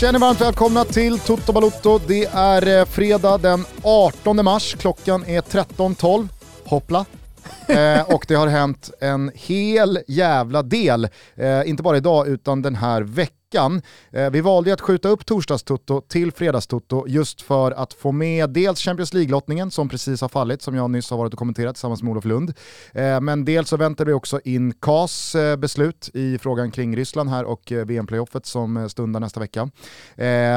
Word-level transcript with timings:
Känner 0.00 0.18
varmt 0.18 0.40
välkomna 0.40 0.84
till 0.84 1.18
Toto 1.18 1.52
Balotto. 1.52 2.00
Det 2.06 2.24
är 2.24 2.78
eh, 2.78 2.84
fredag 2.84 3.38
den 3.38 3.64
18 3.82 4.44
mars, 4.44 4.76
klockan 4.78 5.24
är 5.26 5.40
13.12. 5.40 6.28
Hoppla! 6.64 7.06
eh, 7.68 8.14
och 8.14 8.24
det 8.28 8.34
har 8.34 8.46
hänt 8.46 8.90
en 9.00 9.30
hel 9.34 9.98
jävla 10.08 10.62
del, 10.62 11.08
eh, 11.34 11.68
inte 11.68 11.82
bara 11.82 11.96
idag 11.96 12.28
utan 12.28 12.62
den 12.62 12.74
här 12.74 13.02
veckan 13.02 13.39
veckan. 13.50 13.82
Eh, 14.12 14.30
vi 14.30 14.40
valde 14.40 14.72
att 14.72 14.80
skjuta 14.80 15.08
upp 15.08 15.26
torsdagstutto 15.26 16.00
till 16.00 16.32
fredagstutto 16.32 17.04
just 17.08 17.42
för 17.42 17.72
att 17.72 17.92
få 17.94 18.12
med 18.12 18.50
dels 18.50 18.80
Champions 18.80 19.14
League-lottningen 19.14 19.70
som 19.70 19.88
precis 19.88 20.20
har 20.20 20.28
fallit, 20.28 20.62
som 20.62 20.74
jag 20.74 20.90
nyss 20.90 21.10
har 21.10 21.18
varit 21.18 21.32
och 21.32 21.38
kommenterat 21.38 21.74
tillsammans 21.74 22.02
med 22.02 22.10
Olof 22.10 22.24
Lund. 22.24 22.52
Eh, 22.94 23.20
men 23.20 23.44
dels 23.44 23.68
så 23.68 23.76
väntar 23.76 24.04
vi 24.04 24.12
också 24.12 24.40
in 24.44 24.72
KAS 24.72 25.34
eh, 25.34 25.56
beslut 25.56 26.10
i 26.14 26.38
frågan 26.38 26.70
kring 26.70 26.96
Ryssland 26.96 27.30
här 27.30 27.44
och 27.44 27.72
VM-playoffet 27.86 28.46
som 28.46 28.88
stundar 28.88 29.20
nästa 29.20 29.40
vecka. 29.40 29.70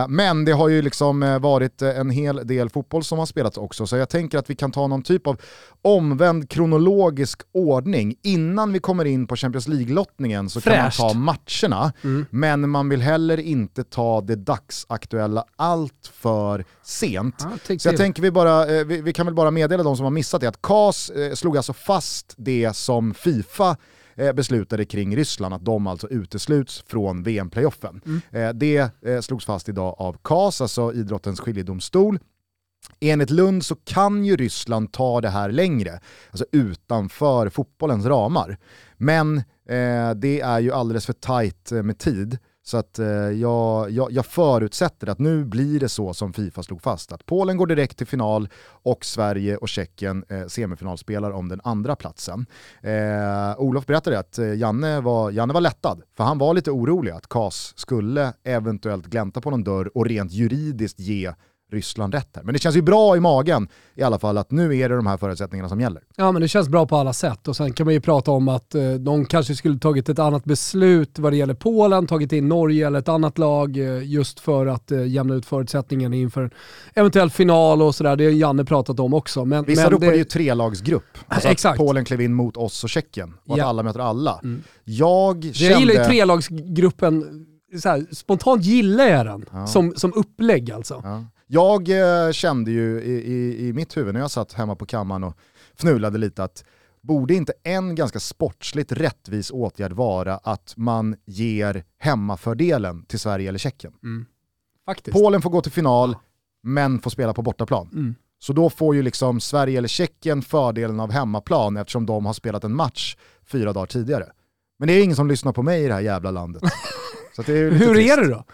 Men 0.07 0.45
det 0.45 0.52
har 0.52 0.69
ju 0.69 0.81
liksom 0.81 1.39
varit 1.41 1.81
en 1.81 2.09
hel 2.09 2.47
del 2.47 2.69
fotboll 2.69 3.03
som 3.03 3.19
har 3.19 3.25
spelats 3.25 3.57
också, 3.57 3.88
så 3.88 3.97
jag 3.97 4.09
tänker 4.09 4.38
att 4.38 4.49
vi 4.49 4.55
kan 4.55 4.71
ta 4.71 4.88
någon 4.88 5.03
typ 5.03 5.27
av 5.27 5.41
omvänd 5.81 6.49
kronologisk 6.49 7.41
ordning. 7.53 8.16
Innan 8.23 8.73
vi 8.73 8.80
kommer 8.80 9.05
in 9.05 9.28
på 9.28 9.35
Champions 9.35 9.67
League-lottningen 9.67 10.50
så 10.50 10.61
Fräscht. 10.61 10.97
kan 10.97 11.05
man 11.05 11.13
ta 11.13 11.19
matcherna, 11.19 11.94
mm. 12.03 12.25
men 12.30 12.69
man 12.69 12.83
man 12.84 12.89
vill 12.89 13.02
heller 13.02 13.39
inte 13.39 13.84
ta 13.84 14.22
det 14.22 14.36
dagsaktuella 14.36 15.45
allt 15.56 16.12
för 16.14 16.66
sent. 16.81 17.48
Så 17.78 17.88
jag 17.90 17.98
tänker 17.98 18.22
vi, 18.22 18.31
bara, 18.31 18.67
eh, 18.67 18.86
vi, 18.86 19.02
vi, 19.02 19.14
kan 19.14 19.25
väl 19.25 19.36
bara 19.36 19.52
meddela 19.52 19.84
de 19.84 19.98
som 19.98 20.03
har 20.03 20.12
missat 20.12 20.42
det 20.42 20.48
att 20.48 20.62
CAS 20.62 21.09
eh, 21.09 21.34
slog 21.34 21.58
alltså 21.58 21.73
fast 21.73 22.34
det 22.38 22.75
som 22.75 23.14
Fifa 23.14 23.78
eh, 24.16 24.34
beslutade 24.34 24.86
kring 24.86 25.16
Ryssland, 25.16 25.53
att 25.53 25.66
de 25.66 25.88
alltså 25.88 26.08
utesluts 26.08 26.84
från 26.88 27.23
VM-playoffen. 27.23 28.02
Mm. 28.06 28.59
Det 28.59 28.92
slogs 29.25 29.45
fast 29.45 29.70
idag 29.70 29.95
av 29.97 30.18
CAS, 30.23 30.62
alltså 30.62 30.94
idrottens 30.94 31.40
skiljedomstol. 31.40 32.20
Enligt 33.00 33.30
Lund 33.30 33.66
så 33.66 33.75
kan 33.75 34.25
ju 34.25 34.36
Ryssland 34.36 34.92
ta 34.92 35.22
det 35.22 35.30
här 35.30 35.52
längre, 35.52 36.00
alltså 36.30 36.45
utanför 36.52 37.50
fotbollens 37.50 38.06
ramar. 38.06 38.58
Men 38.97 39.38
eh, 39.70 40.12
det 40.16 40.42
är 40.42 40.59
ju 40.59 40.72
alldeles 40.72 41.06
för 41.06 41.14
tajt 41.14 41.72
med 41.72 41.97
tid 41.97 42.40
så 42.66 42.78
att 42.78 43.00
eh, 43.00 43.08
jag, 43.08 43.92
jag, 43.92 44.11
jag, 44.11 44.25
förutsätter 44.25 45.09
att 45.09 45.19
nu 45.19 45.45
blir 45.45 45.80
det 45.80 45.89
så 45.89 46.14
som 46.14 46.33
Fifa 46.33 46.64
slog 46.64 46.81
fast, 46.81 47.11
att 47.11 47.25
Polen 47.25 47.58
går 47.58 47.67
direkt 47.67 47.97
till 47.97 48.08
final 48.08 48.50
och 48.66 49.06
Sverige 49.06 49.58
och 49.58 49.69
Tjeckien 49.69 50.25
eh, 50.30 50.47
semifinalspelar 50.47 51.31
om 51.31 51.50
den 51.50 51.61
andra 51.64 51.95
platsen. 51.95 52.45
Eh, 52.81 53.59
Olof 53.61 53.86
berättade 53.86 54.19
att 54.19 54.38
eh, 54.38 54.53
Janne 54.53 55.02
var, 55.02 55.31
Janne 55.31 55.53
var 55.53 55.61
lättad, 55.61 56.02
för 56.17 56.23
han 56.23 56.38
var 56.38 56.53
lite 56.53 56.72
orolig 56.72 57.11
att 57.11 57.28
KAS 57.28 57.73
skulle 57.75 58.34
eventuellt 58.44 59.06
glänta 59.06 59.41
på 59.41 59.50
någon 59.50 59.64
dörr 59.64 59.97
och 59.97 60.06
rent 60.06 60.31
juridiskt 60.31 61.00
ge 61.00 61.34
Ryssland 61.73 62.13
rätt 62.13 62.29
här. 62.35 62.43
Men 62.43 62.53
det 62.53 62.59
känns 62.59 62.75
ju 62.75 62.81
bra 62.81 63.17
i 63.17 63.19
magen 63.19 63.67
i 63.95 64.03
alla 64.03 64.19
fall 64.19 64.38
att 64.38 64.52
nu 64.52 64.77
är 64.77 64.89
det 64.89 64.95
de 64.95 65.07
här 65.07 65.17
förutsättningarna 65.17 65.69
som 65.69 65.81
gäller. 65.81 66.02
Ja 66.16 66.31
men 66.31 66.41
det 66.41 66.47
känns 66.47 66.69
bra 66.69 66.85
på 66.85 66.97
alla 66.97 67.13
sätt 67.13 67.47
och 67.47 67.55
sen 67.55 67.73
kan 67.73 67.85
man 67.85 67.93
ju 67.93 68.02
prata 68.02 68.31
om 68.31 68.47
att 68.47 68.75
eh, 68.75 68.91
de 68.91 69.25
kanske 69.25 69.55
skulle 69.55 69.79
tagit 69.79 70.09
ett 70.09 70.19
annat 70.19 70.44
beslut 70.45 71.19
vad 71.19 71.33
det 71.33 71.38
gäller 71.38 71.53
Polen, 71.53 72.07
tagit 72.07 72.31
in 72.31 72.50
Norge 72.50 72.88
eller 72.88 73.00
ett 73.00 73.09
annat 73.09 73.38
lag 73.38 73.78
eh, 73.78 74.03
just 74.03 74.39
för 74.39 74.66
att 74.66 74.91
eh, 74.91 75.07
jämna 75.07 75.33
ut 75.33 75.45
förutsättningarna 75.45 76.16
inför 76.16 76.41
en 76.41 76.51
eventuell 76.94 77.29
final 77.29 77.81
och 77.81 77.95
sådär. 77.95 78.16
Det 78.16 78.25
har 78.25 78.31
Janne 78.31 78.66
pratat 78.66 79.00
om 79.00 79.13
också. 79.13 79.45
Men, 79.45 79.66
Vissa 79.66 79.89
ropade 79.89 80.12
det... 80.12 80.17
ju 80.17 80.23
trelagsgrupp. 80.23 81.17
Alltså 81.28 81.50
Exakt. 81.50 81.79
att 81.79 81.88
Polen 81.88 82.06
klev 82.06 82.22
in 82.22 82.33
mot 82.33 82.57
oss 82.57 82.83
och 82.83 82.89
Tjeckien 82.89 83.33
och 83.47 83.59
att 83.59 83.66
alla 83.66 83.83
möter 83.83 84.00
alla. 84.00 84.39
Mm. 84.44 84.63
Jag 84.83 85.44
kände... 85.44 85.73
Jag 85.73 85.79
gillar 85.79 85.94
ju 85.94 86.03
trelagsgruppen 86.09 87.45
här, 87.85 88.16
spontant 88.16 88.63
gillar 88.63 89.06
jag 89.06 89.25
den 89.25 89.45
ja. 89.51 89.67
som, 89.67 89.94
som 89.95 90.13
upplägg 90.13 90.72
alltså. 90.72 91.01
Ja. 91.03 91.25
Jag 91.53 91.90
eh, 91.90 92.31
kände 92.31 92.72
ju 92.72 93.02
i, 93.02 93.12
i, 93.12 93.68
i, 93.68 93.74
mitt 93.74 93.97
huvud 93.97 94.14
när 94.14 94.22
jag 94.22 94.31
satt 94.31 94.53
hemma 94.53 94.75
på 94.75 94.86
kammaren 94.86 95.24
och 95.24 95.38
fnulade 95.75 96.18
lite 96.18 96.44
att 96.44 96.64
borde 97.02 97.34
inte 97.34 97.53
en 97.64 97.96
ganska 97.96 98.19
sportsligt 98.19 98.91
rättvis 98.91 99.52
åtgärd 99.52 99.92
vara 99.92 100.38
att 100.38 100.74
man 100.78 101.16
ger 101.25 101.84
hemmafördelen 101.97 103.06
till 103.06 103.19
Sverige 103.19 103.50
eller 103.50 103.59
Tjeckien? 103.59 103.94
Mm. 104.03 104.25
Polen 105.12 105.42
får 105.42 105.50
gå 105.50 105.62
till 105.62 105.72
final, 105.72 106.16
men 106.63 107.00
får 107.00 107.09
spela 107.09 107.34
på 107.34 107.42
bortaplan. 107.42 107.90
Mm. 107.94 108.16
Så 108.40 108.53
då 108.53 108.69
får 108.69 108.96
ju 108.96 109.02
liksom 109.02 109.40
Sverige 109.40 109.78
eller 109.78 109.88
Tjeckien 109.88 110.42
fördelen 110.42 111.00
av 111.00 111.12
hemmaplan 111.12 111.78
eftersom 111.78 112.06
de 112.06 112.25
har 112.25 112.34
spelat 112.34 112.63
en 112.63 112.75
match 112.75 113.18
fyra 113.46 113.74
dagar 113.74 113.86
tidigare. 113.88 114.25
Men 114.80 114.88
det 114.88 114.94
är 114.94 115.03
ingen 115.03 115.16
som 115.16 115.28
lyssnar 115.28 115.53
på 115.53 115.63
mig 115.63 115.84
i 115.84 115.88
det 115.88 115.94
här 115.94 116.02
jävla 116.02 116.31
landet. 116.31 116.63
Hur 117.47 117.94
trist. 117.94 118.12
är 118.12 118.22
det 118.22 118.28
då? 118.30 118.46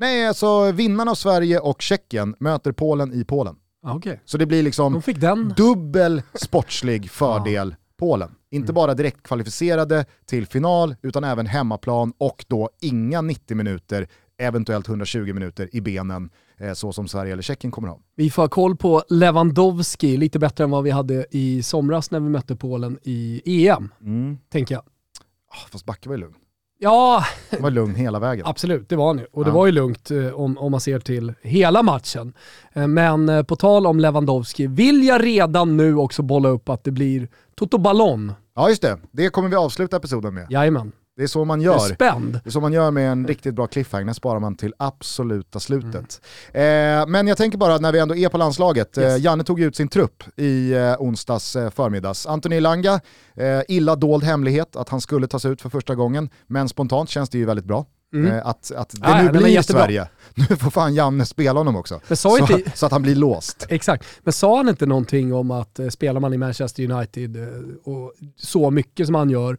Nej, 0.00 0.26
alltså 0.26 0.72
vinnarna 0.72 1.10
av 1.10 1.14
Sverige 1.14 1.58
och 1.58 1.82
Tjeckien 1.82 2.34
möter 2.38 2.72
Polen 2.72 3.12
i 3.12 3.24
Polen. 3.24 3.56
Okay. 3.96 4.16
Så 4.24 4.38
det 4.38 4.46
blir 4.46 4.62
liksom 4.62 5.02
dubbel 5.56 6.22
sportslig 6.34 7.10
fördel 7.10 7.74
Polen. 7.98 8.34
Inte 8.50 8.64
mm. 8.64 8.74
bara 8.74 8.94
direkt 8.94 9.22
kvalificerade 9.22 10.04
till 10.26 10.46
final, 10.46 10.96
utan 11.02 11.24
även 11.24 11.46
hemmaplan 11.46 12.12
och 12.18 12.44
då 12.48 12.70
inga 12.80 13.20
90 13.20 13.56
minuter, 13.56 14.08
eventuellt 14.38 14.88
120 14.88 15.32
minuter 15.34 15.68
i 15.72 15.80
benen, 15.80 16.30
eh, 16.56 16.72
så 16.72 16.92
som 16.92 17.08
Sverige 17.08 17.32
eller 17.32 17.42
Tjeckien 17.42 17.70
kommer 17.70 17.88
ha. 17.88 18.00
Vi 18.14 18.30
får 18.30 18.42
ha 18.42 18.48
koll 18.48 18.76
på 18.76 19.02
Lewandowski 19.08 20.16
lite 20.16 20.38
bättre 20.38 20.64
än 20.64 20.70
vad 20.70 20.84
vi 20.84 20.90
hade 20.90 21.26
i 21.30 21.62
somras 21.62 22.10
när 22.10 22.20
vi 22.20 22.28
mötte 22.28 22.56
Polen 22.56 22.98
i 23.02 23.42
EM, 23.44 23.88
mm. 24.00 24.38
tänker 24.48 24.74
jag. 24.74 24.82
Oh, 25.50 25.70
fast 25.70 25.84
Backe 25.84 26.08
var 26.08 26.16
ju 26.16 26.20
lugn. 26.20 26.34
Ja, 26.80 27.24
det 27.50 27.60
var 27.60 27.70
lugn 27.70 27.94
hela 27.94 28.18
vägen. 28.18 28.46
Absolut, 28.46 28.88
det 28.88 28.96
var 28.96 29.06
han 29.06 29.18
ju. 29.18 29.26
Och 29.32 29.44
det 29.44 29.50
ja. 29.50 29.54
var 29.54 29.66
ju 29.66 29.72
lugnt 29.72 30.10
eh, 30.10 30.40
om, 30.40 30.58
om 30.58 30.70
man 30.70 30.80
ser 30.80 31.00
till 31.00 31.34
hela 31.42 31.82
matchen. 31.82 32.32
Eh, 32.72 32.86
men 32.86 33.28
eh, 33.28 33.42
på 33.42 33.56
tal 33.56 33.86
om 33.86 34.00
Lewandowski, 34.00 34.66
vill 34.66 35.04
jag 35.04 35.24
redan 35.24 35.76
nu 35.76 35.96
också 35.96 36.22
bolla 36.22 36.48
upp 36.48 36.68
att 36.68 36.84
det 36.84 36.90
blir 36.90 37.28
Toto 37.54 37.78
Ballon. 37.78 38.32
Ja 38.56 38.68
just 38.68 38.82
det, 38.82 38.98
det 39.10 39.28
kommer 39.28 39.48
vi 39.48 39.56
avsluta 39.56 39.96
episoden 39.96 40.34
med. 40.34 40.46
Jajamän. 40.50 40.92
Det 41.18 41.24
är 41.24 41.26
så 41.26 41.44
man 41.44 41.60
gör. 41.60 41.78
Spänd. 41.78 42.32
Det 42.44 42.48
är 42.48 42.50
så 42.50 42.60
man 42.60 42.72
gör 42.72 42.90
med 42.90 43.12
en 43.12 43.26
riktigt 43.26 43.54
bra 43.54 43.66
cliffhanger, 43.66 44.12
sparar 44.12 44.40
man 44.40 44.56
till 44.56 44.74
absoluta 44.76 45.60
slutet. 45.60 46.20
Mm. 46.52 47.00
Eh, 47.00 47.06
men 47.06 47.26
jag 47.28 47.36
tänker 47.36 47.58
bara 47.58 47.78
när 47.78 47.92
vi 47.92 47.98
ändå 47.98 48.16
är 48.16 48.28
på 48.28 48.38
landslaget, 48.38 48.98
yes. 48.98 49.16
eh, 49.16 49.24
Janne 49.24 49.44
tog 49.44 49.60
ut 49.60 49.76
sin 49.76 49.88
trupp 49.88 50.22
i 50.36 50.72
eh, 50.72 50.94
onsdags 50.98 51.56
eh, 51.56 51.70
förmiddags. 51.70 52.26
Antoni 52.26 52.60
Langa, 52.60 53.00
illa 53.68 53.96
dold 53.96 54.24
hemlighet 54.24 54.76
att 54.76 54.88
han 54.88 55.00
skulle 55.00 55.26
tas 55.26 55.44
ut 55.44 55.62
för 55.62 55.68
första 55.68 55.94
gången, 55.94 56.30
men 56.46 56.68
spontant 56.68 57.10
känns 57.10 57.30
det 57.30 57.38
ju 57.38 57.44
väldigt 57.44 57.66
bra. 57.66 57.86
Mm. 58.14 58.40
Att, 58.44 58.72
att 58.72 58.90
det 58.90 58.98
ah, 59.02 59.22
nu 59.22 59.28
blir 59.28 59.62
Sverige. 59.62 60.08
Nu 60.34 60.56
får 60.56 60.70
fan 60.70 60.94
Janne 60.94 61.24
spela 61.24 61.60
honom 61.60 61.76
också. 61.76 62.00
Så, 62.10 62.38
inte... 62.38 62.70
så, 62.74 62.86
att 62.86 62.92
han 62.92 63.02
blir 63.02 63.14
låst. 63.14 63.66
Exakt. 63.68 64.04
Men 64.22 64.32
sa 64.32 64.56
han 64.56 64.68
inte 64.68 64.86
någonting 64.86 65.34
om 65.34 65.50
att 65.50 65.80
spelar 65.90 66.20
man 66.20 66.34
i 66.34 66.38
Manchester 66.38 66.90
United 66.90 67.36
och 67.84 68.12
så 68.36 68.70
mycket 68.70 69.06
som 69.06 69.14
han 69.14 69.30
gör, 69.30 69.58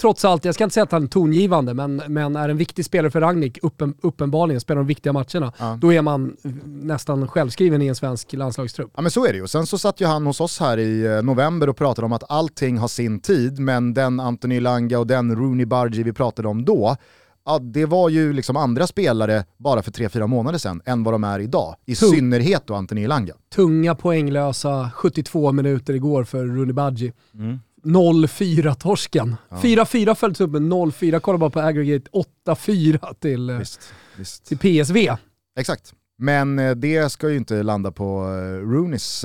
trots 0.00 0.24
allt, 0.24 0.44
jag 0.44 0.54
ska 0.54 0.64
inte 0.64 0.74
säga 0.74 0.84
att 0.84 0.92
han 0.92 1.02
är 1.02 1.08
tongivande, 1.08 1.74
men, 1.74 2.02
men 2.08 2.36
är 2.36 2.48
en 2.48 2.56
viktig 2.56 2.84
spelare 2.84 3.10
för 3.10 3.20
Ragnik, 3.20 3.58
uppen, 3.62 3.94
uppenbarligen, 4.00 4.60
spelar 4.60 4.76
de 4.76 4.86
viktiga 4.86 5.12
matcherna, 5.12 5.52
ja. 5.58 5.78
då 5.80 5.92
är 5.92 6.02
man 6.02 6.36
nästan 6.64 7.28
självskriven 7.28 7.82
i 7.82 7.86
en 7.86 7.94
svensk 7.94 8.32
landslagstrupp. 8.32 8.90
Ja 8.96 9.02
men 9.02 9.10
så 9.10 9.26
är 9.26 9.32
det 9.32 9.38
ju. 9.38 9.46
Sen 9.46 9.66
så 9.66 9.78
satt 9.78 10.00
ju 10.00 10.06
han 10.06 10.26
hos 10.26 10.40
oss 10.40 10.60
här 10.60 10.78
i 10.78 11.06
eh, 11.06 11.22
november 11.22 11.68
och 11.68 11.76
pratade 11.76 12.06
om 12.06 12.12
att 12.12 12.30
allting 12.30 12.78
har 12.78 12.88
sin 12.88 13.20
tid, 13.20 13.58
men 13.58 13.94
den 13.94 14.20
Anthony 14.20 14.60
Langa 14.60 14.98
och 14.98 15.06
den 15.06 15.36
Rooney 15.36 15.66
Bargi 15.66 16.02
vi 16.02 16.12
pratade 16.12 16.48
om 16.48 16.64
då, 16.64 16.96
ja, 17.44 17.58
det 17.58 17.86
var 17.86 18.08
ju 18.08 18.32
liksom 18.32 18.56
andra 18.56 18.86
spelare 18.86 19.44
bara 19.56 19.82
för 19.82 19.90
3-4 19.90 20.26
månader 20.26 20.58
sedan 20.58 20.82
än 20.84 21.04
vad 21.04 21.14
de 21.14 21.24
är 21.24 21.38
idag. 21.38 21.74
I 21.86 21.94
Tung. 21.94 22.10
synnerhet 22.10 22.62
då 22.66 22.74
Anthony 22.74 23.06
Langa. 23.06 23.34
Tunga 23.54 23.94
poänglösa 23.94 24.90
72 24.94 25.52
minuter 25.52 25.94
igår 25.94 26.24
för 26.24 26.46
Rooney 26.46 26.72
Badji. 26.72 27.12
Mm. 27.34 27.58
0-4-torsken. 27.82 29.36
Ja. 29.48 29.56
4-4 29.56 30.14
följdes 30.14 30.40
upp 30.40 30.50
med 30.50 30.62
0-4, 30.62 31.20
kolla 31.20 31.38
bara 31.38 31.50
på 31.50 31.60
aggregate 31.60 32.10
8-4 32.46 33.14
till, 33.20 33.50
eh, 33.50 33.58
visst, 33.58 33.92
visst. 34.16 34.44
till 34.44 34.58
PSV. 34.58 35.16
Exakt, 35.58 35.94
men 36.18 36.58
eh, 36.58 36.70
det 36.70 37.12
ska 37.12 37.30
ju 37.30 37.36
inte 37.36 37.62
landa 37.62 37.92
på 37.92 38.24
eh, 38.24 38.68
Rooneys 38.68 39.24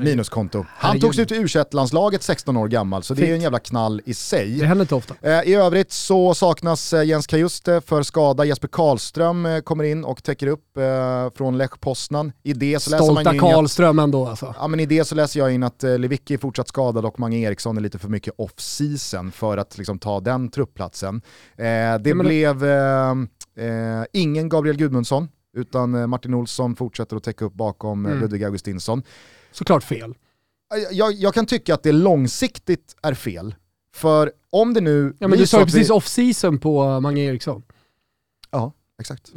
minuskonto. 0.00 0.64
Han 0.68 1.00
togs 1.00 1.18
ut 1.18 1.32
i 1.32 1.34
u 1.34 1.46
landslaget 1.72 2.22
16 2.22 2.56
år 2.56 2.68
gammal, 2.68 3.02
så 3.02 3.14
det 3.14 3.30
är 3.30 3.34
en 3.34 3.40
jävla 3.40 3.58
knall 3.58 4.02
i 4.04 4.14
sig. 4.14 4.58
Det 4.58 4.66
händer 4.66 4.84
inte 4.84 4.94
ofta. 4.94 5.14
Eh, 5.22 5.42
I 5.48 5.54
övrigt 5.54 5.92
så 5.92 6.34
saknas 6.34 6.92
eh, 6.92 7.04
Jens 7.04 7.26
Kajuste 7.26 7.80
för 7.80 8.02
skada. 8.02 8.44
Jesper 8.44 8.68
Karlström 8.68 9.46
eh, 9.46 9.60
kommer 9.60 9.84
in 9.84 10.04
och 10.04 10.22
täcker 10.22 10.46
upp 10.46 10.64
från 11.34 11.58
Lech 11.58 11.80
Poznan. 11.80 12.32
I 12.42 12.52
det 12.52 12.80
så 12.80 12.90
Stolta 12.90 13.22
läser 13.22 13.24
man 13.24 13.38
Karlström 13.38 13.98
att, 13.98 14.02
ändå 14.02 14.26
alltså. 14.26 14.54
Ja 14.58 14.68
men 14.68 14.80
i 14.80 14.86
det 14.86 15.04
så 15.04 15.14
läser 15.14 15.40
jag 15.40 15.54
in 15.54 15.62
att 15.62 15.82
Lewicki 15.82 16.34
är 16.34 16.38
fortsatt 16.38 16.68
skadad 16.68 17.04
och 17.04 17.20
Mange 17.20 17.38
Eriksson 17.38 17.76
är 17.76 17.80
lite 17.80 17.98
för 17.98 18.08
mycket 18.08 18.34
off-season 18.38 19.32
för 19.32 19.56
att 19.56 19.78
liksom 19.78 19.98
ta 19.98 20.20
den 20.20 20.48
truppplatsen. 20.48 21.22
det 22.00 22.14
blev 22.14 22.64
ingen 24.12 24.48
Gabriel 24.48 24.76
Gudmundsson, 24.76 25.28
utan 25.56 26.10
Martin 26.10 26.34
Olsson 26.34 26.76
fortsätter 26.76 27.16
att 27.16 27.24
täcka 27.24 27.44
upp 27.44 27.54
bakom 27.54 28.06
mm. 28.06 28.20
Ludvig 28.20 28.44
Augustinsson 28.44 29.02
såklart 29.52 29.84
fel. 29.84 30.14
Jag, 30.90 31.12
jag, 31.12 31.34
kan 31.34 31.46
tycka 31.46 31.74
att 31.74 31.82
det 31.82 31.92
långsiktigt 31.92 32.96
är 33.02 33.14
fel. 33.14 33.54
För 33.94 34.32
om 34.50 34.74
det 34.74 34.80
nu 34.80 35.16
Ja 35.18 35.28
men 35.28 35.38
du 35.38 35.46
sa 35.46 35.58
ju 35.58 35.64
precis 35.64 35.90
vi... 35.90 35.92
off-season 35.92 36.58
på 36.58 37.00
Mange 37.00 37.22
Eriksson. 37.22 37.62
Ja, 38.50 38.72
Exakt. 39.00 39.32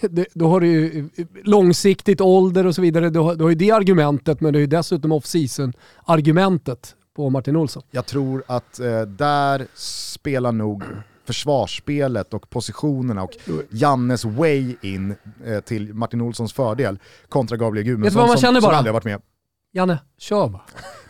det, 0.10 0.26
då 0.34 0.48
har 0.48 0.60
du 0.60 0.66
ju 0.66 1.08
långsiktigt 1.44 2.20
ålder 2.20 2.66
och 2.66 2.74
så 2.74 2.82
vidare. 2.82 3.10
Du 3.10 3.18
har, 3.18 3.34
du 3.34 3.44
har 3.44 3.48
ju 3.48 3.56
det 3.56 3.70
argumentet, 3.70 4.40
men 4.40 4.52
du 4.52 4.56
har 4.56 4.60
ju 4.60 4.66
dessutom 4.66 5.12
off-season-argumentet 5.12 6.94
på 7.16 7.30
Martin 7.30 7.56
Olsson. 7.56 7.82
Jag 7.90 8.06
tror 8.06 8.42
att 8.46 8.80
eh, 8.80 9.00
där 9.00 9.66
spelar 9.74 10.52
nog 10.52 10.82
försvarsspelet 11.26 12.34
och 12.34 12.50
positionerna 12.50 13.22
och 13.22 13.32
Jannes 13.70 14.24
way 14.24 14.76
in 14.82 15.14
eh, 15.44 15.60
till 15.60 15.94
Martin 15.94 16.20
Olssons 16.20 16.52
fördel 16.52 16.98
kontra 17.28 17.56
Gabriel 17.56 17.86
Gudmundsson 17.86 18.28
som, 18.28 18.38
som 18.38 18.54
aldrig 18.54 18.70
har 18.70 18.92
varit 18.92 19.04
med. 19.04 19.20
Janne, 19.76 19.98
kör 20.18 20.48
bara. 20.48 20.62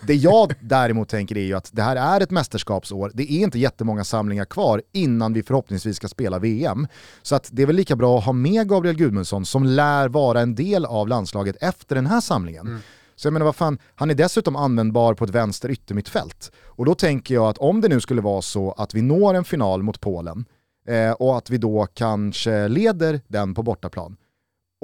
Det 0.06 0.14
jag 0.14 0.54
däremot 0.60 1.08
tänker 1.08 1.36
är 1.38 1.44
ju 1.44 1.54
att 1.54 1.70
det 1.72 1.82
här 1.82 1.96
är 1.96 2.20
ett 2.20 2.30
mästerskapsår, 2.30 3.10
det 3.14 3.32
är 3.32 3.38
inte 3.38 3.58
jättemånga 3.58 4.04
samlingar 4.04 4.44
kvar 4.44 4.82
innan 4.92 5.32
vi 5.32 5.42
förhoppningsvis 5.42 5.96
ska 5.96 6.08
spela 6.08 6.38
VM. 6.38 6.86
Så 7.22 7.34
att 7.34 7.48
det 7.52 7.62
är 7.62 7.66
väl 7.66 7.76
lika 7.76 7.96
bra 7.96 8.18
att 8.18 8.24
ha 8.24 8.32
med 8.32 8.68
Gabriel 8.68 8.96
Gudmundsson 8.96 9.46
som 9.46 9.64
lär 9.64 10.08
vara 10.08 10.40
en 10.40 10.54
del 10.54 10.84
av 10.84 11.08
landslaget 11.08 11.56
efter 11.60 11.94
den 11.94 12.06
här 12.06 12.20
samlingen. 12.20 12.66
Mm. 12.66 12.80
Så 13.16 13.26
jag 13.26 13.32
menar 13.32 13.46
vad 13.46 13.56
fan, 13.56 13.78
han 13.94 14.10
är 14.10 14.14
dessutom 14.14 14.56
användbar 14.56 15.14
på 15.14 15.24
ett 15.24 15.30
vänster 15.30 15.70
yttermittfält. 15.70 16.52
Och 16.64 16.84
då 16.84 16.94
tänker 16.94 17.34
jag 17.34 17.48
att 17.48 17.58
om 17.58 17.80
det 17.80 17.88
nu 17.88 18.00
skulle 18.00 18.22
vara 18.22 18.42
så 18.42 18.72
att 18.72 18.94
vi 18.94 19.02
når 19.02 19.34
en 19.34 19.44
final 19.44 19.82
mot 19.82 20.00
Polen 20.00 20.44
eh, 20.88 21.12
och 21.12 21.38
att 21.38 21.50
vi 21.50 21.58
då 21.58 21.86
kanske 21.94 22.68
leder 22.68 23.20
den 23.28 23.54
på 23.54 23.62
bortaplan 23.62 24.16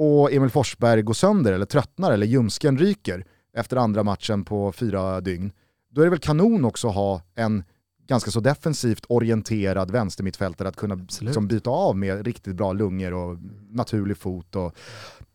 och 0.03 0.31
Emil 0.31 0.49
Forsberg 0.49 1.01
går 1.01 1.13
sönder 1.13 1.53
eller 1.53 1.65
tröttnar 1.65 2.11
eller 2.11 2.27
ljumsken 2.27 2.77
ryker 2.77 3.25
efter 3.57 3.77
andra 3.77 4.03
matchen 4.03 4.43
på 4.43 4.71
fyra 4.71 5.21
dygn, 5.21 5.51
då 5.89 6.01
är 6.01 6.05
det 6.05 6.09
väl 6.09 6.19
kanon 6.19 6.65
också 6.65 6.87
att 6.87 6.95
ha 6.95 7.21
en 7.35 7.63
ganska 8.07 8.31
så 8.31 8.39
defensivt 8.39 9.05
orienterad 9.09 9.91
vänstermittfältare 9.91 10.67
att 10.67 10.75
kunna 10.75 10.99
liksom, 11.21 11.47
byta 11.47 11.69
av 11.69 11.97
med 11.97 12.25
riktigt 12.25 12.55
bra 12.55 12.73
lungor 12.73 13.13
och 13.13 13.37
naturlig 13.69 14.17
fot. 14.17 14.55
Och, 14.55 14.75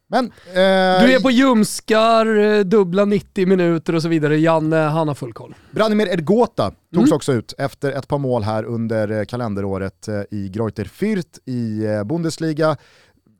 men, 0.08 0.24
eh, 0.24 1.04
du 1.04 1.14
är 1.14 1.22
på 1.22 1.30
ljumskar, 1.30 2.36
eh, 2.36 2.60
dubbla 2.60 3.04
90 3.04 3.46
minuter 3.46 3.94
och 3.94 4.02
så 4.02 4.08
vidare. 4.08 4.38
Janne, 4.38 4.76
han 4.76 5.08
har 5.08 5.14
full 5.14 5.32
koll. 5.32 5.54
Branimir 5.70 6.08
Edgota 6.08 6.70
togs 6.94 7.08
mm. 7.08 7.16
också 7.16 7.32
ut 7.32 7.54
efter 7.58 7.92
ett 7.92 8.08
par 8.08 8.18
mål 8.18 8.42
här 8.42 8.64
under 8.64 9.10
eh, 9.10 9.24
kalenderåret 9.24 10.08
eh, 10.08 10.22
i 10.30 10.48
Greuter 10.48 10.84
Fürth 10.84 11.48
i 11.50 12.04
Bundesliga 12.04 12.76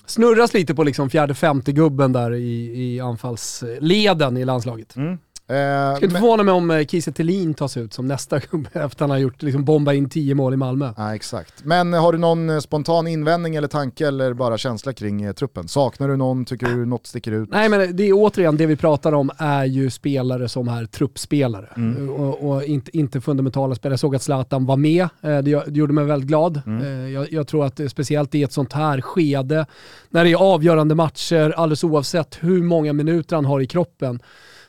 snurras 0.06 0.54
lite 0.54 0.74
på 0.74 0.84
liksom 0.84 1.10
fjärde 1.10 1.34
femte 1.34 1.72
gubben 1.72 2.12
där 2.12 2.34
i, 2.34 2.72
i 2.84 3.00
anfallsleden 3.00 4.36
i 4.36 4.44
landslaget. 4.44 4.96
Mm. 4.96 5.18
Eh, 5.48 5.96
Ska 5.96 6.04
inte 6.04 6.20
förvåna 6.20 6.42
mig 6.42 6.54
om 6.54 6.70
eh, 6.70 6.86
Kiese 6.86 7.12
Thelin 7.12 7.54
tas 7.54 7.76
ut 7.76 7.92
som 7.92 8.06
nästa 8.06 8.38
gubbe 8.50 8.68
efter 8.72 8.84
att 8.84 9.00
han 9.00 9.10
har 9.10 9.18
gjort, 9.18 9.42
liksom 9.42 9.64
bomba 9.64 9.92
in 9.92 10.08
tio 10.08 10.34
mål 10.34 10.54
i 10.54 10.56
Malmö. 10.56 10.92
Ja, 10.96 11.14
exakt. 11.14 11.64
Men 11.64 11.92
har 11.92 12.12
du 12.12 12.18
någon 12.18 12.50
eh, 12.50 12.58
spontan 12.58 13.06
invändning 13.06 13.56
eller 13.56 13.68
tanke 13.68 14.08
eller 14.08 14.34
bara 14.34 14.58
känsla 14.58 14.92
kring 14.92 15.22
eh, 15.22 15.32
truppen? 15.32 15.68
Saknar 15.68 16.08
du 16.08 16.16
någon? 16.16 16.44
Tycker 16.44 16.66
du 16.66 16.86
något 16.86 17.06
sticker 17.06 17.32
ut? 17.32 17.48
Nej 17.50 17.68
men 17.68 17.96
det 17.96 18.08
är 18.08 18.12
återigen, 18.12 18.56
det 18.56 18.66
vi 18.66 18.76
pratar 18.76 19.12
om 19.12 19.30
är 19.38 19.64
ju 19.64 19.90
spelare 19.90 20.48
som 20.48 20.68
är 20.68 20.84
truppspelare 20.84 21.68
mm. 21.76 22.10
och, 22.10 22.50
och, 22.50 22.64
inte, 22.64 22.96
inte 22.96 23.20
fundamentala 23.20 23.74
spelare. 23.74 23.92
Jag 23.92 24.00
såg 24.00 24.16
att 24.16 24.22
Zlatan 24.22 24.66
var 24.66 24.76
med, 24.76 25.08
det, 25.20 25.42
det 25.42 25.78
gjorde 25.78 25.92
mig 25.92 26.04
väldigt 26.04 26.28
glad. 26.28 26.62
Mm. 26.66 27.12
Jag, 27.12 27.32
jag, 27.32 27.46
tror 27.46 27.64
att 27.64 27.80
speciellt 27.90 28.34
i 28.34 28.42
ett 28.42 28.52
sånt 28.52 28.72
här 28.72 29.00
skede, 29.00 29.66
när 30.10 30.24
det 30.24 30.32
är 30.32 30.36
avgörande 30.36 30.94
matcher, 30.94 31.54
alldeles 31.56 31.84
oavsett 31.84 32.38
hur 32.40 32.62
många 32.62 32.92
minuter 32.92 33.36
han 33.36 33.44
har 33.44 33.60
i 33.60 33.66
kroppen, 33.66 34.20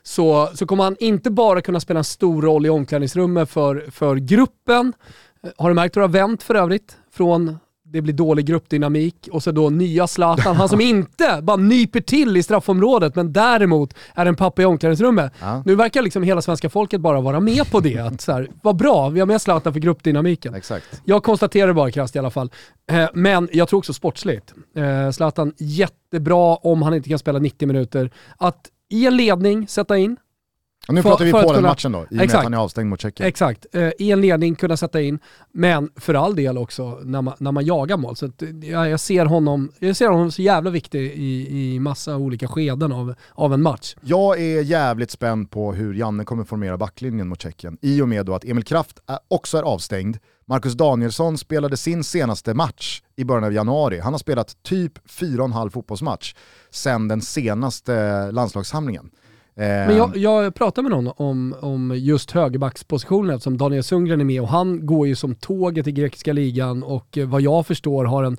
så, 0.08 0.50
så 0.54 0.66
kommer 0.66 0.84
han 0.84 0.96
inte 1.00 1.32
bara 1.32 1.62
kunna 1.62 1.80
spela 1.80 1.98
en 1.98 2.04
stor 2.04 2.42
roll 2.42 2.66
i 2.66 2.70
omklädningsrummet 2.70 3.50
för, 3.50 3.86
för 3.92 4.16
gruppen. 4.16 4.94
Har 5.58 5.70
du 5.70 5.76
märkt 5.76 5.96
hur 5.96 6.02
det 6.02 6.08
har 6.08 6.14
vänt 6.14 6.44
för 6.44 6.56
övrigt? 6.56 6.98
Från 7.14 7.58
det 7.84 8.02
blir 8.02 8.14
dålig 8.14 8.46
gruppdynamik 8.46 9.30
och 9.32 9.44
så 9.44 9.52
då 9.52 9.70
nya 9.70 10.08
Zlatan, 10.08 10.56
han 10.56 10.70
som 10.70 10.82
inte 10.82 11.40
bara 11.42 11.58
nyper 11.58 12.02
till 12.02 12.38
i 12.38 12.44
straffområdet 12.44 13.16
men 13.16 13.34
däremot 13.34 13.94
är 14.14 14.26
en 14.26 14.36
pappa 14.36 14.62
i 14.62 14.66
omklädningsrummet. 14.66 15.34
Ja. 15.40 15.64
Nu 15.66 15.76
verkar 15.76 16.02
liksom 16.02 16.24
hela 16.24 16.42
svenska 16.42 16.70
folket 16.70 17.02
bara 17.02 17.22
vara 17.22 17.40
med 17.40 17.72
på 17.72 17.80
det. 17.80 17.98
Att 17.98 18.22
så 18.22 18.32
här, 18.32 18.50
vad 18.62 18.76
bra, 18.76 19.10
vi 19.10 19.20
har 19.20 19.28
med 19.28 19.42
Zlatan 19.42 19.74
för 19.74 19.80
gruppdynamiken. 19.80 20.56
Exakt. 20.56 21.02
Jag 21.06 21.24
konstaterar 21.24 21.74
bara 21.74 21.92
krasst 21.92 22.16
i 22.16 22.20
alla 22.20 22.32
fall. 22.32 22.52
Eh, 22.92 23.10
men 23.14 23.50
jag 23.52 23.68
tror 23.68 23.78
också 23.78 23.94
sportsligt. 23.94 24.54
Eh, 24.76 25.12
Zlatan, 25.12 25.54
jättebra 25.58 26.56
om 26.56 26.82
han 26.82 26.94
inte 26.94 27.10
kan 27.10 27.20
spela 27.20 27.40
90 27.40 27.68
minuter. 27.68 28.12
Att 28.38 28.70
i 28.90 29.06
en 29.06 29.18
ledning 29.18 29.68
sätta 29.68 29.98
in. 29.98 30.18
Och 30.88 30.94
nu 30.94 31.02
för, 31.02 31.10
pratar 31.10 31.26
vi 31.26 31.32
på 31.32 31.54
den 31.54 31.64
matchen 31.64 31.92
då, 31.92 32.00
i 32.00 32.04
och 32.04 32.12
med 32.12 32.36
att 32.36 32.44
han 32.44 32.54
är 32.54 32.58
avstängd 32.58 32.90
mot 32.90 33.02
Tjeckien. 33.02 33.30
Exakt, 33.30 33.66
eh, 33.74 33.90
i 34.00 34.12
en 34.12 34.22
ledning 34.22 34.56
kunna 34.56 34.78
sätta 34.78 35.02
in, 35.02 35.20
men 35.52 35.90
för 35.96 36.14
all 36.14 36.36
del 36.36 36.58
också 36.58 37.00
när 37.04 37.22
man, 37.22 37.34
när 37.38 37.52
man 37.52 37.66
jagar 37.66 37.98
mål. 37.98 38.16
Så 38.16 38.26
att, 38.26 38.44
ja, 38.62 38.88
jag, 38.88 39.00
ser 39.00 39.26
honom, 39.26 39.72
jag 39.80 39.96
ser 39.96 40.10
honom 40.10 40.32
så 40.32 40.42
jävla 40.42 40.70
viktig 40.70 41.02
i, 41.02 41.48
i 41.76 41.80
massa 41.80 42.16
olika 42.16 42.48
skeden 42.48 42.92
av, 42.92 43.14
av 43.32 43.54
en 43.54 43.62
match. 43.62 43.96
Jag 44.02 44.42
är 44.42 44.62
jävligt 44.62 45.12
spänd 45.12 45.52
på 45.52 45.74
hur 45.74 45.94
Janne 45.94 46.24
kommer 46.24 46.44
formera 46.44 46.78
backlinjen 46.78 47.28
mot 47.28 47.42
Tjeckien, 47.42 47.78
i 47.82 48.02
och 48.02 48.10
med 48.10 48.26
då 48.26 48.36
att 48.36 48.46
Emil 48.46 48.64
Kraft 48.64 49.00
är, 49.08 49.20
också 49.28 49.58
är 49.58 49.64
avstängd. 49.64 50.18
Marcus 50.46 50.74
Danielsson 50.74 51.38
spelade 51.38 51.78
sin 51.78 52.04
senaste 52.04 52.54
match 52.54 53.02
i 53.16 53.24
början 53.24 53.44
av 53.44 53.54
januari. 53.54 54.00
Han 54.00 54.14
har 54.14 54.20
spelat 54.20 54.64
typ 54.64 55.08
4,5 55.08 55.70
fotbollsmatch 55.70 56.36
sen 56.70 57.08
den 57.08 57.22
senaste 57.22 58.32
landslagssamlingen. 58.32 59.10
Men 59.60 59.98
jag, 59.98 60.18
jag 60.18 60.56
pratade 60.56 60.90
med 60.90 61.04
någon 61.04 61.14
om, 61.18 61.56
om 61.62 61.94
just 61.98 62.32
högerbackspositionen 62.32 63.36
eftersom 63.36 63.58
Daniel 63.58 63.84
Sundgren 63.84 64.22
är 64.22 64.26
med 64.26 64.42
och 64.42 64.48
han 64.48 64.86
går 64.86 65.08
ju 65.08 65.16
som 65.16 65.36
tåget 65.36 65.88
i 65.88 65.92
grekiska 65.92 66.34
ligan 66.34 66.84
och 66.84 67.18
eh, 67.18 67.28
vad 67.28 67.42
jag 67.42 67.68
förstår 67.68 68.06
har 68.06 68.24
en 68.24 68.38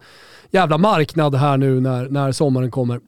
jävla 0.51 0.79
marknad 0.79 1.35
här 1.35 1.57
nu 1.57 1.81
när, 1.81 2.09
när 2.09 2.33
sommaren 2.33 2.71
kommer. 2.71 3.01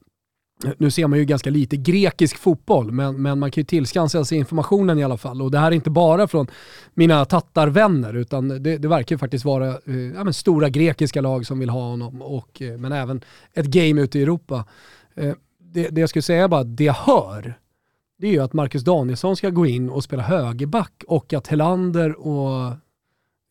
Nu 0.78 0.90
ser 0.90 1.06
man 1.06 1.18
ju 1.18 1.24
ganska 1.24 1.50
lite 1.50 1.76
grekisk 1.76 2.36
fotboll, 2.36 2.92
men, 2.92 3.22
men 3.22 3.38
man 3.38 3.50
kan 3.50 3.60
ju 3.60 3.64
tillskansa 3.64 4.24
sig 4.24 4.38
informationen 4.38 4.98
i 4.98 5.04
alla 5.04 5.16
fall. 5.16 5.42
Och 5.42 5.50
det 5.50 5.58
här 5.58 5.66
är 5.66 5.74
inte 5.74 5.90
bara 5.90 6.28
från 6.28 6.46
mina 6.94 7.24
tattarvänner, 7.24 8.16
utan 8.16 8.48
det, 8.48 8.78
det 8.78 8.88
verkar 8.88 9.14
ju 9.14 9.18
faktiskt 9.18 9.44
vara 9.44 9.68
eh, 9.68 9.96
ja, 10.14 10.32
stora 10.32 10.68
grekiska 10.68 11.20
lag 11.20 11.46
som 11.46 11.58
vill 11.58 11.70
ha 11.70 11.80
honom, 11.80 12.22
och, 12.22 12.62
eh, 12.62 12.78
men 12.78 12.92
även 12.92 13.20
ett 13.54 13.66
game 13.66 14.00
ute 14.00 14.18
i 14.18 14.22
Europa. 14.22 14.64
Eh, 15.14 15.34
det, 15.58 15.88
det 15.88 16.00
jag 16.00 16.10
skulle 16.10 16.22
säga 16.22 16.48
bara, 16.48 16.64
det 16.64 16.84
jag 16.84 16.94
hör, 16.94 17.58
det 18.20 18.26
är 18.26 18.32
ju 18.32 18.40
att 18.40 18.52
Marcus 18.52 18.84
Danielsson 18.84 19.36
ska 19.36 19.50
gå 19.50 19.66
in 19.66 19.90
och 19.90 20.04
spela 20.04 20.22
högerback 20.22 21.04
och 21.06 21.32
att 21.32 21.46
Helander 21.46 22.26
och 22.26 22.72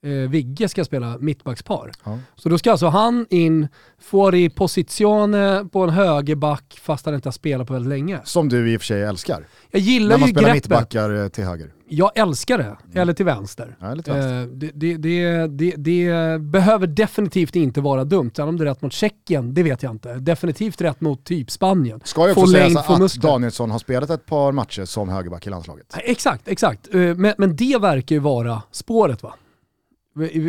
eh, 0.03 0.11
Vigge 0.29 0.69
ska 0.69 0.85
spela 0.85 1.17
mittbackspar. 1.17 1.91
Ja. 2.03 2.19
Så 2.35 2.49
då 2.49 2.57
ska 2.57 2.71
alltså 2.71 2.87
han 2.87 3.25
in, 3.29 3.67
få 4.01 4.35
i 4.35 4.49
posizione 4.49 5.65
på 5.71 5.83
en 5.83 5.89
högerback 5.89 6.79
fast 6.81 7.05
han 7.05 7.15
inte 7.15 7.27
har 7.27 7.31
spelat 7.31 7.67
på 7.67 7.73
väldigt 7.73 7.89
länge. 7.89 8.19
Som 8.23 8.49
du 8.49 8.73
i 8.73 8.77
och 8.77 8.81
för 8.81 8.85
sig 8.85 9.03
älskar. 9.03 9.47
Jag 9.71 9.81
gillar 9.81 10.09
När 10.09 10.17
man 10.17 10.27
ju 10.27 10.33
spelar 10.33 10.49
greppet. 10.49 10.69
mittbackar 10.69 11.23
eh, 11.23 11.27
till 11.27 11.43
höger. 11.43 11.73
Jag 11.91 12.11
älskar 12.17 12.57
det, 12.57 12.63
mm. 12.63 12.77
eller 12.93 13.13
till 13.13 13.25
vänster. 13.25 13.77
Ja, 13.79 13.91
eller 13.91 14.03
till 14.03 14.13
vänster. 14.13 14.41
Eh, 14.41 14.47
det, 14.47 14.97
det, 14.97 15.47
det, 15.47 15.75
det, 15.75 16.39
behöver 16.41 16.87
definitivt 16.87 17.55
inte 17.55 17.81
vara 17.81 18.03
dumt. 18.03 18.31
Sen 18.35 18.47
om 18.47 18.57
det 18.57 18.63
är 18.63 18.65
rätt 18.65 18.81
mot 18.81 18.93
Tjeckien, 18.93 19.53
det 19.53 19.63
vet 19.63 19.83
jag 19.83 19.91
inte. 19.91 20.13
Definitivt 20.13 20.81
rätt 20.81 21.01
mot 21.01 21.23
typ 21.23 21.51
Spanien. 21.51 22.01
Ska 22.03 22.25
ju 22.25 22.31
också 22.31 22.47
sägas 22.47 22.89
att 22.89 22.99
muskler. 22.99 23.29
Danielsson 23.29 23.71
har 23.71 23.79
spelat 23.79 24.09
ett 24.09 24.25
par 24.25 24.51
matcher 24.51 24.85
som 24.85 25.09
högerback 25.09 25.47
i 25.47 25.49
landslaget. 25.49 25.97
Exakt, 25.97 26.47
exakt. 26.47 26.93
Eh, 26.93 26.99
men, 26.99 27.33
men 27.37 27.55
det 27.55 27.77
verkar 27.81 28.15
ju 28.15 28.19
vara 28.19 28.61
spåret 28.71 29.23
va? 29.23 29.33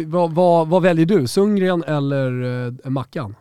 Vad, 0.06 0.32
vad, 0.32 0.68
vad 0.68 0.82
väljer 0.82 1.06
du? 1.06 1.26
Sundgren 1.26 1.84
eller 1.84 2.42
uh, 2.42 2.72
Mackan? 2.84 3.36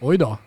Oj 0.00 0.18
då. 0.18 0.38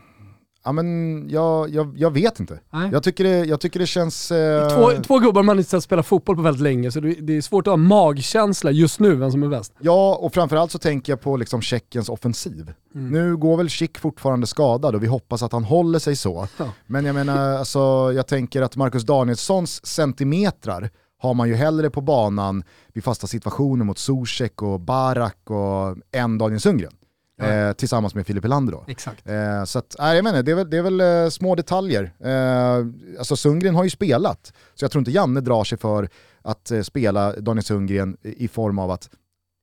Ja, 0.66 0.72
men 0.72 1.30
jag, 1.30 1.70
jag, 1.70 1.94
jag 1.98 2.12
vet 2.12 2.40
inte. 2.40 2.60
Jag 2.92 3.04
tycker, 3.04 3.24
det, 3.24 3.46
jag 3.46 3.60
tycker 3.60 3.80
det 3.80 3.88
känns... 3.88 4.32
Eh... 4.32 4.70
Två, 4.70 5.04
två 5.04 5.20
gubbar 5.20 5.44
man 5.44 5.60
inte 5.60 5.76
har 5.76 5.82
spelat 5.82 6.06
fotboll 6.06 6.36
på 6.36 6.42
väldigt 6.42 6.64
länge, 6.64 6.92
så 6.92 7.00
det, 7.00 7.14
det, 7.14 7.38
är 7.38 7.42
svårt 7.42 7.68
att 7.68 7.72
ha 7.72 7.78
magkänsla 7.78 8.72
just 8.72 9.00
nu 9.00 9.16
vem 9.16 9.32
som 9.32 9.44
är 9.44 9.48
bäst. 9.48 9.74
Ja, 9.80 10.16
och 10.16 10.34
framförallt 10.34 10.72
så 10.72 10.80
tänker 10.80 11.12
jag 11.12 11.22
på 11.22 11.38
liksom 11.38 11.62
Tjeckiens 11.62 12.10
offensiv. 12.10 12.74
Mm. 12.96 13.12
Nu 13.12 13.38
går 13.38 13.58
väl 13.58 13.70
Schick 13.70 13.98
fortfarande 13.98 14.48
skadad 14.48 14.96
och 14.96 15.04
vi 15.04 15.08
hoppas 15.08 15.44
att 15.44 15.52
han 15.52 15.64
håller 15.64 16.00
sig 16.00 16.16
så. 16.16 16.48
Ja. 16.58 16.70
Men 16.88 17.06
jag 17.06 17.16
menar, 17.16 17.58
alltså, 17.58 18.12
jag 18.16 18.28
tänker 18.28 18.62
att 18.62 18.76
Marcus 18.76 19.04
Danielssons 19.04 19.86
centimetrar 19.86 20.90
har 21.18 21.34
man 21.34 21.48
ju 21.48 21.56
hellre 21.56 21.90
på 21.90 22.02
banan 22.02 22.64
vid 22.94 23.04
fasta 23.04 23.28
situationer 23.28 23.86
mot 23.86 23.98
Zuzek 23.98 24.62
och 24.62 24.80
Barak 24.80 25.38
och 25.44 25.98
än 26.12 26.38
Daniel 26.38 26.60
Sundgren. 26.60 26.94
Ja. 27.38 27.46
Eh, 27.46 27.74
tillsammans 27.74 28.16
med 28.16 28.28
Filip 28.28 28.44
Helander 28.44 28.74
då. 28.74 28.86
Exakt. 28.88 29.30
Eh, 29.30 29.64
så 29.64 29.80
att, 29.80 30.00
äh, 30.00 30.14
jag 30.14 30.24
menar, 30.24 30.44
det 30.44 30.52
är 30.52 30.56
väl, 30.56 30.70
det 30.70 30.78
är 30.78 30.82
väl 30.82 31.02
eh, 31.02 31.30
små 31.30 31.56
detaljer. 31.56 32.14
Eh, 32.20 32.86
alltså 33.20 33.36
Sundgren 33.36 33.76
har 33.76 33.84
ju 33.84 33.90
spelat, 33.90 34.54
så 34.76 34.84
jag 34.84 34.92
tror 34.92 35.00
inte 35.00 35.12
Janne 35.12 35.42
drar 35.42 35.64
sig 35.64 35.78
för 35.78 36.10
att 36.42 36.72
eh, 36.72 36.82
spela 36.82 37.34
Daniel 37.34 37.64
Sundgren 37.64 38.18
i 38.24 38.48
form 38.48 38.80
av 38.80 38.92
att 38.92 39.10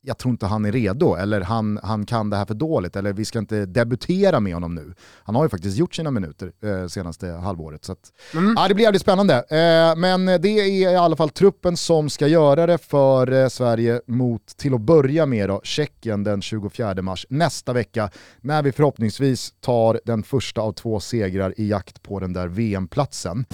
jag 0.04 0.18
tror 0.18 0.32
inte 0.32 0.46
han 0.46 0.64
är 0.64 0.72
redo, 0.72 1.14
eller 1.14 1.40
han, 1.40 1.80
han 1.82 2.06
kan 2.06 2.30
det 2.30 2.36
här 2.36 2.44
för 2.44 2.54
dåligt, 2.54 2.96
eller 2.96 3.12
vi 3.12 3.24
ska 3.24 3.38
inte 3.38 3.66
debutera 3.66 4.40
med 4.40 4.54
honom 4.54 4.74
nu. 4.74 4.94
Han 5.24 5.34
har 5.34 5.42
ju 5.42 5.48
faktiskt 5.48 5.76
gjort 5.76 5.94
sina 5.94 6.10
minuter 6.10 6.52
eh, 6.62 6.86
senaste 6.86 7.26
halvåret. 7.26 7.84
Så 7.84 7.92
att, 7.92 8.12
mm. 8.34 8.54
ja, 8.56 8.68
det 8.68 8.74
blir 8.74 8.84
jävligt 8.84 9.02
spännande. 9.02 9.34
Eh, 9.34 9.96
men 9.96 10.26
det 10.26 10.48
är 10.48 10.92
i 10.92 10.96
alla 10.96 11.16
fall 11.16 11.30
truppen 11.30 11.76
som 11.76 12.10
ska 12.10 12.26
göra 12.26 12.66
det 12.66 12.78
för 12.78 13.32
eh, 13.32 13.48
Sverige 13.48 14.00
mot, 14.06 14.46
till 14.46 14.74
att 14.74 14.80
börja 14.80 15.26
med 15.26 15.48
då, 15.48 15.60
Tjeckien 15.64 16.24
den 16.24 16.42
24 16.42 17.02
mars 17.02 17.26
nästa 17.28 17.72
vecka, 17.72 18.10
när 18.40 18.62
vi 18.62 18.72
förhoppningsvis 18.72 19.52
tar 19.60 20.00
den 20.04 20.22
första 20.22 20.60
av 20.60 20.72
två 20.72 21.00
segrar 21.00 21.54
i 21.56 21.68
jakt 21.68 22.02
på 22.02 22.20
den 22.20 22.32
där 22.32 22.48
VM-platsen. 22.48 23.44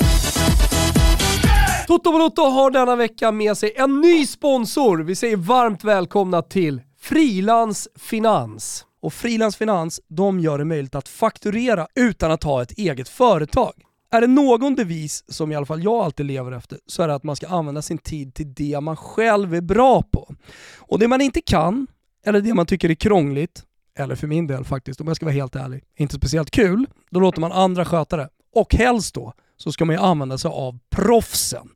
Toto 1.88 2.12
Balotto 2.12 2.42
har 2.42 2.70
denna 2.70 2.96
vecka 2.96 3.32
med 3.32 3.56
sig 3.56 3.72
en 3.76 4.00
ny 4.00 4.26
sponsor. 4.26 4.98
Vi 4.98 5.14
säger 5.14 5.36
varmt 5.36 5.84
välkomna 5.84 6.42
till 6.42 6.80
Frilans 7.00 7.88
Finans. 7.96 8.86
Och 9.02 9.12
Frilans 9.12 9.56
Finans, 9.56 10.00
de 10.08 10.40
gör 10.40 10.58
det 10.58 10.64
möjligt 10.64 10.94
att 10.94 11.08
fakturera 11.08 11.86
utan 11.94 12.30
att 12.30 12.42
ha 12.42 12.62
ett 12.62 12.72
eget 12.78 13.08
företag. 13.08 13.72
Är 14.10 14.20
det 14.20 14.26
någon 14.26 14.74
devis 14.74 15.24
som 15.28 15.52
i 15.52 15.56
alla 15.56 15.66
fall 15.66 15.84
jag 15.84 16.04
alltid 16.04 16.26
lever 16.26 16.52
efter 16.52 16.78
så 16.86 17.02
är 17.02 17.08
det 17.08 17.14
att 17.14 17.24
man 17.24 17.36
ska 17.36 17.48
använda 17.48 17.82
sin 17.82 17.98
tid 17.98 18.34
till 18.34 18.54
det 18.54 18.80
man 18.80 18.96
själv 18.96 19.54
är 19.54 19.60
bra 19.60 20.02
på. 20.02 20.34
Och 20.78 20.98
det 20.98 21.08
man 21.08 21.20
inte 21.20 21.40
kan, 21.40 21.86
eller 22.26 22.40
det 22.40 22.54
man 22.54 22.66
tycker 22.66 22.90
är 22.90 22.94
krångligt, 22.94 23.62
eller 23.98 24.14
för 24.14 24.26
min 24.26 24.46
del 24.46 24.64
faktiskt, 24.64 25.00
om 25.00 25.06
jag 25.06 25.16
ska 25.16 25.26
vara 25.26 25.34
helt 25.34 25.56
ärlig, 25.56 25.84
inte 25.96 26.16
speciellt 26.16 26.50
kul, 26.50 26.86
då 27.10 27.20
låter 27.20 27.40
man 27.40 27.52
andra 27.52 27.84
sköta 27.84 28.16
det. 28.16 28.28
Och 28.54 28.74
helst 28.74 29.14
då 29.14 29.32
så 29.58 29.72
ska 29.72 29.84
man 29.84 29.96
ju 29.96 30.02
använda 30.02 30.38
sig 30.38 30.50
av 30.50 30.78
proffsen. 30.90 31.68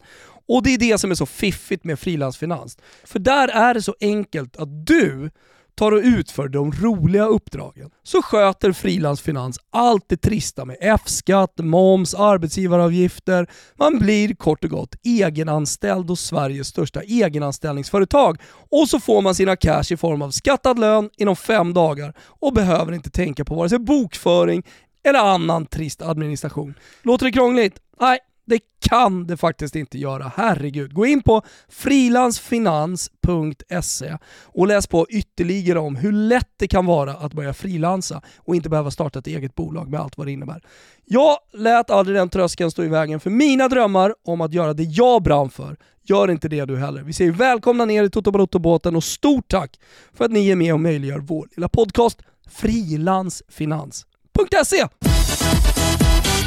Och 0.48 0.62
det 0.62 0.74
är 0.74 0.78
det 0.78 0.98
som 0.98 1.10
är 1.10 1.14
så 1.14 1.26
fiffigt 1.26 1.84
med 1.84 1.98
frilansfinans. 1.98 2.78
För 3.04 3.18
där 3.18 3.48
är 3.48 3.74
det 3.74 3.82
så 3.82 3.94
enkelt 4.00 4.56
att 4.56 4.86
du 4.86 5.30
tar 5.74 5.92
och 5.92 6.02
utför 6.04 6.48
de 6.48 6.72
roliga 6.72 7.26
uppdragen 7.26 7.90
så 8.02 8.22
sköter 8.22 8.72
frilansfinans 8.72 9.58
allt 9.70 10.04
det 10.08 10.16
trista 10.16 10.64
med 10.64 10.76
F-skatt, 10.80 11.54
moms, 11.58 12.14
arbetsgivaravgifter. 12.14 13.46
Man 13.76 13.98
blir 13.98 14.34
kort 14.34 14.64
och 14.64 14.70
gott 14.70 14.94
egenanställd 15.04 16.08
hos 16.10 16.20
Sveriges 16.20 16.68
största 16.68 17.02
egenanställningsföretag 17.02 18.40
och 18.70 18.88
så 18.88 19.00
får 19.00 19.22
man 19.22 19.34
sina 19.34 19.56
cash 19.56 19.84
i 19.90 19.96
form 19.96 20.22
av 20.22 20.30
skattad 20.30 20.78
lön 20.78 21.10
inom 21.16 21.36
fem 21.36 21.74
dagar 21.74 22.14
och 22.20 22.52
behöver 22.52 22.92
inte 22.92 23.10
tänka 23.10 23.44
på 23.44 23.54
vare 23.54 23.68
sig 23.68 23.78
bokföring 23.78 24.62
eller 25.04 25.18
annan 25.18 25.66
trist 25.66 26.02
administration. 26.02 26.74
Låter 27.02 27.26
det 27.26 27.32
krångligt? 27.32 27.80
Nej, 28.00 28.18
det 28.44 28.60
kan 28.80 29.26
det 29.26 29.36
faktiskt 29.36 29.76
inte 29.76 29.98
göra. 29.98 30.32
Herregud. 30.36 30.94
Gå 30.94 31.06
in 31.06 31.22
på 31.22 31.42
frilansfinans.se 31.68 34.18
och 34.42 34.66
läs 34.66 34.86
på 34.86 35.06
ytterligare 35.10 35.78
om 35.78 35.96
hur 35.96 36.12
lätt 36.12 36.50
det 36.56 36.68
kan 36.68 36.86
vara 36.86 37.12
att 37.12 37.32
börja 37.32 37.54
frilansa 37.54 38.22
och 38.36 38.56
inte 38.56 38.68
behöva 38.68 38.90
starta 38.90 39.18
ett 39.18 39.26
eget 39.26 39.54
bolag 39.54 39.90
med 39.90 40.00
allt 40.00 40.18
vad 40.18 40.26
det 40.26 40.32
innebär. 40.32 40.62
Jag 41.04 41.38
lät 41.52 41.90
aldrig 41.90 42.16
den 42.16 42.28
tröskeln 42.28 42.70
stå 42.70 42.84
i 42.84 42.88
vägen 42.88 43.20
för 43.20 43.30
mina 43.30 43.68
drömmar 43.68 44.14
om 44.24 44.40
att 44.40 44.52
göra 44.52 44.74
det 44.74 44.82
jag 44.82 45.22
brann 45.22 45.50
för. 45.50 45.76
Gör 46.04 46.30
inte 46.30 46.48
det 46.48 46.64
du 46.64 46.76
heller. 46.76 47.02
Vi 47.02 47.12
säger 47.12 47.32
välkomna 47.32 47.84
ner 47.84 48.04
i 48.04 48.10
Toto 48.10 48.30
Balotto-båten 48.30 48.96
och 48.96 49.04
stort 49.04 49.48
tack 49.48 49.80
för 50.12 50.24
att 50.24 50.32
ni 50.32 50.48
är 50.48 50.56
med 50.56 50.72
och 50.72 50.80
möjliggör 50.80 51.18
vår 51.18 51.48
lilla 51.56 51.68
podcast 51.68 52.22
Frilansfinans 52.50 54.06
www.fotbollsmorgon.se. 54.38 54.80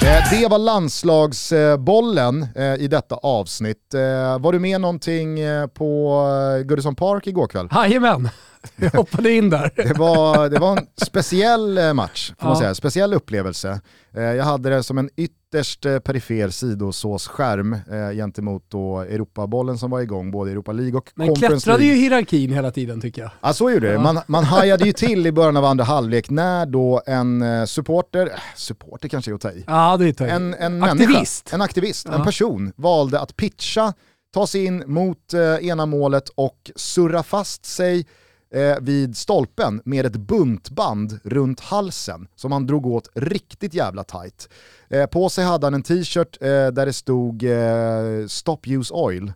Eh, 0.07 0.29
det 0.31 0.47
var 0.47 0.57
landslagsbollen 0.57 2.47
eh, 2.55 2.73
i 2.75 2.87
detta 2.87 3.15
avsnitt. 3.15 3.93
Eh, 3.93 4.39
var 4.39 4.51
du 4.51 4.59
med 4.59 4.81
någonting 4.81 5.37
på 5.73 6.21
Goodison 6.65 6.95
Park 6.95 7.27
igår 7.27 7.47
kväll? 7.47 7.67
Jajamän, 7.71 8.29
jag 8.75 8.91
hoppade 8.91 9.31
in 9.31 9.49
där. 9.49 9.71
Det 9.75 9.97
var, 9.97 10.49
det 10.49 10.59
var 10.59 10.77
en 10.77 10.87
speciell 11.05 11.93
match, 11.93 12.33
får 12.39 12.47
man 12.47 12.57
säga. 12.57 12.75
speciell 12.75 13.13
upplevelse. 13.13 13.81
Jag 14.11 14.43
hade 14.43 14.69
det 14.69 14.83
som 14.83 14.97
en 14.97 15.09
ytterligare 15.17 15.35
ytterst 15.55 15.85
eh, 15.85 16.00
perifer 16.00 16.50
sidosåsskärm 16.50 17.74
eh, 17.74 18.15
gentemot 18.15 18.63
då 18.69 19.00
Europabollen 19.00 19.77
som 19.77 19.91
var 19.91 20.01
igång, 20.01 20.31
både 20.31 20.51
Europa 20.51 20.71
League 20.71 20.97
och 20.97 21.12
Men 21.15 21.27
Conference 21.27 21.65
klättrade 21.65 21.85
ju 21.85 21.93
hierarkin 21.93 22.53
hela 22.53 22.71
tiden 22.71 23.01
tycker 23.01 23.21
jag. 23.21 23.31
Ja 23.41 23.53
så 23.53 23.71
gjorde 23.71 23.91
det. 23.91 24.00
Man, 24.00 24.19
man 24.27 24.43
hajade 24.43 24.85
ju 24.85 24.93
till 24.93 25.27
i 25.27 25.31
början 25.31 25.57
av 25.57 25.65
andra 25.65 25.83
halvlek 25.83 26.29
när 26.29 26.65
då 26.65 27.01
en 27.05 27.41
eh, 27.41 27.65
supporter, 27.65 28.27
äh, 28.27 28.33
supporter 28.55 29.07
kanske 29.09 29.31
är 29.31 29.35
att 29.35 29.41
ta 29.41 29.51
i, 29.51 29.63
ja, 29.67 29.97
det 29.97 30.21
är 30.21 30.27
en, 30.27 30.53
en 30.53 30.83
aktivist, 30.83 31.45
människa, 31.45 31.55
en, 31.55 31.62
aktivist 31.62 32.07
ja. 32.09 32.15
en 32.15 32.24
person 32.24 32.74
valde 32.75 33.19
att 33.19 33.35
pitcha, 33.35 33.93
ta 34.33 34.47
sig 34.47 34.65
in 34.65 34.83
mot 34.88 35.33
eh, 35.33 35.67
ena 35.67 35.85
målet 35.85 36.29
och 36.29 36.71
surra 36.75 37.24
fast 37.24 37.65
sig 37.65 38.05
eh, 38.49 38.77
vid 38.81 39.17
stolpen 39.17 39.81
med 39.85 40.05
ett 40.05 40.15
buntband 40.15 41.19
runt 41.23 41.59
halsen 41.59 42.27
som 42.35 42.51
han 42.51 42.67
drog 42.67 42.85
åt 42.85 43.09
riktigt 43.13 43.73
jävla 43.73 44.03
tight. 44.03 44.49
Eh, 44.89 45.05
på 45.05 45.29
sig 45.29 45.45
hade 45.45 45.65
han 45.65 45.73
en 45.73 45.83
t-shirt 45.83 46.37
eh, 46.41 46.47
där 46.47 46.85
det 46.85 46.93
stod 46.93 47.43
eh, 47.43 48.27
“Stop 48.27 48.59
use 48.67 48.93
oil”. 48.93 49.33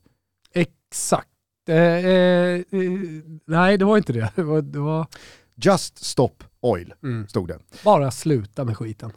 Exakt. 0.53 1.27
Eh, 1.69 1.75
eh, 1.75 2.61
nej, 3.45 3.77
det 3.77 3.85
var 3.85 3.97
inte 3.97 4.13
det. 4.13 4.31
Det 4.35 4.43
var... 4.43 4.61
Det 4.61 4.79
var... 4.79 5.07
Just 5.61 6.05
stop 6.05 6.43
oil, 6.61 6.93
mm. 7.03 7.27
stod 7.27 7.47
det. 7.47 7.59
Bara 7.83 8.11
sluta 8.11 8.63
med 8.65 8.77
skiten. 8.77 9.11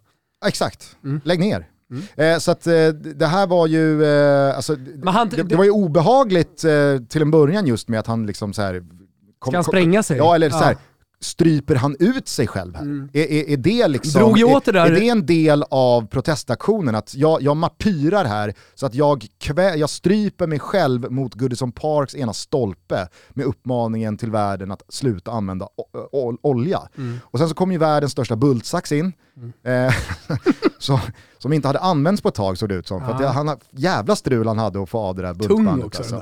Exakt, 0.47 0.97
mm. 1.05 1.21
lägg 1.25 1.41
ner. 1.41 1.69
Mm. 1.93 2.05
Eh, 2.17 2.39
så 2.39 2.51
att 2.51 2.67
eh, 2.67 2.89
det 2.89 3.27
här 3.27 3.47
var 3.47 3.67
ju, 3.67 4.05
eh, 4.05 4.57
alltså, 4.57 4.77
han, 5.05 5.29
det, 5.29 5.43
det, 5.43 5.57
var 5.57 5.65
ju 5.65 5.71
obehagligt 5.71 6.57
till 7.09 7.23
en 7.23 7.31
början 7.31 7.67
just 7.67 7.89
med 7.89 8.01
att 8.01 8.07
han 8.07 8.27
liksom 8.27 8.53
så 8.53 8.63
här 8.63 8.85
Ska 9.47 9.57
han 9.57 9.65
spränga 9.65 10.03
sig? 10.03 10.17
Ja, 10.17 10.35
eller 10.35 10.51
så 10.51 10.57
här, 10.57 10.77
stryper 11.25 11.75
han 11.75 11.97
ut 11.99 12.29
sig 12.29 12.47
själv 12.47 12.75
här? 12.75 12.83
Mm. 12.83 13.09
Är, 13.13 13.23
är, 13.23 13.49
är, 13.49 13.57
det 13.57 13.89
liksom, 13.89 14.23
är, 14.23 14.77
är 14.77 14.91
det 14.91 15.09
en 15.09 15.27
del 15.27 15.65
av 15.71 16.07
protestaktionen? 16.07 16.95
Att 16.95 17.15
jag, 17.15 17.43
jag 17.43 17.57
martyrar 17.57 18.25
här 18.25 18.55
så 18.75 18.87
att 18.87 18.95
jag, 18.95 19.27
kvä, 19.39 19.75
jag 19.75 19.91
stryper 19.91 20.47
mig 20.47 20.59
själv 20.59 21.13
mot 21.13 21.35
Goodison 21.35 21.73
Parks 21.73 22.15
ena 22.15 22.33
stolpe 22.33 23.09
med 23.31 23.47
uppmaningen 23.47 24.19
till 24.19 24.31
världen 24.31 24.71
att 24.71 24.83
sluta 24.89 25.31
använda 25.31 25.69
olja. 26.43 26.81
Mm. 26.99 27.19
Och 27.25 27.39
sen 27.39 27.49
så 27.49 27.55
kom 27.55 27.73
ju 27.73 27.79
världens 27.79 28.13
största 28.13 28.37
bultsax 28.37 28.93
in, 28.93 29.13
mm. 29.37 29.87
eh, 29.87 29.95
så, 30.83 31.01
som 31.39 31.53
inte 31.53 31.69
hade 31.69 31.79
använts 31.79 32.23
på 32.23 32.29
ett 32.29 32.35
tag 32.35 32.59
såg 32.59 32.69
det 32.69 32.75
ut 32.75 32.87
som. 32.87 33.05
För 33.05 33.13
att 33.13 33.19
det, 33.19 33.29
han, 33.29 33.59
jävla 33.71 34.17
strul 34.17 34.47
han 34.47 34.59
hade 34.59 34.83
att 34.83 34.89
få 34.89 34.99
av 34.99 35.15
det 35.15 35.23
där 35.23 35.35
bultbandet. 35.35 35.75
Tung 35.75 35.85
också 35.85 36.03
alltså. 36.03 36.17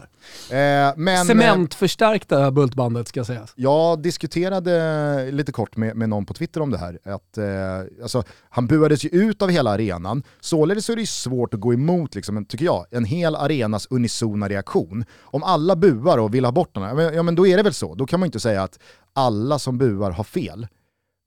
Eh, 0.54 0.92
men, 0.96 1.26
Cementförstärkta 1.26 2.50
bultbandet 2.50 3.08
ska 3.08 3.24
sägas. 3.24 3.52
Jag 3.56 4.02
diskuterade 4.02 5.30
lite 5.30 5.52
kort 5.52 5.76
med, 5.76 5.96
med 5.96 6.08
någon 6.08 6.26
på 6.26 6.34
Twitter 6.34 6.60
om 6.60 6.70
det 6.70 6.78
här. 6.78 6.98
Att, 7.04 7.38
eh, 7.38 8.02
alltså, 8.02 8.22
han 8.50 8.66
buades 8.66 9.04
ju 9.04 9.08
ut 9.08 9.42
av 9.42 9.48
hela 9.48 9.70
arenan, 9.70 10.22
således 10.40 10.90
är 10.90 10.96
det 10.96 11.06
svårt 11.06 11.54
att 11.54 11.60
gå 11.60 11.74
emot, 11.74 12.14
liksom, 12.14 12.44
tycker 12.44 12.64
jag, 12.64 12.86
en 12.90 13.04
hel 13.04 13.36
arenas 13.36 13.86
unisona 13.90 14.48
reaktion. 14.48 15.04
Om 15.20 15.42
alla 15.42 15.76
buar 15.76 16.18
och 16.18 16.34
vill 16.34 16.44
ha 16.44 16.52
bort 16.52 16.74
den, 16.74 17.14
ja 17.14 17.22
men 17.22 17.34
då 17.34 17.46
är 17.46 17.56
det 17.56 17.62
väl 17.62 17.74
så. 17.74 17.94
Då 17.94 18.06
kan 18.06 18.20
man 18.20 18.26
inte 18.26 18.40
säga 18.40 18.62
att 18.62 18.78
alla 19.12 19.58
som 19.58 19.78
buar 19.78 20.10
har 20.10 20.24
fel. 20.24 20.66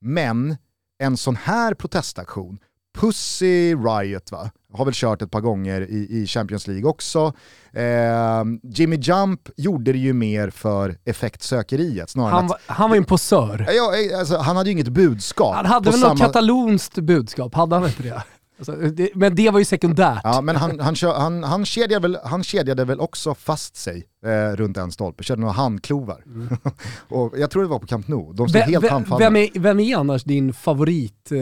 Men 0.01 0.55
en 0.99 1.17
sån 1.17 1.35
här 1.35 1.73
protestaktion 1.73 2.59
Pussy 2.93 3.75
Riot 3.75 4.31
va? 4.31 4.51
har 4.77 4.85
väl 4.85 4.93
kört 4.93 5.21
ett 5.21 5.31
par 5.31 5.41
gånger 5.41 5.81
i, 5.81 6.07
i 6.09 6.27
Champions 6.27 6.67
League 6.67 6.89
också. 6.89 7.33
Eh, 7.73 8.43
Jimmy 8.63 8.95
Jump 8.95 9.50
gjorde 9.57 9.91
det 9.91 9.97
ju 9.97 10.13
mer 10.13 10.50
för 10.50 10.97
effektsökeriet 11.05 12.09
snarare 12.09 12.31
han, 12.31 12.47
var, 12.47 12.57
han 12.65 12.89
var 12.89 12.95
ju 12.95 13.00
en 13.00 13.05
posör. 13.05 13.67
Ja, 13.75 13.93
eh, 13.95 14.19
alltså, 14.19 14.38
han 14.38 14.55
hade 14.55 14.69
ju 14.69 14.73
inget 14.73 14.89
budskap. 14.89 15.55
Han 15.55 15.65
hade 15.65 15.91
väl 15.91 16.00
samma... 16.00 16.13
något 16.13 16.21
katalonskt 16.21 16.95
budskap, 16.95 17.55
hade 17.55 17.75
han 17.75 17.85
inte 17.85 18.03
det? 18.03 18.23
Alltså, 18.57 18.75
det, 18.75 19.09
men 19.15 19.35
det 19.35 19.50
var 19.50 19.59
ju 19.59 19.65
sekundärt. 19.65 20.21
Ja, 20.23 20.41
men 20.41 20.55
han, 20.55 20.79
han, 20.79 20.95
han, 21.01 21.43
han, 21.43 21.65
kedjade, 21.65 22.07
väl, 22.07 22.17
han 22.23 22.43
kedjade 22.43 22.85
väl 22.85 23.00
också 23.00 23.35
fast 23.35 23.75
sig 23.75 24.03
eh, 24.25 24.55
runt 24.55 24.77
en 24.77 24.91
stolpe, 24.91 25.23
körde 25.23 25.41
några 25.41 25.53
handklovar. 25.53 26.23
Mm. 26.25 26.57
och 27.09 27.33
jag 27.38 27.51
tror 27.51 27.62
det 27.62 27.69
var 27.69 27.79
på 27.79 27.88
Camp 27.88 28.07
Nou, 28.07 28.33
de 28.33 28.50
stod 28.50 28.62
v 28.62 28.71
helt 28.71 28.89
handfallna. 28.89 29.25
Vem 29.25 29.35
är, 29.35 29.50
vem 29.59 29.79
är 29.79 29.97
annars 29.97 30.23
din 30.23 30.53
favorit 30.53 31.31
eh, 31.31 31.39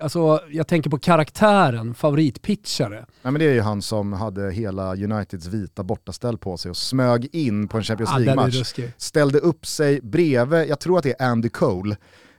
Alltså, 0.00 0.40
jag 0.50 0.66
tänker 0.66 0.90
på 0.90 0.98
karaktären, 0.98 1.94
favoritpitchare. 1.94 3.06
Nej, 3.22 3.32
men 3.32 3.34
det 3.34 3.44
är 3.44 3.52
ju 3.52 3.60
han 3.60 3.82
som 3.82 4.12
hade 4.12 4.52
hela 4.52 4.94
Uniteds 4.94 5.46
vita 5.46 5.82
bortaställ 5.82 6.38
på 6.38 6.56
sig 6.56 6.70
och 6.70 6.76
smög 6.76 7.28
in 7.32 7.68
på 7.68 7.76
en 7.76 7.84
Champions 7.84 8.10
League-match. 8.18 8.74
ställde 8.96 9.38
upp 9.38 9.66
sig 9.66 10.00
bredvid, 10.02 10.68
jag 10.68 10.80
tror 10.80 10.98
att 10.98 11.04
det 11.04 11.20
är 11.20 11.26
Andy 11.26 11.48
Cole, 11.48 11.96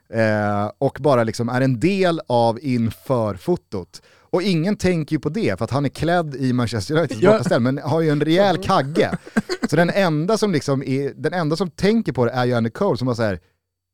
eh, 0.10 0.72
och 0.78 0.98
bara 1.02 1.24
liksom 1.24 1.50
är 1.50 1.62
en 1.62 1.80
del 1.80 2.22
av 2.28 2.60
inför-fotot. 2.62 4.02
Och 4.36 4.42
ingen 4.42 4.76
tänker 4.76 5.16
ju 5.16 5.20
på 5.20 5.30
det 5.30 5.58
för 5.58 5.66
att 5.66 5.72
han 5.72 5.86
är 5.86 5.90
klädd 5.90 6.36
i 6.36 6.54
Manchester 6.54 6.98
Uniteds 6.98 7.22
ja. 7.22 7.32
bortaställ 7.32 7.62
men 7.62 7.78
har 7.78 8.02
ju 8.02 8.10
en 8.10 8.22
rejäl 8.22 8.64
kagge. 8.64 9.18
Så 9.70 9.76
den 9.76 9.90
enda 9.90 10.38
som 10.38 10.52
liksom 10.52 10.84
är, 10.84 11.14
den 11.16 11.34
enda 11.34 11.56
som 11.56 11.70
tänker 11.70 12.12
på 12.12 12.26
det 12.26 12.32
är 12.32 12.46
ju 12.46 12.54
Andy 12.54 12.70
Cole 12.70 12.98
som 12.98 13.06
bara 13.06 13.16
säger 13.16 13.40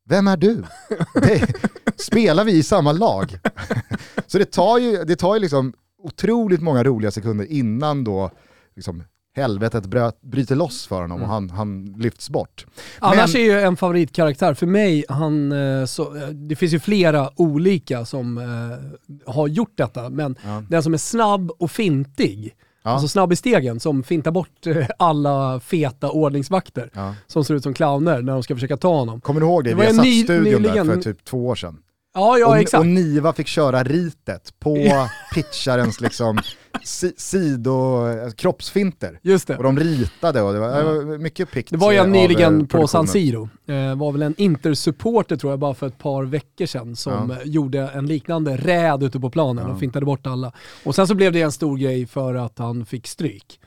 vem 0.08 0.28
är 0.28 0.36
du? 0.36 0.62
Det, 1.14 1.54
spelar 1.96 2.44
vi 2.44 2.52
i 2.52 2.62
samma 2.62 2.92
lag? 2.92 3.38
Så 4.26 4.38
det 4.38 4.44
tar 4.52 4.78
ju, 4.78 5.04
det 5.04 5.16
tar 5.16 5.34
ju 5.34 5.40
liksom 5.40 5.72
otroligt 6.02 6.62
många 6.62 6.84
roliga 6.84 7.10
sekunder 7.10 7.44
innan 7.52 8.04
då 8.04 8.30
liksom 8.76 9.04
helvetet 9.36 9.86
bröt, 9.86 10.22
bryter 10.22 10.56
loss 10.56 10.86
för 10.86 11.00
honom 11.02 11.22
och 11.22 11.28
han, 11.28 11.50
han 11.50 11.84
lyfts 11.84 12.30
bort. 12.30 12.66
Annars 12.98 13.34
Men- 13.34 13.42
är 13.42 13.46
ju 13.46 13.60
en 13.60 13.76
favoritkaraktär 13.76 14.54
för 14.54 14.66
mig, 14.66 15.04
han, 15.08 15.52
eh, 15.52 15.84
så, 15.84 16.16
eh, 16.16 16.28
det 16.28 16.56
finns 16.56 16.72
ju 16.72 16.80
flera 16.80 17.30
olika 17.40 18.04
som 18.04 18.38
eh, 18.38 19.32
har 19.34 19.48
gjort 19.48 19.72
detta, 19.76 20.08
men 20.10 20.36
Ja. 20.44 20.62
den 20.70 20.82
som 20.82 20.94
är 20.94 20.98
snabb 20.98 21.50
och 21.50 21.70
fintig, 21.70 22.54
Ja. 22.82 22.90
alltså 22.90 23.08
snabb 23.08 23.32
i 23.32 23.36
stegen, 23.36 23.80
som 23.80 24.02
fintar 24.02 24.30
bort 24.30 24.66
eh, 24.66 24.86
alla 24.98 25.60
feta 25.60 26.10
ordningsvakter 26.10 26.90
Ja. 26.94 27.14
som 27.26 27.44
ser 27.44 27.54
ut 27.54 27.62
som 27.62 27.74
clowner 27.74 28.22
när 28.22 28.32
de 28.32 28.42
ska 28.42 28.54
försöka 28.54 28.76
ta 28.76 28.94
honom. 28.94 29.20
Kommer 29.20 29.40
du 29.40 29.46
ihåg 29.46 29.64
det? 29.64 29.70
Det 29.70 29.74
Vi 29.74 29.78
var 29.78 29.84
har 29.84 29.90
en 29.90 29.96
satt 29.96 30.04
ny- 30.04 30.24
studion 30.24 30.62
där 30.62 30.70
nyligen- 30.70 30.86
för 30.86 30.96
typ 31.02 31.24
två 31.24 31.46
år 31.46 31.54
sedan. 31.54 31.78
Ja, 32.14 32.38
ja 32.38 32.46
och, 32.46 32.56
exakt. 32.58 32.80
och 32.80 32.86
Niva 32.86 33.32
fick 33.32 33.46
köra 33.46 33.82
ritet 33.84 34.54
på 34.60 34.76
pitcharens 35.34 36.00
liksom, 36.00 36.38
si, 36.84 37.12
sido, 37.16 38.06
eh, 38.08 38.30
kroppsfinter. 38.30 39.18
Just 39.22 39.48
det. 39.48 39.56
Och 39.56 39.62
de 39.62 39.78
ritade 39.78 40.42
och 40.42 40.52
det 40.52 40.58
var, 40.60 40.68
det 40.76 40.82
var 40.84 41.18
mycket 41.18 41.50
pikt 41.50 41.70
Det 41.70 41.76
var 41.76 41.92
ju 41.92 41.98
eh, 41.98 42.04
en 42.04 42.10
av, 42.10 42.16
eh, 42.16 42.22
nyligen 42.22 42.66
på. 42.66 42.86
San 42.88 43.06
Siro. 43.08 43.48
Eh, 43.66 43.94
var 43.96 44.12
väl 44.12 44.22
en 44.22 44.34
Inter-supporter 44.38 45.36
tror 45.36 45.52
jag 45.52 45.58
bara 45.60 45.74
för 45.74 45.86
ett 45.86 45.98
par 45.98 46.24
veckor 46.24 46.66
sedan 46.66 46.96
som 46.96 47.30
Ja. 47.30 47.36
gjorde 47.44 47.80
en 47.94 48.06
liknande 48.06 48.56
räd 48.56 49.02
ute 49.02 49.20
på 49.20 49.30
planen 49.30 49.64
Ja. 49.66 49.72
och 49.74 49.80
fintade 49.80 50.06
bort 50.06 50.26
alla. 50.26 50.52
Och 50.84 50.94
sen 50.94 51.06
så 51.06 51.14
blev 51.14 51.32
det 51.32 51.42
en 51.42 51.52
stor 51.52 51.76
grej 51.76 52.06
för 52.06 52.34
att 52.34 52.58
han 52.58 52.86
fick 52.86 53.06
stryk. 53.06 53.58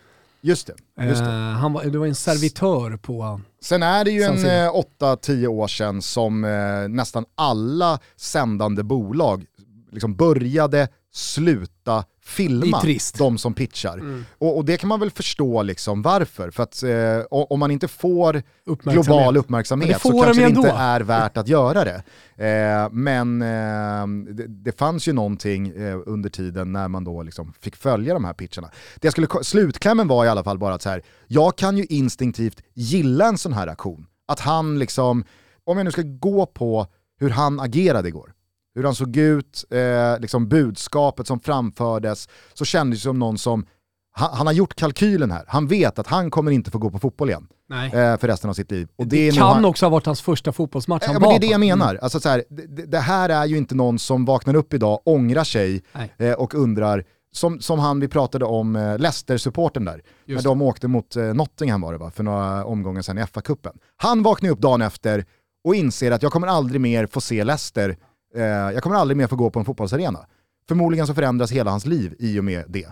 Just 0.42 0.68
det. 0.68 1.06
Just 1.06 1.24
det. 1.24 1.30
Eh, 1.30 1.36
han 1.36 1.74
var, 1.74 1.84
det 1.84 1.98
var 1.98 2.06
en 2.08 2.16
servitör 2.16 2.98
på... 2.98 3.42
Sen 3.62 3.84
är 3.84 4.06
det 4.06 4.12
ju 4.12 4.22
en 4.22 4.38
Siro. 4.38 4.50
eh, 4.52 4.72
8-10 5.02 5.48
år 5.48 5.68
sedan 5.68 6.02
som 6.02 6.44
eh, 6.46 6.88
nästan 6.90 7.26
alla 7.36 8.00
sändande 8.16 8.84
bolag 8.84 9.46
liksom 9.92 10.16
började 10.16 10.88
sluta 11.14 12.04
filma 12.26 12.82
de 13.18 13.38
som 13.38 13.54
pitchar. 13.54 14.26
Och, 14.38 14.58
och 14.58 14.66
det 14.66 14.78
kan 14.78 14.88
man 14.88 15.00
väl 15.00 15.12
förstå 15.12 15.64
liksom 15.64 16.02
varför. 16.02 16.52
För 16.52 16.64
att 16.64 16.84
eh, 16.84 17.26
om 17.30 17.60
man 17.60 17.72
inte 17.72 17.88
får 17.88 18.44
Uppmärksamhet. 18.66 19.06
global 19.06 19.38
uppmärksamhet 19.38 20.02
så 20.02 20.24
kanske 20.24 20.42
det 20.44 20.50
inte 20.50 20.70
är 20.70 21.02
värt 21.02 21.38
att 21.38 21.48
göra 21.48 21.84
det. 21.84 22.04
Eh, 22.46 22.90
men 22.92 23.42
eh, 23.42 24.34
det, 24.34 24.48
det 24.48 24.78
fanns 24.78 25.08
ju 25.08 25.14
någonting 25.14 25.68
eh, 25.68 26.00
under 26.06 26.30
tiden 26.30 26.72
när 26.72 26.88
man 26.88 27.04
då 27.04 27.24
liksom 27.24 27.54
fick 27.62 27.76
följa 27.76 28.14
de 28.14 28.26
här 28.26 28.34
pitcherna. 28.34 28.72
Det 28.96 29.06
jag 29.06 29.12
skulle, 29.12 29.28
slutklämmen 29.42 30.08
var 30.08 30.26
i 30.26 30.28
alla 30.28 30.44
fall 30.44 30.58
bara 30.58 30.74
att 30.74 30.82
så 30.82 30.90
här, 30.90 31.02
jag 31.28 31.58
kan 31.58 31.78
ju 31.78 31.86
instinktivt 31.86 32.62
gilla 32.74 33.28
en 33.28 33.38
sån 33.38 33.54
här 33.54 33.68
aktion. 33.68 34.08
Att 34.28 34.40
han 34.40 34.80
liksom, 34.80 35.24
om 35.64 35.78
jag 35.78 35.86
nu 35.86 35.92
ska 35.92 36.02
gå 36.02 36.46
på 36.46 36.88
hur 37.20 37.30
han 37.30 37.60
agerade 37.60 38.08
igår, 38.08 38.34
hur 38.76 38.84
han 38.84 38.96
såg 38.96 39.18
ut, 39.18 39.66
eh, 39.70 40.20
liksom 40.20 40.48
budskapet 40.50 41.28
som 41.28 41.40
framfördes, 41.40 42.30
så 42.54 42.66
kändes 42.66 43.00
det 43.00 43.04
som 43.04 43.20
någon 43.20 43.38
som, 43.38 43.66
han, 44.12 44.30
han 44.34 44.48
har 44.48 44.54
gjort 44.54 44.76
kalkylen 44.76 45.32
här, 45.32 45.44
han 45.48 45.68
vet 45.68 46.00
att 46.00 46.08
han 46.08 46.32
kommer 46.32 46.52
inte 46.52 46.72
få 46.72 46.78
gå 46.78 46.90
på 46.90 47.00
fotboll 47.00 47.30
igen 47.30 47.48
Nej. 47.70 47.88
eh, 47.88 48.18
för 48.18 48.28
resten 48.28 48.50
av 48.50 48.54
sitt 48.54 48.72
liv. 48.72 48.88
Och 48.96 49.08
Det, 49.08 49.26
nog 49.28 49.36
kan 49.38 49.48
han- 49.54 49.66
också 49.66 49.86
ha 49.86 49.90
varit 49.90 50.06
hans 50.06 50.22
första 50.22 50.52
fotbollsmatch 50.52 51.04
Ja, 51.08 51.14
han 51.14 51.22
men 51.22 51.30
det 51.30 51.36
är 51.36 51.40
det 51.40 51.48
jag 51.48 51.60
menar. 51.60 51.90
Mm. 51.90 52.00
Alltså, 52.04 52.20
så 52.20 52.30
här, 52.30 52.44
det, 52.50 52.86
det 52.86 53.00
här 53.00 53.30
är 53.30 53.46
ju 53.46 53.58
inte 53.58 53.76
någon 53.76 54.00
som 54.00 54.26
vaknar 54.26 54.56
upp 54.56 54.74
idag, 54.74 55.00
ångrar 55.06 55.44
sig 55.44 55.84
eh, 56.18 56.32
och 56.34 56.54
undrar, 56.56 57.04
som, 57.32 57.60
som 57.62 57.80
han 57.80 58.00
vi 58.00 58.08
pratade 58.08 58.46
om, 58.46 58.76
eh, 58.76 58.98
Leicester-supporten 58.98 59.86
där, 59.86 59.94
när 60.26 60.34
Just 60.34 60.44
de 60.44 60.62
åkte 60.62 60.88
mot 60.88 61.16
eh, 61.16 61.24
Nottingham 61.24 61.82
var 61.82 61.92
det 61.94 61.98
va, 62.00 62.12
för 62.12 62.24
några 62.24 62.66
omgångar 62.66 63.02
sedan 63.02 63.18
i 63.18 63.22
FA-cupen. 63.22 63.72
Han 63.98 64.24
vaknar 64.24 64.50
upp 64.50 64.60
dagen 64.60 64.82
efter 64.82 65.26
och 65.64 65.76
inser 65.76 66.12
att 66.12 66.24
jag 66.24 66.32
kommer 66.32 66.48
aldrig 66.48 66.82
mer 66.82 67.08
få 67.08 67.22
se 67.22 67.44
Leicester, 67.44 67.98
eh, 68.36 68.44
jag 68.44 68.84
kommer 68.84 68.96
aldrig 68.96 69.18
mer 69.18 69.28
få 69.28 69.36
gå 69.36 69.50
på 69.50 69.60
en 69.60 69.66
fotbollsarena. 69.66 70.20
Förmodligen 70.68 71.08
så 71.08 71.14
förändras 71.14 71.52
hela 71.52 71.72
hans 71.72 71.86
liv 71.86 72.16
i 72.20 72.40
och 72.40 72.44
med 72.44 72.64
det. 72.68 72.80
I 72.80 72.86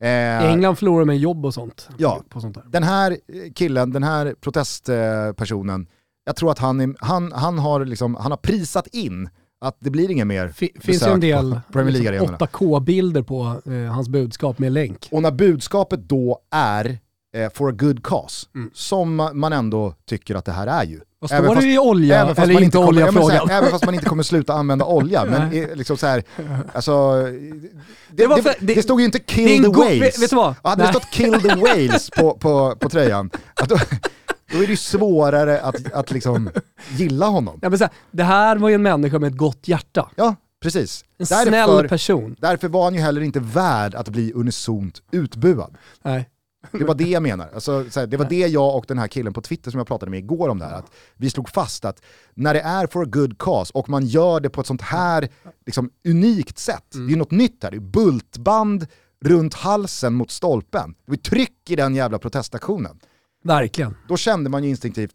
Eh, 0.00 0.52
England 0.52 0.76
förlorar 0.76 1.04
med 1.04 1.18
jobb 1.18 1.46
och 1.46 1.54
sånt. 1.54 1.88
Ja. 1.98 2.22
På 2.28 2.40
sånt 2.40 2.54
där. 2.54 2.64
den 2.66 2.82
här 2.82 3.18
killen, 3.54 3.92
den 3.92 4.02
här 4.02 4.34
protestpersonen, 4.40 5.86
jag 6.24 6.36
tror 6.36 6.50
att 6.50 6.58
han, 6.58 6.80
är, 6.80 6.94
han, 6.98 7.32
han, 7.32 7.58
har 7.58 7.84
liksom, 7.84 8.14
han 8.14 8.32
har 8.32 8.38
prisat 8.38 8.86
in 8.86 9.28
att 9.60 9.76
det 9.80 9.90
blir 9.90 10.10
inget 10.10 10.26
mer 10.26 10.48
finns 10.48 11.06
ju 11.06 11.10
en 11.10 11.20
besök 11.20 11.20
del 11.20 11.60
på 11.66 11.72
Premier 11.72 11.92
liksom, 11.92 12.12
League-arenorna. 12.14 12.38
8K-bilder 12.38 13.22
på 13.22 13.60
eh, 13.72 13.92
hans 13.92 14.08
budskap 14.08 14.58
med 14.58 14.72
länk. 14.72 15.08
Och 15.12 15.22
när 15.22 15.30
budskapet 15.30 16.08
då 16.08 16.38
är 16.50 16.84
eh, 16.84 16.96
for 17.54 17.68
a 17.68 17.72
good 17.78 18.02
cause, 18.04 18.46
Mm. 18.54 18.70
som 18.74 19.20
ma- 19.20 19.32
man 19.34 19.52
ändå 19.52 19.94
tycker 20.08 20.34
att 20.34 20.44
det 20.44 20.52
här 20.52 20.66
är 20.66 20.84
ju. 20.84 21.00
Vad 21.18 21.30
står 21.30 21.46
fast- 21.46 21.60
det 21.60 21.66
i 21.72 21.78
olja? 21.78 22.16
Även 22.20 22.34
fast, 22.34 22.44
Eller 22.44 22.54
man 22.54 22.62
inte 22.62 22.76
kommer, 22.76 22.88
olja 22.88 23.06
så 23.06 23.12
här, 23.12 23.38
frågan. 23.38 23.50
även 23.58 23.70
fast 23.70 23.84
man 23.84 23.94
inte 23.94 24.06
kommer 24.06 24.22
sluta 24.22 24.52
använda 24.52 24.84
olja. 24.84 25.24
men 25.24 25.52
eh, 25.52 25.74
liksom 25.76 25.96
så 25.96 26.06
här, 26.06 26.24
alltså, 26.74 27.22
det, 27.22 27.40
Det 28.10 28.26
var 28.26 28.36
det, 28.36 28.42
för- 28.42 28.54
det, 28.60 28.74
det- 28.74 28.82
stod 28.82 29.00
ju 29.00 29.06
inte 29.06 29.18
det 29.18 29.24
kill 29.24 29.62
the 29.64 29.68
whales. 29.70 30.18
vet- 30.22 30.30
du 30.30 30.36
vad? 30.36 30.54
Hade 30.62 30.82
det 30.82 30.84
Nej. 30.84 30.92
stått 30.92 31.10
kill 31.10 31.32
the 31.42 31.54
whales 31.54 32.10
på, 32.10 32.34
på, 32.34 32.76
på 32.76 32.88
tröjan, 32.88 33.30
att 33.54 33.68
då, 33.68 33.76
då 34.52 34.56
är 34.58 34.62
det 34.62 34.66
ju 34.70 34.76
svårare 34.76 35.60
att, 35.60 35.92
att 35.92 36.10
liksom 36.10 36.50
gilla 36.96 37.26
honom. 37.26 37.58
Ja, 37.62 37.68
men 37.68 37.78
så 37.78 37.84
här, 37.84 37.92
det 38.10 38.24
här 38.24 38.56
var 38.56 38.68
ju 38.68 38.74
en 38.74 38.82
människa 38.82 39.18
med 39.18 39.28
ett 39.32 39.38
gott 39.38 39.68
hjärta. 39.68 40.10
Ja, 40.16 40.34
precis. 40.62 41.04
En 41.18 41.26
Därför, 41.28 41.46
snäll 41.46 41.88
person. 41.88 42.36
därför 42.40 42.68
var 42.68 42.84
han 42.84 42.94
ju 42.94 43.00
heller 43.00 43.20
inte 43.20 43.40
värd 43.40 43.94
att 43.94 44.08
bli 44.08 44.32
unisont 44.34 45.02
utbuad. 45.12 45.74
Nej. 46.02 46.28
Det 46.72 46.84
var 46.84 46.94
det 46.94 47.04
jag 47.04 47.22
menar. 47.22 47.50
Alltså, 47.54 47.90
så 47.90 48.00
här, 48.00 48.06
det 48.06 48.16
var 48.16 48.28
det 48.28 48.38
jag 48.48 48.76
och 48.76 48.84
den 48.88 48.98
här 48.98 49.08
killen 49.08 49.32
på 49.32 49.40
Twitter 49.40 49.70
som 49.70 49.78
jag 49.78 49.86
pratade 49.86 50.10
med 50.10 50.18
igår 50.18 50.48
om 50.48 50.58
det 50.58 50.64
här, 50.64 50.74
att 50.74 50.90
vi 51.16 51.30
slog 51.30 51.48
fast 51.48 51.84
att 51.84 52.02
när 52.34 52.54
det 52.54 52.60
är 52.60 52.86
for 52.86 53.02
a 53.02 53.06
good 53.08 53.38
cause 53.38 53.70
och 53.74 53.88
man 53.88 54.06
gör 54.06 54.40
det 54.40 54.50
på 54.50 54.60
ett 54.60 54.66
sånt 54.66 54.82
här 54.82 55.28
liksom, 55.66 55.90
unikt 56.08 56.58
sätt, 56.58 56.84
det 57.08 57.12
är 57.12 57.16
något 57.16 57.30
nytt 57.30 57.62
här, 57.62 57.70
det 57.70 57.76
är 57.76 57.80
bultband 57.80 58.86
runt 59.24 59.54
halsen 59.54 60.14
mot 60.14 60.30
stolpen. 60.30 60.94
Det 61.04 61.10
var 61.10 61.16
tryck 61.16 61.70
i 61.70 61.76
den 61.76 61.94
jävla 61.94 62.18
protestaktionen. 62.18 62.98
Verkligen. 63.44 63.96
Då 64.08 64.16
kände 64.16 64.50
man 64.50 64.64
ju 64.64 64.70
instinktivt, 64.70 65.14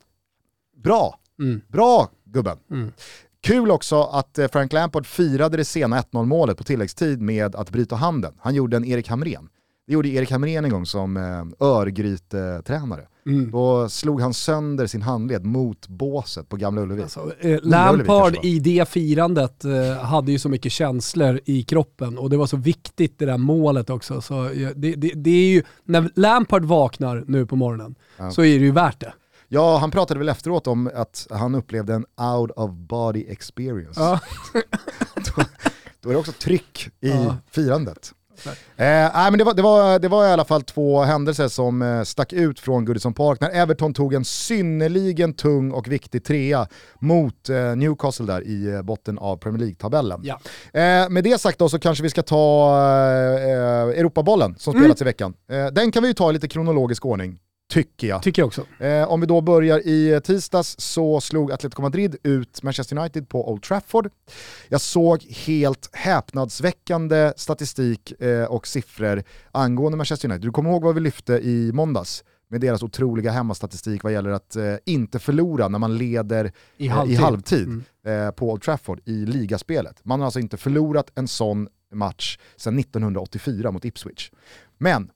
bra, 0.83 1.17
Mm. 1.39 1.61
bra 1.67 2.09
gubben. 2.25 2.57
Mm. 2.71 2.91
Kul 3.43 3.71
också 3.71 4.03
att 4.03 4.37
eh, 4.37 4.47
Frank 4.47 4.73
Lampard 4.73 5.05
firade 5.05 5.57
det 5.57 5.65
sena 5.65 6.01
1-0 6.01 6.25
målet 6.25 6.57
på 6.57 6.63
tilläggstid 6.63 7.21
med 7.21 7.55
att 7.55 7.69
bryta 7.69 7.95
handen. 7.95 8.33
Han 8.39 8.55
gjorde 8.55 8.77
en 8.77 8.85
Erik 8.85 9.07
Hamrén. 9.09 9.49
Det 9.91 9.93
gjorde 9.95 10.09
Erik 10.09 10.31
Hamrén 10.31 10.65
en 10.65 10.71
gång 10.71 10.85
som 10.85 11.17
eh, 11.17 11.67
Örgryte-tränare. 11.67 13.07
Mm. 13.25 13.51
Då 13.51 13.89
slog 13.89 14.21
han 14.21 14.33
sönder 14.33 14.87
sin 14.87 15.01
handled 15.01 15.45
mot 15.45 15.87
båset 15.87 16.49
på 16.49 16.55
Gamla 16.55 16.81
Ullevi. 16.81 17.01
Alltså, 17.01 17.33
eh, 17.39 17.59
Lampard 17.63 18.37
i 18.43 18.59
det 18.59 18.89
firandet 18.89 19.65
eh, 19.65 20.03
hade 20.03 20.31
ju 20.31 20.39
så 20.39 20.49
mycket 20.49 20.71
känslor 20.71 21.39
i 21.45 21.63
kroppen 21.63 22.17
och 22.17 22.29
det 22.29 22.37
var 22.37 22.45
så 22.45 22.57
viktigt 22.57 23.19
det 23.19 23.25
där 23.25 23.37
målet 23.37 23.89
också. 23.89 24.21
Så, 24.21 24.43
det, 24.75 24.95
det, 24.95 25.11
det 25.15 25.29
är 25.29 25.53
ju, 25.53 25.63
när 25.83 26.09
Lampard 26.15 26.65
vaknar 26.65 27.23
nu 27.27 27.45
på 27.45 27.55
morgonen 27.55 27.95
Ja. 28.17 28.31
så 28.31 28.41
är 28.41 28.59
det 28.59 28.65
ju 28.65 28.71
värt 28.71 28.99
det. 28.99 29.13
Ja, 29.47 29.77
han 29.77 29.91
pratade 29.91 30.17
väl 30.19 30.29
efteråt 30.29 30.67
om 30.67 30.89
att 30.95 31.27
han 31.29 31.55
upplevde 31.55 31.93
en 31.93 32.05
out 32.35 32.51
of 32.51 32.71
body 32.71 33.25
experience. 33.27 34.01
Ja. 34.01 34.19
då, 35.15 35.43
då 36.01 36.09
är 36.09 36.13
det 36.13 36.19
också 36.19 36.31
tryck 36.31 36.89
i 37.01 37.09
Ja. 37.09 37.35
firandet. 37.51 38.13
Eh, 38.47 38.55
nej, 39.13 39.31
men 39.31 39.37
det, 39.37 39.43
var, 39.43 39.53
det, 39.53 39.61
var, 39.61 39.99
det 39.99 40.07
var 40.07 40.25
i 40.27 40.31
alla 40.31 40.45
fall 40.45 40.61
två 40.63 41.01
händelser 41.01 41.47
som 41.47 41.81
eh, 41.81 42.03
stack 42.03 42.33
ut 42.33 42.59
från 42.59 42.85
Goodison 42.85 43.13
Park 43.13 43.41
när 43.41 43.49
Everton 43.49 43.93
tog 43.93 44.13
en 44.13 44.25
synnerligen 44.25 45.33
tung 45.33 45.71
och 45.71 45.87
viktig 45.87 46.23
trea 46.23 46.67
mot 46.99 47.49
eh, 47.49 47.75
Newcastle 47.75 48.25
där 48.25 48.47
i 48.47 48.73
eh, 48.73 48.81
botten 48.81 49.17
av 49.17 49.37
Premier 49.37 49.59
League-tabellen. 49.59 50.21
Ja. 50.23 50.39
Eh, 50.73 51.09
med 51.09 51.23
det 51.23 51.41
sagt 51.41 51.59
då 51.59 51.69
så 51.69 51.79
kanske 51.79 52.03
vi 52.03 52.09
ska 52.09 52.21
ta 52.23 52.69
eh, 53.37 53.99
Europabollen 53.99 54.55
som 54.57 54.71
Mm. 54.71 54.83
spelats 54.83 55.01
i 55.01 55.05
veckan. 55.05 55.33
Eh, 55.51 55.65
den 55.67 55.91
kan 55.91 56.01
vi 56.03 56.07
ju 56.09 56.13
ta 56.13 56.29
i 56.29 56.33
lite 56.33 56.47
kronologisk 56.47 57.05
ordning, 57.05 57.37
tycker 57.71 58.07
jag. 58.07 58.23
Tycker 58.23 58.41
jag 58.41 58.47
också. 58.47 58.65
Eh, 58.79 59.11
om 59.11 59.19
vi 59.21 59.25
då 59.27 59.41
börjar 59.41 59.79
i 59.87 60.21
tisdags 60.23 60.75
så 60.79 61.21
slog 61.21 61.51
Atletico 61.51 61.81
Madrid 61.81 62.15
ut 62.23 62.63
Manchester 62.63 62.97
United 62.97 63.29
på 63.29 63.51
Old 63.51 63.63
Trafford. 63.63 64.09
Jag 64.69 64.81
såg 64.81 65.21
helt 65.23 65.89
häpnadsväckande 66.45 67.33
statistik 67.37 68.21
eh, 68.21 68.43
och 68.43 68.67
siffror 68.67 69.23
angående 69.51 69.97
Manchester 69.97 70.29
United. 70.29 70.41
Du 70.47 70.51
kommer 70.51 70.69
ihåg 70.69 70.83
vad 70.83 70.95
vi 70.95 71.01
lyfte 71.01 71.33
i 71.33 71.71
måndags 71.73 72.23
med 72.49 72.61
deras 72.61 72.83
otroliga 72.83 73.31
hemmastatistik 73.31 74.03
vad 74.03 74.13
gäller 74.13 74.29
att 74.29 74.55
eh, 74.55 74.75
inte 74.85 75.19
förlora 75.19 75.67
när 75.67 75.79
man 75.79 75.97
leder 75.97 76.51
I 76.77 76.87
eh, 76.87 76.93
halvtid. 76.93 77.13
i 77.19 77.21
halvtid 77.21 77.67
Mm. 77.67 77.83
eh, 78.27 78.31
på 78.31 78.51
Old 78.51 78.61
Trafford 78.61 78.99
i 79.05 79.11
ligaspelet. 79.25 79.99
Man 80.03 80.19
har 80.19 80.25
alltså 80.25 80.39
inte 80.39 80.57
förlorat 80.57 81.11
en 81.15 81.27
sån 81.27 81.67
match 81.93 82.37
sedan 82.55 82.79
1984 82.79 83.71
mot 83.71 83.85
Ipswich. 83.85 84.31
Men 84.77 85.09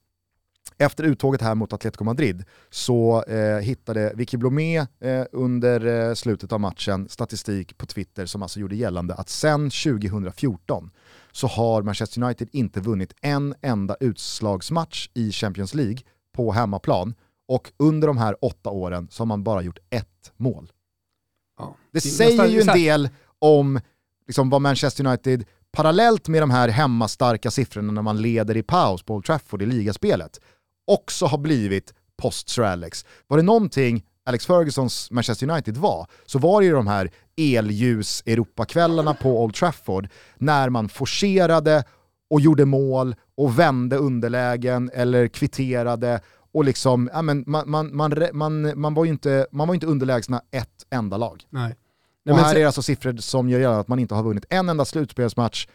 efter 0.77 1.03
uttåget 1.03 1.41
här 1.41 1.55
mot 1.55 1.73
Atletico 1.73 2.03
Madrid 2.03 2.43
så 2.69 3.23
eh, 3.23 3.57
hittade 3.57 4.13
Vicky 4.15 4.37
Blomé 4.37 4.77
eh, 4.77 5.25
under 5.31 5.85
eh, 5.85 6.13
slutet 6.13 6.51
av 6.51 6.59
matchen 6.59 7.09
statistik 7.09 7.77
på 7.77 7.85
Twitter 7.85 8.25
som 8.25 8.41
alltså 8.41 8.59
gjorde 8.59 8.75
gällande 8.75 9.13
att 9.13 9.29
sedan 9.29 9.69
2014 9.69 10.89
så 11.31 11.47
har 11.47 11.81
Manchester 11.81 12.23
United 12.23 12.49
inte 12.51 12.79
vunnit 12.79 13.13
en 13.21 13.55
enda 13.61 13.95
utslagsmatch 13.99 15.09
i 15.13 15.31
Champions 15.31 15.73
League 15.73 15.97
på 16.33 16.51
hemmaplan 16.51 17.13
och 17.47 17.71
under 17.77 18.07
de 18.07 18.17
här 18.17 18.35
åtta 18.41 18.69
åren 18.69 19.07
så 19.11 19.21
har 19.21 19.25
man 19.25 19.43
bara 19.43 19.61
gjort 19.61 19.79
ett 19.89 20.31
mål. 20.37 20.71
Ja. 21.57 21.75
Det 21.91 22.03
Det 22.03 22.09
säger 22.09 22.47
ju 22.47 22.61
en 22.61 22.67
del 22.67 23.09
om 23.39 23.79
liksom, 24.27 24.49
vad 24.49 24.61
Manchester 24.61 25.07
United, 25.07 25.45
parallellt 25.71 26.27
med 26.27 26.41
de 26.41 26.51
här 26.51 26.69
hemmastarka 26.69 27.51
siffrorna 27.51 27.91
när 27.91 28.01
man 28.01 28.21
leder 28.21 28.57
i 28.57 28.63
paus 28.63 29.03
på 29.03 29.15
Old 29.15 29.25
Trafford 29.25 29.61
i 29.61 29.65
ligaspelet, 29.65 30.39
också 30.87 31.25
har 31.25 31.37
blivit 31.37 31.93
post 32.17 32.49
Sir 32.49 32.63
Alex. 32.63 33.05
Var 33.27 33.37
det 33.37 33.43
någonting 33.43 34.03
Alex 34.25 34.45
Fergusons 34.45 35.11
Manchester 35.11 35.49
United 35.49 35.77
var, 35.77 36.07
så 36.25 36.39
var 36.39 36.61
det 36.61 36.67
ju 36.67 36.73
de 36.73 36.87
här 36.87 37.11
elljus-Europakvällarna 37.37 39.13
på 39.13 39.43
Old 39.43 39.55
Trafford 39.55 40.07
när 40.37 40.69
man 40.69 40.89
forcerade 40.89 41.83
och 42.29 42.41
gjorde 42.41 42.65
mål 42.65 43.15
och 43.37 43.59
vände 43.59 43.97
underlägen 43.97 44.91
eller 44.93 45.27
kvitterade 45.27 46.21
och 46.53 46.65
liksom, 46.65 47.09
ja, 47.13 47.21
men 47.21 47.43
man, 47.47 47.69
man, 47.69 47.95
man, 47.95 48.13
man, 48.33 48.79
man, 48.79 48.93
var 48.93 49.05
ju 49.05 49.11
inte, 49.11 49.47
man 49.51 49.67
var 49.67 49.75
inte 49.75 49.87
underlägsna 49.87 50.41
ett 50.51 50.85
enda 50.89 51.17
lag. 51.17 51.43
Nej. 51.49 51.75
Nej, 52.25 52.33
och 52.33 52.39
här 52.39 52.45
sen... 52.45 52.55
är 52.55 52.59
det 52.59 52.65
alltså 52.65 52.81
siffror 52.81 53.17
som 53.17 53.49
gör 53.49 53.79
att 53.79 53.87
man 53.87 53.99
inte 53.99 54.15
har 54.15 54.23
vunnit 54.23 54.45
en 54.49 54.69
enda 54.69 54.85
slutspelsmatch, 54.85 55.67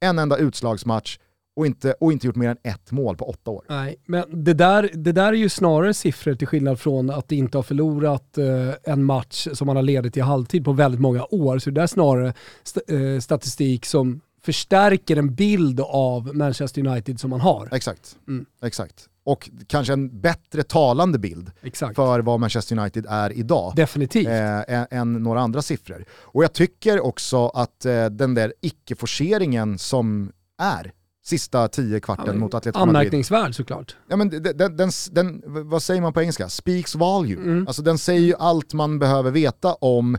en 0.00 0.18
enda 0.18 0.36
utslagsmatch 0.36 1.18
och 1.56 1.66
inte, 1.66 1.94
och 2.00 2.12
inte 2.12 2.26
gjort 2.26 2.36
mer 2.36 2.48
än 2.48 2.56
ett 2.62 2.90
mål 2.90 3.16
på 3.16 3.24
åtta 3.24 3.50
år. 3.50 3.64
Nej, 3.68 3.96
men 4.06 4.44
det 4.44 4.54
där, 4.54 4.90
det 4.94 5.12
där 5.12 5.28
är 5.28 5.32
ju 5.32 5.48
snarare 5.48 5.94
siffror 5.94 6.34
till 6.34 6.46
skillnad 6.46 6.80
från 6.80 7.10
att 7.10 7.32
inte 7.32 7.58
ha 7.58 7.62
förlorat 7.62 8.38
eh, 8.38 8.92
en 8.92 9.04
match 9.04 9.48
som 9.52 9.66
man 9.66 9.76
har 9.76 9.82
ledit 9.82 10.16
i 10.16 10.20
halvtid 10.20 10.64
på 10.64 10.72
väldigt 10.72 11.00
många 11.00 11.26
år. 11.30 11.58
Så 11.58 11.70
det 11.70 11.74
där 11.74 11.82
är 11.82 11.86
snarare 11.86 12.34
st 12.62 12.80
eh, 12.88 13.20
statistik 13.20 13.86
som 13.86 14.20
förstärker 14.42 15.16
en 15.16 15.34
bild 15.34 15.80
av 15.80 16.36
Manchester 16.36 16.86
United 16.86 17.20
som 17.20 17.30
man 17.30 17.40
har. 17.40 17.68
Exakt. 17.72 18.16
Mm. 18.28 18.46
Exakt. 18.62 19.08
Och 19.24 19.50
kanske 19.66 19.92
en 19.92 20.20
bättre 20.20 20.62
talande 20.62 21.18
bild 21.18 21.50
Exakt. 21.62 21.96
för 21.96 22.20
vad 22.20 22.40
Manchester 22.40 22.78
United 22.78 23.06
är 23.08 23.32
idag. 23.32 23.72
Definitivt. 23.76 24.26
Eh, 24.28 24.84
än 24.90 25.12
några 25.12 25.40
andra 25.40 25.62
siffror. 25.62 26.04
Och 26.12 26.44
jag 26.44 26.52
tycker 26.52 27.00
också 27.00 27.48
att 27.48 27.84
eh, 27.84 28.06
den 28.06 28.34
där 28.34 28.52
icke-forceringen 28.60 29.78
som 29.78 30.32
är 30.58 30.92
sista 31.24 31.68
tio 31.68 32.00
kvarten 32.00 32.26
ja, 32.26 32.34
mot 32.34 32.54
Atletico 32.54 32.78
Madrid. 32.78 32.96
Anmärkningsvärd 32.96 33.54
såklart. 33.54 33.96
Ja, 34.08 34.16
men 34.16 34.30
den, 34.30 34.42
den, 34.42 34.76
den, 34.76 34.90
den, 35.10 35.42
vad 35.44 35.82
säger 35.82 36.00
man 36.00 36.12
på 36.12 36.20
engelska? 36.20 36.48
Speaks 36.48 36.94
volume. 36.94 37.42
Mm. 37.42 37.66
Alltså 37.66 37.82
den 37.82 37.98
säger 37.98 38.20
ju 38.20 38.34
allt 38.38 38.74
man 38.74 38.98
behöver 38.98 39.30
veta 39.30 39.74
om 39.74 40.18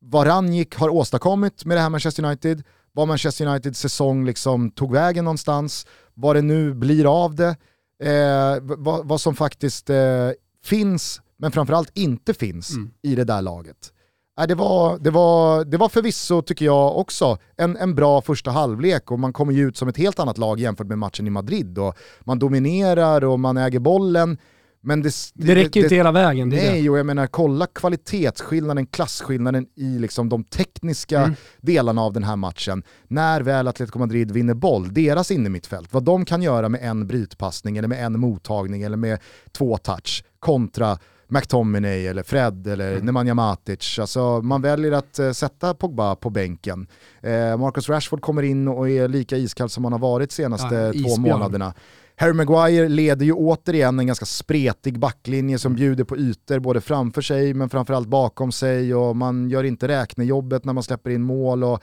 vad 0.00 0.26
Ranjik 0.26 0.76
har 0.76 0.88
åstadkommit 0.88 1.64
med 1.64 1.76
det 1.76 1.80
här 1.80 1.90
Manchester 1.90 2.24
United, 2.24 2.62
vad 2.92 3.08
Manchester 3.08 3.46
Uniteds 3.46 3.80
säsong 3.80 4.24
liksom 4.26 4.70
tog 4.70 4.92
vägen 4.92 5.24
någonstans, 5.24 5.86
vad 6.14 6.36
det 6.36 6.42
nu 6.42 6.74
blir 6.74 7.24
av 7.24 7.34
det, 7.34 7.56
eh, 8.02 8.58
vad, 8.62 9.08
vad, 9.08 9.20
som 9.20 9.34
faktiskt 9.34 9.90
eh, 9.90 10.30
finns, 10.64 11.20
men 11.36 11.52
framförallt 11.52 11.90
inte 11.94 12.34
finns 12.34 12.70
mm. 12.70 12.90
i 13.02 13.14
det 13.14 13.24
där 13.24 13.42
laget. 13.42 13.92
Det, 14.36 14.54
var, 14.54 14.98
det, 14.98 15.10
var, 15.10 15.64
det 15.64 15.76
var 15.76 15.88
förvisso, 15.88 16.42
tycker 16.42 16.64
jag 16.64 16.98
också, 16.98 17.38
en, 17.56 17.76
en 17.76 17.94
bra 17.94 18.22
första 18.22 18.50
halvlek 18.50 19.10
och 19.10 19.18
man 19.18 19.32
kommer 19.32 19.52
ju 19.52 19.68
ut 19.68 19.76
som 19.76 19.88
ett 19.88 19.96
helt 19.96 20.18
annat 20.18 20.38
lag 20.38 20.60
jämfört 20.60 20.86
med 20.86 20.98
matchen 20.98 21.26
i 21.26 21.30
Madrid. 21.30 21.78
Och 21.78 21.98
man 22.20 22.38
dominerar 22.38 23.24
och 23.24 23.40
man 23.40 23.56
äger 23.56 23.78
bollen. 23.78 24.38
Men 24.80 25.02
det, 25.02 25.08
det, 25.34 25.46
det 25.46 25.54
räcker 25.54 25.80
ju 25.80 25.86
inte 25.86 25.94
hela 25.94 26.12
vägen. 26.12 26.48
nej, 26.48 26.90
och 26.90 26.98
jag 26.98 27.06
menar 27.06 27.26
kolla 27.26 27.66
kvalitetsskillnaden, 27.66 28.86
klasskillnaden 28.86 29.66
i 29.74 29.98
liksom 29.98 30.28
de 30.28 30.44
tekniska 30.44 31.18
mm. 31.20 31.34
delarna 31.60 32.02
av 32.02 32.12
den 32.12 32.24
här 32.24 32.36
matchen. 32.36 32.82
När 33.08 33.40
väl 33.40 33.68
Atletico 33.68 33.98
Madrid 33.98 34.30
vinner 34.30 34.54
boll, 34.54 34.94
deras 34.94 35.30
innermittfält, 35.30 35.92
vad 35.92 36.04
de 36.04 36.24
kan 36.24 36.42
göra 36.42 36.68
med 36.68 36.80
en 36.82 37.06
brytpassning 37.06 37.76
eller 37.76 37.88
med 37.88 38.06
en 38.06 38.20
mottagning 38.20 38.82
eller 38.82 38.96
med 38.96 39.18
två 39.52 39.76
touch 39.76 40.24
kontra 40.38 40.98
McTominay 41.34 42.06
eller 42.06 42.22
Fred 42.22 42.66
eller 42.66 42.92
mm. 42.92 43.06
Nemanja 43.06 43.34
Matic. 43.34 43.98
Alltså, 43.98 44.42
man 44.42 44.62
väljer 44.62 44.92
att 44.92 45.18
uh, 45.20 45.32
sätta 45.32 45.74
Pogba 45.74 46.16
på 46.16 46.30
bänken. 46.30 46.86
Uh, 47.26 47.56
Marcus 47.56 47.88
Rashford 47.88 48.20
kommer 48.20 48.42
in 48.42 48.68
och 48.68 48.88
är 48.88 49.08
lika 49.08 49.36
iskall 49.36 49.68
som 49.68 49.84
han 49.84 49.92
har 49.92 50.00
varit 50.00 50.30
de 50.30 50.34
senaste 50.34 50.74
ja, 50.74 50.92
två 50.92 51.20
månaderna. 51.20 51.74
Harry 52.16 52.32
Maguire 52.32 52.88
leder 52.88 53.26
ju 53.26 53.32
återigen 53.32 53.98
en 53.98 54.06
ganska 54.06 54.26
spretig 54.26 54.98
backlinje 54.98 55.58
som 55.58 55.72
mm. 55.72 55.76
bjuder 55.76 56.04
på 56.04 56.16
ytor 56.16 56.58
både 56.58 56.80
framför 56.80 57.22
sig 57.22 57.54
men 57.54 57.68
framförallt 57.68 58.08
bakom 58.08 58.52
sig 58.52 58.94
och 58.94 59.16
man 59.16 59.50
gör 59.50 59.64
inte 59.64 59.88
räknejobbet 59.88 60.64
när 60.64 60.72
man 60.72 60.82
släpper 60.82 61.10
in 61.10 61.22
mål. 61.22 61.64
Och 61.64 61.82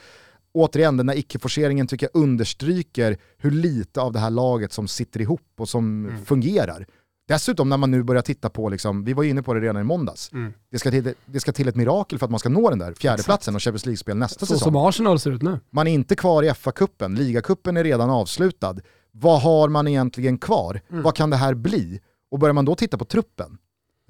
återigen, 0.52 0.96
den 0.96 1.08
här 1.08 1.16
icke-forceringen 1.16 1.86
tycker 1.86 2.08
jag 2.12 2.22
understryker 2.22 3.16
hur 3.38 3.50
lite 3.50 4.00
av 4.00 4.12
det 4.12 4.18
här 4.18 4.30
laget 4.30 4.72
som 4.72 4.88
sitter 4.88 5.20
ihop 5.20 5.52
och 5.58 5.68
som 5.68 6.06
mm. 6.06 6.24
fungerar. 6.24 6.86
Dessutom 7.32 7.68
när 7.68 7.76
man 7.76 7.90
nu 7.90 8.02
börjar 8.02 8.22
titta 8.22 8.50
på, 8.50 8.68
liksom, 8.68 9.04
vi 9.04 9.12
var 9.12 9.24
inne 9.24 9.42
på 9.42 9.54
det 9.54 9.60
redan 9.60 9.80
i 9.80 9.84
måndags, 9.84 10.32
mm. 10.32 10.52
det, 10.70 10.78
ska 10.78 10.90
till, 10.90 11.14
det 11.26 11.40
ska 11.40 11.52
till 11.52 11.68
ett 11.68 11.76
mirakel 11.76 12.18
för 12.18 12.26
att 12.26 12.30
man 12.30 12.40
ska 12.40 12.48
nå 12.48 12.70
den 12.70 12.78
där 12.78 12.94
fjärdeplatsen 12.94 13.54
och 13.54 13.62
Champions 13.62 13.86
League-spel 13.86 14.16
nästa 14.16 14.46
Så 14.46 14.46
säsong. 14.46 14.66
som 14.66 14.76
Arsenal 14.76 15.20
ser 15.20 15.30
ut 15.30 15.42
nu. 15.42 15.60
Man 15.70 15.86
är 15.86 15.92
inte 15.92 16.16
kvar 16.16 16.42
i 16.42 16.50
FA-cupen, 16.50 17.16
ligacupen 17.16 17.76
är 17.76 17.84
redan 17.84 18.10
avslutad. 18.10 18.76
Vad 19.10 19.42
har 19.42 19.68
man 19.68 19.88
egentligen 19.88 20.38
kvar? 20.38 20.80
Mm. 20.90 21.02
Vad 21.02 21.16
kan 21.16 21.30
det 21.30 21.36
här 21.36 21.54
bli? 21.54 22.00
Och 22.30 22.38
börjar 22.38 22.52
man 22.52 22.64
då 22.64 22.74
titta 22.74 22.98
på 22.98 23.04
truppen, 23.04 23.58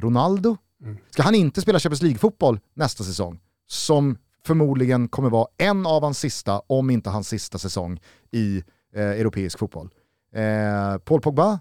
Ronaldo, 0.01 0.57
mm. 0.83 0.99
ska 1.11 1.23
han 1.23 1.35
inte 1.35 1.61
spela 1.61 1.79
Champions 1.79 2.03
League-fotboll 2.03 2.61
nästa 2.75 3.05
säsong? 3.05 3.41
Som 3.67 4.17
förmodligen 4.47 5.09
kommer 5.09 5.31
vara 5.31 5.47
en 5.59 5.87
av 5.87 6.03
hans 6.03 6.19
sista, 6.19 6.63
om 6.67 6.91
inte 6.91 7.11
hans 7.11 7.29
sista 7.29 7.59
säsong 7.59 8.01
i 8.31 8.63
eh, 8.95 9.03
europeisk 9.03 9.59
fotboll. 9.59 9.91
Eh, 10.35 10.99
Paul 10.99 11.21
Pogba, 11.21 11.61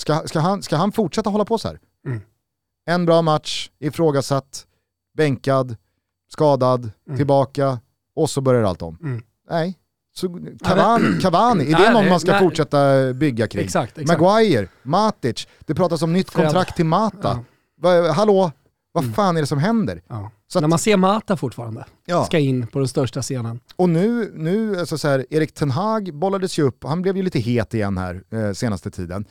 Ska, 0.00 0.22
ska, 0.26 0.40
han, 0.40 0.62
ska 0.62 0.76
han 0.76 0.92
fortsätta 0.92 1.30
hålla 1.30 1.44
på 1.44 1.58
så 1.58 1.68
här? 1.68 1.78
Mm. 2.06 2.20
En 2.86 3.06
bra 3.06 3.22
match, 3.22 3.70
ifrågasatt, 3.78 4.66
bänkad, 5.16 5.76
skadad, 6.32 6.90
mm. 7.06 7.16
tillbaka 7.16 7.80
och 8.14 8.30
så 8.30 8.40
börjar 8.40 8.62
allt 8.62 8.82
om. 8.82 8.98
Mm. 9.02 9.22
Nej. 9.50 9.78
Så 10.14 10.38
Cavani, 10.64 11.20
Cavani, 11.20 11.72
är 11.72 11.78
det 11.78 11.92
någon 11.92 12.08
man 12.08 12.20
ska 12.20 12.30
nej, 12.30 12.40
fortsätta 12.40 13.12
bygga 13.12 13.48
kring? 13.48 13.64
Exakt, 13.64 13.98
exakt. 13.98 14.20
Maguire, 14.20 14.68
Matic, 14.82 15.46
det 15.60 15.74
pratas 15.74 16.02
om 16.02 16.12
nytt 16.12 16.30
kontrakt 16.30 16.76
till 16.76 16.86
Mata. 16.86 17.44
Ja. 17.82 18.12
hallå, 18.12 18.52
vad 18.92 19.04
mm. 19.04 19.14
fan 19.14 19.36
är 19.36 19.40
det 19.40 19.46
som 19.46 19.58
händer? 19.58 20.02
Ja. 20.08 20.30
Så 20.48 20.60
När 20.60 20.68
man 20.68 20.78
ser 20.78 20.96
Mata 20.96 21.36
fortfarande, 21.36 21.84
ja. 22.04 22.24
ska 22.24 22.38
in 22.38 22.66
på 22.66 22.78
den 22.78 22.88
största 22.88 23.22
scenen. 23.22 23.60
Och 23.76 23.88
nu, 23.88 24.32
nu 24.34 24.80
alltså 24.80 24.98
så 24.98 25.08
här, 25.08 25.26
Erik 25.30 25.54
Ten 25.54 25.70
Hag 25.70 26.14
bollades 26.14 26.58
ju 26.58 26.62
upp, 26.62 26.84
han 26.84 27.02
blev 27.02 27.16
ju 27.16 27.22
lite 27.22 27.38
het 27.38 27.74
igen 27.74 27.98
här 27.98 28.22
eh, 28.30 28.52
senaste 28.52 28.90
tiden 28.90 29.24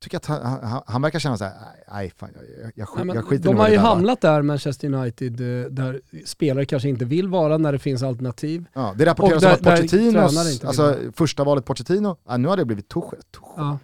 tycker 0.00 0.16
att 0.16 0.26
han, 0.26 0.62
han, 0.62 0.82
han, 0.86 1.02
verkar 1.02 1.18
känna 1.18 1.38
såhär, 1.38 1.52
nej 1.92 2.12
fan 2.16 2.30
jag, 2.34 2.72
jag, 2.74 2.88
jag, 3.06 3.16
jag 3.16 3.24
skiter 3.24 3.44
De 3.44 3.56
har 3.56 3.68
ju 3.68 3.76
hamnat 3.76 4.20
där, 4.20 4.42
Manchester 4.42 4.94
United, 4.94 5.40
eh, 5.40 5.70
där 5.70 6.00
spelare 6.24 6.64
kanske 6.64 6.88
inte 6.88 7.04
vill 7.04 7.28
vara 7.28 7.58
när 7.58 7.72
det 7.72 7.78
finns 7.78 8.02
alternativ. 8.02 8.64
Ja, 8.72 8.94
det 8.96 9.04
rapporteras 9.06 9.44
om 9.44 9.50
att 9.50 9.62
Pochettinos, 9.62 10.64
alltså 10.64 10.96
första 11.14 11.44
valet 11.44 11.64
Pochettino, 11.64 12.16
ja, 12.28 12.36
nu 12.36 12.48
har 12.48 12.56
det 12.56 12.64
blivit 12.64 12.88
Tuchel. 12.88 13.20
Ja. 13.56 13.78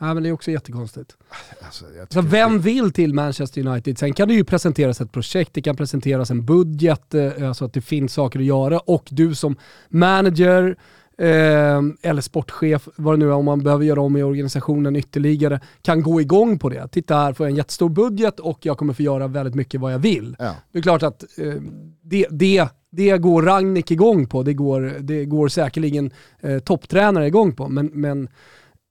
ja. 0.00 0.14
men 0.14 0.22
det 0.22 0.28
är 0.28 0.32
också 0.32 0.50
jättekonstigt. 0.50 1.16
Alltså, 1.60 1.84
så 2.08 2.20
vem 2.20 2.60
vill 2.60 2.92
till 2.92 3.14
Manchester 3.14 3.66
United? 3.66 3.98
Sen 3.98 4.12
kan 4.12 4.28
det 4.28 4.34
ju 4.34 4.44
presenteras 4.44 5.00
ett 5.00 5.12
projekt, 5.12 5.54
det 5.54 5.62
kan 5.62 5.76
presenteras 5.76 6.30
en 6.30 6.44
budget, 6.44 7.14
eh, 7.14 7.48
alltså 7.48 7.64
att 7.64 7.72
det 7.72 7.82
finns 7.82 8.12
saker 8.12 8.38
att 8.38 8.44
göra 8.44 8.78
och 8.78 9.08
du 9.10 9.34
som 9.34 9.56
manager, 9.88 10.76
eller 11.18 12.20
sportchef, 12.20 12.88
vad 12.96 13.14
det 13.14 13.16
nu 13.18 13.28
är, 13.28 13.32
om 13.32 13.44
man 13.44 13.62
behöver 13.62 13.84
göra 13.84 14.00
om 14.00 14.16
i 14.16 14.22
organisationen 14.22 14.96
ytterligare, 14.96 15.60
kan 15.82 16.02
gå 16.02 16.20
igång 16.20 16.58
på 16.58 16.68
det. 16.68 16.88
Titta 16.88 17.14
här, 17.14 17.32
får 17.32 17.46
jag 17.46 17.50
en 17.50 17.56
jättestor 17.56 17.88
budget 17.88 18.40
och 18.40 18.58
jag 18.62 18.78
kommer 18.78 18.92
få 18.92 19.02
göra 19.02 19.26
väldigt 19.26 19.54
mycket 19.54 19.80
vad 19.80 19.92
jag 19.92 19.98
vill. 19.98 20.36
Ja. 20.38 20.54
Det 20.72 20.78
är 20.78 20.82
klart 20.82 21.02
att 21.02 21.24
eh, 21.38 21.54
det, 22.02 22.26
det, 22.30 22.68
det 22.90 23.18
går 23.18 23.42
Ragnik 23.42 23.90
igång 23.90 24.26
på, 24.26 24.42
det 24.42 24.54
går, 24.54 24.80
det 25.00 25.24
går 25.24 25.48
säkerligen 25.48 26.10
eh, 26.40 26.58
topptränare 26.58 27.26
igång 27.26 27.52
på, 27.52 27.68
men, 27.68 27.86
men 27.86 28.28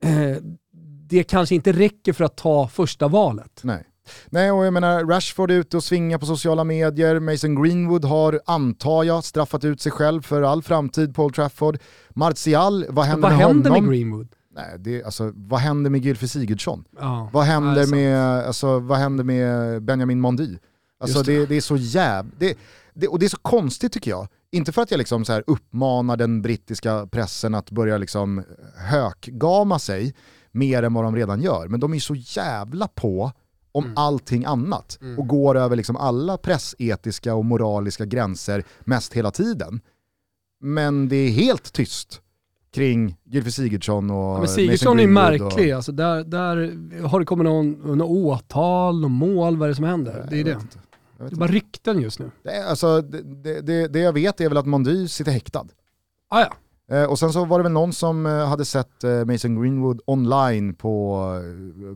eh, 0.04 0.38
det 1.10 1.24
kanske 1.24 1.56
inte 1.56 1.72
räcker 1.72 2.14
för 2.14 2.24
att 2.24 2.38
ta 2.38 2.68
första 2.68 3.08
valet. 3.08 3.62
Nej. 3.64 3.84
Nej, 4.30 4.52
och 4.52 4.66
jag 4.66 4.74
menar 4.74 5.06
Rashford 5.06 5.52
är 5.52 5.56
ute 5.56 5.78
och 5.78 5.84
svingar 5.84 6.18
på 6.18 6.26
sociala 6.26 6.64
medier, 6.64 7.20
Mason 7.20 7.64
Greenwood 7.64 8.06
har, 8.06 8.42
antar 8.46 9.04
jag, 9.04 9.24
straffat 9.24 9.66
ut 9.66 9.82
sig 9.82 9.92
själv 9.92 10.22
för 10.22 10.42
all 10.42 10.64
framtid 10.64 11.16
på 11.16 11.24
Old 11.24 11.36
Trafford. 11.36 11.78
Martial, 12.10 12.86
vad 12.90 13.06
händer 13.06 13.30
vad 13.30 13.38
med 13.38 13.48
händer 13.48 13.70
honom? 13.70 13.86
med 13.86 13.94
Greenwood? 13.94 14.28
Nej, 14.56 14.80
det, 14.80 15.04
alltså, 15.04 15.32
vad 15.36 15.60
händer 15.60 15.90
med 15.90 16.06
Gylfi 16.06 16.28
Sigurdsson? 16.28 16.84
Ja, 17.00 17.30
vad, 17.34 17.44
händer 17.44 17.88
med, 17.88 18.20
alltså, 18.20 18.80
vad 18.80 18.98
händer 18.98 19.24
med 19.24 19.84
Benjamin 19.84 20.22
Mondi? 20.22 20.58
Alltså, 21.00 21.24
det. 21.24 21.40
Det, 21.40 21.46
det. 21.46 21.56
är 21.56 21.62
så 21.62 21.78
jäv... 21.78 22.32
Det, 22.38 22.58
det, 22.94 23.08
och 23.08 23.20
det 23.20 23.26
är 23.26 23.30
så 23.30 23.38
konstigt 23.38 23.92
tycker 23.94 24.12
jag. 24.12 24.28
Inte 24.52 24.72
för 24.72 24.82
att 24.82 24.92
jag 24.92 24.98
liksom 24.98 25.26
så 25.26 25.34
här 25.34 25.44
uppmanar 25.48 26.18
den 26.18 26.42
brittiska 26.42 27.08
pressen 27.08 27.56
att 27.56 27.72
börja 27.72 27.98
liksom 27.98 28.44
hökgama 28.78 29.80
sig 29.80 30.16
mer 30.52 30.84
än 30.84 30.94
vad 30.94 31.04
de 31.04 31.16
redan 31.16 31.42
gör, 31.42 31.68
men 31.68 31.80
de 31.80 31.94
är 31.94 32.00
så 32.00 32.16
jävla 32.16 32.88
på 32.88 33.32
om 33.76 33.84
mm. 33.84 33.98
allting 33.98 34.46
annat 34.46 34.98
mm. 35.02 35.20
och 35.20 35.28
går 35.28 35.58
över 35.58 35.76
liksom 35.76 35.96
alla 35.98 36.38
pressetiska 36.38 37.36
och 37.36 37.46
moraliska 37.46 38.06
gränser 38.06 38.64
mest 38.80 39.14
hela 39.14 39.32
tiden. 39.32 39.82
Men 40.62 41.10
det 41.10 41.16
är 41.16 41.30
helt 41.30 41.74
tyst 41.74 42.22
kring 42.74 43.18
Gylfi 43.24 43.52
Sigurdsson 43.52 44.12
och 44.12 44.36
ja, 44.36 44.40
men 44.40 44.48
Sigurdsson 44.48 45.00
är 45.00 45.08
märklig, 45.08 45.72
och... 45.72 45.76
alltså 45.76 45.92
där, 45.92 46.24
där 46.24 46.56
har 47.08 47.20
det 47.20 47.26
kommit 47.26 47.46
någon, 47.46 47.72
någon 47.72 48.02
åtal, 48.02 49.02
någon 49.02 49.12
mål, 49.12 49.58
vad 49.58 49.66
är 49.66 49.70
det 49.70 49.76
som 49.76 49.86
händer? 49.86 50.28
det 50.30 50.40
är 50.40 50.44
det. 50.44 50.58
Det 51.18 51.24
är 51.24 51.36
bara 51.36 51.52
rykten 51.52 52.02
just 52.02 52.20
nu. 52.20 52.32
Det, 52.44 52.70
alltså, 52.70 53.02
det, 53.02 53.62
det, 53.62 53.88
det, 53.88 54.00
jag 54.00 54.14
vet 54.14 54.42
är 54.42 54.50
väl 54.50 54.58
att 54.58 54.66
Mondy 54.66 55.08
sitter 55.08 55.32
häktad. 55.32 55.68
Ah, 56.30 56.40
ja. 56.40 56.54
Eh, 56.92 57.04
och 57.04 57.20
sen 57.20 57.34
så 57.34 57.46
var 57.46 57.60
det 57.60 57.64
väl 57.64 57.72
någon 57.72 57.94
som 57.94 58.26
eh, 58.26 58.48
hade 58.48 58.66
sett 58.66 59.04
eh, 59.04 59.26
Mason 59.26 59.62
Greenwood 59.62 60.02
online 60.06 60.74
på 60.74 61.22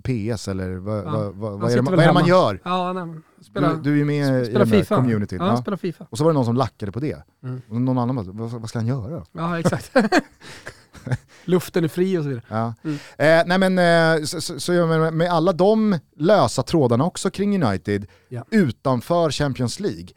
PS 0.03 0.47
eller 0.47 0.75
vad, 0.75 0.97
Ja. 0.97 1.03
vad, 1.11 1.33
vad, 1.35 1.59
vad 1.59 1.71
är 1.71 1.75
det, 1.75 1.81
man- 1.81 1.99
är 1.99 2.23
det 2.23 2.29
gör? 2.29 2.61
Ja, 2.65 2.93
nej, 2.93 3.05
men 3.05 3.23
spela, 3.41 3.73
Du, 3.73 3.81
du 3.81 4.01
är 4.01 4.05
med 4.05 4.47
i 4.47 4.51
den 4.53 4.67
FIFA. 4.67 4.95
communityn. 4.95 5.39
Ja, 5.41 5.47
Ja. 5.47 5.57
spela 5.57 5.77
FIFA. 5.77 6.05
Och 6.09 6.17
så 6.17 6.23
var 6.23 6.31
det 6.31 6.33
någon 6.35 6.45
som 6.45 6.55
lackade 6.55 6.91
på 6.91 6.99
det. 6.99 7.17
Mm. 7.43 7.61
Och 7.69 7.81
någon 7.81 7.97
annan 7.97 8.15
bara, 8.15 8.25
vad, 8.29 8.51
vad 8.51 8.69
ska 8.69 8.79
han 8.79 8.87
göra? 8.87 9.23
Ja, 9.31 9.59
exakt. 9.59 9.91
Luften 11.45 11.83
är 11.83 11.87
fri 11.87 12.17
och 12.17 12.23
så 12.23 12.29
vidare. 12.29 12.43
Ja. 12.49 12.73
Mm. 12.83 12.95
Eh, 13.17 13.57
nej 13.57 13.69
men, 13.69 13.79
eh, 14.19 14.23
så, 14.25 14.41
så, 14.41 14.59
så 14.59 14.71
menar, 14.71 15.11
med 15.11 15.31
alla 15.33 15.53
de 15.53 15.99
lösa 16.15 16.63
trådarna 16.63 17.03
också 17.05 17.29
kring 17.29 17.63
United 17.63 18.05
Ja. 18.29 18.43
utanför 18.51 19.31
Champions 19.31 19.79
League. 19.79 20.07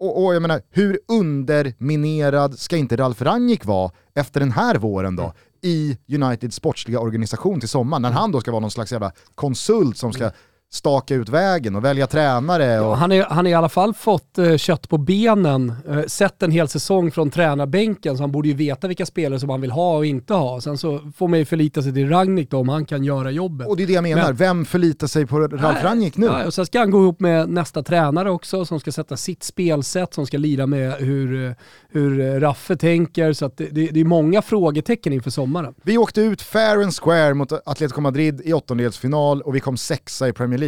Och, 0.00 0.24
och 0.24 0.34
jag 0.34 0.42
menar, 0.42 0.62
hur 0.70 0.98
underminerad 1.08 2.58
ska 2.58 2.76
inte 2.76 2.96
Ralf 2.96 3.22
Rangnick 3.22 3.64
vara 3.64 3.90
efter 4.14 4.40
den 4.40 4.52
här 4.52 4.74
våren 4.76 5.16
då? 5.16 5.22
Mm. 5.22 5.34
I 5.62 5.98
Uniteds 6.08 6.56
sportsliga 6.56 7.00
organisation 7.00 7.60
till 7.60 7.68
sommaren, 7.68 8.02
när 8.02 8.10
han 8.10 8.32
då 8.32 8.40
ska 8.40 8.50
vara 8.50 8.60
någon 8.60 8.70
slags 8.70 8.92
jävla 8.92 9.12
konsult 9.34 9.96
som 9.96 10.12
ska 10.12 10.30
staka 10.76 11.14
ut 11.14 11.28
vägen 11.28 11.76
och 11.76 11.84
välja 11.84 12.06
tränare. 12.06 12.64
Mm. 12.64 12.76
Ja, 12.76 12.88
Och, 12.90 12.96
han, 12.96 13.12
är, 13.12 13.22
han 13.24 13.36
har 13.46 13.50
i 13.52 13.54
alla 13.54 13.68
fall 13.68 13.94
fått 13.94 14.38
eh, 14.38 14.56
kött 14.56 14.88
på 14.88 14.98
benen, 14.98 15.72
eh, 15.88 16.02
sett 16.02 16.42
en 16.42 16.50
hel 16.50 16.68
säsong 16.68 17.10
från 17.10 17.30
tränarbänken 17.30 18.16
så 18.16 18.22
han 18.22 18.32
borde 18.32 18.48
ju 18.48 18.54
veta 18.54 18.88
vilka 18.88 19.06
spelare 19.06 19.40
som 19.40 19.50
han 19.50 19.60
vill 19.60 19.70
ha 19.70 19.96
och 19.96 20.06
inte 20.06 20.34
ha. 20.34 20.60
Sen 20.60 20.78
så 20.78 21.00
får 21.16 21.28
man 21.28 21.38
ju 21.38 21.44
förlita 21.44 21.82
sig 21.82 21.94
till 21.94 22.08
Ragnik 22.08 22.50
då 22.50 22.58
om 22.58 22.68
han 22.68 22.84
kan 22.84 23.04
göra 23.04 23.30
jobbet. 23.30 23.68
och 23.68 23.76
det 23.76 23.82
är 23.82 23.86
det 23.86 23.92
jag 23.92 24.02
menar, 24.02 24.22
Men- 24.26 24.36
vem 24.36 24.64
förlitar 24.64 25.06
sig 25.06 25.26
på 25.26 25.38
Ralf 25.40 25.62
Nej. 25.62 25.84
Rangnick 25.84 26.16
nu? 26.16 26.26
Ja, 26.26 26.46
och 26.46 26.54
sen 26.54 26.66
ska 26.66 26.78
han 26.78 26.90
gå 26.90 26.98
ihop 27.02 27.20
med 27.20 27.48
nästa 27.48 27.82
tränare 27.82 28.30
också 28.30 28.64
som 28.64 28.80
ska 28.80 28.92
sätta 28.92 29.16
sitt 29.16 29.42
spelsätt, 29.42 30.14
som 30.14 30.26
ska 30.26 30.38
lira 30.38 30.66
med 30.66 30.92
hur, 30.92 31.46
eh, 31.46 31.52
hur 31.92 32.20
eh, 32.20 32.40
Raffe 32.40 32.76
tänker. 32.76 33.32
Så 33.32 33.50
det, 33.56 33.64
det, 33.70 33.86
det 33.86 34.00
är 34.00 34.04
många 34.04 34.42
frågetecken 34.42 35.12
inför 35.12 35.30
sommaren. 35.30 35.74
Vi 35.82 35.98
åkte 35.98 36.20
ut 36.20 36.42
fair 36.42 36.82
and 36.82 36.94
square 36.94 37.34
mot 37.34 37.52
Atletico 37.52 38.00
Madrid 38.00 38.40
i 38.44 38.52
åttondelsfinal 38.52 39.42
och 39.42 39.54
vi 39.54 39.60
kom 39.60 39.76
sexa 39.76 40.28
i 40.28 40.32
Premier 40.32 40.58
League. 40.58 40.65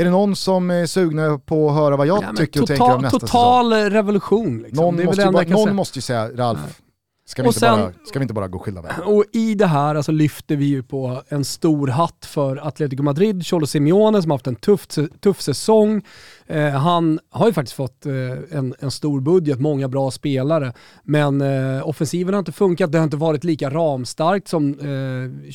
Är 0.00 0.04
det 0.04 0.10
någon 0.10 0.36
som 0.36 0.70
är 0.70 0.86
sugna 0.86 1.38
på 1.38 1.68
att 1.70 1.74
höra 1.76 1.96
vad 1.96 2.06
jag 2.06 2.22
Ja, 2.24 2.32
tycker 2.36 2.62
och 2.62 2.68
total, 2.68 2.78
tänker 2.86 2.96
om 2.96 3.02
nästa 3.02 3.18
Total 3.18 3.72
revolution. 3.72 4.58
Liksom. 4.58 4.70
säsong? 4.70 4.84
Någon, 4.84 4.96
det 4.96 5.02
är 5.02 5.06
väl 5.06 5.06
måste 5.06 5.22
det 5.22 5.26
ju, 5.44 5.54
bara, 5.54 5.66
någon 5.66 5.76
måste 5.76 5.98
ju 5.98 6.02
säga, 6.02 6.30
Ralf, 6.34 6.80
ska 7.26 7.42
vi, 7.42 7.52
sen- 7.52 7.78
bara, 7.80 7.92
ska 8.06 8.18
vi 8.18 8.22
inte 8.22 8.34
bara 8.34 8.48
gå 8.48 8.58
skilda 8.58 8.82
vägar? 8.82 9.00
Och 9.08 9.24
i 9.32 9.54
det 9.54 9.66
här 9.66 9.94
alltså 9.94 10.12
lyfter 10.12 10.56
vi 10.56 10.64
ju 10.64 10.82
på 10.82 11.22
en 11.28 11.44
stor 11.44 11.88
hatt 11.88 12.26
för 12.26 12.56
Atletico 12.56 13.02
Madrid, 13.02 13.46
Cholo 13.46 13.66
Simeone 13.66 14.22
som 14.22 14.30
har 14.30 14.38
haft 14.38 14.46
en 14.46 14.56
tuff, 14.56 14.86
tuff 15.20 15.40
säsong. 15.40 16.02
Eh, 16.46 16.68
han 16.70 17.20
har 17.30 17.46
ju 17.46 17.52
faktiskt 17.52 17.76
fått 17.76 18.06
eh, 18.06 18.12
en, 18.58 18.74
en 18.78 18.90
stor 18.90 19.20
budget, 19.20 19.60
många 19.60 19.88
bra 19.88 20.10
spelare, 20.10 20.72
men 21.04 21.40
eh, 21.40 21.88
offensiven 21.88 22.34
har 22.34 22.38
inte 22.38 22.52
funkat, 22.52 22.92
det 22.92 22.98
har 22.98 23.04
inte 23.04 23.16
varit 23.16 23.44
lika 23.44 23.70
ramstarkt 23.70 24.48
som 24.48 24.78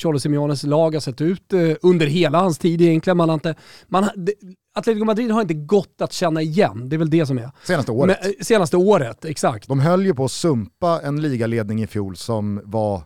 eh, 0.03 0.17
Simeones 0.19 0.63
lag 0.63 0.93
har 0.93 0.99
sett 0.99 1.21
ut 1.21 1.53
under 1.81 2.05
hela 2.05 2.39
hans 2.39 2.57
tid 2.57 2.81
egentligen. 2.81 3.17
Man 3.17 3.29
har 3.29 3.33
inte, 3.33 3.55
man, 3.87 4.03
har- 4.03 4.13
det, 4.15 4.33
Atletico 4.75 5.05
Madrid 5.05 5.31
har 5.31 5.41
inte 5.41 5.53
gått 5.53 6.01
att 6.01 6.13
känna 6.13 6.41
igen, 6.41 6.89
det 6.89 6.95
är 6.95 6.97
väl 6.97 7.09
det 7.09 7.25
som 7.25 7.37
är. 7.37 7.51
Senaste 7.63 7.91
året. 7.91 8.17
Men, 8.23 8.45
senaste 8.45 8.77
året, 8.77 9.25
exakt. 9.25 9.67
De 9.67 9.79
höll 9.79 10.05
ju 10.05 10.13
på 10.13 10.25
att 10.25 10.31
sumpa 10.31 11.01
en 11.03 11.21
ligaledning 11.21 11.83
i 11.83 11.87
fjol 11.87 12.15
som 12.15 12.61
var 12.63 13.01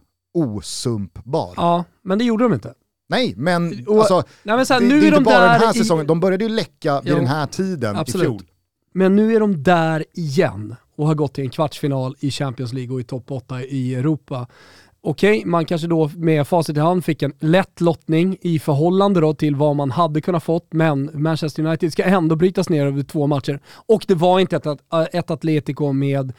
osumpbar. 0.58 1.54
Ja, 1.56 1.84
men 2.04 2.18
det 2.18 2.24
gjorde 2.26 2.44
de 2.44 2.54
inte. 2.54 2.74
Nej, 3.14 3.34
men 3.38 3.86
Och- 3.88 3.98
alltså, 4.00 4.24
Nej, 4.44 4.56
men 4.56 4.66
så 4.66 4.74
här, 4.74 4.82
det, 4.82 4.88
nu 4.88 5.00
det 5.00 5.06
är 5.06 5.08
är 5.08 5.12
de 5.12 5.18
inte 5.18 5.26
bara 5.32 5.40
där 5.40 5.54
den 5.54 5.62
här 5.68 5.76
i- 5.76 5.78
säsongen, 5.78 6.08
de 6.08 6.20
började 6.20 6.44
ju 6.44 6.50
läcka 6.50 7.02
vid 7.02 7.12
Jo, 7.12 7.18
den 7.18 7.28
här 7.28 7.46
tiden 7.46 7.96
absolut. 7.96 8.26
i 8.26 8.30
fjol. 8.30 8.42
Men 8.94 9.16
nu 9.16 9.36
är 9.36 9.40
de 9.40 9.64
där 9.64 10.06
igen 10.14 10.76
och 10.98 11.08
har 11.08 11.16
gått 11.16 11.34
till 11.34 11.44
en 11.44 11.50
kvartsfinal 11.50 12.16
i 12.20 12.32
Champions 12.32 12.74
League 12.74 12.94
och 12.94 13.00
i 13.02 13.04
topp 13.04 13.32
8 13.32 13.62
i 13.64 13.96
Europa. 13.96 14.48
Okej, 15.06 15.44
man 15.46 15.66
kanske 15.66 15.88
då 15.88 16.10
med 16.16 16.48
facit 16.48 16.78
i 16.78 16.80
hand 16.80 17.06
fick 17.06 17.22
en 17.22 17.34
lätt 17.40 17.82
lottning 17.82 18.38
i 18.42 18.60
förhållande 18.60 19.20
då 19.22 19.34
till 19.34 19.56
vad 19.56 19.76
man 19.76 19.92
hade 19.92 20.22
kunnat 20.22 20.44
fått, 20.44 20.68
men 20.74 21.10
Manchester 21.14 21.66
United 21.66 21.92
ska 21.92 22.04
ändå 22.04 22.36
brytas 22.36 22.70
ner 22.70 22.86
över 22.86 23.04
två 23.04 23.28
matcher. 23.28 23.60
Och 23.86 24.06
det 24.08 24.16
var 24.16 24.40
inte 24.40 24.56
ett, 24.56 24.66
ett 25.14 25.32
Atletico 25.32 25.92
med 25.92 26.34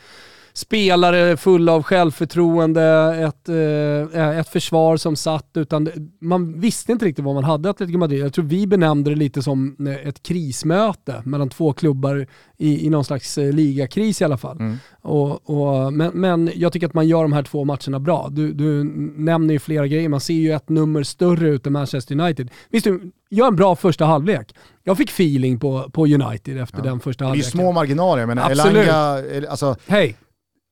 spelare 0.56 1.36
fulla 1.36 1.72
av 1.72 1.82
självförtroende, 1.82 2.82
ett, 3.28 3.48
eh, 3.48 4.38
ett 4.38 4.48
försvar 4.48 4.96
som 4.96 5.16
satt, 5.16 5.50
utan 5.54 5.88
man 6.20 6.60
visste 6.60 6.92
inte 6.92 7.04
riktigt 7.04 7.24
vad 7.24 7.34
man 7.34 7.44
hade 7.44 7.70
Atletico 7.70 7.98
Madrid. 7.98 8.20
Jag 8.24 8.32
tror 8.32 8.44
vi 8.44 8.66
benämnde 8.66 9.10
det 9.10 9.16
lite 9.16 9.42
som 9.42 9.76
eh, 9.88 10.08
ett 10.08 10.22
krismöte 10.22 11.22
mellan 11.24 11.48
två 11.48 11.72
klubbar 11.72 12.26
i, 12.58 12.86
i 12.86 12.90
någon 12.90 13.04
slags 13.04 13.38
eh, 13.38 13.52
ligakris 13.52 14.20
i 14.20 14.24
alla 14.24 14.36
fall. 14.38 14.56
Mm. 14.60 14.76
Och, 15.02 15.50
och, 15.50 15.92
men, 15.92 16.10
men 16.14 16.50
jag 16.54 16.72
tycker 16.72 16.86
att 16.86 16.94
man 16.94 17.08
gör 17.08 17.22
de 17.22 17.32
här 17.32 17.42
två 17.42 17.64
matcherna 17.64 18.00
bra. 18.00 18.28
Du, 18.30 18.52
du 18.52 18.84
nämner 19.16 19.54
ju 19.54 19.58
flera 19.58 19.86
grejer, 19.86 20.08
man 20.08 20.20
ser 20.20 20.34
ju 20.34 20.52
ett 20.52 20.68
nummer 20.68 21.02
större 21.02 21.48
ut 21.48 21.66
än 21.66 21.72
Manchester 21.72 22.20
United. 22.20 22.50
Visst, 22.70 22.86
gör 23.30 23.46
en 23.48 23.56
bra 23.56 23.76
första 23.76 24.04
halvlek. 24.04 24.54
Jag 24.84 24.96
fick 24.96 25.10
feeling 25.10 25.58
på, 25.60 25.90
på 25.92 26.06
United 26.06 26.58
efter 26.58 26.82
den 26.82 27.00
första 27.00 27.24
Det 27.24 27.26
är 27.26 27.34
ju 27.34 27.42
halvleken. 27.42 27.50
små 27.50 27.72
marginaler, 27.72 28.38
Absolut. 28.50 28.76
Elanga, 28.88 29.22
el- 29.30 29.46
alltså 29.46 29.76
Hej, 29.86 30.16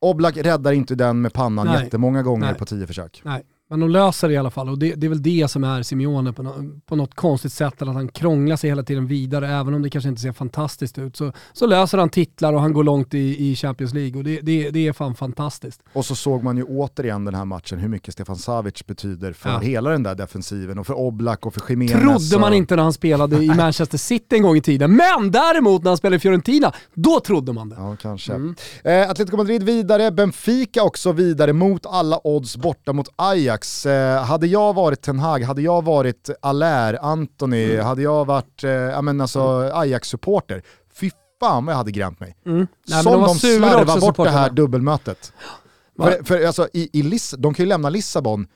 Oblak 0.03 0.37
räddar 0.37 0.73
inte 0.73 0.95
den 0.95 1.21
med 1.21 1.33
pannan 1.33 1.67
Nej. 1.67 1.85
jättemånga 1.85 2.23
gånger 2.23 2.47
Nej. 2.47 2.55
på 2.55 2.67
tio 2.67 2.87
försök. 2.87 3.23
Nej, 3.25 3.43
men 3.73 3.81
de 3.81 3.91
löser 3.91 4.29
det 4.29 4.35
i 4.35 4.37
alla 4.37 4.51
fall 4.51 4.69
och 4.69 4.79
det, 4.79 4.95
det 4.95 5.07
är 5.07 5.09
väl 5.09 5.23
det 5.23 5.49
som 5.51 5.65
är 5.65 5.83
Simeone 5.83 6.33
på, 6.33 6.43
no, 6.43 6.81
på 6.87 6.97
något 6.97 7.15
konstigt 7.15 7.53
sätt, 7.53 7.83
att 7.83 7.89
han 7.89 8.09
krånglar 8.09 8.57
sig 8.57 8.71
hela 8.71 8.83
tiden 8.83 9.07
vidare, 9.07 9.49
även 9.49 9.75
om 9.75 9.83
det 9.83 9.91
kanske 9.91 10.09
inte 10.09 10.21
ser 10.21 10.33
fantastiskt 10.33 10.99
ut. 10.99 11.17
Så, 11.17 11.33
så 11.53 11.67
löser 11.67 11.99
han 11.99 12.09
titlar 12.09 12.53
och 12.53 12.61
han 12.61 12.73
går 12.73 12.85
långt 12.85 13.15
i, 13.15 13.51
i 13.51 13.57
Champions 13.57 13.95
League 13.95 14.19
och 14.19 14.25
det, 14.25 14.41
det, 14.41 14.71
det 14.71 14.89
är 14.89 14.93
fan 14.93 15.15
fantastiskt. 15.15 15.83
Och 15.93 16.05
så 16.05 16.15
såg 16.15 16.43
man 16.43 16.57
ju 16.57 16.63
återigen 16.65 17.25
den 17.25 17.35
här 17.35 17.45
matchen 17.45 17.79
hur 17.79 17.89
mycket 17.89 18.15
Stefan 18.15 18.37
Savic 18.37 18.87
betyder 18.87 19.33
för 19.33 19.51
Ja. 19.51 19.59
hela 19.59 19.91
den 19.91 20.03
där 20.03 20.15
defensiven 20.15 20.79
och 20.79 20.87
för 20.87 20.95
Oblak 20.95 21.47
och 21.47 21.55
för 21.55 21.63
Jiménez. 21.71 22.03
Trodde 22.03 22.41
man 22.41 22.53
och... 22.53 22.57
inte 22.57 22.77
när 22.77 22.83
han 22.83 22.93
spelade 22.93 23.45
i 23.45 23.47
Manchester 23.57 23.99
City 23.99 24.37
en 24.37 24.43
gång 24.43 24.57
i 24.57 24.63
tiden, 24.63 24.97
men 24.97 25.31
däremot 25.31 25.83
när 25.83 25.91
han 25.91 25.99
spelade 25.99 26.17
i 26.17 26.21
Fiorentina, 26.21 26.73
då 26.95 27.21
trodde 27.21 27.53
man 27.53 27.69
det. 27.69 27.77
Ja, 27.79 27.97
kanske. 28.01 28.33
Mm. 28.33 28.55
Eh, 28.85 29.11
Atletico 29.11 29.37
Madrid 29.37 29.63
vidare, 29.63 30.11
Benfica 30.11 30.83
också 30.83 31.13
vidare 31.13 31.53
mot 31.53 31.87
alla 31.87 32.21
odds 32.25 32.57
borta 32.57 32.93
mot 32.93 33.09
Ajax. 33.17 33.62
Eh, 33.87 34.25
hade 34.25 34.47
jag 34.47 34.75
varit 34.75 35.03
Ten 35.03 35.19
Hag, 35.19 35.43
hade 35.43 35.63
jag 35.63 35.85
varit 35.85 36.31
Allaire, 36.43 36.99
Anthony, 36.99 37.73
Mm. 37.75 37.87
hade 37.87 38.03
jag 38.03 38.25
varit 38.25 38.65
eh, 38.65 39.03
men 39.03 39.21
alltså, 39.21 39.71
Ajax-supporter, 39.75 40.63
fy 40.95 41.11
fan 41.41 41.65
vad 41.67 41.73
jag 41.73 41.77
hade 41.79 41.91
grämt 41.91 42.21
mig. 42.21 42.37
Mm. 42.47 42.57
Nej, 42.59 42.67
men 42.89 43.03
Som 43.03 43.13
de 43.13 43.27
de 43.27 43.35
slarvar 43.39 44.01
bort 44.01 44.17
det 44.17 44.31
här 44.31 44.51
dubbelmötet. 44.51 45.33
För, 45.99 46.25
för 46.25 46.47
alltså, 46.47 46.69
i, 46.73 46.99
i 46.99 47.03
Liss, 47.03 47.35
de 47.39 47.55
kan 47.55 47.65
ju 47.65 47.69
lämna 47.69 47.89
Lissabon 47.91 48.47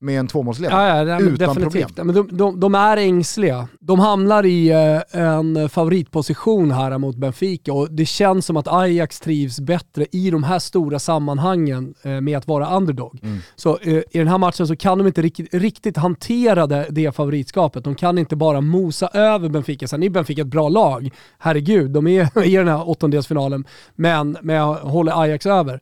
med 0.00 0.20
en 0.20 0.28
tvåmålsledning. 0.28 0.78
Ja, 0.78 0.98
ja, 0.98 1.04
men 1.04 1.28
Utan 1.28 1.48
definitivt. 1.48 1.86
problem. 1.86 2.06
Men 2.06 2.14
de, 2.14 2.36
de, 2.36 2.60
de 2.60 2.74
är 2.74 2.96
ängsliga. 2.96 3.68
De 3.80 4.00
hamnar 4.00 4.46
i 4.46 4.68
eh, 4.70 5.20
en 5.20 5.68
favoritposition 5.68 6.70
här 6.70 6.98
mot 6.98 7.16
Benfica 7.16 7.72
och 7.72 7.90
det 7.90 8.06
känns 8.06 8.46
som 8.46 8.56
att 8.56 8.68
Ajax 8.68 9.20
trivs 9.20 9.60
bättre 9.60 10.06
i 10.12 10.30
de 10.30 10.42
här 10.42 10.58
stora 10.58 10.98
sammanhangen 10.98 11.94
eh, 12.02 12.20
med 12.20 12.38
att 12.38 12.46
vara 12.46 12.76
underdog. 12.76 13.18
Mm. 13.22 13.38
Så 13.56 13.78
eh, 13.78 13.94
i 13.94 14.18
den 14.18 14.28
här 14.28 14.38
matchen 14.38 14.66
så 14.66 14.76
kan 14.76 14.98
de 14.98 15.06
inte 15.06 15.22
riktigt, 15.22 15.54
riktigt 15.54 15.96
hantera 15.96 16.66
det, 16.66 16.86
det 16.90 17.16
favoritskapet. 17.16 17.84
De 17.84 17.94
kan 17.94 18.18
inte 18.18 18.36
bara 18.36 18.60
mosa 18.60 19.08
över 19.08 19.48
Benfica. 19.48 19.88
Sen 19.88 20.02
är 20.02 20.10
Benfica 20.10 20.42
ett 20.42 20.48
bra 20.48 20.68
lag. 20.68 21.10
Herregud, 21.38 21.90
de 21.90 22.06
är 22.06 22.44
i 22.44 22.56
den 22.56 22.68
här 22.68 22.88
åttondelsfinalen. 22.88 23.64
Men, 23.94 24.36
men 24.42 24.56
jag 24.56 24.74
håller 24.74 25.22
Ajax 25.22 25.46
över. 25.46 25.80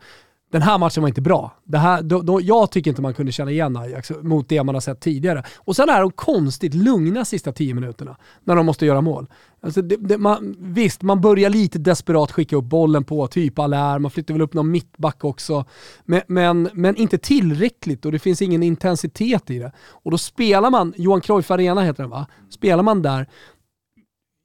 Den 0.54 0.62
här 0.62 0.78
matchen 0.78 1.02
var 1.02 1.08
inte 1.08 1.20
bra. 1.20 1.52
Det 1.64 1.78
här, 1.78 2.02
då, 2.02 2.22
då, 2.22 2.40
jag 2.40 2.70
tycker 2.70 2.90
inte 2.90 3.02
man 3.02 3.14
kunde 3.14 3.32
känna 3.32 3.50
igen 3.50 3.76
Ajax 3.76 4.12
mot 4.22 4.48
det 4.48 4.62
man 4.62 4.74
har 4.74 4.80
sett 4.80 5.00
tidigare. 5.00 5.42
Och 5.56 5.76
sen 5.76 5.88
är 5.88 6.00
de 6.00 6.10
konstigt 6.10 6.74
lugna 6.74 7.24
sista 7.24 7.52
tio 7.52 7.74
minuterna 7.74 8.16
när 8.44 8.56
de 8.56 8.66
måste 8.66 8.86
göra 8.86 9.00
mål. 9.00 9.26
Alltså 9.60 9.82
det, 9.82 9.96
det, 9.96 10.18
man, 10.18 10.56
visst, 10.58 11.02
man 11.02 11.20
börjar 11.20 11.50
lite 11.50 11.78
desperat 11.78 12.32
skicka 12.32 12.56
upp 12.56 12.64
bollen 12.64 13.04
på 13.04 13.26
typ 13.26 13.58
Allaire, 13.58 13.98
man 13.98 14.10
flyttar 14.10 14.34
väl 14.34 14.42
upp 14.42 14.54
någon 14.54 14.70
mittback 14.70 15.24
också. 15.24 15.64
Men, 16.04 16.20
men, 16.26 16.68
men 16.72 16.96
inte 16.96 17.18
tillräckligt 17.18 18.04
och 18.04 18.12
det 18.12 18.18
finns 18.18 18.42
ingen 18.42 18.62
intensitet 18.62 19.50
i 19.50 19.58
det. 19.58 19.72
Och 19.88 20.10
då 20.10 20.18
spelar 20.18 20.70
man, 20.70 20.94
Johan 20.96 21.20
Cruyff 21.20 21.50
Arena 21.50 21.82
heter 21.82 22.02
den 22.02 22.10
va? 22.10 22.26
Spelar 22.50 22.82
man 22.82 23.02
där, 23.02 23.28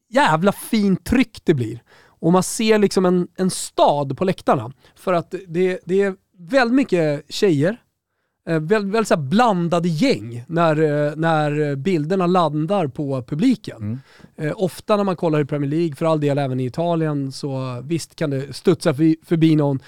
jävla 0.09 0.51
fint 0.51 1.03
tryck 1.05 1.41
det 1.43 1.53
blir. 1.53 1.81
Och 2.19 2.31
man 2.31 2.43
ser 2.43 2.77
liksom 2.77 3.05
en, 3.05 3.27
en 3.35 3.49
stad 3.49 4.17
på 4.17 4.25
läktarna. 4.25 4.71
För 4.95 5.13
att 5.13 5.35
det, 5.47 5.79
det 5.85 6.01
är 6.01 6.15
väldigt 6.37 6.75
mycket 6.75 7.25
tjejer, 7.29 7.77
eh, 8.47 8.59
väldigt, 8.59 8.93
väldigt 8.93 9.07
så 9.07 9.17
blandade 9.17 9.89
gäng 9.89 10.43
när, 10.47 10.81
eh, 10.81 11.15
när 11.15 11.75
bilderna 11.75 12.27
landar 12.27 12.87
på 12.87 13.23
publiken. 13.23 13.77
Mm. 13.77 13.99
Eh, 14.35 14.53
ofta 14.55 14.97
när 14.97 15.03
man 15.03 15.15
kollar 15.15 15.39
i 15.39 15.45
Premier 15.45 15.69
League, 15.69 15.95
för 15.95 16.05
all 16.05 16.19
del 16.19 16.37
även 16.37 16.59
i 16.59 16.65
Italien, 16.65 17.31
så 17.31 17.81
visst 17.83 18.15
kan 18.15 18.29
det 18.29 18.55
studsa 18.55 18.93
förbi, 18.93 19.55
någon 19.55 19.79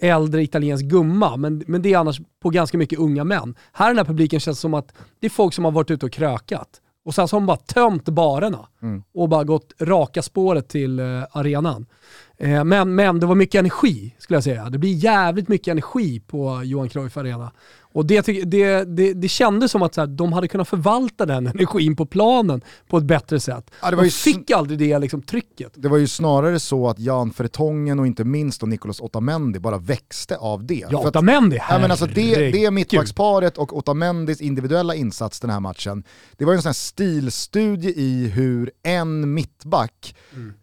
äldre 0.00 0.42
italiensk 0.42 0.84
gumma, 0.84 1.36
men, 1.36 1.64
men 1.66 1.82
det 1.82 1.92
är 1.92 1.98
annars 1.98 2.20
på 2.42 2.50
ganska 2.50 2.78
mycket 2.78 2.98
unga 2.98 3.24
män. 3.24 3.54
Här 3.72 3.86
i 3.86 3.90
den 3.90 3.98
här 3.98 4.04
publiken 4.04 4.40
känns 4.40 4.58
det 4.58 4.60
som 4.60 4.74
att 4.74 4.94
det 5.20 5.26
är 5.26 5.30
folk 5.30 5.54
som 5.54 5.64
har 5.64 5.72
varit 5.72 5.90
ute 5.90 6.06
och 6.06 6.12
krökat. 6.12 6.80
Och 7.04 7.14
sen 7.14 7.28
så 7.28 7.36
har 7.36 7.40
de 7.40 7.46
bara 7.46 7.56
tömt 7.56 8.04
barerna 8.04 8.68
Mm. 8.82 9.02
och 9.14 9.28
bara 9.28 9.44
gått 9.44 9.72
raka 9.80 10.22
spåret 10.22 10.68
till 10.68 10.98
eh, 11.00 11.22
arenan. 11.32 11.86
Eh, 12.42 12.64
men, 12.64 12.94
men 12.94 13.20
det 13.20 13.26
var 13.26 13.34
mycket 13.34 13.58
energi 13.58 14.14
skulle 14.18 14.36
jag 14.36 14.44
säga. 14.44 14.70
Det 14.70 14.78
blir 14.78 14.94
jävligt 14.94 15.48
mycket 15.48 15.68
energi 15.68 16.20
på 16.20 16.62
Johan 16.64 16.88
Cruyff 16.88 17.16
Arena. 17.16 17.52
Och 17.94 18.06
det, 18.06 18.26
det, 18.44 18.84
det, 18.84 19.14
det 19.14 19.28
kändes 19.28 19.70
som 19.70 19.82
att 19.82 19.94
så 19.94 20.00
här, 20.00 20.08
de 20.08 20.32
hade 20.32 20.48
kunnat 20.48 20.68
förvalta 20.68 21.26
den 21.26 21.46
energin 21.56 21.96
på 21.96 22.06
planen 22.06 22.62
på 22.88 22.98
ett 22.98 23.04
bättre 23.04 23.40
sätt. 23.40 23.70
Ja, 23.82 23.90
de 23.90 24.10
fick 24.10 24.50
aldrig 24.50 24.78
det 24.78 24.98
liksom, 24.98 25.22
trycket. 25.22 25.72
Det 25.74 25.88
var 25.88 25.96
ju 25.96 26.06
snarare 26.06 26.60
så 26.60 26.88
att 26.88 26.98
Jan 26.98 27.30
Fertongen 27.30 27.98
och 27.98 28.06
inte 28.06 28.24
minst 28.24 28.60
då 28.60 28.66
Nicolas 28.66 29.00
Otamendi 29.00 29.58
bara 29.58 29.78
växte 29.78 30.36
av 30.36 30.66
det. 30.66 30.86
Ja, 30.90 31.08
Otamendi, 31.08 31.56
ja, 31.68 31.78
men 31.78 31.90
alltså 31.90 32.06
det, 32.06 32.50
det 32.50 32.70
mittbacksparet 32.70 33.58
och 33.58 33.76
Otamendis 33.76 34.40
individuella 34.40 34.94
insats 34.94 35.40
den 35.40 35.50
här 35.50 35.60
matchen, 35.60 36.04
det 36.36 36.44
var 36.44 36.52
ju 36.52 36.56
en 36.56 36.62
sån 36.62 36.68
här 36.68 36.74
stilstudie 36.74 37.92
i 37.96 38.28
hur 38.28 38.70
en 38.82 39.34
mittback 39.34 40.16
mm 40.34 40.54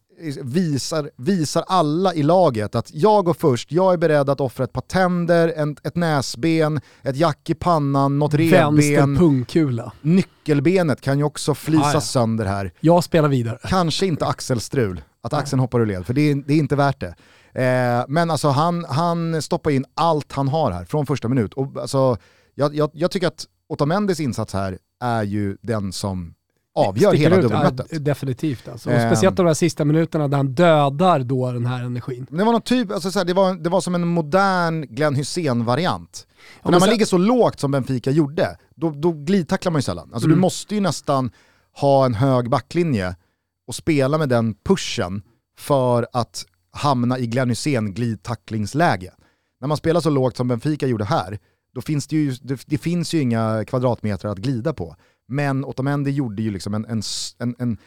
visar, 0.41 1.11
visar 1.15 1.63
alla 1.67 2.13
i 2.13 2.23
laget 2.23 2.75
att 2.75 2.93
jag 2.93 3.25
går 3.25 3.33
först, 3.33 3.71
jag 3.71 3.93
är 3.93 3.97
beredd 3.97 4.29
att 4.29 4.41
offra 4.41 4.63
ett 4.63 4.73
par 4.73 4.81
tänder, 4.81 5.53
en, 5.55 5.77
ett 5.83 5.95
näsben, 5.95 6.81
ett 7.03 7.15
jack 7.15 7.49
i 7.49 7.53
pannan, 7.53 8.19
något 8.19 8.33
revben. 8.33 8.75
Vänster 8.75 9.17
pungkula. 9.17 9.91
Nyckelbenet 10.01 11.01
kan 11.01 11.17
ju 11.17 11.23
också 11.23 11.55
flisas 11.55 11.95
ah, 11.95 12.01
sönder 12.01 12.45
här. 12.45 12.73
Jag 12.79 13.03
spelar 13.03 13.29
vidare. 13.29 13.57
Kanske 13.63 14.05
inte 14.05 14.25
axelstrul, 14.25 15.01
att 15.21 15.33
axeln 15.33 15.59
hoppar 15.59 15.79
ur 15.79 15.85
led, 15.85 16.05
för 16.05 16.13
det 16.13 16.21
är, 16.21 16.35
det 16.35 16.53
är 16.53 16.57
inte 16.57 16.75
värt 16.75 16.99
det. 16.99 17.15
Eh, 17.63 18.05
men 18.07 18.31
alltså 18.31 18.47
han, 18.47 18.85
han 18.89 19.41
stoppar 19.41 19.71
in 19.71 19.85
allt 19.95 20.31
han 20.31 20.47
har 20.47 20.71
här 20.71 20.85
från 20.85 21.05
första 21.05 21.27
minut. 21.27 21.53
Och 21.53 21.77
alltså, 21.81 22.17
jag, 22.55 22.75
jag, 22.75 22.89
jag 22.93 23.11
tycker 23.11 23.27
att 23.27 23.45
Otamendis 23.69 24.19
insats 24.19 24.53
här 24.53 24.77
är 25.01 25.23
ju 25.23 25.57
den 25.61 25.93
som 25.93 26.33
avgör 26.75 27.13
hela 27.13 27.35
ut, 27.35 27.41
dubbelmötet. 27.41 27.87
Ja, 27.89 27.99
definitivt 27.99 28.67
alltså. 28.67 28.89
Och 28.89 29.01
speciellt 29.01 29.37
de 29.37 29.45
där 29.45 29.53
sista 29.53 29.85
minuterna 29.85 30.27
där 30.27 30.37
han 30.37 30.53
dödar 30.53 31.19
då 31.19 31.51
den 31.51 31.65
här 31.65 31.83
energin. 31.83 32.27
Det 32.29 32.43
var, 32.43 32.51
någon 32.51 32.61
typ, 32.61 32.91
alltså, 32.91 33.11
så 33.11 33.23
det 33.23 33.33
var, 33.33 33.53
det 33.53 33.69
var 33.69 33.81
som 33.81 33.95
en 33.95 34.07
modern 34.07 34.81
Glenn 34.81 35.15
Hussein-variant. 35.15 36.27
Ja, 36.63 36.71
när 36.71 36.71
man 36.71 36.81
så... 36.81 36.91
ligger 36.91 37.05
så 37.05 37.17
lågt 37.17 37.59
som 37.59 37.71
Benfica 37.71 38.11
gjorde, 38.11 38.57
då, 38.75 38.89
då 38.89 39.11
glidtacklar 39.11 39.71
man 39.71 39.79
ju 39.79 39.83
sällan. 39.83 40.09
Alltså, 40.13 40.27
mm. 40.27 40.37
Du 40.37 40.41
måste 40.41 40.75
ju 40.75 40.81
nästan 40.81 41.31
ha 41.75 42.05
en 42.05 42.13
hög 42.13 42.49
backlinje 42.49 43.15
och 43.67 43.75
spela 43.75 44.17
med 44.17 44.29
den 44.29 44.55
pushen 44.65 45.21
för 45.57 46.07
att 46.13 46.45
hamna 46.71 47.19
i 47.19 47.27
Glenn 47.27 47.49
Hussein 47.49 47.93
glidtacklingsläge. 47.93 49.11
När 49.61 49.67
man 49.67 49.77
spelar 49.77 50.01
så 50.01 50.09
lågt 50.09 50.37
som 50.37 50.47
Benfica 50.47 50.87
gjorde 50.87 51.05
här, 51.05 51.39
då 51.73 51.81
finns 51.81 52.07
det 52.07 52.15
ju, 52.15 52.35
det, 52.41 52.61
det 52.65 52.77
finns 52.77 53.13
ju 53.13 53.21
inga 53.21 53.65
kvadratmeter 53.67 54.27
att 54.27 54.37
glida 54.37 54.73
på. 54.73 54.95
Men 55.29 55.65
Otamendi 55.65 56.11
gjorde 56.11 56.41
ju 56.41 56.51
liksom 56.51 56.73
en, 56.73 56.85
en, 56.85 57.01
en, 57.39 57.55
en 57.59 57.77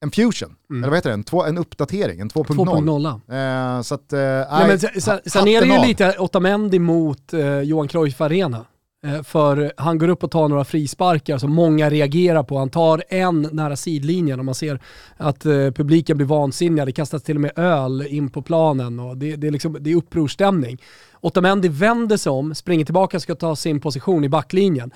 en 0.00 0.10
fusion, 0.10 0.56
mm. 0.70 0.82
eller 0.82 0.90
vad 0.90 0.98
heter 0.98 1.10
det? 1.10 1.14
En, 1.14 1.24
två, 1.24 1.44
en 1.44 1.58
uppdatering, 1.58 2.20
en 2.20 2.30
2.0. 2.30 3.76
Eh, 3.76 3.82
så 3.82 3.94
att, 3.94 4.12
eh, 4.12 4.18
Nej, 4.20 4.68
men 4.68 4.78
sen, 4.78 5.00
sen, 5.00 5.18
sen 5.26 5.48
är 5.48 5.60
det 5.60 5.66
ju 5.66 5.86
lite 5.86 6.18
Otamendi 6.18 6.78
mot 6.78 7.32
eh, 7.32 7.60
Johan 7.60 7.88
Cruyff 7.88 8.20
Arena. 8.20 8.64
Eh, 9.04 9.22
för 9.22 9.72
han 9.76 9.98
går 9.98 10.08
upp 10.08 10.24
och 10.24 10.30
tar 10.30 10.48
några 10.48 10.64
frisparkar 10.64 11.38
som 11.38 11.52
många 11.52 11.90
reagerar 11.90 12.42
på. 12.42 12.58
Han 12.58 12.70
tar 12.70 13.04
en 13.08 13.48
nära 13.52 13.76
sidlinjen 13.76 14.38
och 14.38 14.44
man 14.44 14.54
ser 14.54 14.80
att 15.16 15.46
eh, 15.46 15.52
publiken 15.52 16.16
blir 16.16 16.26
vansinniga. 16.26 16.84
Det 16.84 16.92
kastas 16.92 17.22
till 17.22 17.36
och 17.36 17.40
med 17.40 17.52
öl 17.58 18.06
in 18.08 18.30
på 18.30 18.42
planen 18.42 19.00
och 19.00 19.16
det, 19.16 19.36
det, 19.36 19.46
är, 19.46 19.50
liksom, 19.50 19.76
det 19.80 19.90
är 19.90 19.96
upprorstämning. 19.96 20.78
Otamendi 21.20 21.68
vänder 21.68 22.16
sig 22.16 22.30
om, 22.30 22.54
springer 22.54 22.84
tillbaka 22.84 23.16
och 23.16 23.22
ska 23.22 23.34
ta 23.34 23.56
sin 23.56 23.80
position 23.80 24.24
i 24.24 24.28
backlinjen. 24.28 24.90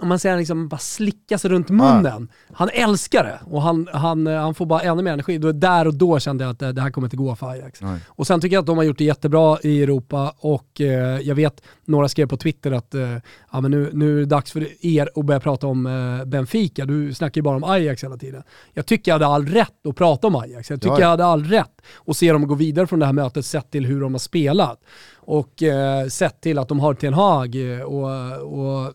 Och 0.00 0.06
man 0.06 0.18
han 0.24 0.38
liksom 0.38 0.68
bara 0.68 0.78
slicka 0.78 1.38
sig 1.38 1.50
runt 1.50 1.70
munnen. 1.70 2.28
Ah. 2.48 2.52
Han 2.52 2.68
älskar 2.72 3.24
det 3.24 3.40
och 3.44 3.62
han, 3.62 3.88
han, 3.92 4.26
han 4.26 4.54
får 4.54 4.66
bara 4.66 4.80
ännu 4.80 5.02
mer 5.02 5.12
energi. 5.12 5.38
Då, 5.38 5.52
där 5.52 5.86
och 5.86 5.94
då 5.94 6.20
kände 6.20 6.44
jag 6.44 6.50
att 6.50 6.58
det, 6.58 6.72
det 6.72 6.82
här 6.82 6.90
kommer 6.90 7.06
inte 7.06 7.16
gå 7.16 7.36
för 7.36 7.50
Ajax. 7.50 7.80
Nej. 7.80 8.00
Och 8.08 8.26
sen 8.26 8.40
tycker 8.40 8.56
jag 8.56 8.60
att 8.60 8.66
de 8.66 8.76
har 8.76 8.84
gjort 8.84 8.98
det 8.98 9.04
jättebra 9.04 9.58
i 9.62 9.82
Europa 9.82 10.34
och 10.38 10.80
eh, 10.80 11.20
jag 11.20 11.34
vet, 11.34 11.62
några 11.84 12.08
skrev 12.08 12.26
på 12.26 12.36
Twitter 12.36 12.72
att 12.72 12.94
eh, 12.94 13.16
ja, 13.52 13.60
men 13.60 13.70
nu, 13.70 13.90
nu 13.92 14.16
är 14.16 14.20
det 14.20 14.26
dags 14.26 14.52
för 14.52 14.86
er 14.86 15.10
att 15.14 15.24
börja 15.24 15.40
prata 15.40 15.66
om 15.66 15.86
eh, 15.86 16.24
Benfica. 16.24 16.84
Du 16.84 17.14
snackar 17.14 17.38
ju 17.38 17.42
bara 17.42 17.56
om 17.56 17.64
Ajax 17.64 18.04
hela 18.04 18.16
tiden. 18.16 18.42
Jag 18.74 18.86
tycker 18.86 19.10
jag 19.10 19.14
hade 19.14 19.26
all 19.26 19.46
rätt 19.46 19.86
att 19.86 19.96
prata 19.96 20.26
om 20.26 20.36
Ajax. 20.36 20.70
Jag 20.70 20.80
tycker 20.80 20.92
ja, 20.92 21.00
ja. 21.00 21.04
jag 21.04 21.08
hade 21.08 21.24
all 21.24 21.44
rätt 21.44 21.82
att 22.06 22.16
se 22.16 22.32
dem 22.32 22.48
gå 22.48 22.54
vidare 22.54 22.86
från 22.86 22.98
det 22.98 23.06
här 23.06 23.12
mötet 23.12 23.46
sett 23.46 23.70
till 23.70 23.86
hur 23.86 24.00
de 24.00 24.14
har 24.14 24.18
spelat 24.18 24.80
och 25.28 25.62
eh, 25.62 26.06
sett 26.06 26.40
till 26.40 26.58
att 26.58 26.68
de 26.68 26.80
har 26.80 26.94
Ten 26.94 27.14
Hag 27.14 27.72
eh, 27.74 27.80
och, 27.80 28.10
och 28.42 28.94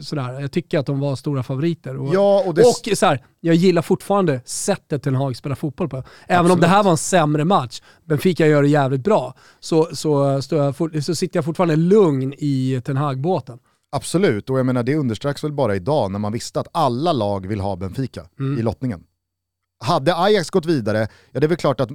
sådär. 0.00 0.39
Jag 0.40 0.52
tycker 0.52 0.78
att 0.78 0.86
de 0.86 1.00
var 1.00 1.16
stora 1.16 1.42
favoriter. 1.42 1.96
Och, 1.96 2.14
ja, 2.14 2.42
och, 2.46 2.54
det... 2.54 2.62
och 2.62 2.98
så 2.98 3.06
här, 3.06 3.24
jag 3.40 3.54
gillar 3.54 3.82
fortfarande 3.82 4.40
sättet 4.44 5.02
Ten 5.02 5.14
Hag 5.14 5.36
spelar 5.36 5.56
fotboll 5.56 5.88
på. 5.88 5.96
Även 5.96 6.06
Absolut. 6.28 6.52
om 6.54 6.60
det 6.60 6.66
här 6.66 6.82
var 6.82 6.90
en 6.90 6.96
sämre 6.96 7.44
match, 7.44 7.82
Benfica 8.04 8.46
gör 8.46 8.62
det 8.62 8.68
jävligt 8.68 9.04
bra, 9.04 9.34
så, 9.60 9.88
så, 9.92 10.40
jag, 10.50 11.04
så 11.04 11.14
sitter 11.14 11.36
jag 11.36 11.44
fortfarande 11.44 11.76
lugn 11.76 12.34
i 12.38 12.82
Ten 12.84 12.96
Hag-båten. 12.96 13.58
Absolut, 13.92 14.50
och 14.50 14.58
jag 14.58 14.66
menar 14.66 14.82
det 14.82 14.94
underströks 14.94 15.44
väl 15.44 15.52
bara 15.52 15.76
idag 15.76 16.10
när 16.10 16.18
man 16.18 16.32
visste 16.32 16.60
att 16.60 16.68
alla 16.72 17.12
lag 17.12 17.46
vill 17.46 17.60
ha 17.60 17.76
Benfica 17.76 18.26
mm. 18.38 18.58
i 18.58 18.62
lottningen. 18.62 19.04
Hade 19.84 20.16
Ajax 20.16 20.50
gått 20.50 20.66
vidare, 20.66 21.08
ja 21.30 21.40
det 21.40 21.46
är 21.46 21.48
väl 21.48 21.56
klart 21.56 21.80
att 21.80 21.90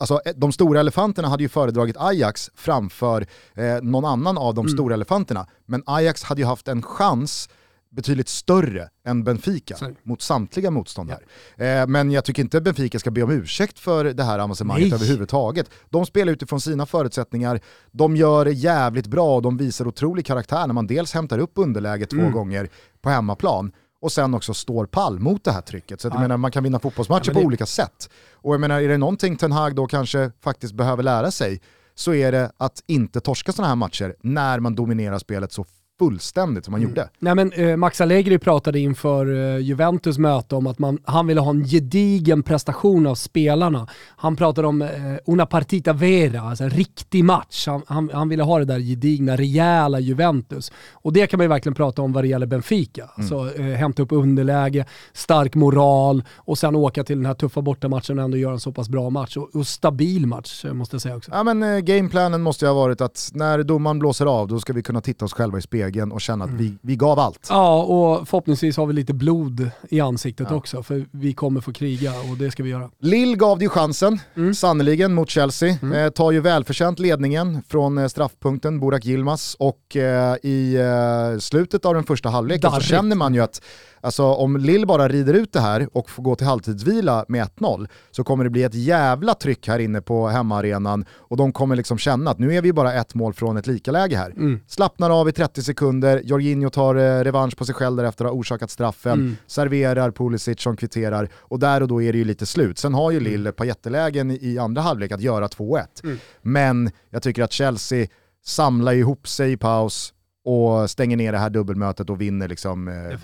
alltså, 0.00 0.20
eh, 0.24 0.32
de 0.36 0.52
stora 0.52 0.80
elefanterna 0.80 1.28
hade 1.28 1.42
ju 1.42 1.48
föredragit 1.48 1.96
Ajax 1.98 2.50
framför 2.54 3.26
eh, 3.54 3.82
någon 3.82 4.04
annan 4.04 4.38
av 4.38 4.54
de 4.54 4.66
mm. 4.66 4.76
stora 4.76 4.94
elefanterna. 4.94 5.46
Men 5.66 5.82
Ajax 5.86 6.22
hade 6.22 6.40
ju 6.40 6.46
haft 6.46 6.68
en 6.68 6.82
chans 6.82 7.48
betydligt 7.94 8.28
större 8.28 8.88
än 9.06 9.24
Benfica 9.24 9.76
Sorry. 9.76 9.94
mot 10.02 10.22
samtliga 10.22 10.70
motståndare. 10.70 11.20
Ja. 11.56 11.64
Eh, 11.64 11.86
men 11.86 12.10
jag 12.10 12.24
tycker 12.24 12.42
inte 12.42 12.60
Benfica 12.60 12.98
ska 12.98 13.10
be 13.10 13.22
om 13.22 13.30
ursäkt 13.30 13.78
för 13.78 14.04
det 14.04 14.22
här 14.22 14.38
avancemanget 14.38 14.88
Nej. 14.88 14.94
överhuvudtaget. 14.94 15.70
De 15.90 16.06
spelar 16.06 16.32
utifrån 16.32 16.60
sina 16.60 16.86
förutsättningar, 16.86 17.60
de 17.90 18.16
gör 18.16 18.44
det 18.44 18.52
jävligt 18.52 19.06
bra 19.06 19.36
och 19.36 19.42
de 19.42 19.56
visar 19.56 19.88
otrolig 19.88 20.26
karaktär 20.26 20.66
när 20.66 20.74
man 20.74 20.86
dels 20.86 21.14
hämtar 21.14 21.38
upp 21.38 21.52
underläget 21.54 22.12
mm. 22.12 22.24
två 22.24 22.38
gånger 22.38 22.68
på 23.02 23.10
hemmaplan 23.10 23.72
och 24.04 24.12
sen 24.12 24.34
också 24.34 24.54
står 24.54 24.86
pall 24.86 25.18
mot 25.18 25.44
det 25.44 25.52
här 25.52 25.60
trycket. 25.60 26.00
Så 26.00 26.08
att, 26.08 26.14
jag 26.14 26.20
menar, 26.20 26.36
man 26.36 26.50
kan 26.50 26.64
vinna 26.64 26.78
fotbollsmatcher 26.78 27.28
ja, 27.28 27.32
det... 27.34 27.40
på 27.40 27.46
olika 27.46 27.66
sätt. 27.66 28.10
Och 28.32 28.54
jag 28.54 28.60
menar, 28.60 28.80
är 28.80 28.88
det 28.88 28.98
någonting 28.98 29.36
Ten 29.36 29.52
Hag 29.52 29.74
då 29.74 29.86
kanske 29.86 30.30
faktiskt 30.40 30.74
behöver 30.74 31.02
lära 31.02 31.30
sig 31.30 31.60
så 31.94 32.14
är 32.14 32.32
det 32.32 32.52
att 32.56 32.82
inte 32.86 33.20
torska 33.20 33.52
sådana 33.52 33.68
här 33.68 33.76
matcher 33.76 34.16
när 34.20 34.60
man 34.60 34.74
dominerar 34.74 35.18
spelet 35.18 35.52
så 35.52 35.64
fullständigt 35.98 36.64
som 36.64 36.72
man 36.72 36.80
mm. 36.80 36.90
gjorde. 36.90 37.08
Nej, 37.18 37.34
men, 37.34 37.52
eh, 37.52 37.76
Max 37.76 38.00
Allegri 38.00 38.38
pratade 38.38 38.78
inför 38.78 39.34
eh, 39.34 39.58
Juventus 39.58 40.18
möte 40.18 40.54
om 40.54 40.66
att 40.66 40.78
man, 40.78 40.98
han 41.04 41.26
ville 41.26 41.40
ha 41.40 41.50
en 41.50 41.64
gedigen 41.64 42.42
prestation 42.42 43.06
av 43.06 43.14
spelarna. 43.14 43.88
Han 44.16 44.36
pratade 44.36 44.68
om 44.68 44.82
eh, 44.82 44.88
una 45.26 45.46
partita 45.46 45.92
vera, 45.92 46.40
alltså 46.40 46.64
en 46.64 46.70
riktig 46.70 47.24
match. 47.24 47.66
Han, 47.66 47.82
han, 47.86 48.10
han, 48.12 48.28
ville 48.28 48.42
ha 48.42 48.58
det 48.58 48.64
där 48.64 48.78
gedigna, 48.78 49.36
rejäla 49.36 50.00
Juventus. 50.00 50.72
Och 50.92 51.12
det 51.12 51.26
kan 51.26 51.38
man 51.38 51.44
ju 51.44 51.48
verkligen 51.48 51.74
prata 51.74 52.02
om 52.02 52.12
vad 52.12 52.24
det 52.24 52.28
gäller 52.28 52.46
Benfica. 52.46 53.02
Mm. 53.02 53.12
Alltså, 53.16 53.60
eh, 53.60 53.66
hämta 53.66 54.02
upp 54.02 54.12
underläge, 54.12 54.86
stark 55.12 55.54
moral 55.54 56.24
och 56.36 56.58
sen 56.58 56.76
åka 56.76 57.04
till 57.04 57.16
den 57.16 57.26
här 57.26 57.34
tuffa 57.34 57.62
bortamatchen 57.62 58.18
och 58.18 58.24
ändå 58.24 58.36
göra 58.36 58.52
en 58.52 58.60
så 58.60 58.72
pass 58.72 58.88
bra 58.88 59.10
match. 59.10 59.36
Och, 59.36 59.56
och 59.56 59.66
stabil 59.66 60.26
match 60.26 60.64
måste 60.64 60.94
jag 60.94 61.02
säga 61.02 61.16
också. 61.16 61.30
Ja 61.34 61.42
men 61.42 61.62
eh, 61.62 61.78
gameplanen 61.78 62.42
måste 62.42 62.64
ju 62.64 62.68
ha 62.68 62.74
varit 62.74 63.00
att 63.00 63.30
när 63.34 63.62
domaren 63.62 63.98
blåser 63.98 64.26
av 64.26 64.48
då 64.48 64.60
ska 64.60 64.72
vi 64.72 64.82
kunna 64.82 65.00
titta 65.00 65.24
oss 65.24 65.32
själva 65.32 65.58
i 65.58 65.62
spegeln 65.62 65.83
spegeln 65.84 66.12
och 66.12 66.20
känna 66.20 66.44
att 66.44 66.50
vi, 66.50 66.66
mm. 66.66 66.78
vi 66.82 66.96
gav 66.96 67.18
allt. 67.18 67.46
Ja, 67.50 67.82
och 67.82 68.28
förhoppningsvis 68.28 68.76
har 68.76 68.86
vi 68.86 68.92
lite 68.92 69.14
blod 69.14 69.70
i 69.88 70.00
ansiktet 70.00 70.46
ja. 70.50 70.56
också, 70.56 70.82
för 70.82 71.06
vi 71.10 71.32
kommer 71.32 71.60
få 71.60 71.72
kriga 71.72 72.12
och 72.30 72.36
det 72.38 72.50
ska 72.50 72.62
vi 72.62 72.70
göra. 72.70 72.90
Lill 72.98 73.36
gav 73.36 73.58
det 73.58 73.64
ju 73.64 73.68
chansen, 73.68 74.18
mm. 74.36 74.54
sannoliken 74.54 75.14
mot 75.14 75.30
Chelsea. 75.30 75.76
Mm. 75.82 75.98
Eh, 75.98 76.10
tar 76.10 76.32
ju 76.32 76.40
välförtjänt 76.40 76.98
ledningen 76.98 77.62
från 77.68 77.98
eh, 77.98 78.06
straffpunkten 78.06 78.80
Burak 78.80 79.06
Yilmaz 79.06 79.56
och 79.58 79.96
eh, 79.96 80.36
i 80.42 80.76
eh, 80.76 81.38
slutet 81.38 81.84
av 81.84 81.94
den 81.94 82.04
första 82.04 82.28
halvleken 82.28 82.70
så 82.70 82.80
känner 82.80 83.16
man 83.16 83.34
ju 83.34 83.40
att 83.40 83.62
Alltså 84.04 84.24
om 84.24 84.56
Lill 84.56 84.86
bara 84.86 85.08
rider 85.08 85.34
ut 85.34 85.52
det 85.52 85.60
här 85.60 85.88
och 85.92 86.10
får 86.10 86.22
gå 86.22 86.36
till 86.36 86.46
halvtidsvila 86.46 87.24
med 87.28 87.48
1-0 87.58 87.88
så 88.10 88.24
kommer 88.24 88.44
det 88.44 88.50
bli 88.50 88.62
ett 88.62 88.74
jävla 88.74 89.34
tryck 89.34 89.68
här 89.68 89.78
inne 89.78 90.00
på 90.00 90.28
hemmaarenan 90.28 91.04
och 91.10 91.36
de 91.36 91.52
kommer 91.52 91.76
liksom 91.76 91.98
känna 91.98 92.30
att 92.30 92.38
nu 92.38 92.54
är 92.54 92.62
vi 92.62 92.72
bara 92.72 92.94
ett 92.94 93.14
mål 93.14 93.34
från 93.34 93.56
ett 93.56 93.66
likaläge 93.66 94.16
här. 94.16 94.30
Mm. 94.30 94.60
Slappnar 94.66 95.20
av 95.20 95.28
i 95.28 95.32
30 95.32 95.62
sekunder, 95.62 96.20
Jorginho 96.24 96.70
tar 96.70 96.94
eh, 96.94 97.24
revansch 97.24 97.56
på 97.56 97.64
sig 97.64 97.74
själv 97.74 97.96
därefter 97.96 98.24
att 98.24 98.30
ha 98.30 98.38
orsakat 98.38 98.70
straffen, 98.70 99.12
mm. 99.12 99.36
serverar 99.46 100.10
Pulisic 100.10 100.60
som 100.60 100.76
kvitterar 100.76 101.28
och 101.34 101.58
där 101.58 101.80
och 101.80 101.88
då 101.88 102.02
är 102.02 102.12
det 102.12 102.18
ju 102.18 102.24
lite 102.24 102.46
slut. 102.46 102.78
Sen 102.78 102.94
har 102.94 103.10
ju 103.10 103.18
mm. 103.18 103.32
Lill 103.32 103.46
ett 103.46 103.56
par 103.56 103.64
jättelägen 103.64 104.30
i 104.30 104.58
andra 104.58 104.82
halvlek 104.82 105.12
att 105.12 105.20
göra 105.20 105.46
2-1. 105.46 105.86
Mm. 106.04 106.18
Men 106.42 106.90
jag 107.10 107.22
tycker 107.22 107.42
att 107.42 107.52
Chelsea 107.52 108.06
samlar 108.44 108.92
ihop 108.92 109.28
sig 109.28 109.52
i 109.52 109.56
paus 109.56 110.14
och 110.44 110.90
stänger 110.90 111.16
ner 111.16 111.32
det 111.32 111.38
här 111.38 111.50
dubbelmötet 111.50 112.10
och 112.10 112.20
vinner 112.20 112.48
liksom 112.48 112.88
eh, 112.88 113.18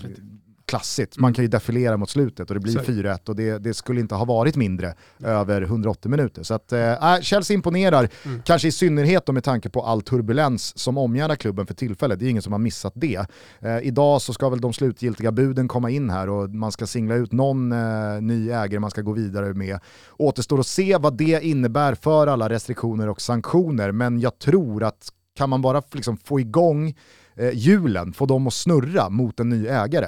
klassigt. 0.71 1.17
Man 1.17 1.33
kan 1.33 1.43
ju 1.43 1.47
defilera 1.49 1.97
mot 1.97 2.09
slutet 2.09 2.49
och 2.49 2.53
det 2.53 2.59
blir 2.59 2.73
Så 2.73 2.79
är 2.79 2.83
det. 3.03 3.09
4-1 3.09 3.29
och 3.29 3.35
det, 3.35 3.57
det 3.57 3.73
skulle 3.73 3.99
inte 4.01 4.15
ha 4.15 4.25
varit 4.25 4.55
mindre 4.55 4.93
över 5.23 5.61
180 5.61 6.11
minuter. 6.11 6.43
Så 6.43 6.53
att, 6.53 6.71
äh, 6.71 7.19
Chelsea 7.21 7.55
imponerar, 7.55 8.09
Mm. 8.25 8.41
kanske 8.45 8.67
i 8.67 8.71
synnerhet 8.71 9.27
med 9.27 9.43
tanke 9.43 9.69
på 9.69 9.81
all 9.85 10.01
turbulens 10.01 10.77
som 10.77 10.97
omgärdar 10.97 11.35
klubben 11.35 11.65
för 11.65 11.73
tillfället. 11.73 12.19
Det 12.19 12.25
är 12.25 12.29
ingen 12.29 12.41
som 12.41 12.53
har 12.53 12.59
missat 12.59 12.93
det. 12.95 13.25
Eh, 13.59 13.77
idag 13.83 14.21
så 14.21 14.33
ska 14.33 14.49
väl 14.49 14.61
de 14.61 14.73
slutgiltiga 14.73 15.31
buden 15.31 15.67
komma 15.67 15.89
in 15.89 16.09
här 16.09 16.29
och 16.29 16.49
man 16.49 16.71
ska 16.71 16.87
singla 16.87 17.15
ut 17.15 17.31
någon 17.31 17.71
eh, 17.71 18.21
ny 18.21 18.49
ägare 18.49 18.79
man 18.79 18.91
ska 18.91 19.01
gå 19.01 19.11
vidare 19.13 19.53
med. 19.53 19.79
Återstår 20.17 20.59
att 20.59 20.67
se 20.67 20.97
vad 20.97 21.17
det 21.17 21.43
innebär 21.45 21.95
för 21.95 22.27
alla 22.27 22.49
restriktioner 22.49 23.09
och 23.09 23.21
sanktioner, 23.21 23.91
men 23.91 24.19
jag 24.19 24.39
tror 24.39 24.83
att 24.83 25.09
kan 25.37 25.49
man 25.49 25.61
bara 25.61 25.81
liksom 25.91 26.17
få 26.17 26.39
igång 26.39 26.95
eh, 27.35 27.49
hjulen, 27.53 28.13
få 28.13 28.25
dem 28.25 28.47
att 28.47 28.53
snurra 28.53 29.09
mot 29.09 29.39
en 29.39 29.49
ny 29.49 29.67
ägare, 29.67 30.07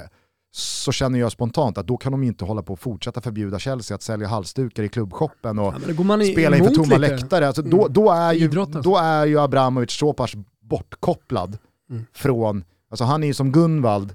så 0.56 0.92
känner 0.92 1.18
jag 1.18 1.32
spontant 1.32 1.78
att 1.78 1.86
då 1.86 1.96
kan 1.96 2.12
de 2.12 2.22
inte 2.22 2.44
hålla 2.44 2.62
på 2.62 2.72
och 2.72 2.80
fortsätta 2.80 3.20
förbjuda 3.20 3.58
Chelsea 3.58 3.94
att 3.94 4.02
sälja 4.02 4.28
halsdukar 4.28 4.82
i 4.82 4.88
klubbshoppen 4.88 5.58
och 5.58 5.74
Ja, 5.86 5.92
då 6.16 6.22
i- 6.22 6.32
spela 6.32 6.56
inför 6.56 6.70
tomma 6.74 6.96
lite. 6.96 6.98
läktare. 7.14 7.46
Alltså, 7.46 7.62
då, 7.62 7.80
Mm. 7.80 7.92
då, 7.92 8.10
är 8.10 8.32
ju, 8.32 8.48
då 8.82 8.96
är 8.96 9.26
ju 9.26 9.40
Abramovic 9.40 9.90
så 9.92 10.12
pass 10.12 10.32
bortkopplad 10.60 11.58
Mm. 11.90 12.06
från, 12.12 12.64
alltså 12.90 13.04
han 13.04 13.22
är 13.22 13.26
ju 13.26 13.34
som 13.34 13.52
Gunvald 13.52 14.14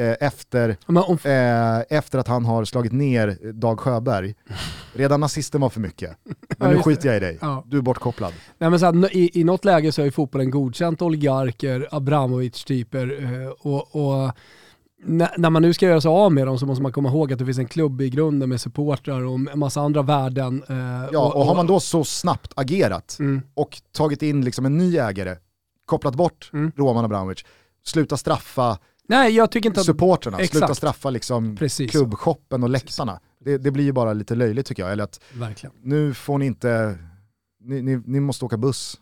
eh, 0.00 0.14
efter, 0.20 0.76
om, 0.86 1.18
eh, 1.24 1.96
efter 1.98 2.18
att 2.18 2.28
han 2.28 2.44
har 2.44 2.64
slagit 2.64 2.92
ner 2.92 3.52
Dag 3.52 3.80
Sjöberg. 3.80 4.34
Redan 4.92 5.20
nazisten 5.20 5.60
var 5.60 5.68
för 5.70 5.80
mycket. 5.80 6.16
Men 6.58 6.70
nu 6.74 6.78
skiter 6.82 7.08
jag 7.08 7.16
i 7.16 7.20
dig, 7.20 7.38
Ja. 7.40 7.64
du 7.66 7.78
är 7.78 7.82
bortkopplad. 7.82 8.32
nej, 8.58 8.70
men 8.70 8.80
så 8.80 8.86
här, 8.86 9.16
i, 9.16 9.30
I 9.40 9.44
något 9.44 9.64
läge 9.64 9.92
så 9.92 10.00
är 10.00 10.04
ju 10.04 10.10
fotbollen 10.10 10.50
godkänt 10.50 11.02
oligarker, 11.02 11.88
Abramovic-typer 11.90 13.22
eh, 13.42 13.48
och, 13.48 13.96
och 13.96 14.30
när, 15.04 15.50
man 15.50 15.62
nu 15.62 15.74
ska 15.74 15.86
göra 15.86 16.00
sig 16.00 16.08
av 16.08 16.32
med 16.32 16.46
dem 16.46 16.58
så 16.58 16.66
måste 16.66 16.82
man 16.82 16.92
komma 16.92 17.08
ihåg 17.08 17.32
att 17.32 17.38
det 17.38 17.44
finns 17.44 17.58
en 17.58 17.66
klubb 17.68 18.00
i 18.00 18.10
grunden 18.10 18.48
med 18.48 18.60
supportrar 18.60 19.20
och 19.24 19.34
en 19.34 19.48
massa 19.54 19.80
andra 19.80 20.02
värden. 20.02 20.62
eh, 20.68 20.76
Ja, 21.12 21.32
och 21.32 21.44
har 21.44 21.54
man 21.54 21.66
då 21.66 21.80
så 21.80 22.04
snabbt 22.04 22.52
agerat 22.56 23.16
Mm, 23.20 23.42
och 23.54 23.82
tagit 23.92 24.22
in 24.22 24.44
liksom 24.44 24.66
en 24.66 24.78
ny 24.78 24.96
ägare, 24.98 25.36
kopplat 25.84 26.14
bort 26.14 26.50
Mm. 26.52 26.72
Roman 26.76 27.04
Abramovic, 27.04 27.44
sluta 27.84 28.16
straffa 28.16 28.78
nej, 29.08 29.32
jag 29.32 29.50
tycker 29.50 29.68
inte 29.68 29.80
att... 29.80 29.86
supporterna, 29.86 30.36
sluta 30.36 30.56
Exakt. 30.56 30.76
straffa 30.76 31.10
liksom 31.10 31.56
Precis. 31.56 31.90
klubbshoppen 31.90 32.62
och 32.62 32.68
läktarna. 32.70 33.20
Det, 33.44 33.58
det 33.58 33.70
blir 33.70 33.84
ju 33.84 33.92
bara 33.92 34.12
lite 34.12 34.34
löjligt 34.34 34.66
tycker 34.66 34.82
jag. 34.82 34.92
Eller 34.92 35.04
att 35.04 35.20
Verkligen. 35.34 35.74
nu 35.82 36.14
får 36.14 36.38
ni 36.38 36.46
inte, 36.46 36.98
ni, 37.60 37.82
ni, 37.82 38.02
ni 38.06 38.20
måste 38.20 38.44
åka 38.44 38.56
buss. 38.56 39.00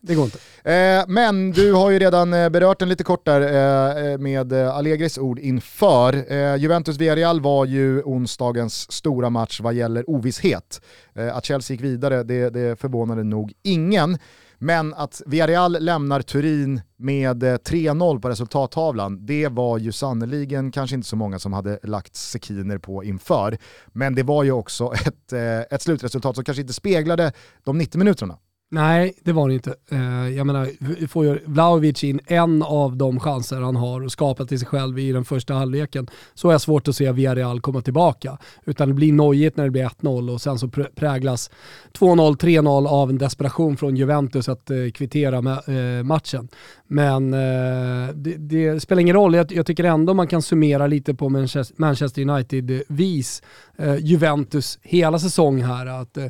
Det 0.00 0.14
går 0.14 0.24
inte. 0.24 0.38
Eh, 0.70 1.04
men 1.08 1.52
du 1.52 1.72
har 1.72 1.90
ju 1.90 1.98
redan 1.98 2.34
eh, 2.34 2.48
berört 2.48 2.78
den 2.78 2.88
lite 2.88 3.04
kort 3.04 3.24
där 3.24 3.40
eh, 3.40 4.18
med 4.18 4.52
eh, 4.52 4.76
Allegris 4.76 5.18
ord 5.18 5.38
inför. 5.38 6.14
Eh, 6.14 6.56
Juventus-Villarreal 6.56 7.40
var 7.40 7.64
ju 7.64 8.02
onsdagens 8.02 8.92
stora 8.92 9.30
match 9.30 9.60
vad 9.60 9.74
gäller 9.74 10.10
ovisshet. 10.10 10.80
Eh, 11.14 11.36
att 11.36 11.44
Chelsea 11.44 11.74
gick 11.74 11.84
vidare, 11.84 12.22
det, 12.22 12.50
det 12.50 12.80
förvånade 12.80 13.24
nog 13.24 13.52
ingen. 13.62 14.18
Men 14.62 14.94
att 14.94 15.22
Villarreal 15.26 15.76
lämnar 15.80 16.22
Turin 16.22 16.80
med 16.96 17.42
eh, 17.42 17.54
3-0 17.54 18.20
på 18.20 18.28
resultattavlan, 18.28 19.26
det 19.26 19.48
var 19.48 19.78
ju 19.78 19.92
sannoliken 19.92 20.72
kanske 20.72 20.96
inte 20.96 21.08
så 21.08 21.16
många 21.16 21.38
som 21.38 21.52
hade 21.52 21.78
lagt 21.82 22.16
sekiner 22.16 22.78
på 22.78 23.04
inför. 23.04 23.58
Men 23.86 24.14
det 24.14 24.22
var 24.22 24.44
ju 24.44 24.52
också 24.52 24.92
ett, 25.06 25.32
eh, 25.32 25.60
ett 25.60 25.82
slutresultat 25.82 26.34
som 26.34 26.44
kanske 26.44 26.60
inte 26.60 26.72
speglade 26.72 27.32
de 27.64 27.78
90 27.78 27.98
minuterna. 27.98 28.38
Nej, 28.74 29.14
det 29.22 29.32
var 29.32 29.48
det 29.48 29.54
inte. 29.54 29.74
Eh, 29.90 30.28
jag 30.28 30.46
menar, 30.46 31.06
får 31.06 31.24
ju 31.24 31.38
Vlahovic 31.44 32.04
in 32.04 32.20
en 32.26 32.62
av 32.62 32.96
de 32.96 33.20
chanser 33.20 33.60
han 33.60 33.76
har 33.76 34.04
och 34.04 34.12
skapar 34.12 34.44
till 34.44 34.58
sig 34.58 34.68
själv 34.68 34.98
i 34.98 35.12
den 35.12 35.24
första 35.24 35.54
halvleken 35.54 36.10
så 36.34 36.48
är 36.48 36.52
jag 36.52 36.60
svårt 36.60 36.88
att 36.88 36.96
se 36.96 37.12
Villarreal 37.12 37.60
komma 37.60 37.80
tillbaka. 37.80 38.38
Utan 38.64 38.88
det 38.88 38.94
blir 38.94 39.12
nojigt 39.12 39.56
när 39.56 39.64
det 39.64 39.70
blir 39.70 39.84
1-0 39.84 40.32
och 40.32 40.40
sen 40.40 40.58
så 40.58 40.68
präglas 40.68 41.50
2-0, 41.92 42.36
3-0 42.36 42.86
av 42.86 43.10
en 43.10 43.18
desperation 43.18 43.76
från 43.76 43.96
Juventus 43.96 44.48
att 44.48 44.70
eh, 44.70 44.76
kvittera 44.94 45.36
eh, 45.38 46.04
matchen. 46.04 46.48
Men 46.92 47.34
eh, 47.34 48.14
det, 48.14 48.36
det 48.36 48.80
spelar 48.80 49.00
ingen 49.00 49.16
roll, 49.16 49.34
jag, 49.34 49.52
jag 49.52 49.66
tycker 49.66 49.84
ändå 49.84 50.14
man 50.14 50.26
kan 50.26 50.42
summera 50.42 50.86
lite 50.86 51.14
på 51.14 51.28
Manchester, 51.76 52.22
United-vis 52.22 53.42
eh, 53.76 53.96
Juventus 53.96 54.78
hela 54.82 55.18
säsong 55.18 55.62
här. 55.62 55.86
Att, 55.86 56.16
eh, 56.16 56.26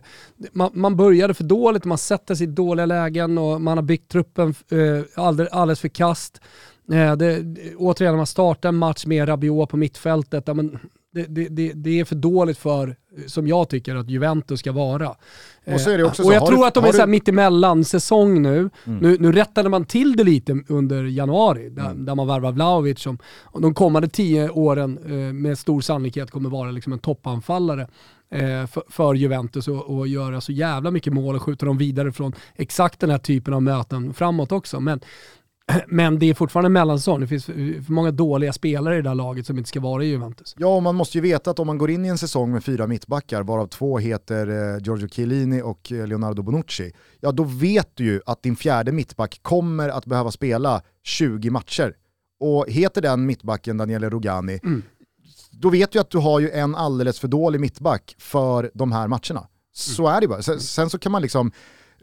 man, 0.52 0.70
man 0.74 0.96
började 0.96 1.34
för 1.34 1.44
dåligt, 1.44 1.84
man 1.84 1.98
sätter 1.98 2.34
sig 2.34 2.46
i 2.46 2.50
dåliga 2.50 2.86
lägen 2.86 3.38
och 3.38 3.60
man 3.60 3.78
har 3.78 3.82
byggt 3.82 4.10
truppen 4.10 4.54
eh, 4.70 5.24
alldeles, 5.24 5.52
alldeles 5.52 5.80
för 5.80 5.88
kast. 5.88 6.40
Eh, 6.92 7.16
det, 7.16 7.44
återigen, 7.76 8.16
man 8.16 8.26
startar 8.26 8.68
en 8.68 8.76
match 8.76 9.06
med 9.06 9.28
Rabiot 9.28 9.70
på 9.70 9.76
mittfältet, 9.76 10.44
ja, 10.46 10.54
men 10.54 10.78
det, 11.12 11.48
det, 11.48 11.72
det, 11.74 12.00
är 12.00 12.04
för 12.04 12.14
dåligt 12.14 12.58
för, 12.58 12.96
som 13.26 13.46
jag 13.46 13.68
tycker, 13.68 13.96
att 13.96 14.10
Juventus 14.10 14.60
ska 14.60 14.72
vara. 14.72 15.08
Och 15.66 15.80
så 15.80 15.90
Eh, 15.90 16.04
och 16.26 16.32
jag 16.34 16.46
tror 16.46 16.58
du- 16.58 16.66
att 16.66 16.74
de 16.74 16.84
är 16.84 16.92
så 16.92 16.98
här 16.98 17.06
du- 17.06 17.10
mittemellan 17.10 17.84
säsong 17.84 18.42
nu. 18.42 18.58
Mm. 18.86 18.98
nu. 18.98 19.16
Nu 19.20 19.32
rättade 19.32 19.68
man 19.68 19.84
till 19.84 20.16
det 20.16 20.24
lite 20.24 20.58
under 20.68 21.04
januari, 21.04 21.68
där, 21.70 21.90
Mm. 21.90 22.04
där 22.04 22.14
man 22.14 22.26
värvar 22.26 22.52
Vlahovic 22.52 23.00
som 23.00 23.18
de 23.60 23.74
kommande 23.74 24.08
tio 24.08 24.48
åren 24.50 24.98
eh, 25.04 25.12
med 25.32 25.58
stor 25.58 25.80
sannolikhet 25.80 26.30
kommer 26.30 26.50
vara 26.50 26.70
liksom 26.70 26.92
en 26.92 26.98
toppanfallare 26.98 27.82
eh, 28.30 28.66
för, 28.66 28.82
för 28.88 29.14
Juventus 29.14 29.68
och, 29.68 29.98
och 29.98 30.08
göra 30.08 30.40
så 30.40 30.52
jävla 30.52 30.90
mycket 30.90 31.12
mål 31.12 31.34
och 31.36 31.42
skjuta 31.42 31.66
dem 31.66 31.78
vidare 31.78 32.12
från 32.12 32.32
exakt 32.56 33.00
den 33.00 33.10
här 33.10 33.18
typen 33.18 33.54
av 33.54 33.62
möten 33.62 34.14
framåt 34.14 34.52
också. 34.52 34.80
Men, 34.80 35.00
men 35.88 36.18
det 36.18 36.26
är 36.30 36.34
fortfarande 36.34 36.66
en 36.66 36.72
mellansäsong. 36.72 37.20
Det 37.20 37.26
finns 37.26 37.44
för, 37.44 37.92
många 37.92 38.10
dåliga 38.10 38.52
spelare 38.52 38.98
i 38.98 39.02
det 39.02 39.08
här 39.08 39.14
laget 39.14 39.46
som 39.46 39.58
inte 39.58 39.68
ska 39.68 39.80
vara 39.80 40.04
i 40.04 40.06
Juventus. 40.06 40.54
Ja, 40.58 40.76
och 40.76 40.82
man 40.82 40.94
måste 40.94 41.18
ju 41.18 41.22
veta 41.22 41.50
att 41.50 41.58
om 41.58 41.66
man 41.66 41.78
går 41.78 41.90
in 41.90 42.04
i 42.04 42.08
en 42.08 42.18
säsong 42.18 42.52
med 42.52 42.64
fyra 42.64 42.86
mittbackar, 42.86 43.42
varav 43.42 43.66
två 43.66 43.98
heter 43.98 44.46
eh, 44.74 44.82
Giorgio 44.82 45.08
Chiellini 45.08 45.62
och 45.62 45.92
eh, 45.92 46.06
Leonardo 46.06 46.42
Bonucci, 46.42 46.92
ja 47.20 47.32
då 47.32 47.44
vet 47.44 47.90
du 47.94 48.04
ju 48.04 48.20
att 48.26 48.42
din 48.42 48.56
fjärde 48.56 48.92
mittback 48.92 49.38
kommer 49.42 49.88
att 49.88 50.06
behöva 50.06 50.30
spela 50.30 50.82
20 51.04 51.50
matcher. 51.50 51.94
Och 52.40 52.66
heter 52.68 53.02
den 53.02 53.26
mittbacken 53.26 53.76
Daniele 53.76 54.10
Rogani, 54.10 54.60
Mm. 54.62 54.82
då 55.50 55.70
vet 55.70 55.92
du 55.92 55.98
att 55.98 56.10
du 56.10 56.18
har 56.18 56.40
ju 56.40 56.50
en 56.50 56.74
alldeles 56.74 57.20
för 57.20 57.28
dålig 57.28 57.60
mittback 57.60 58.14
för 58.18 58.70
de 58.74 58.92
här 58.92 59.08
matcherna. 59.08 59.46
Så 59.74 60.06
är 60.08 60.20
det 60.20 60.28
bara. 60.28 60.42
Sen, 60.42 60.60
sen 60.60 60.90
så 60.90 60.98
kan 60.98 61.12
man 61.12 61.22
liksom 61.22 61.52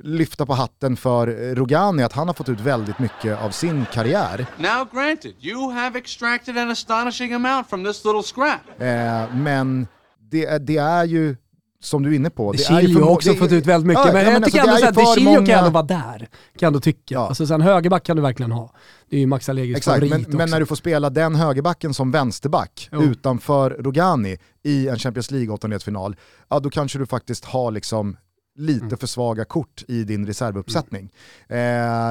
lyfta 0.04 0.46
på 0.46 0.54
hatten 0.54 0.98
för 0.98 1.56
Rogani, 1.56 2.04
att 2.04 2.14
han 2.14 2.28
har 2.28 2.34
fått 2.34 2.50
ut 2.50 2.60
väldigt 2.60 3.00
mycket 3.00 3.40
av 3.42 3.50
sin 3.50 3.86
karriär. 3.94 4.46
Now, 4.58 4.88
granted, 4.94 5.32
you 5.42 5.72
have 5.72 6.00
extracted 6.00 6.58
an 6.58 6.72
astonishing 6.72 7.34
amount 7.34 7.70
from 7.70 7.86
this 7.86 8.06
little 8.06 8.24
scrap. 8.24 8.82
Eh, 8.82 9.36
men 9.36 9.88
det, 10.32 10.46
är- 10.46 10.60
det 10.60 10.78
är 10.78 11.04
ju, 11.06 11.36
som 11.82 12.04
du 12.04 12.12
är 12.12 12.16
inne 12.16 12.30
på, 12.30 12.52
De 12.52 12.58
det 12.58 12.64
är 12.70 12.82
ju 12.82 12.88
Chilio 12.88 13.04
har 13.04 13.12
också 13.12 13.32
det 13.32 13.38
fått 13.38 13.52
ut 13.52 13.66
väldigt 13.66 13.88
mycket, 13.88 14.06
Ja, 14.06 14.14
men 14.14 14.26
ja, 14.26 14.32
jag 14.32 14.36
alltså, 14.36 14.52
tycker 14.52 14.68
det 14.82 14.88
ändå 14.88 15.02
för 15.06 15.14
Chilio 15.16 15.34
kan 15.36 15.42
många- 15.44 15.58
ändå 15.58 15.70
vara 15.70 15.84
där. 15.84 16.18
Kan 16.20 16.28
jag 16.60 16.68
ändå 16.68 16.80
tycka. 16.80 17.16
Ja. 17.16 17.28
Alltså 17.28 17.48
sen 17.48 17.62
högerback 17.62 18.04
kan 18.04 18.16
du 18.16 18.22
verkligen 18.22 18.52
ha. 18.52 18.74
Det 19.10 19.16
är 19.16 19.20
ju 19.20 19.28
Max 19.28 19.50
Allegris 19.50 19.78
Exakt, 19.78 19.96
favorit 19.96 20.12
men, 20.12 20.22
också. 20.26 20.38
men 20.38 20.50
när 20.50 20.60
du 20.60 20.66
får 20.66 20.76
spela 20.76 21.10
den 21.10 21.36
högerbacken 21.36 21.94
som 21.94 22.12
vänsterback 22.12 22.90
Jo. 22.92 23.02
utanför 23.04 23.70
Rogani 23.80 24.38
i 24.64 24.88
en 24.88 25.00
Champions 25.00 25.32
League 25.32 25.50
åttondelsfinal, 25.54 26.16
ja 26.50 26.60
då 26.60 26.70
kanske 26.70 27.00
du 27.00 27.06
faktiskt 27.06 27.46
har 27.46 27.72
liksom 27.72 28.18
lite 28.60 28.86
Mm. 28.86 28.98
för 28.98 29.08
svaga 29.08 29.46
kort 29.46 29.84
i 29.88 30.04
din 30.04 30.26
reservuppsättning. 30.26 31.12
Eh, 31.48 31.58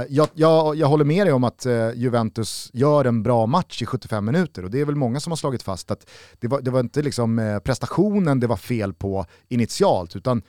jag, 0.08 0.28
jag, 0.34 0.76
jag 0.76 0.86
håller 0.88 1.04
med 1.04 1.26
dig 1.26 1.32
om 1.32 1.44
att 1.44 1.66
eh, 1.66 1.90
Juventus 1.94 2.70
gör 2.72 3.04
en 3.04 3.22
bra 3.22 3.46
match 3.46 3.82
i 3.82 3.86
75 3.86 4.24
minuter 4.24 4.64
och 4.64 4.70
det 4.70 4.80
är 4.80 4.84
väl 4.84 4.96
många 4.96 5.20
som 5.20 5.30
har 5.30 5.36
slagit 5.36 5.62
fast 5.62 5.90
att 5.90 6.10
det 6.38 6.48
var, 6.48 6.60
det 6.60 6.70
var 6.70 6.80
inte 6.80 7.02
liksom, 7.02 7.38
eh, 7.38 7.58
prestationen 7.58 8.40
det 8.40 8.46
var 8.46 8.56
fel 8.56 8.92
på 8.94 9.26
initialt, 9.48 10.16
utan 10.16 10.42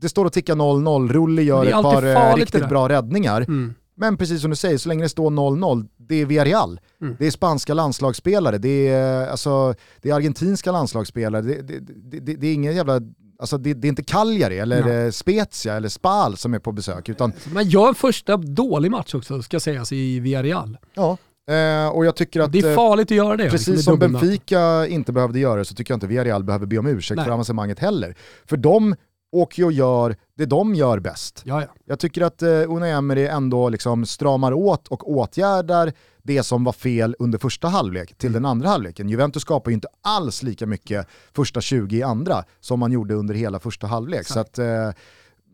det 0.00 0.08
står 0.08 0.24
och 0.24 0.32
tickar 0.32 0.54
0-0, 0.54 1.08
Rulli 1.12 1.42
gör 1.42 1.66
ett 1.66 1.72
par 1.72 2.06
eh, 2.06 2.36
riktigt 2.36 2.68
bra 2.68 2.88
räddningar. 2.88 3.40
Mm. 3.40 3.74
Men 3.96 4.16
precis 4.16 4.40
som 4.40 4.50
du 4.50 4.56
säger, 4.56 4.78
så 4.78 4.88
länge 4.88 5.02
det 5.02 5.08
står 5.08 5.30
0-0, 5.30 5.88
det 5.96 6.14
är 6.14 6.26
Villarreal. 6.26 6.80
Mm. 7.00 7.16
Det 7.18 7.26
är 7.26 7.30
spanska 7.30 7.74
landslagsspelare, 7.74 8.58
det 8.58 8.88
är, 8.88 9.26
alltså, 9.28 9.74
det 10.02 10.10
är 10.10 10.14
argentinska 10.14 10.72
landslagsspelare, 10.72 11.42
det, 11.42 11.62
det, 11.62 11.78
det, 11.80 12.20
det, 12.20 12.34
det 12.34 12.46
är 12.46 12.54
ingen 12.54 12.76
jävla... 12.76 13.00
Alltså 13.38 13.58
det, 13.58 13.74
det 13.74 13.86
är 13.86 13.88
inte 13.88 14.04
Cagliari 14.04 14.58
eller 14.58 14.84
Nej. 14.84 15.04
eh, 15.04 15.10
Spezia 15.10 15.74
eller 15.74 15.88
Spal 15.88 16.36
som 16.36 16.54
är 16.54 16.58
på 16.58 16.72
besök, 16.72 17.08
utan 17.08 17.32
Man 17.52 17.68
gör 17.68 17.88
en 17.88 17.94
första 17.94 18.36
dålig 18.36 18.90
match 18.90 19.14
också, 19.14 19.42
ska 19.42 19.60
sägas, 19.60 19.92
i 19.92 20.20
Villarreal. 20.20 20.78
ja. 20.94 21.16
Eh, 21.50 21.88
och 21.88 22.06
jag 22.06 22.16
tycker 22.16 22.40
att... 22.40 22.52
Det 22.52 22.58
är 22.58 22.70
eh, 22.70 22.74
farligt 22.74 23.10
att 23.10 23.16
göra 23.16 23.36
det. 23.36 23.50
Precis 23.50 23.68
liksom, 23.68 24.00
som. 24.00 24.12
Benfica 24.12 24.86
inte 24.86 25.12
behövde 25.12 25.38
göra 25.38 25.58
det 25.58 25.64
så 25.64 25.74
tycker 25.74 25.92
jag 25.92 25.96
inte 25.96 26.06
Villarreal 26.06 26.44
behöver 26.44 26.66
be 26.66 26.78
om 26.78 26.86
ursäkt 26.86 27.16
Nej. 27.16 27.24
för 27.24 27.32
avancemanget 27.32 27.78
heller. 27.78 28.16
För 28.46 28.56
de 28.56 28.94
åker 29.32 29.62
ju 29.62 29.66
och 29.66 29.72
gör 29.72 30.16
det 30.36 30.46
de 30.46 30.74
gör 30.74 30.98
bäst. 30.98 31.42
Ja, 31.44 31.60
ja. 31.60 31.68
Jag 31.84 31.98
tycker 31.98 32.22
att 32.22 32.42
eh, 32.42 32.48
Unai 32.48 32.90
Emery 32.90 33.26
ändå 33.26 33.68
liksom 33.68 34.06
stramar 34.06 34.52
åt 34.52 34.88
och 34.88 35.10
åtgärdar 35.10 35.92
det 36.24 36.42
som 36.42 36.64
var 36.64 36.72
fel 36.72 37.16
under 37.18 37.38
första 37.38 37.68
halvlek 37.68 38.18
till 38.18 38.32
den 38.32 38.44
andra 38.44 38.68
halvleken. 38.68 39.08
Juventus 39.08 39.42
skapar 39.42 39.70
ju 39.70 39.74
inte 39.74 39.88
alls 40.02 40.42
lika 40.42 40.66
mycket 40.66 41.06
första 41.36 41.60
20 41.60 41.96
i 41.96 42.02
andra 42.02 42.44
som 42.60 42.80
man 42.80 42.92
gjorde 42.92 43.14
under 43.14 43.34
hela 43.34 43.58
första 43.58 43.86
halvlek. 43.86 44.26
Så 44.26 44.40
att, 44.40 44.58
eh, 44.58 44.90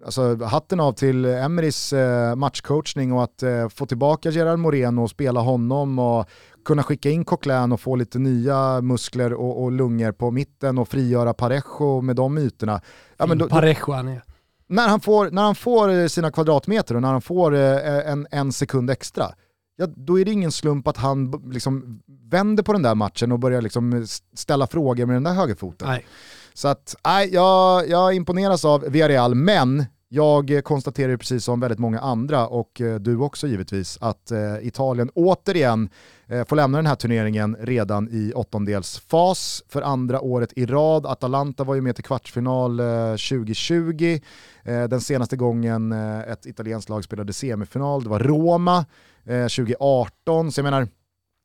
alltså, 0.05 0.45
hatten 0.45 0.81
av 0.81 0.93
till 0.93 1.25
Emerys 1.25 1.93
eh, 1.93 2.35
matchcoachning 2.35 3.12
och 3.12 3.23
att 3.25 3.43
eh, 3.43 3.68
få 3.68 3.87
tillbaka 3.87 4.31
Gerard 4.31 4.59
Moreno 4.59 5.03
och 5.03 5.11
spela 5.11 5.41
honom 5.41 5.99
och 5.99 6.29
kunna 6.64 6.83
skicka 6.83 7.11
in 7.11 7.25
Coquelin 7.25 7.73
och 7.73 7.81
få 7.81 7.97
lite 7.97 8.18
nya 8.18 8.81
muskler 8.81 9.33
och, 9.33 9.62
och 9.62 9.73
lungor 9.73 10.12
på 10.12 10.31
mitten 10.31 10.79
och 10.79 10.89
frigöra 10.89 11.35
Parejo 11.35 12.01
med 12.01 12.16
de 12.16 12.39
ytorna. 12.39 12.81
Ja, 13.16 13.27
men 13.27 13.39
då, 13.39 13.49
Parejo 13.49 13.93
han 13.93 14.09
är. 14.09 14.23
när, 14.68 14.89
han 14.89 15.01
får, 15.01 15.31
när 15.31 15.43
han 15.43 15.55
får 15.55 15.89
eh, 15.89 16.07
sina 16.07 16.31
kvadratmeter 16.31 16.95
och 16.95 17.03
när 17.03 17.12
han 17.12 17.23
får 17.23 17.55
eh, 17.55 18.11
en, 18.11 18.27
en 18.31 18.53
sekund 18.53 18.91
extra, 18.91 19.27
ja, 19.81 19.87
då 19.97 20.20
är 20.20 20.24
det 20.24 20.33
ingen 20.33 20.53
slump 20.53 20.89
att 20.89 20.97
han 20.97 21.43
liksom 21.53 22.01
vänder 22.31 22.62
på 22.62 22.72
den 22.72 22.83
där 22.83 22.95
matchen 22.95 23.33
och 23.33 23.39
börjar 23.39 23.62
liksom 23.62 24.07
ställa 24.35 24.66
frågor 24.66 25.07
med 25.07 25.16
den 25.16 25.24
där 25.24 25.33
högerfoten. 25.33 25.89
Nej. 25.89 26.07
Så 26.55 26.68
att, 26.68 26.97
nej, 27.05 27.35
jag, 27.35 27.89
jag 27.89 28.14
imponeras 28.14 28.64
av 28.64 28.81
Villarreal, 28.81 29.35
men 29.35 29.85
jag 30.09 30.64
konstaterar 30.64 31.16
precis 31.16 31.45
som 31.45 31.61
väldigt 31.61 31.78
många 31.78 32.01
andra, 32.01 32.47
och 32.47 32.81
eh, 32.81 32.95
du 32.95 33.16
också 33.16 33.47
givetvis, 33.47 33.99
att 34.01 34.31
eh, 34.31 34.57
Italien 34.62 35.11
återigen 35.14 35.89
eh, 36.26 36.45
får 36.45 36.57
lämna 36.57 36.78
den 36.78 36.87
här 36.87 36.95
turneringen 36.95 37.57
redan 37.61 38.09
i 38.09 38.33
åttondelsfas 38.33 39.62
för 39.68 39.83
andra 39.83 40.20
året 40.20 40.53
i 40.57 40.66
rad. 40.66 41.07
Atalanta 41.07 41.64
var 41.64 41.74
ju 41.74 41.81
med 41.81 41.95
till 41.95 42.05
kvartsfinal 42.05 42.81
eh, 42.81 43.11
2020, 43.11 44.20
eh, 44.62 44.85
den 44.85 45.01
senaste 45.01 45.37
gången 45.37 45.93
ett 45.93 46.47
italienskt 46.47 46.91
lag 46.91 47.05
spelade 47.05 47.33
semifinal, 47.33 48.03
det 48.03 48.11
var 48.11 48.18
Roma 48.18 48.85
eh, 49.25 49.43
2018, 49.43 50.53
så 50.53 50.59
jag 50.59 50.64
menar, 50.64 50.89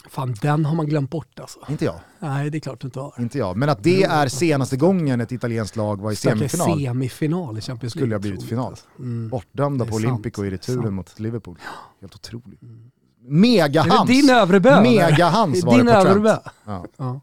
Fan, 0.10 0.36
den 0.42 0.66
har 0.66 0.76
man 0.76 0.86
glömt 0.86 1.10
bort 1.10 1.40
alltså. 1.40 1.60
inte 1.70 1.86
jag, 1.86 1.96
Nej, 2.20 2.50
det 2.50 2.58
är 2.58 2.60
klart 2.60 2.82
du 2.82 2.88
inte 2.88 3.00
har. 3.00 3.14
inte 3.20 3.38
jag, 3.38 3.58
men 3.58 3.70
att 3.70 3.84
det 3.84 4.04
är 4.04 4.28
senaste 4.28 4.78
gången 4.78 5.22
ett 5.22 5.32
italienskt 5.32 5.76
lag 5.76 6.02
var 6.02 6.12
i 6.12 6.16
semifinal. 6.16 6.80
semifinal 6.80 7.58
i 7.58 7.62
Champions 7.62 7.96
League. 7.96 8.02
Skulle 8.06 8.16
ha 8.16 8.20
blivit 8.20 8.44
final. 8.44 8.66
alltså. 8.66 8.86
Mm. 9.00 9.30
Bortdömda 9.30 9.86
på 9.86 9.96
Olympico 9.96 10.36
sant, 10.42 10.48
i 10.48 10.50
returen 10.50 10.94
mot 10.94 11.20
Liverpool. 11.20 11.58
Helt 12.02 12.16
otroligt. 12.16 12.60
Det 12.62 13.32
Mega-Hans! 13.32 14.08
din 14.08 14.30
övre 14.30 14.60
bö. 14.60 14.82
Mega-Hans 14.82 15.64
var 15.64 15.78
det 15.78 15.84
på 15.94 16.02
Trent. 16.14 16.42
Ja, 16.66 16.86
Ja. 16.98 17.22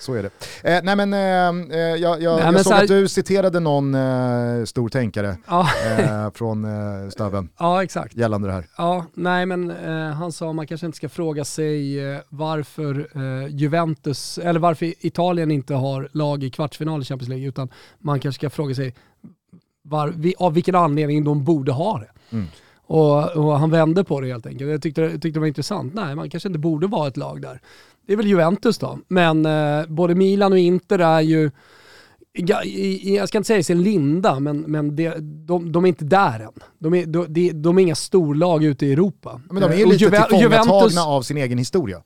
Så 0.00 0.14
är 0.14 0.22
det. 0.22 0.30
Eh, 0.76 0.80
nej 0.82 0.96
men, 0.96 1.12
eh, 1.12 1.78
eh, 1.78 1.80
jag, 1.80 2.00
jag, 2.00 2.36
Nej, 2.36 2.44
jag 2.44 2.52
men 2.54 2.64
såg 2.64 2.70
så 2.70 2.74
här- 2.74 2.82
att 2.82 2.88
du 2.88 3.08
citerade 3.08 3.60
någon 3.60 3.94
eh, 3.94 4.64
stor 4.64 4.88
tänkare 4.88 5.36
Ja, 5.46 5.68
eh, 5.98 6.30
från 6.34 6.64
eh, 6.64 7.08
Stöven 7.10 7.48
ja, 7.58 7.82
exakt. 7.82 8.16
gällande 8.16 8.48
det 8.48 8.54
här. 8.54 8.66
Ja, 8.78 9.06
nej 9.14 9.46
men 9.46 9.70
eh, 9.70 10.10
han 10.14 10.32
sa 10.32 10.52
man 10.52 10.66
kanske 10.66 10.86
inte 10.86 10.96
ska 10.96 11.08
fråga 11.08 11.44
sig 11.44 12.00
eh, 12.14 12.20
varför 12.28 13.08
Juventus, 13.48 14.38
eller 14.38 14.60
varför 14.60 14.92
Italien 15.06 15.50
inte 15.50 15.74
har 15.74 16.08
lag 16.12 16.42
i 16.44 16.50
kvartsfinal 16.50 17.02
i 17.02 17.04
Champions 17.04 17.28
League, 17.28 17.48
utan 17.48 17.68
man 17.98 18.20
kanske 18.20 18.38
ska 18.38 18.50
fråga 18.50 18.74
sig 18.74 18.94
var, 19.82 20.08
vi, 20.16 20.34
av 20.38 20.54
vilken 20.54 20.74
anledning 20.74 21.24
de 21.24 21.44
borde 21.44 21.72
ha 21.72 21.98
det. 21.98 22.36
Mm. 22.36 22.46
Och, 22.86 23.36
och 23.36 23.58
han 23.58 23.70
vände 23.70 24.04
på 24.04 24.20
det 24.20 24.26
helt 24.26 24.46
enkelt. 24.46 24.70
Jag 24.70 24.82
tyckte, 24.82 25.10
tyckte 25.10 25.28
det 25.28 25.40
var 25.40 25.46
intressant. 25.46 25.94
Nej, 25.94 26.14
man 26.14 26.30
kanske 26.30 26.48
inte 26.48 26.58
borde 26.58 26.86
vara 26.86 27.08
ett 27.08 27.16
lag 27.16 27.42
där. 27.42 27.60
Det 28.06 28.12
är 28.12 28.16
väl 28.16 28.26
Juventus 28.26 28.78
då, 28.78 28.98
men 29.08 29.46
eh, 29.46 29.86
både 29.88 30.14
Milan 30.14 30.52
och 30.52 30.58
Inter 30.58 30.98
är 30.98 31.20
ju 31.20 31.50
jag 33.02 33.28
ska 33.28 33.38
inte 33.38 33.46
säga 33.46 33.58
i 33.58 33.62
sin 33.62 33.82
linda, 33.82 34.40
men, 34.40 34.60
men 34.60 34.96
det, 34.96 35.14
de, 35.46 35.72
de 35.72 35.84
är 35.84 35.88
inte 35.88 36.04
där 36.04 36.40
än. 36.40 36.52
De 36.78 36.94
är, 36.94 37.06
de, 37.06 37.50
de, 37.62 37.78
är 37.78 37.82
inga 37.82 37.94
storlag 37.94 38.64
ute 38.64 38.86
i 38.86 38.92
Europa. 38.92 39.40
Men 39.50 39.62
de 39.62 39.70
är 39.70 39.80
Eh, 39.82 39.88
lite 39.88 40.04
Juve- 40.04 40.28
tillfångatagna 40.28 40.72
Juventus- 40.72 41.06
av 41.06 41.22
sin 41.22 41.36
egen 41.36 41.58
historia. 41.58 42.02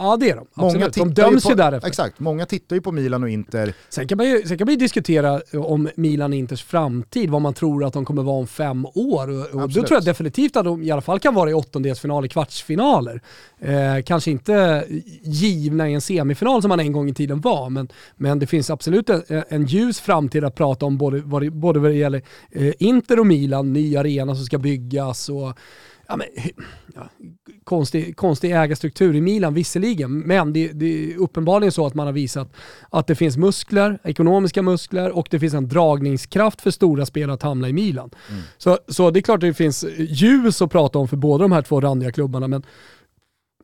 Ja 0.00 0.16
det 0.16 0.30
är 0.30 0.36
de, 0.36 0.46
Många 0.54 0.86
absolut. 0.86 1.14
De 1.16 1.22
döms 1.22 1.44
på, 1.44 1.50
ju 1.50 1.56
därefter. 1.56 1.88
Exakt, 1.88 2.20
många 2.20 2.46
tittar 2.46 2.76
ju 2.76 2.82
på 2.82 2.92
Milan 2.92 3.22
och 3.22 3.28
Inter. 3.28 3.74
Sen 3.88 4.08
kan, 4.08 4.18
man 4.18 4.26
ju, 4.26 4.42
sen 4.42 4.58
kan 4.58 4.64
man 4.64 4.72
ju 4.72 4.78
diskutera 4.78 5.40
om 5.52 5.88
Milan 5.94 6.32
och 6.32 6.38
Inters 6.38 6.62
framtid, 6.64 7.30
vad 7.30 7.42
man 7.42 7.54
tror 7.54 7.84
att 7.84 7.92
de 7.92 8.04
kommer 8.04 8.22
vara 8.22 8.36
om 8.36 8.46
fem 8.46 8.86
år. 8.86 9.30
Och, 9.30 9.62
och 9.62 9.68
då 9.68 9.82
tror 9.82 9.92
jag 9.92 10.04
definitivt 10.04 10.56
att 10.56 10.64
de 10.64 10.82
i 10.82 10.90
alla 10.90 11.00
fall 11.00 11.20
kan 11.20 11.34
vara 11.34 11.50
i 11.50 11.54
åttondelsfinaler, 11.54 12.28
kvartsfinaler. 12.28 13.20
Eh, 13.60 14.02
kanske 14.04 14.30
inte 14.30 14.84
givna 15.22 15.88
i 15.88 15.94
en 15.94 16.00
semifinal 16.00 16.62
som 16.62 16.68
man 16.68 16.80
en 16.80 16.92
gång 16.92 17.08
i 17.08 17.14
tiden 17.14 17.40
var, 17.40 17.70
men, 17.70 17.88
men 18.16 18.38
det 18.38 18.46
finns 18.46 18.70
absolut 18.70 19.10
en, 19.10 19.22
en 19.48 19.66
ljus 19.66 20.00
framtid 20.00 20.44
att 20.44 20.54
prata 20.54 20.86
om 20.86 20.98
både 20.98 21.20
både 21.50 21.80
vad 21.80 21.90
det 21.90 21.96
gäller 21.96 22.22
eh, 22.50 22.72
Inter 22.78 23.20
och 23.20 23.26
Milan, 23.26 23.72
ny 23.72 23.96
arena 23.96 24.34
som 24.34 24.44
ska 24.44 24.58
byggas 24.58 25.28
och 25.28 25.58
ja, 26.08 26.16
men, 26.16 26.26
ja, 26.94 27.08
konstig, 27.64 28.16
konstig 28.16 28.52
ägarstruktur 28.52 29.14
i 29.16 29.20
Milan 29.20 29.54
visserligen, 29.54 30.18
men 30.18 30.52
det, 30.52 30.72
det 30.72 31.12
är 31.12 31.16
uppenbarligen 31.16 31.72
så 31.72 31.86
att 31.86 31.94
man 31.94 32.06
har 32.06 32.12
visat 32.12 32.52
att 32.90 33.06
det 33.06 33.14
finns 33.14 33.36
muskler, 33.36 33.98
ekonomiska 34.04 34.62
muskler 34.62 35.10
och 35.10 35.28
det 35.30 35.40
finns 35.40 35.54
en 35.54 35.68
dragningskraft 35.68 36.60
för 36.60 36.70
stora 36.70 37.06
spelare 37.06 37.34
att 37.34 37.42
hamna 37.42 37.68
i 37.68 37.72
Milan. 37.72 38.10
Så, 38.58 38.78
så 38.88 39.10
det 39.10 39.20
är 39.20 39.22
klart 39.22 39.36
att 39.36 39.40
det 39.40 39.54
finns 39.54 39.84
ljus 39.98 40.62
att 40.62 40.70
prata 40.70 40.98
om 40.98 41.08
för 41.08 41.16
båda 41.16 41.42
de 41.42 41.52
här 41.52 41.62
två 41.62 41.80
randiga 41.80 42.12
klubbarna, 42.12 42.48
men 42.48 42.62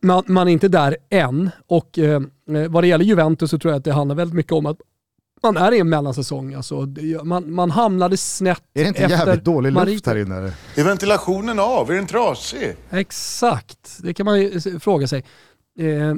man, 0.01 0.23
man 0.27 0.47
är 0.47 0.51
inte 0.51 0.67
där 0.67 0.97
än. 1.09 1.49
Och 1.67 1.99
eh, 1.99 2.21
vad 2.69 2.83
det 2.83 2.87
gäller 2.87 3.05
Juventus 3.05 3.49
så 3.49 3.59
tror 3.59 3.71
jag 3.71 3.77
att 3.77 3.83
det 3.83 3.93
handlar 3.93 4.15
väldigt 4.15 4.35
mycket 4.35 4.51
om 4.51 4.65
att 4.65 4.77
man 5.45 5.57
är 5.57 5.71
i 5.71 5.79
en 5.79 5.89
mellansäsong. 5.89 6.53
Alltså, 6.53 6.87
man, 7.23 7.53
man 7.53 7.71
hamnade 7.71 8.17
snett 8.17 8.63
Är 8.73 8.81
det 8.81 8.87
inte 8.87 9.03
efter 9.03 9.17
jävligt 9.17 9.45
dålig 9.45 9.71
luft 9.71 9.85
Marito. 9.85 10.09
här 10.09 10.17
inne? 10.17 10.53
Är 10.75 10.83
ventilationen 10.83 11.59
av? 11.59 11.91
Är 11.91 11.95
den 11.95 12.07
trasig? 12.07 12.75
Exakt, 12.89 13.97
det 13.99 14.13
kan 14.13 14.25
man 14.25 14.41
ju 14.41 14.79
fråga 14.79 15.07
sig. 15.07 15.23
Eh, 15.79 16.15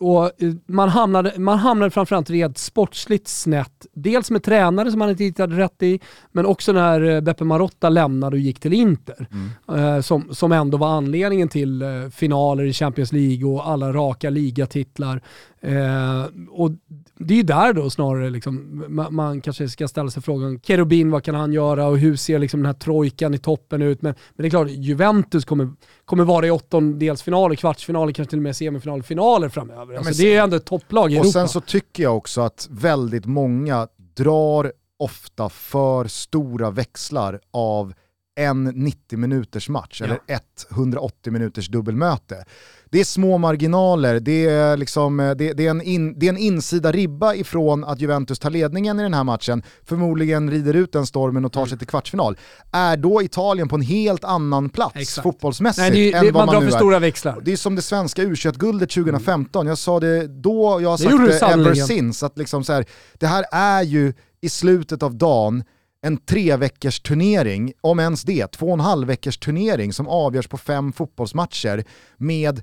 och 0.00 0.42
eh, 0.42 0.54
man, 0.66 0.88
hamnade, 0.88 1.38
man 1.38 1.58
hamnade 1.58 1.90
framförallt 1.90 2.30
rent 2.30 2.58
sportsligt 2.58 3.28
snett. 3.28 3.86
Dels 3.92 4.30
med 4.30 4.42
tränare 4.42 4.90
som 4.90 4.98
man 4.98 5.10
inte 5.10 5.24
hittade 5.24 5.56
rätt 5.56 5.82
i, 5.82 6.00
men 6.32 6.46
också 6.46 6.72
när 6.72 7.00
eh, 7.00 7.20
Beppe 7.20 7.44
Marotta 7.44 7.88
lämnade 7.88 8.36
och 8.36 8.40
gick 8.40 8.60
till 8.60 8.72
Inter. 8.72 9.26
Eh, 9.72 10.00
som, 10.00 10.34
som 10.34 10.52
ändå 10.52 10.78
var 10.78 10.88
anledningen 10.88 11.48
till 11.48 11.84
finaler 12.14 12.64
i 12.64 12.72
Champions 12.72 13.12
League 13.12 13.44
och 13.44 13.68
alla 13.68 13.92
raka 13.92 14.30
ligatitlar. 14.30 15.22
Eh, 15.60 16.24
och 16.50 16.70
det 17.18 17.34
är 17.34 17.36
ju 17.36 17.42
där 17.42 17.72
då 17.72 17.90
snarare 17.90 18.30
liksom, 18.30 18.84
man, 18.88 19.14
man 19.14 19.40
kanske 19.40 19.68
ska 19.68 19.88
ställa 19.88 20.10
sig 20.10 20.22
frågan, 20.22 20.60
Kerubin 20.60 21.10
vad 21.10 21.24
kan 21.24 21.34
han 21.34 21.52
göra 21.52 21.86
och 21.86 21.98
hur 21.98 22.16
ser 22.16 22.38
liksom 22.38 22.60
den 22.60 22.66
här 22.66 22.72
trojkan 22.72 23.34
i 23.34 23.38
toppen 23.38 23.82
ut? 23.82 24.02
Men, 24.02 24.14
men 24.36 24.42
det 24.42 24.48
är 24.48 24.50
klart, 24.50 24.68
Juventus 24.70 25.44
kommer, 25.44 25.70
kommer 26.04 26.24
vara 26.24 26.46
i 26.46 26.50
åttondelsfinaler, 26.50 27.54
kvartsfinaler, 27.54 28.12
kanske 28.12 28.30
till 28.30 28.38
och 28.38 28.42
med 28.42 28.56
semifinaler, 28.56 29.02
finaler 29.02 29.48
framöver. 29.48 29.94
Alltså, 29.94 30.10
men 30.10 30.16
det 30.16 30.36
är 30.36 30.42
ändå 30.42 30.56
ett 30.56 30.64
topplag 30.64 31.12
i 31.12 31.14
Och 31.16 31.20
Europa. 31.20 31.32
sen 31.32 31.48
så 31.48 31.60
tycker 31.60 32.02
jag 32.02 32.16
också 32.16 32.40
att 32.40 32.68
väldigt 32.70 33.26
många 33.26 33.88
drar 34.16 34.72
ofta 34.98 35.48
för 35.48 36.04
stora 36.04 36.70
växlar 36.70 37.40
av 37.50 37.94
en 38.40 38.64
90 38.64 39.18
minuters 39.18 39.68
match 39.68 40.00
Ja. 40.00 40.06
eller 40.06 40.18
ett 40.26 40.66
180 40.70 41.32
minuters 41.32 41.68
dubbelmöte. 41.68 42.44
Det 42.90 43.00
är 43.00 43.04
små 43.04 43.38
marginaler, 43.38 44.20
det 44.20 44.46
är, 44.46 44.76
liksom, 44.76 45.20
eh, 45.20 45.30
det, 45.30 45.52
det, 45.52 45.66
är 45.66 45.70
en 45.70 45.82
in, 45.82 46.18
det 46.18 46.26
är 46.26 46.30
en 46.30 46.38
insida 46.38 46.92
ribba 46.92 47.34
ifrån 47.34 47.84
att 47.84 48.00
Juventus 48.00 48.38
tar 48.38 48.50
ledningen 48.50 49.00
i 49.00 49.02
den 49.02 49.14
här 49.14 49.24
matchen, 49.24 49.62
förmodligen 49.84 50.50
rider 50.50 50.74
ut 50.74 50.92
den 50.92 51.06
stormen 51.06 51.44
och 51.44 51.52
tar 51.52 51.60
Mm. 51.60 51.68
sig 51.68 51.78
till 51.78 51.86
kvartsfinal. 51.86 52.36
Är 52.72 52.96
då 52.96 53.22
Italien 53.22 53.68
på 53.68 53.76
en 53.76 53.82
helt 53.82 54.24
annan 54.24 54.68
plats 54.68 54.96
Exakt. 54.96 55.22
fotbollsmässigt 55.22 55.90
Nej, 55.90 55.90
det, 55.90 56.12
än 56.18 56.24
det, 56.24 56.30
vad 56.30 56.46
man 56.46 56.54
man 56.54 56.64
nu 56.64 56.70
för 56.70 56.78
stora 56.78 56.98
växlar. 56.98 57.40
Det 57.42 57.52
är 57.52 57.56
som 57.56 57.74
det 57.74 57.82
svenska 57.82 58.22
u 58.22 58.34
guldet 58.54 58.90
2015, 58.90 59.66
jag 59.66 59.78
sa 59.78 60.00
det 60.00 60.26
då, 60.26 60.78
jag 60.82 60.90
har 60.90 60.98
Det 60.98 61.04
sagt 61.04 61.56
du 61.56 61.64
det 61.64 61.68
ever 61.70 61.74
since, 61.74 62.26
att 62.26 62.38
liksom 62.38 62.64
så 62.64 62.72
här, 62.72 62.84
det 63.18 63.26
här 63.26 63.44
är 63.52 63.82
ju 63.82 64.12
i 64.40 64.48
slutet 64.48 65.02
av 65.02 65.14
dagen 65.14 65.64
en 66.02 66.16
tre 66.16 66.56
veckors 66.56 67.00
turnering, 67.00 67.72
om 67.80 67.98
ens 68.00 68.22
det, 68.22 68.46
två 68.46 68.66
och 68.66 68.72
en 68.72 68.80
halv 68.80 69.06
veckors 69.08 69.38
turnering 69.38 69.92
som 69.92 70.08
avgörs 70.08 70.48
på 70.48 70.56
fem 70.58 70.92
fotbollsmatcher 70.92 71.84
med 72.16 72.62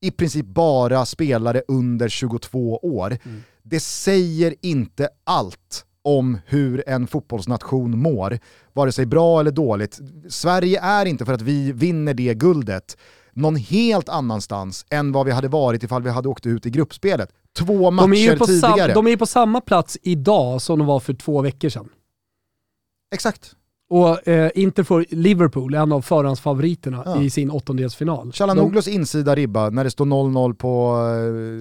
i 0.00 0.10
princip 0.10 0.46
bara 0.46 1.06
spelare 1.06 1.62
under 1.68 2.08
22 2.08 2.76
år. 2.76 3.18
Mm. 3.24 3.42
Det 3.62 3.80
säger 3.80 4.54
inte 4.62 5.08
allt 5.24 5.84
om 6.02 6.38
hur 6.46 6.88
en 6.88 7.06
fotbollsnation 7.06 7.98
mår, 7.98 8.38
vare 8.72 8.92
sig 8.92 9.06
bra 9.06 9.40
eller 9.40 9.50
dåligt. 9.50 10.00
Sverige 10.28 10.80
är 10.80 11.06
inte 11.06 11.24
för 11.24 11.32
att 11.32 11.42
vi 11.42 11.72
vinner 11.72 12.14
det 12.14 12.34
guldet 12.34 12.96
någon 13.32 13.56
helt 13.56 14.08
annanstans 14.08 14.86
än 14.90 15.12
vad 15.12 15.26
vi 15.26 15.32
hade 15.32 15.48
varit 15.48 15.82
ifall 15.82 16.02
vi 16.02 16.10
hade 16.10 16.28
åkt 16.28 16.46
ut 16.46 16.66
i 16.66 16.70
gruppspelet. 16.70 17.32
Två 17.58 17.90
matcher 17.90 18.08
De 18.08 18.16
är, 18.16 18.36
på 18.36 18.46
sam, 18.46 18.72
tidigare. 18.72 18.94
de 18.94 19.06
är 19.06 19.10
ju 19.10 19.16
på 19.16 19.26
samma 19.26 19.60
plats 19.60 19.98
idag 20.02 20.62
som 20.62 20.78
de 20.78 20.88
var 20.88 21.00
för 21.00 21.14
två 21.14 21.42
veckor 21.42 21.68
sedan. 21.68 21.88
Exakt. 23.14 23.54
Och 23.88 24.28
eh, 24.28 24.50
Inter 24.54 24.82
får 24.82 25.04
Liverpool, 25.08 25.74
en 25.74 25.92
av 25.92 26.00
förhandsfavoriterna 26.02 27.02
Ja. 27.06 27.22
i 27.22 27.30
sin 27.30 27.50
åttondelsfinal. 27.50 28.26
De, 28.26 28.32
Chalanoglos 28.32 28.88
insida 28.88 29.34
ribba 29.34 29.70
när 29.70 29.84
det 29.84 29.90
står 29.90 30.04
0-0 30.06 30.54
på 30.54 30.96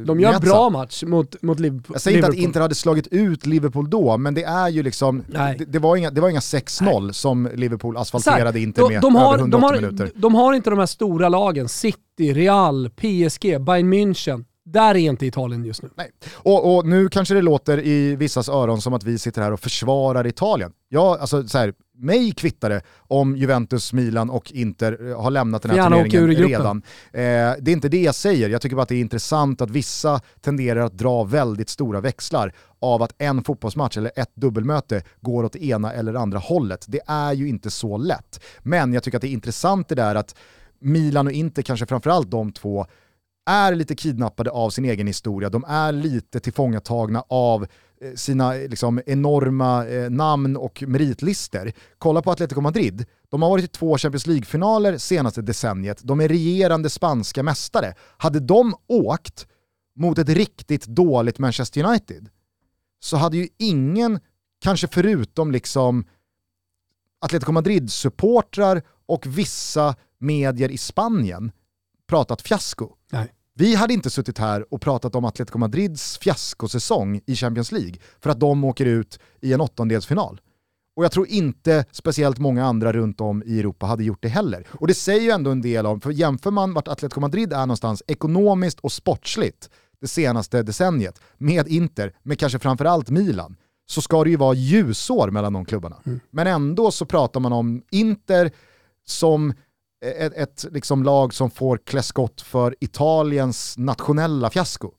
eh, 0.02 0.06
de 0.08 0.20
gör 0.20 0.30
Neza. 0.32 0.40
bra 0.40 0.70
match 0.70 1.04
mot, 1.04 1.42
mot 1.42 1.60
Liverpool. 1.60 1.94
Jag 1.94 2.02
säger 2.02 2.18
inte 2.18 2.28
att. 2.30 2.36
Inter 2.36 2.62
hade 2.62 2.76
slagit 2.76 3.08
ut 3.08 3.46
Liverpool 3.46 3.90
då, 3.90 4.18
men 4.18 4.34
det 4.34 4.44
är 4.44 4.70
ju 4.70 4.84
liksom, 4.84 5.24
Nej. 5.28 5.56
det, 5.60 5.66
det, 5.66 5.80
var 5.80 5.96
inga, 5.96 6.12
det 6.12 6.22
var 6.22 6.30
inga 6.30 6.40
6-0 6.40 7.12
som 7.12 7.50
Liverpool 7.56 7.98
asfalterade 7.98 8.42
Exakt. 8.42 8.58
Inter 8.58 8.82
de, 8.82 8.94
med 8.94 9.02
de, 9.02 9.16
över 9.16 9.26
har, 9.26 9.38
180 9.38 9.52
de, 9.52 9.64
har, 9.64 9.76
minuter. 9.82 10.12
de 10.16 10.36
har 10.36 10.54
inte 10.54 10.70
de 10.70 10.80
här 10.80 10.86
stora 10.86 11.30
lagen, 11.30 11.70
City, 11.70 12.34
Real, 12.34 12.90
PSG, 12.90 13.62
Bayern 13.62 13.94
München, 13.94 14.46
Där 14.66 14.96
är 14.96 15.00
inte 15.00 15.26
Italien 15.26 15.66
just 15.66 15.84
nu. 15.84 15.90
Nej. 15.96 16.12
Och, 16.34 16.76
och 16.76 16.86
nu 16.86 17.10
kanske 17.10 17.34
det 17.34 17.42
låter 17.42 17.80
i 17.86 18.16
vissas 18.16 18.50
öron 18.50 18.82
som 18.82 18.94
att 18.94 19.04
vi 19.04 19.18
sitter 19.20 19.42
här 19.42 19.52
och 19.52 19.60
försvarar 19.60 20.28
Italien. 20.28 20.72
Ja, 20.90 21.18
alltså 21.22 21.48
så 21.48 21.58
här, 21.58 21.74
mig 21.98 22.32
kvittar 22.32 22.70
det 22.70 22.82
om 22.98 23.36
Juventus, 23.36 23.94
Milan 23.94 24.30
och 24.30 24.52
Inter 24.52 25.10
eh, 25.10 25.22
har 25.22 25.32
lämnat 25.32 25.62
den 25.62 25.72
här 25.72 25.78
Gärna 25.78 25.96
turneringen 25.96 26.48
redan. 26.50 26.78
Eh, 27.14 27.22
det 27.60 27.68
är 27.68 27.70
inte 27.70 27.90
det 27.90 28.02
jag 28.02 28.16
säger, 28.16 28.50
jag 28.50 28.62
tycker 28.62 28.76
bara 28.76 28.84
att 28.84 28.90
det 28.90 28.96
är 28.96 29.00
intressant 29.00 29.62
att 29.62 29.70
vissa 29.70 30.22
tenderar 30.42 30.80
att 30.80 30.98
dra 30.98 31.24
väldigt 31.24 31.70
stora 31.70 32.02
växlar 32.02 32.54
av 32.80 33.04
att 33.04 33.16
en 33.18 33.44
fotbollsmatch 33.44 33.98
eller 33.98 34.12
ett 34.16 34.36
dubbelmöte 34.36 35.04
går 35.22 35.44
åt 35.44 35.56
ena 35.56 35.94
eller 35.94 36.14
andra 36.14 36.40
hållet. 36.40 36.86
Det 36.88 37.02
är 37.08 37.34
ju 37.34 37.50
inte 37.50 37.72
så 37.72 37.98
lätt. 37.98 38.44
Men 38.60 38.94
jag 38.94 39.04
tycker 39.04 39.18
att 39.18 39.22
det 39.22 39.28
är 39.28 39.34
intressant 39.34 39.88
det 39.88 39.96
där 39.96 40.16
att 40.16 40.36
Milan 40.80 41.28
och 41.28 41.34
Inter, 41.34 41.62
kanske 41.62 41.86
framförallt 41.86 42.32
de 42.32 42.52
två, 42.52 42.86
är 43.46 43.76
lite 43.76 43.96
kidnappade 43.96 44.52
av 44.52 44.70
sin 44.70 44.86
egen 44.86 45.08
historia. 45.08 45.50
De 45.50 45.64
är 45.68 45.92
lite 45.92 46.40
tillfångatagna 46.40 47.24
av 47.30 47.68
eh, 48.02 48.14
sina 48.14 48.56
eh, 48.56 48.70
liksom, 48.70 49.02
enorma 49.06 49.88
eh, 49.88 50.10
namn 50.10 50.58
och 50.58 50.84
meritlister. 50.88 51.74
Kolla 51.98 52.22
på 52.22 52.32
Atletico 52.32 52.62
Madrid. 52.62 53.06
De 53.30 53.42
har 53.42 53.50
varit 53.50 53.66
i 53.66 53.68
två 53.68 53.98
Champions 53.98 54.28
League-finaler 54.28 54.98
senaste 54.98 55.42
decenniet. 55.42 56.02
De 56.04 56.22
är 56.22 56.28
regerande 56.28 56.90
spanska 56.90 57.44
mästare. 57.44 57.94
Hade 58.18 58.40
de 58.40 58.76
åkt 58.88 59.48
mot 59.96 60.18
ett 60.18 60.30
riktigt 60.30 60.86
dåligt 60.86 61.40
Manchester 61.40 61.86
United 61.86 62.30
så 63.00 63.18
hade 63.18 63.38
ju 63.38 63.48
ingen, 63.58 64.20
kanske 64.62 64.88
förutom 64.88 65.52
liksom 65.52 66.06
Atletico 67.22 67.52
Madrid-supportrar 67.52 68.82
och 69.06 69.26
vissa 69.26 69.96
medier 70.20 70.72
i 70.72 70.78
Spanien 70.78 71.52
pratat 72.08 72.42
fiasko. 72.42 72.90
Nej. 73.12 73.32
Vi 73.58 73.76
hade 73.76 73.94
inte 73.94 74.10
suttit 74.10 74.38
här 74.38 74.74
och 74.74 74.82
pratat 74.82 75.16
om 75.16 75.26
Atletico 75.26 75.58
Madrids 75.58 76.18
fiaskosäsong 76.18 77.22
i 77.26 77.36
Champions 77.36 77.72
League 77.72 77.96
för 78.20 78.30
att 78.30 78.40
de 78.40 78.64
åker 78.64 78.86
ut 78.86 79.20
i 79.42 79.54
en 79.54 79.62
åttondelsfinal. 79.62 80.42
Och 80.96 81.04
jag 81.04 81.12
tror 81.12 81.28
inte 81.28 81.86
speciellt 81.92 82.40
många 82.40 82.66
andra 82.66 82.94
runt 82.94 83.22
om 83.22 83.44
i 83.46 83.60
Europa 83.60 83.86
hade 83.86 84.04
gjort 84.04 84.22
det 84.22 84.28
heller. 84.28 84.68
Och 84.72 84.88
det 84.88 84.94
säger 84.94 85.22
ju 85.22 85.30
ändå 85.30 85.52
en 85.52 85.62
del 85.62 85.86
om, 85.86 86.02
för 86.02 86.12
jämför 86.12 86.52
man 86.52 86.74
vart 86.74 86.88
Atletico 86.88 87.20
Madrid 87.20 87.54
är 87.54 87.60
någonstans 87.60 88.04
ekonomiskt 88.08 88.80
och 88.80 88.92
sportsligt 88.92 89.70
det 90.02 90.08
senaste 90.08 90.64
decenniet 90.64 91.22
med 91.38 91.68
Inter, 91.68 92.14
med 92.24 92.40
kanske 92.40 92.60
framförallt 92.60 93.10
Milan, 93.10 93.56
så 93.86 94.02
ska 94.02 94.24
det 94.24 94.30
ju 94.30 94.36
vara 94.38 94.54
ljusår 94.54 95.32
mellan 95.32 95.54
de 95.54 95.66
klubbarna. 95.66 95.96
Men 96.30 96.48
ändå 96.48 96.92
så 96.92 97.06
pratar 97.06 97.40
man 97.40 97.54
om 97.54 97.82
Inter 97.92 98.52
som 99.06 99.54
ett, 100.06 100.34
ett 100.34 100.66
liksom 100.72 101.04
lag 101.04 101.34
som 101.34 101.52
får 101.52 101.78
klä 101.78 102.02
skott 102.04 102.42
för 102.42 102.76
Italiens 102.80 103.78
nationella 103.78 104.50
fiasko. 104.50 104.92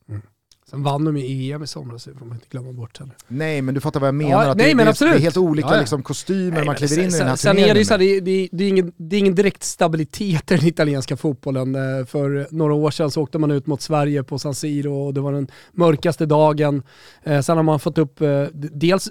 Sen 0.71 0.83
vann 0.83 1.05
de 1.05 1.17
ju 1.17 1.53
EM 1.53 1.63
i 1.63 1.67
somras, 1.67 2.05
det 2.05 2.15
får 2.15 2.27
man 2.27 2.35
inte 2.35 2.47
glömma 2.51 2.73
bort 2.73 2.99
heller. 2.99 3.15
Nej 3.29 3.63
men 3.63 3.75
du 3.75 3.81
fattar 3.81 4.01
vad 4.01 4.07
jag 4.09 4.15
menar, 4.15 4.45
Ja, 4.45 4.51
att 4.51 4.57
nej, 4.57 4.69
det, 4.69 4.75
men 4.75 4.87
det, 4.87 4.91
absolut. 4.91 5.15
det 5.15 5.19
är 5.19 5.23
helt 5.23 5.37
olika 5.37 5.69
Ja, 5.69 5.75
ja. 5.75 5.81
Liksom, 5.81 6.03
kostymer 6.03 6.51
Nej, 6.51 6.65
man 6.65 6.75
kliver 6.75 6.99
in 6.99 7.09
i 7.09 7.19
den 7.19 7.29
här 7.29 7.37
sen, 7.37 7.57
sen 7.57 7.65
är 7.65 7.75
det 7.75 7.85
så 7.85 7.95
här, 7.95 7.99
det, 7.99 8.21
det, 8.21 8.49
det, 8.53 8.65
är 8.65 8.69
ingen, 8.69 8.93
det 8.97 9.17
är 9.17 9.21
ingen 9.21 9.35
direkt 9.35 9.63
stabilitet 9.63 10.53
i 10.53 10.57
den 10.57 10.67
italienska 10.67 11.17
fotbollen. 11.17 11.75
Eh, 11.75 12.07
För 12.07 12.49
några 12.51 12.75
år 12.75 12.91
sedan 12.91 13.11
så 13.11 13.23
åkte 13.23 13.39
man 13.39 13.51
ut 13.51 13.67
mot 13.67 13.83
Sverige 13.83 14.23
på 14.23 14.39
San 14.39 14.55
Siro 14.55 15.07
och 15.07 15.15
det 15.15 15.21
var 15.21 15.33
den 15.33 15.49
mörkaste 15.73 16.27
dagen. 16.27 16.83
Eh, 17.23 17.41
Sen 17.41 17.57
har 17.57 17.65
man 17.65 17.81
fått 17.81 17.99
upp, 17.99 18.21
eh, 18.21 18.45
dels 18.53 19.09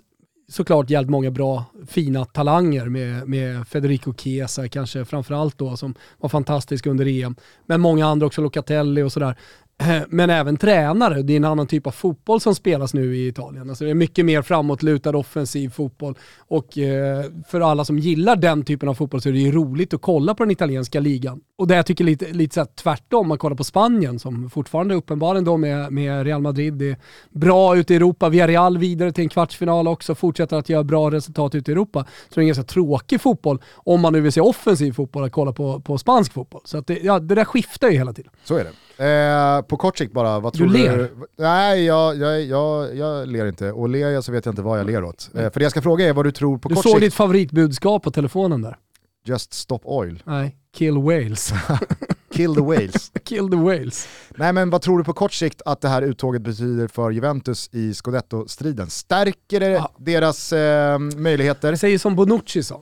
såklart 0.48 0.90
jävligt 0.90 1.10
många 1.10 1.32
bra, 1.32 1.66
fina 1.88 2.26
talanger 2.26 2.86
med, 2.86 3.30
med 3.30 3.68
Federico 3.68 4.14
Chiesa 4.14 4.68
kanske 4.68 5.06
framförallt 5.06 5.58
då 5.58 5.78
som 5.78 5.96
var 6.18 6.30
fantastisk 6.30 6.86
under 6.86 7.06
EM. 7.06 7.36
Men 7.66 7.82
många 7.82 8.08
andra 8.08 8.28
också, 8.28 8.42
Locatelli 8.42 9.02
och 9.02 9.12
sådär. 9.12 9.36
Men 10.08 10.30
även 10.30 10.58
tränare, 10.58 11.22
det 11.22 11.34
är 11.34 11.38
en 11.38 11.46
annan 11.46 11.68
typ 11.68 11.88
av 11.88 11.92
fotboll 11.92 12.42
som 12.42 12.56
spelas 12.56 12.94
nu 12.94 13.18
i 13.18 13.28
Italien. 13.28 13.70
Alltså 13.70 13.84
det 13.84 13.90
är 13.90 13.96
mycket 13.96 14.26
mer 14.26 14.42
framåtlutad 14.42 15.18
offensiv 15.18 15.70
fotboll. 15.70 16.18
Och 16.38 16.78
eh, 16.78 17.26
för 17.48 17.62
alla 17.62 17.86
som 17.86 18.00
gillar 18.00 18.36
den 18.36 18.64
typen 18.64 18.90
av 18.90 18.94
fotboll 18.94 19.22
så 19.22 19.30
är 19.30 19.34
det 19.34 19.40
ju 19.40 19.52
roligt 19.52 19.94
att 19.94 20.02
kolla 20.02 20.36
på 20.36 20.44
den 20.44 20.52
italienska 20.52 21.00
ligan. 21.00 21.42
Och 21.58 21.68
det 21.68 21.76
jag 21.76 21.86
tycker 21.86 22.04
lite, 22.04 22.34
lite 22.34 22.54
så 22.54 22.60
här 22.60 22.68
tvärtom, 22.76 23.28
man 23.28 23.38
kollar 23.38 23.56
på 23.56 23.64
Spanien 23.64 24.20
som 24.20 24.50
fortfarande 24.50 24.96
uppenbarligen 24.96 25.46
då 25.46 25.58
med, 25.58 25.92
med 25.92 26.26
Real 26.26 26.42
Madrid 26.42 26.82
är 26.82 26.98
bra 27.30 27.78
ute 27.78 27.94
i 27.94 27.96
Europa. 27.96 28.30
Villarreal 28.30 28.78
vidare 28.78 29.12
till 29.12 29.24
en 29.24 29.30
kvartsfinal 29.30 29.88
också, 29.88 30.16
fortsätter 30.16 30.58
att 30.58 30.70
göra 30.70 30.84
bra 30.84 31.12
resultat 31.12 31.56
ute 31.56 31.72
i 31.72 31.74
Europa. 31.74 32.04
Så 32.04 32.36
det 32.36 32.40
är 32.40 32.42
en 32.42 32.48
ganska 32.48 32.64
tråkig 32.64 33.22
fotboll, 33.22 33.62
om 33.74 34.02
man 34.02 34.14
nu 34.14 34.22
vill 34.22 34.32
se 34.32 34.42
offensiv 34.42 34.92
fotboll, 34.92 35.24
att 35.24 35.32
kolla 35.32 35.54
på, 35.54 35.80
på 35.80 35.98
spansk 35.98 36.34
fotboll. 36.34 36.62
Så 36.66 36.78
att 36.78 36.88
det, 36.88 37.00
ja, 37.00 37.20
det 37.20 37.36
där 37.36 37.46
skiftar 37.46 37.90
ju 37.90 37.98
hela 37.98 38.14
tiden. 38.14 38.32
Så 38.44 38.58
är 38.58 38.64
det. 38.64 38.72
Eh, 38.98 39.62
på 39.68 39.78
kort 39.78 39.98
sikt 39.98 40.14
bara, 40.14 40.40
vad 40.40 40.54
Du 40.54 40.58
tror 40.58 40.68
du? 40.68 40.74
ler. 40.74 41.10
Nej, 41.38 41.86
jag, 41.86 42.16
jag, 42.18 42.42
jag, 42.44 42.96
jag 42.98 43.28
ler 43.28 43.46
inte. 43.46 43.72
Och 43.72 43.90
ler 43.90 44.10
jag 44.10 44.24
så 44.24 44.32
vet 44.32 44.46
jag 44.46 44.52
inte 44.52 44.62
vad 44.62 44.80
jag 44.80 44.86
ler 44.86 45.04
åt. 45.04 45.30
Eh, 45.36 45.52
för 45.52 45.60
det 45.60 45.64
jag 45.64 45.72
ska 45.72 45.82
fråga 45.82 46.10
är 46.10 46.14
vad 46.14 46.26
du 46.26 46.32
tror 46.32 46.58
på 46.58 46.70
Du 46.70 46.76
kort 46.76 46.84
såg 46.84 46.92
sikt. 46.92 47.02
ditt 47.02 47.14
favoritbudskap 47.14 48.04
på 48.04 48.12
telefonen 48.12 48.62
där. 48.62 48.78
Just 49.26 49.54
stop 49.54 49.80
oil. 49.84 50.24
Nej, 50.26 50.56
kill 50.78 50.98
whales. 50.98 51.54
Kill 52.34 52.56
the 52.56 52.62
whales. 52.62 53.12
kill 53.24 53.50
the 53.50 53.56
whales. 53.58 54.08
Nej 54.38 54.54
men 54.54 54.70
vad 54.70 54.82
tror 54.82 54.98
du 54.98 55.04
på 55.04 55.14
kort 55.14 55.34
sikt 55.34 55.62
att 55.66 55.82
det 55.82 55.88
här 55.90 56.02
uttåget 56.02 56.42
betyder 56.42 56.88
för 56.88 57.12
Juventus 57.12 57.70
i 57.72 57.94
Scudetto-striden? 57.94 58.90
Stärker 58.90 59.60
det 59.60 59.70
Ja. 59.70 59.92
deras 59.98 60.54
eh, 60.54 61.00
möjligheter? 61.00 61.70
Jag 61.70 61.80
säger 61.80 61.98
som 61.98 62.16
Bonucci 62.16 62.64
sa. 62.64 62.82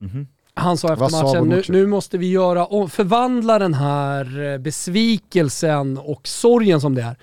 Mhm. 0.00 0.26
Han 0.56 0.76
sa 0.78 0.92
efter 0.92 1.22
matchen, 1.22 1.48
nu, 1.48 1.62
nu 1.68 1.86
måste 1.86 2.18
vi 2.18 2.30
göra, 2.30 2.88
förvandla 2.88 3.58
den 3.58 3.74
här 3.74 4.52
eh, 4.52 4.58
besvikelsen 4.58 5.98
och 5.98 6.28
sorgen 6.28 6.80
som 6.80 6.94
det 6.94 7.02
är, 7.02 7.16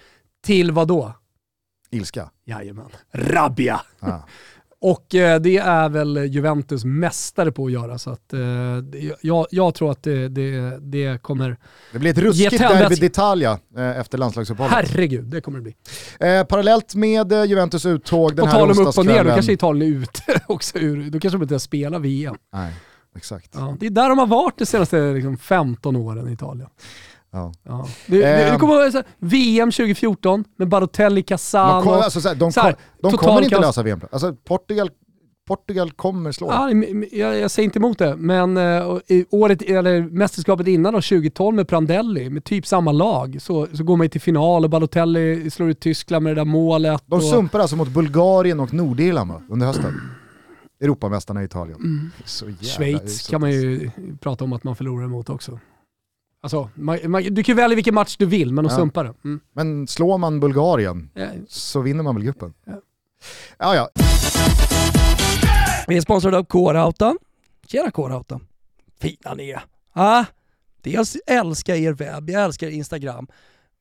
till 0.45 0.71
vad 0.71 0.87
då? 0.87 1.13
Ilska. 1.89 2.29
Jajamän, 2.45 2.85
rabbia. 3.11 3.81
Ja. 3.99 4.27
Och 4.83 5.15
eh, 5.15 5.39
det 5.41 5.57
är 5.57 5.89
väl 5.89 6.17
Juventus 6.17 6.85
mästare 6.85 7.51
på 7.51 7.65
att 7.65 7.71
göra, 7.71 7.97
så 7.97 8.09
att, 8.09 8.33
eh, 8.33 8.39
jag, 9.21 9.47
jag 9.51 9.75
tror 9.75 9.91
att 9.91 10.03
det, 10.03 10.27
det, 10.27 10.77
det 10.81 11.21
kommer, 11.21 11.57
Det 11.91 11.99
blir 11.99 12.11
ett 12.11 12.17
ruskigt 12.17 12.59
derby 12.59 12.95
d'Italia 12.95 13.57
eh, 13.77 13.99
efter 13.99 14.17
landslagsuppehållet. 14.17 14.75
herregud, 14.89 15.25
det 15.25 15.41
kommer 15.41 15.59
det 15.59 15.63
bli. 15.63 15.75
Eh, 16.19 16.43
parallellt 16.43 16.95
med 16.95 17.31
eh, 17.31 17.43
Juventus 17.43 17.85
uttåg 17.85 18.35
den 18.35 18.45
På 18.45 18.51
här 18.51 18.59
tal 18.59 18.71
om 18.71 18.79
upp 18.87 18.97
och 18.97 19.05
ner, 19.05 19.13
då 19.13 19.19
onsdagskvällen- 19.19 19.33
kanske 19.33 19.51
Italien 19.53 19.93
är 19.93 19.97
ute 20.01 20.41
också 20.47 20.77
ur, 20.77 21.09
då 21.09 21.19
kanske 21.19 21.37
de 21.37 21.43
inte 21.43 21.59
spelar 21.59 21.99
VM. 21.99 22.35
Nej, 22.53 22.73
exakt. 23.17 23.49
Ja, 23.53 23.75
det 23.79 23.85
är 23.85 23.89
där 23.89 24.09
de 24.09 24.17
har 24.17 24.27
varit 24.27 24.57
de 24.57 24.65
senaste 24.65 25.13
liksom, 25.13 25.37
15 25.37 25.95
åren 25.95 26.27
i 26.27 26.31
Italien. 26.33 26.69
Ja. 27.31 27.53
Ja. 27.63 27.87
Du, 28.07 28.17
du, 28.17 28.23
Ehm. 28.23 28.53
du 28.53 28.59
kommer 28.59 28.73
ihåg 28.95 29.03
VM 29.19 29.71
2014 29.71 30.43
med 30.57 30.67
Balotelli, 30.67 31.21
De, 31.21 31.23
Casano. 31.23 31.81
kom, 31.83 31.93
alltså, 31.93 32.21
så 32.21 32.27
här, 32.27 32.35
de, 32.35 32.51
så 32.51 32.59
här, 32.61 32.71
kom, 33.01 33.11
de 33.11 33.17
kommer 33.17 33.41
inte 33.41 33.59
lösa 33.59 33.83
VM. 33.83 34.01
Alltså, 34.11 34.33
Portugal, 34.47 34.89
Portugal 35.47 35.91
kommer 35.91 36.31
slå. 36.31 36.47
Ja, 36.51 36.71
jag, 37.11 37.37
jag 37.39 37.51
säger 37.51 37.65
inte 37.65 37.79
emot 37.79 37.97
det, 37.99 38.15
men 38.15 38.57
i 39.07 39.25
året, 39.31 39.61
eller 39.61 40.01
mästerskapet 40.01 40.67
innan 40.67 40.93
då, 40.93 41.01
2012 41.01 41.55
med 41.55 41.67
Prandelli, 41.67 42.29
med 42.29 42.43
typ 42.43 42.67
samma 42.67 42.91
lag, 42.91 43.37
så, 43.41 43.67
så 43.73 43.83
går 43.83 43.97
man 43.97 44.09
till 44.09 44.21
final 44.21 44.63
och 44.63 44.69
Balotelli 44.69 45.51
slår 45.51 45.69
ut 45.69 45.79
Tyskland 45.79 46.23
med 46.23 46.31
det 46.35 46.39
där 46.41 46.45
målet. 46.45 47.03
De 47.05 47.15
och, 47.15 47.23
sumpar 47.23 47.59
alltså 47.59 47.75
mot 47.75 47.87
Bulgarien 47.89 48.59
och 48.59 48.73
Nordirland 48.73 49.31
under 49.49 49.67
hösten. 49.67 50.01
Europamästarna 50.81 51.41
i 51.41 51.45
Italien. 51.45 52.11
Så 52.25 52.45
jävla 52.45 52.57
Mm. 52.59 52.99
Schweiz 52.99 53.27
kan 53.27 53.41
man 53.41 53.51
ju 53.51 53.91
prata 54.21 54.43
om 54.43 54.53
att 54.53 54.63
man 54.63 54.75
förlorar 54.75 55.05
emot 55.05 55.29
också. 55.29 55.59
Alltså, 56.43 56.69
man, 56.75 56.97
man, 57.07 57.23
du 57.23 57.43
kan 57.43 57.55
välja 57.55 57.75
vilken 57.75 57.93
match 57.95 58.15
du 58.17 58.25
vill, 58.25 58.53
men 58.53 58.63
de 58.63 58.69
Ja. 58.71 58.75
sumpar 58.77 59.03
det. 59.03 59.13
Mm. 59.23 59.39
Men 59.53 59.87
slår 59.87 60.17
man 60.17 60.39
Bulgarien 60.39 61.09
Ja. 61.13 61.27
så 61.47 61.81
vinner 61.81 62.03
man 62.03 62.15
väl 62.15 62.23
gruppen? 62.23 62.53
Ja. 62.65 62.81
Ja, 63.57 63.75
ja. 63.75 63.89
Vi 65.87 65.97
är 65.97 66.01
sponsrade 66.01 66.37
av 66.37 66.43
K-Rauta. 66.43 67.15
Tjena 67.67 67.91
K-Rauta. 67.91 68.39
Fina 69.01 69.33
ni 69.33 69.49
är. 69.49 69.63
Ah, 69.93 70.25
dels 70.81 71.15
älskar 71.27 71.75
er 71.75 71.93
webb, 71.93 72.29
jag 72.29 72.43
älskar 72.43 72.69
Instagram. 72.69 73.27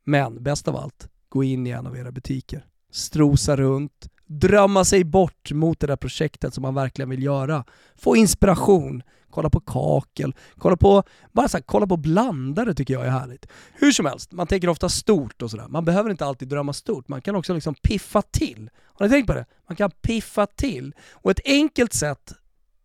Men 0.05 0.43
bäst 0.43 0.69
av 0.69 0.77
allt, 0.77 1.09
gå 1.29 1.45
in 1.45 1.67
i 1.67 1.71
en 1.71 1.87
av 1.87 1.97
era 1.97 2.11
butiker. 2.13 2.65
Strosa 2.93 3.57
runt, 3.57 4.09
drömma 4.31 4.85
sig 4.85 5.05
bort 5.05 5.53
mot 5.53 5.81
det 5.81 5.87
där 5.87 5.97
projektet 5.97 6.55
som 6.55 6.63
man 6.63 6.75
verkligen 6.75 7.11
vill 7.11 7.23
göra. 7.23 7.65
Få 7.97 8.17
inspiration, 8.17 9.03
kolla 9.31 9.51
på 9.51 9.61
kakel, 9.61 10.35
kolla 10.59 10.77
på, 10.77 11.03
bara 11.33 11.49
så 11.49 11.57
här, 11.57 11.63
kolla 11.63 11.87
på 11.87 11.97
blandare 11.97 12.75
tycker 12.75 12.95
jag 12.95 13.07
är 13.07 13.11
härligt. 13.11 13.47
Hur 13.75 13.93
som 13.93 14.07
helst, 14.07 14.33
man 14.33 14.47
tänker 14.47 14.69
ofta 14.69 14.89
stort 14.89 15.43
och 15.43 15.51
sådär. 15.51 15.69
Man 15.69 15.85
behöver 15.85 16.11
inte 16.11 16.25
alltid 16.25 16.49
drömma 16.49 16.73
stort, 16.73 17.09
man 17.09 17.23
kan 17.23 17.35
också 17.37 17.55
liksom 17.55 17.75
piffa 17.75 18.23
till. 18.23 18.71
Har 18.85 19.07
ni 19.07 19.11
tänkt 19.11 19.27
på 19.27 19.35
det? 19.35 19.47
Man 19.69 19.77
kan 19.77 19.91
piffa 19.91 20.47
till. 20.47 20.95
Och 21.13 21.31
ett 21.31 21.41
enkelt 21.45 21.93
sätt, 21.93 22.33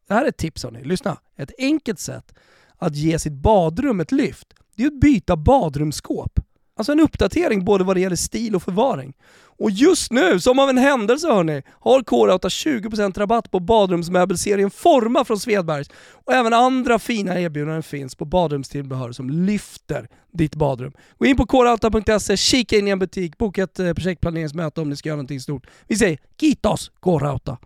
det 0.08 0.14
här 0.14 0.24
är 0.26 0.30
ett 0.30 0.38
tips 0.38 0.64
hörni, 0.64 0.84
lyssna. 0.84 1.18
Ett 1.38 1.52
enkelt 1.58 2.00
sätt 2.00 2.34
att 2.78 2.96
ge 2.96 3.20
sitt 3.20 3.34
badrum 3.34 4.00
ett 4.00 4.12
lyft, 4.12 4.54
det 4.76 4.84
är 4.84 4.88
att 4.88 5.00
byta 5.00 5.36
badrumsskåp. 5.38 6.40
Alltså 6.78 6.92
en 6.92 7.00
uppdatering 7.00 7.66
både 7.66 7.84
vad 7.84 7.96
det 7.96 8.00
gäller 8.00 8.16
stil 8.16 8.56
och 8.56 8.64
förvaring. 8.64 9.14
Och 9.58 9.72
just 9.72 10.12
nu, 10.12 10.40
som 10.40 10.60
av 10.60 10.70
en 10.70 10.78
händelse 10.78 11.28
hörni, 11.28 11.64
har 11.80 12.04
K-Rauta 12.04 12.48
20% 12.48 13.20
rabatt 13.20 13.52
på 13.52 13.60
badrumsmöbelserien 13.60 14.72
Forma 14.72 15.26
från 15.26 15.40
Svedbergs. 15.40 15.90
Och 16.26 16.34
även 16.34 16.54
andra 16.54 17.00
fina 17.00 17.40
erbjudanden 17.40 17.84
finns 17.84 18.16
på 18.16 18.26
badrumstillbehör 18.26 19.12
som 19.12 19.30
lyfter 19.30 20.08
ditt 20.34 20.56
badrum. 20.56 20.94
Gå 21.18 21.26
in 21.26 21.38
på 21.38 21.46
krauta.se, 21.46 22.38
kika 22.38 22.78
in 22.78 22.88
i 22.88 22.92
en 22.92 23.00
butik, 23.00 23.38
boka 23.38 23.64
ett 23.64 23.80
eh, 23.80 23.94
projektplaneringsmöte 23.94 24.82
om 24.82 24.90
ni 24.90 24.96
ska 24.96 25.10
göra 25.10 25.16
någonting 25.16 25.40
stort. 25.40 25.68
Vi 25.88 25.96
säger 25.96 26.18
Kitos 26.40 26.92
K-Rauta! 27.00 27.58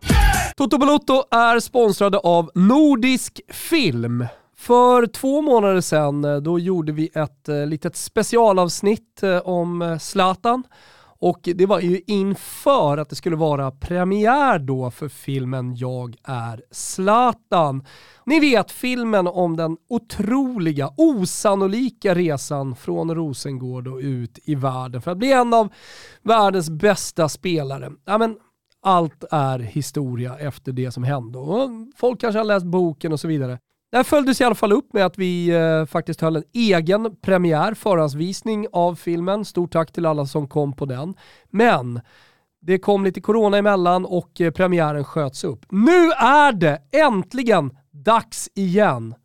Toto 0.55 0.78
Balotto 0.78 1.24
är 1.32 1.60
sponsrade 1.60 2.18
av 2.18 2.51
Nordisk 2.55 3.41
Film. 3.47 4.26
För 4.60 5.07
två 5.07 5.41
månader 5.41 5.82
sedan 5.82 6.26
eh, 6.26 6.38
då 6.38 6.60
gjorde 6.60 6.91
vi 6.91 7.10
ett 7.14 7.49
eh, 7.49 7.66
litet 7.66 7.95
specialavsnitt 7.95 9.24
eh, 9.24 9.38
om 9.38 9.97
Zlatan 10.01 10.64
och 11.20 11.39
det 11.55 11.66
var 11.66 11.80
ju 11.80 12.01
inför 12.07 12.97
att 12.97 13.10
det 13.10 13.16
skulle 13.16 13.36
vara 13.36 13.72
premiär 13.72 14.60
då 14.60 14.91
för 14.91 15.10
filmen 15.10 15.76
Jag 15.76 16.16
är 16.24 16.64
Zlatan. 16.72 17.86
Ni 18.26 18.39
vet 18.39 18.72
filmen 18.72 19.28
om 19.28 19.57
den 19.57 19.78
otroliga, 19.89 20.89
osannolika 20.97 22.16
resan 22.16 22.76
från 22.76 23.16
Rosengård 23.16 23.88
och 23.88 23.99
ut 23.99 24.39
i 24.43 24.55
världen 24.55 25.01
för 25.01 25.12
att 25.12 25.18
bli 25.18 25.32
en 25.32 25.53
av 25.53 25.70
världens 26.22 26.70
bästa 26.70 27.30
spelare. 27.30 27.91
Ja, 28.05 28.18
men 28.18 28.38
allt 28.82 29.24
är 29.32 29.60
historia 29.60 30.38
efter 30.38 30.72
det 30.72 30.91
som 30.91 31.03
hände 31.03 31.38
och 31.38 31.70
folk 31.95 32.22
kanske 32.22 32.39
har 32.39 32.45
läst 32.45 32.66
boken 32.66 33.14
och 33.14 33.20
så 33.20 33.28
vidare. 33.28 33.60
Det 33.92 33.98
här 33.98 34.04
följdes 34.04 34.42
i 34.42 34.44
alla 34.44 34.56
fall 34.56 34.72
upp 34.72 34.94
med 34.94 35.06
att 35.06 35.18
vi 35.18 35.50
eh, 35.50 35.86
faktiskt 35.86 36.22
höll 36.22 36.36
en 36.36 36.44
egen 36.54 37.16
premiär, 37.22 37.74
förhandsvisning 37.74 38.68
av 38.72 38.96
filmen. 38.96 39.46
Stort 39.46 39.72
tack 39.72 39.92
till 39.92 40.06
alla 40.06 40.26
som 40.26 40.48
kom 40.48 40.74
på 40.74 40.86
den. 40.86 41.14
Men 41.50 42.02
det 42.62 42.80
kom 42.80 43.04
lite 43.04 43.22
corona 43.22 43.58
emellan 43.58 44.06
och 44.06 44.42
eh, 44.42 44.52
premiären 44.52 45.04
sköts 45.04 45.44
upp. 45.44 45.66
Nu 45.70 46.12
är 46.12 46.52
det 46.52 46.82
äntligen 46.92 47.78
dags 47.92 48.50
igen. 48.56 49.16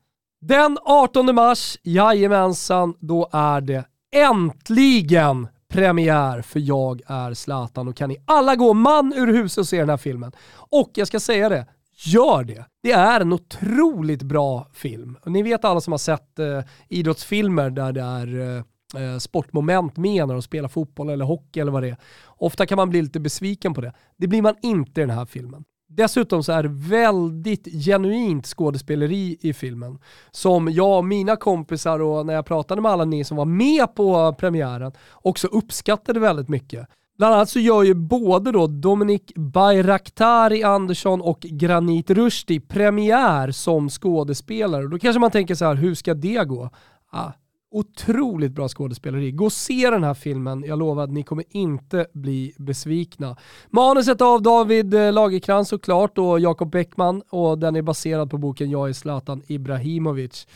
Den 0.41 0.79
18 0.83 1.35
mars, 1.35 1.79
jajamensan, 1.83 2.95
då 3.01 3.29
är 3.33 3.61
det 3.61 3.85
äntligen 4.15 5.49
premiär 5.69 6.43
för 6.43 6.61
Jag 6.61 7.03
är 7.07 7.35
Zlatan 7.35 7.89
och 7.89 7.97
kan 7.97 8.09
ni 8.09 8.17
alla 8.25 8.57
gå 8.57 8.75
man 8.75 9.13
ur 9.17 9.27
huset 9.27 9.59
och 9.59 9.69
se 9.69 9.79
den 9.81 9.89
här 9.89 9.97
filmen. 9.97 10.33
Och 10.55 10.91
jag 10.95 11.07
ska 11.07 11.21
säga 11.21 11.49
det, 11.49 11.67
gör 11.95 12.45
det. 12.45 12.65
Det 12.83 12.93
är 12.93 13.21
en 13.21 13.33
otroligt 13.33 14.23
bra 14.23 14.69
film. 14.73 15.19
Och 15.23 15.33
ni 15.33 15.43
vet 15.43 15.65
alla 15.65 15.81
som 15.81 15.93
har 15.93 15.99
sett 15.99 16.39
eh, 16.39 16.61
idrottsfilmer 16.89 17.71
där 17.71 17.93
det 17.93 18.03
är 18.03 18.41
eh, 18.41 18.63
eh 19.03 19.19
sportmoment 19.19 19.97
med 19.97 20.29
när 20.29 20.35
de 20.35 20.43
spelar 20.43 20.69
fotboll 20.69 21.11
eller 21.11 21.25
hockey 21.25 21.61
eller 21.61 21.73
vad 21.73 21.83
det 21.83 21.89
är. 21.89 21.97
Ofta 22.27 22.67
kan 22.67 22.77
man 22.77 22.91
bli 22.91 23.03
lite 23.03 23.21
besviken 23.21 23.75
på 23.75 23.81
det. 23.81 23.93
Det 24.17 24.27
blir 24.27 24.43
man 24.43 24.55
inte 24.63 25.01
i 25.01 25.05
den 25.05 25.17
här 25.17 25.27
filmen. 25.27 25.65
Dessutom 25.89 26.43
så 26.43 26.53
är 26.53 26.63
det 26.63 26.69
väldigt 26.69 27.85
genuint 27.85 28.47
skådespeleri 28.47 29.39
i 29.41 29.53
filmen. 29.53 29.99
Som 30.31 30.69
jag 30.69 30.99
och 30.99 31.05
mina 31.05 31.37
kompisar 31.37 32.01
och 32.01 32.27
när 32.27 32.35
jag 32.35 32.47
pratade 32.47 32.83
med 32.83 32.93
alla 32.93 33.05
ni 33.05 33.25
som 33.25 33.37
var 33.37 33.45
med 33.45 33.95
på 33.95 34.33
premiären 34.33 34.93
också 35.13 35.47
uppskattade 35.47 36.21
väldigt 36.21 36.49
mycket. 36.49 36.89
Bland 37.19 37.35
annat 37.35 37.49
så 37.49 37.59
gör 37.59 37.83
ju 37.83 37.95
både 37.95 38.53
då 38.53 38.67
Dominik 38.67 39.33
Bayraktari 39.35 40.63
Andersson 40.63 41.21
och 41.21 41.41
Granit 41.41 42.11
Rushdie 42.11 42.61
premiär 42.61 43.51
som 43.51 43.89
skådespelare. 43.89 44.89
Då 44.89 44.99
kanske 44.99 45.21
man 45.21 45.31
tänker 45.31 45.55
så 45.55 45.65
här, 45.65 45.75
hur 45.75 45.95
ska 45.95 46.15
det 46.15 46.49
gå? 46.49 46.71
Ah, 47.11 47.33
otroligt 47.75 48.53
bra 48.53 48.69
skådespeleri. 48.69 49.31
Gå 49.31 49.45
och 49.45 49.53
se 49.53 49.91
den 49.91 50.05
här 50.05 50.15
filmen, 50.15 50.65
jag 50.67 50.79
lovar 50.79 51.05
att 51.05 51.11
ni 51.11 51.23
kommer 51.23 51.45
inte 51.49 52.07
bli 52.13 52.55
besvikna. 52.59 53.37
Manuset 53.71 54.21
av 54.21 54.43
David 54.43 54.95
eh, 54.95 55.13
Lagerkrans 55.13 55.69
såklart 55.69 56.19
och 56.19 56.41
Jakob 56.41 56.71
Bäckman 56.71 57.23
och 57.31 57.59
den 57.59 57.77
är 57.77 57.83
baserad 57.83 58.31
på 58.31 58.39
boken 58.39 58.71
Jag 58.71 58.89
är 58.89 58.93
Zlatan 58.93 59.43
Ibrahimovic. 59.47 60.47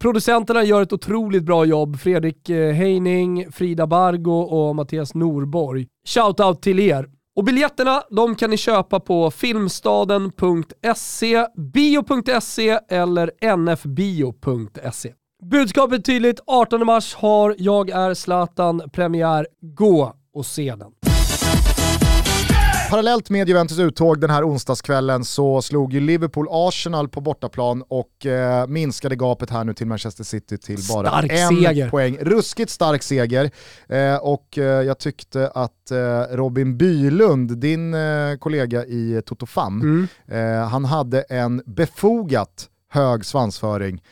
Producenterna 0.00 0.64
gör 0.64 0.82
ett 0.82 0.92
otroligt 0.92 1.42
bra 1.42 1.64
jobb, 1.64 2.00
Fredrik 2.00 2.50
eh, 2.50 2.72
Heining, 2.72 3.52
Frida 3.52 3.86
Bargo 3.86 4.40
och 4.40 4.76
Mattias 4.76 5.14
Norborg. 5.14 5.86
Shoutout 6.06 6.62
till 6.62 6.80
er. 6.80 7.10
Och 7.36 7.44
biljetterna 7.44 8.02
de 8.10 8.34
kan 8.34 8.50
ni 8.50 8.56
köpa 8.56 9.00
på 9.00 9.30
filmstaden.se, 9.30 11.46
bio.se 11.56 12.78
eller 12.88 13.56
nfbio.se. 13.56 15.12
Budskapet 15.42 16.04
tydligt, 16.04 16.40
18 16.46 16.86
mars 16.86 17.14
har 17.14 17.54
Jag 17.58 17.90
är 17.90 18.14
Zlatan 18.14 18.82
premiär. 18.92 19.46
Gå 19.60 20.14
och 20.34 20.46
se 20.46 20.74
den. 20.74 20.90
Parallellt 22.90 23.30
med 23.30 23.48
Juventus 23.48 23.78
uttåg 23.78 24.20
den 24.20 24.30
här 24.30 24.48
onsdagskvällen 24.48 25.24
så 25.24 25.62
slog 25.62 25.92
ju 25.92 26.00
Liverpool 26.00 26.46
Arsenal 26.50 27.08
på 27.08 27.20
bortaplan 27.20 27.82
och 27.88 28.26
eh, 28.26 28.66
minskade 28.66 29.16
gapet 29.16 29.50
här 29.50 29.64
nu 29.64 29.74
till 29.74 29.86
Manchester 29.86 30.24
City 30.24 30.58
till 30.58 30.78
bara 30.92 31.08
Stark 31.08 31.32
en 31.32 31.48
seger. 31.48 31.90
poäng. 31.90 32.18
Ruskigt 32.20 32.70
stark 32.70 33.02
seger 33.02 33.50
eh, 33.88 34.16
och 34.16 34.58
eh, 34.58 34.64
jag 34.64 34.98
tyckte 34.98 35.48
att 35.54 35.90
eh, 35.90 36.20
Robin 36.36 36.76
Bylund, 36.78 37.58
din 37.58 37.94
eh, 37.94 38.36
kollega 38.38 38.84
i 38.84 39.22
Toto 39.26 39.46
Fam, 39.46 39.80
Mm. 39.80 40.08
eh, 40.62 40.68
han 40.68 40.84
hade 40.84 41.22
en 41.22 41.62
befogat 41.66 42.68
hög 42.90 43.24
svansföring 43.24 44.02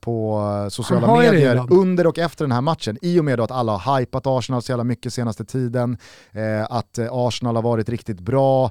på 0.00 0.40
eh, 0.64 0.68
sociala 0.68 1.22
ju 1.22 1.30
det 1.30 1.32
medier 1.32 1.66
under 1.70 2.06
och 2.06 2.18
efter 2.18 2.44
den 2.44 2.52
här 2.52 2.60
matchen. 2.60 2.98
I 3.02 3.20
och 3.20 3.24
med 3.24 3.38
då 3.38 3.44
att 3.44 3.50
alla 3.50 3.76
har 3.76 4.00
hypat 4.00 4.26
Arsenal 4.26 4.62
så 4.62 4.72
jävla 4.72 4.84
mycket 4.84 5.12
senaste 5.12 5.44
tiden, 5.44 5.98
eh, 6.32 6.64
att 6.70 6.98
eh, 6.98 7.08
Arsenal 7.10 7.56
har 7.56 7.62
varit 7.62 7.88
riktigt 7.88 8.20
bra 8.20 8.70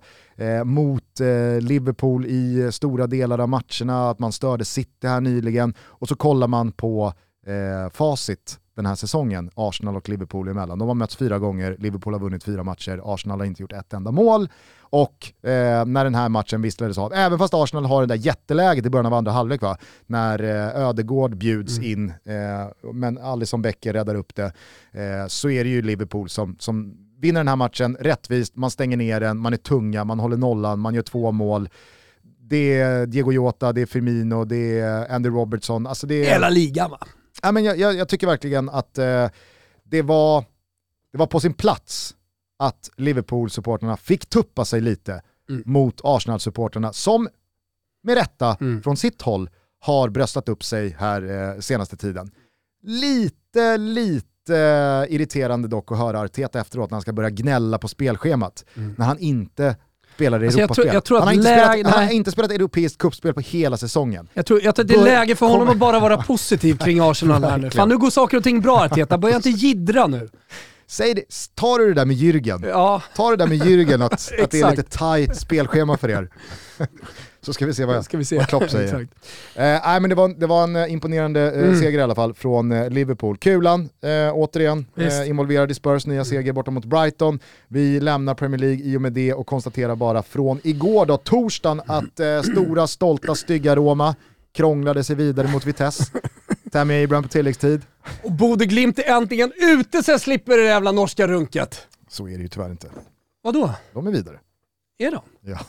mot 0.63 1.19
Liverpool 1.61 2.25
i 2.25 2.69
stora 2.71 3.07
delar 3.07 3.39
av 3.39 3.49
matcherna, 3.49 4.09
att 4.09 4.19
man 4.19 4.31
störde 4.31 4.65
City 4.65 5.07
här 5.07 5.21
nyligen 5.21 5.73
och 5.81 6.07
så 6.07 6.15
kollar 6.15 6.47
man 6.47 6.71
på 6.71 7.13
eh, 7.47 7.91
facit 7.93 8.59
den 8.79 8.85
här 8.85 8.95
säsongen, 8.95 9.49
Arsenal 9.55 9.95
och 9.95 10.09
Liverpool 10.09 10.47
emellan. 10.47 10.79
De 10.79 10.87
har 10.87 10.95
mötts 10.95 11.15
fyra 11.15 11.39
gånger, 11.39 11.75
Liverpool 11.79 12.13
har 12.13 12.19
vunnit 12.19 12.43
fyra 12.43 12.63
matcher, 12.63 13.01
Arsenal 13.03 13.39
har 13.39 13.45
inte 13.45 13.61
gjort 13.61 13.73
ett 13.73 13.93
enda 13.93 14.11
mål. 14.11 14.49
Och 14.81 15.33
eh, 15.49 15.85
när 15.85 16.03
den 16.03 16.15
här 16.15 16.29
matchen 16.29 16.61
visslades 16.61 16.97
av, 16.97 17.13
även 17.13 17.39
fast 17.39 17.53
Arsenal 17.53 17.85
har 17.85 18.01
det 18.01 18.07
där 18.07 18.25
jätteläget 18.25 18.85
i 18.85 18.89
början 18.89 19.05
av 19.05 19.13
andra 19.13 19.31
halvlek, 19.31 19.61
va? 19.61 19.77
när 20.07 20.43
eh, 20.43 20.87
Ödegård 20.87 21.37
bjuds 21.37 21.79
in, 21.79 22.09
eh, 22.09 22.93
men 22.93 23.17
Alisson 23.17 23.61
Becker 23.61 23.93
räddar 23.93 24.15
upp 24.15 24.35
det, 24.35 24.53
eh, 24.91 25.27
så 25.27 25.49
är 25.49 25.63
det 25.63 25.69
ju 25.69 25.81
Liverpool 25.81 26.29
som, 26.29 26.55
som 26.59 26.97
vinner 27.19 27.39
den 27.39 27.47
här 27.47 27.55
matchen 27.55 27.97
rättvist, 27.99 28.55
man 28.55 28.71
stänger 28.71 28.97
ner 28.97 29.19
den, 29.19 29.37
man 29.37 29.53
är 29.53 29.57
tunga, 29.57 30.03
man 30.03 30.19
håller 30.19 30.37
nollan, 30.37 30.79
man 30.79 30.93
gör 30.93 31.01
två 31.01 31.31
mål. 31.31 31.69
Det 32.41 32.79
är 32.79 33.05
Diego 33.05 33.31
Jota, 33.31 33.73
det 33.73 33.81
är 33.81 33.85
Firmino, 33.85 34.45
det 34.45 34.79
är 34.79 35.11
Andy 35.11 35.29
Robertson. 35.29 35.87
Alltså 35.87 36.07
det 36.07 36.25
är, 36.25 36.33
Hela 36.33 36.49
ligan 36.49 36.91
va? 36.91 36.99
Ja, 37.41 37.51
men 37.51 37.63
jag, 37.63 37.79
jag, 37.79 37.95
jag 37.95 38.09
tycker 38.09 38.27
verkligen 38.27 38.69
att 38.69 38.97
eh, 38.97 39.29
det, 39.83 40.01
var, 40.01 40.45
det 41.11 41.17
var 41.17 41.27
på 41.27 41.39
sin 41.39 41.53
plats 41.53 42.15
att 42.59 42.89
Liverpool-supporterna 42.97 43.97
fick 43.97 44.25
tuppa 44.29 44.65
sig 44.65 44.81
lite 44.81 45.21
Mm. 45.49 45.63
mot 45.65 46.01
Arsenal-supporterna 46.03 46.93
som 46.93 47.29
med 48.03 48.15
rätta 48.15 48.57
Mm. 48.61 48.81
från 48.83 48.97
sitt 48.97 49.21
håll 49.21 49.49
har 49.79 50.09
bröstat 50.09 50.49
upp 50.49 50.63
sig 50.63 50.95
här 50.99 51.53
eh, 51.55 51.59
senaste 51.59 51.97
tiden. 51.97 52.31
Lite, 52.83 53.77
lite 53.77 54.57
eh, 54.57 55.15
irriterande 55.15 55.67
dock 55.67 55.91
att 55.91 55.97
höra 55.97 56.19
Arteta 56.21 56.59
efteråt 56.59 56.89
när 56.91 56.95
han 56.95 57.01
ska 57.01 57.13
börja 57.13 57.29
gnälla 57.29 57.77
på 57.77 57.87
spelschemat. 57.87 58.65
När 58.73 59.05
han 59.05 59.19
inte 59.19 59.75
spelar 60.19 60.43
i 60.43 60.45
Alltså, 60.45 60.59
jag 60.59 60.63
Europaspel. 60.63 60.83
tror- 60.85 60.93
jag 60.93 61.03
tror 61.03 61.19
han, 61.19 61.27
har 61.27 61.33
spelat, 61.75 61.93
han 61.95 62.05
har 62.05 62.11
inte 62.13 62.31
spelat 62.31 62.51
europeiskt 62.51 62.97
cupspel 62.97 63.33
på 63.33 63.39
hela 63.39 63.77
säsongen. 63.77 64.27
Jag 64.33 64.45
tror, 64.45 64.61
jag 64.63 64.75
tror 64.75 64.83
att 64.83 64.87
det 64.87 64.95
är 64.95 65.03
läge 65.03 65.35
för 65.35 65.45
honom 65.45 65.69
att 65.69 65.77
bara 65.77 65.99
vara 65.99 66.17
positiv 66.27 66.77
kring 66.77 66.99
Arsenal 66.99 67.43
här 67.43 67.57
nu. 67.57 67.69
Fan 67.71 67.89
nu 67.89 67.97
går 67.97 68.09
saker 68.09 68.37
och 68.37 68.43
ting 68.43 68.61
bra 68.61 68.79
Arteta, 68.83 69.17
börja 69.17 69.35
inte 69.35 69.49
jiddra 69.49 70.07
nu. 70.07 70.29
Säg 70.87 71.13
det, 71.13 71.23
ta 71.55 71.77
du 71.77 71.87
det 71.87 71.93
där 71.93 72.05
med 72.05 72.15
Jürgen. 72.17 72.67
Ja, 72.69 73.01
Ta 73.15 73.29
det 73.29 73.35
där 73.35 73.47
med 73.47 73.61
Jürgen 73.63 74.05
att, 74.05 74.13
att 74.41 74.51
det 74.51 74.61
är 74.61 74.69
lite 74.75 74.83
tight 74.83 75.37
spelschema 75.37 75.97
för 75.97 76.09
er. 76.09 76.29
Så 77.41 77.53
ska 77.53 77.65
vi 77.65 77.73
se 77.73 77.85
vad, 77.85 78.05
ska 78.05 78.17
vi 78.17 78.25
se. 78.25 78.37
vad 78.37 78.47
Klopp 78.47 78.69
säger. 78.69 78.85
Exakt. 79.01 79.13
Eh, 79.55 79.63
nej, 79.63 79.99
men 79.99 80.09
det, 80.09 80.15
var, 80.15 80.29
det 80.39 80.47
var 80.47 80.63
en 80.63 80.75
eh, 80.75 80.91
imponerande 80.93 81.41
eh, 81.51 81.63
Mm. 81.63 81.79
seger 81.79 81.99
i 81.99 82.01
alla 82.01 82.15
fall 82.15 82.33
från 82.33 82.71
eh, 82.71 82.89
Liverpool. 82.89 83.37
Kulan, 83.37 83.89
eh, 84.01 84.33
återigen, 84.33 84.85
eh, 84.97 85.29
involverad 85.29 85.71
i 85.71 85.73
Spurs 85.73 86.05
nya 86.05 86.25
seger 86.25 86.53
borta 86.53 86.71
mot 86.71 86.85
Brighton. 86.85 87.39
Vi 87.67 87.99
lämnar 87.99 88.33
Premier 88.33 88.59
League 88.59 88.85
i 88.85 88.97
och 88.97 89.01
med 89.01 89.13
det 89.13 89.33
och 89.33 89.47
konstaterar 89.47 89.95
bara 89.95 90.23
från 90.23 90.59
igår 90.63 91.05
då, 91.05 91.17
torsdagen, 91.17 91.81
att 91.85 92.45
stora, 92.45 92.87
stolta, 92.87 93.35
stygga 93.35 93.75
Roma 93.75 94.15
krånglade 94.53 95.03
sig 95.03 95.15
vidare 95.15 95.47
mot 95.47 95.65
Vitesse. 95.65 96.03
Tammy 96.71 97.03
Abraham 97.03 97.23
på 97.23 97.29
tilläggstid. 97.29 97.81
Och 98.23 98.31
Bode 98.31 98.65
Glimt 98.65 98.99
är 98.99 99.03
äntligen 99.17 99.51
ute 99.57 100.03
så 100.03 100.11
jag 100.11 100.21
slipper 100.21 100.57
det 100.57 100.63
jävla 100.63 100.91
norska 100.91 101.27
runket. 101.27 101.87
Så 102.09 102.27
är 102.27 102.31
det 102.37 102.41
ju 102.41 102.47
tyvärr 102.47 102.71
inte. 102.71 102.87
Vadå? 103.43 103.73
De 103.93 104.07
är 104.07 104.11
vidare. 104.11 104.39
Är 105.01 105.11
de? 105.11 105.21
Ja. 105.41 105.59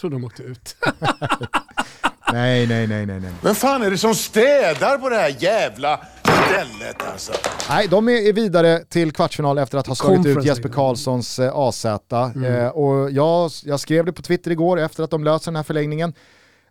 Trodde 0.00 0.16
de 0.16 0.24
åkte 0.24 0.42
ut. 0.42 0.76
Nej, 2.32 2.66
nej, 2.66 2.86
nej, 2.86 3.06
nej, 3.06 3.20
nej. 3.20 3.32
Vem 3.42 3.54
fan 3.54 3.82
är 3.82 3.90
det 3.90 3.98
som 3.98 4.14
städar 4.14 4.98
på 4.98 5.08
det 5.08 5.16
här 5.16 5.36
jävla 5.38 6.00
Istället 6.28 7.02
alltså. 7.12 7.32
Nej, 7.68 7.88
de 7.88 8.08
är 8.08 8.32
vidare 8.32 8.84
till 8.84 9.12
kvartsfinal 9.12 9.58
efter 9.58 9.78
att 9.78 9.86
ha 9.86 9.94
slagit 9.94 10.26
ut 10.26 10.44
Jesper. 10.44 10.68
Karlssons 10.68 11.38
eh, 11.38 11.56
AZ. 11.56 11.84
Mm. 12.10 12.44
Eh, 12.44 12.68
och 12.68 13.10
jag, 13.10 13.50
jag 13.64 13.80
skrev 13.80 14.04
det 14.04 14.12
på 14.12 14.22
Twitter 14.22 14.50
igår 14.50 14.80
efter 14.80 15.02
att 15.02 15.10
de 15.10 15.24
löser 15.24 15.50
den 15.50 15.56
här 15.56 15.62
förlängningen, 15.62 16.12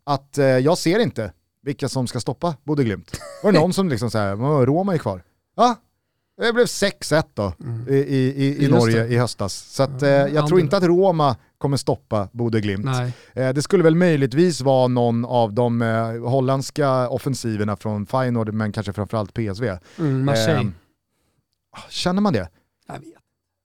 att 0.03 0.37
eh, 0.37 0.45
jag 0.45 0.77
ser 0.77 0.99
inte 0.99 1.31
vilka 1.61 1.89
som 1.89 2.07
ska 2.07 2.19
stoppa 2.19 2.55
Bodø 2.63 2.83
Glimt. 2.83 3.19
Var 3.43 3.51
det 3.51 3.59
någon 3.59 3.73
som 3.73 3.89
liksom 3.89 4.11
säger, 4.11 4.65
Roma 4.65 4.93
är 4.93 4.97
kvar. 4.97 5.23
Ja, 5.55 5.75
det 6.41 6.53
blev 6.53 6.65
6-1 6.65 7.23
då 7.33 7.53
i, 7.89 7.93
i, 7.93 7.97
i, 7.97 8.57
i 8.57 8.61
Just 8.61 8.71
Norge 8.71 9.03
det. 9.03 9.07
i 9.13 9.17
höstas. 9.17 9.53
Så 9.53 9.83
att, 9.83 10.01
eh, 10.01 10.09
Ja, 10.09 10.27
jag 10.27 10.47
tror 10.47 10.59
inte 10.59 10.77
att 10.77 10.83
Roma 10.83 11.35
kommer 11.63 11.77
stoppa 11.77 12.29
Bodø 12.31 12.59
Glimt. 12.59 12.85
Eh, 13.33 13.49
det 13.53 13.61
skulle 13.61 13.83
väl 13.83 13.95
möjligtvis 13.95 14.61
vara 14.61 14.87
någon 14.87 15.25
av 15.25 15.53
de 15.53 15.81
eh, 15.81 16.29
holländska 16.29 17.09
offensiverna 17.09 17.75
från 17.75 18.05
Feyenoord, 18.05 18.53
men 18.53 18.71
kanske 18.71 18.93
framförallt 18.93 19.33
PSV. 19.33 19.77
Mm, 19.99 20.25
Marseille. 20.25 20.71
Eh, 21.75 21.89
känner 21.89 22.21
man 22.21 22.33
det? 22.33 22.49
jag 22.87 22.93
vet. 22.99 23.07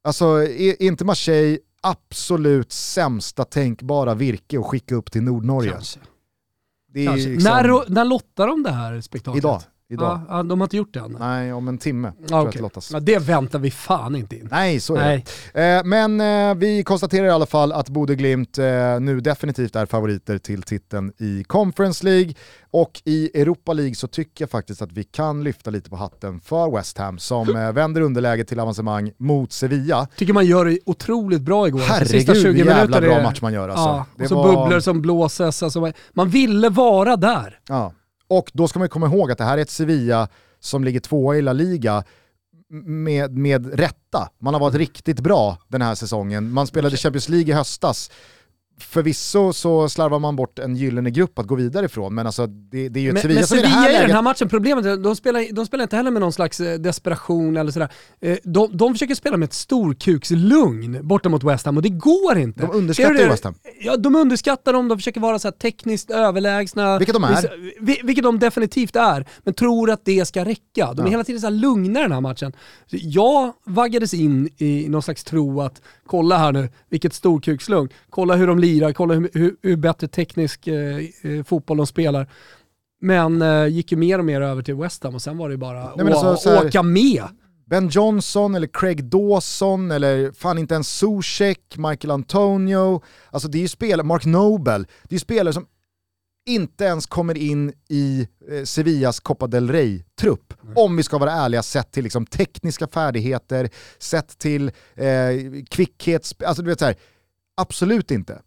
Alltså 0.04 0.24
är 0.42 0.82
inte 0.82 1.04
Marseille 1.04 1.58
absolut 1.82 2.72
sämsta 2.72 3.44
tänkbara 3.44 4.14
virke 4.14 4.58
att 4.58 4.66
skicka 4.66 4.94
upp 4.94 5.10
till 5.12 5.22
Nordnorge? 5.22 5.70
Kanske. 5.70 6.00
liksom- 6.94 7.52
När, 7.52 7.90
när 7.90 8.04
lottar 8.04 8.46
de 8.46 8.62
det 8.62 8.72
här 8.72 9.00
spektaklet? 9.00 9.44
Idag. 9.44 9.62
Idag. 9.90 10.20
Ja, 10.28 10.42
de 10.42 10.60
har 10.60 10.66
inte 10.66 10.76
gjort 10.76 10.94
det 10.94 11.00
än. 11.00 11.16
Nej, 11.20 11.52
om 11.52 11.68
en 11.68 11.78
timme 11.78 12.12
tror 12.12 12.26
Ja, 12.30 12.36
jag 12.54 12.64
att 12.66 12.74
det 12.74 12.80
ja, 12.92 13.00
det 13.00 13.18
väntar 13.18 13.58
vi 13.58 13.70
fan 13.70 14.16
inte 14.16 14.36
in. 14.36 14.48
Nej, 14.50 14.80
så 14.80 14.96
är 14.96 15.00
Nej. 15.04 15.24
det. 15.52 15.76
Eh, 15.76 15.84
men 15.84 16.20
eh, 16.20 16.54
vi 16.54 16.82
konstaterar 16.84 17.26
i 17.26 17.30
alla 17.30 17.46
fall 17.46 17.72
att 17.72 17.88
Bodø 17.88 18.14
Glimt 18.14 18.58
eh, 18.58 18.64
nu 19.00 19.20
definitivt 19.20 19.76
är 19.76 19.86
favoriter 19.86 20.38
till 20.38 20.62
titeln 20.62 21.12
i 21.18 21.44
Conference 21.44 22.04
League. 22.04 22.34
Och 22.70 23.02
i 23.04 23.40
Europa 23.40 23.72
League 23.72 23.94
så 23.94 24.06
tycker 24.08 24.42
jag 24.42 24.50
faktiskt 24.50 24.82
att 24.82 24.92
vi 24.92 25.04
kan 25.04 25.44
lyfta 25.44 25.70
lite 25.70 25.90
på 25.90 25.96
hatten 25.96 26.40
för 26.40 26.76
West 26.76 26.98
Ham 26.98 27.18
som 27.18 27.46
vänder 27.74 28.00
underläge 28.00 28.44
till 28.44 28.60
avancemang 28.60 29.12
mot 29.18 29.52
Sevilla. 29.52 30.08
Tycker 30.16 30.32
man 30.32 30.46
gör 30.46 30.64
det 30.64 30.78
otroligt 30.86 31.42
bra 31.42 31.68
igår. 31.68 31.78
Herregud 31.80 32.08
Sista 32.10 32.34
20 32.34 32.48
vilken 32.52 32.66
jävla 32.76 33.00
bra 33.00 33.12
är- 33.18 33.22
match 33.22 33.42
man 33.42 33.52
gör 33.52 33.68
alltså. 33.68 33.84
Ja, 33.84 34.06
och 34.22 34.28
så 34.28 34.34
var- 34.34 34.44
bubblor 34.62 34.80
som 34.80 35.02
blåses. 35.02 35.62
Alltså, 35.62 35.92
man 36.12 36.28
ville 36.28 36.68
vara 36.68 37.16
där. 37.16 37.58
Ja. 37.68 37.92
Och 38.28 38.50
då 38.54 38.68
ska 38.68 38.78
man 38.78 38.88
komma 38.88 39.06
ihåg 39.06 39.32
att 39.32 39.38
det 39.38 39.44
här 39.44 39.58
är 39.58 39.62
ett 39.62 39.70
Sevilla 39.70 40.28
som 40.60 40.84
ligger 40.84 41.00
tvåa 41.00 41.36
i 41.36 41.42
La 41.42 41.52
Liga 41.52 42.04
med, 42.84 43.38
med 43.38 43.78
rätta. 43.78 44.30
Man 44.38 44.54
har 44.54 44.60
varit 44.60 44.74
riktigt 44.74 45.20
bra 45.20 45.58
den 45.68 45.82
här 45.82 45.94
säsongen. 45.94 46.52
Man 46.52 46.66
spelade 46.66 46.96
Champions 46.96 47.28
League 47.28 47.48
i 47.48 47.56
höstas. 47.56 48.10
Förvisso 48.80 49.52
så 49.52 49.88
slarvar 49.88 50.18
man 50.18 50.36
bort 50.36 50.58
en 50.58 50.76
gyllene 50.76 51.10
grupp 51.10 51.38
att 51.38 51.46
gå 51.46 51.54
vidare 51.54 51.86
ifrån, 51.86 52.14
men 52.14 52.26
alltså 52.26 52.46
det, 52.46 52.88
det 52.88 53.00
är 53.00 53.02
ju 53.02 53.08
ett 53.08 53.12
Men, 53.14 53.22
Sevilla 53.22 53.40
men 53.40 53.46
som 53.46 53.58
i 53.58 53.62
det 53.62 53.68
här 53.68 53.88
i 53.88 53.92
den 53.92 54.00
läget... 54.02 54.14
här 54.14 54.22
matchen, 54.22 54.48
problemet 54.48 54.84
är 54.84 54.96
de 54.96 55.16
spelar, 55.16 55.52
de 55.54 55.66
spelar 55.66 55.82
inte 55.82 55.96
heller 55.96 56.10
med 56.10 56.20
någon 56.20 56.32
slags 56.32 56.60
eh, 56.60 56.78
desperation 56.78 57.56
eller 57.56 57.72
sådär. 57.72 57.88
Eh, 58.20 58.36
De, 58.44 58.76
de 58.76 58.92
försöker 58.94 59.14
spela 59.14 59.36
med 59.36 59.46
ett 59.46 59.52
storkukslugn 59.52 60.98
borta 61.02 61.28
mot 61.28 61.44
West 61.44 61.66
Ham 61.66 61.76
och 61.76 61.82
det 61.82 61.88
går 61.88 62.38
inte. 62.38 62.60
De 62.66 62.70
underskattar 62.76 63.14
ju? 63.14 63.28
West 63.28 63.44
Ham. 63.44 63.54
Ja, 63.80 63.96
de 63.96 64.14
underskattar 64.16 64.72
dem, 64.72 64.88
de 64.88 64.98
försöker 64.98 65.20
vara 65.20 65.38
så 65.38 65.48
här 65.48 65.52
tekniskt 65.52 66.10
överlägsna. 66.10 66.98
Vilket 66.98 67.14
de 67.14 67.24
är. 67.24 68.04
Vilket 68.06 68.24
de 68.24 68.38
definitivt 68.38 68.96
är, 68.96 69.26
men 69.44 69.54
tror 69.54 69.90
att 69.90 70.04
det 70.04 70.24
ska 70.28 70.44
räcka. 70.44 70.92
De 70.94 71.00
är 71.00 71.04
Ja. 71.04 71.10
hela 71.10 71.24
tiden 71.24 71.40
så 71.40 71.46
här 71.46 71.54
lugna 71.54 72.00
i 72.00 72.02
den 72.02 72.12
här 72.12 72.20
matchen. 72.20 72.52
Jag 72.90 73.52
vaggades 73.64 74.14
in 74.14 74.48
i 74.58 74.86
någon 74.88 75.02
slags 75.02 75.24
tro 75.24 75.60
att, 75.60 75.82
kolla 76.08 76.38
här 76.38 76.52
nu, 76.52 76.68
vilket 76.88 77.14
storkukslugn. 77.14 77.88
Kolla 78.10 78.34
hur 78.34 78.46
de 78.46 78.58
lirar, 78.58 78.92
kolla 78.92 79.14
hur, 79.14 79.30
hur, 79.34 79.56
hur 79.62 79.76
bättre 79.76 80.08
teknisk 80.08 80.66
eh, 80.66 80.96
eh, 80.96 81.44
fotboll 81.44 81.76
de 81.76 81.86
spelar. 81.86 82.30
Men 83.00 83.42
eh, 83.42 83.66
gick 83.66 83.92
ju 83.92 83.98
mer 83.98 84.18
och 84.18 84.24
mer 84.24 84.40
över 84.40 84.62
till 84.62 84.74
West 84.74 85.04
Ham 85.04 85.14
och 85.14 85.22
sen 85.22 85.38
var 85.38 85.48
det 85.48 85.52
ju 85.52 85.58
bara 85.58 85.82
att 85.82 86.00
alltså, 86.00 86.36
så 86.36 86.50
här- 86.50 86.66
åka 86.66 86.82
med. 86.82 87.24
Ben 87.66 87.88
Johnson 87.88 88.54
eller 88.54 88.68
Craig 88.72 89.04
Dawson 89.04 89.90
eller 89.90 90.32
fan 90.32 90.58
inte 90.58 90.74
ens 90.74 90.98
Zuzek, 90.98 91.74
Michael 91.76 92.10
Antonio, 92.10 93.02
alltså 93.30 93.48
det 93.48 93.58
är 93.58 93.62
ju 93.62 93.68
spelare, 93.68 94.06
Mark 94.06 94.24
Noble, 94.24 94.78
det 94.78 95.10
är 95.10 95.14
ju 95.14 95.18
spelare 95.18 95.52
som 95.52 95.66
inte 96.48 96.84
ens 96.84 97.06
kommer 97.06 97.36
in 97.36 97.72
i 97.88 98.28
eh, 98.50 98.64
Sevillas 98.64 99.20
Copa 99.20 99.46
del 99.46 99.70
Rey-trupp. 99.70 100.54
Om 100.76 100.96
vi 100.96 101.02
ska 101.02 101.18
vara 101.18 101.32
ärliga, 101.32 101.62
sett 101.62 101.92
till 101.92 102.04
liksom, 102.04 102.26
tekniska 102.26 102.86
färdigheter, 102.88 103.70
sett 103.98 104.38
till 104.38 104.70
eh, 104.94 105.64
kvickhet, 105.70 106.32
alltså 106.46 106.62
du 106.62 106.68
vet 106.70 106.78
så 106.78 106.84
här, 106.84 106.96
absolut 107.56 108.10
inte. 108.10 108.42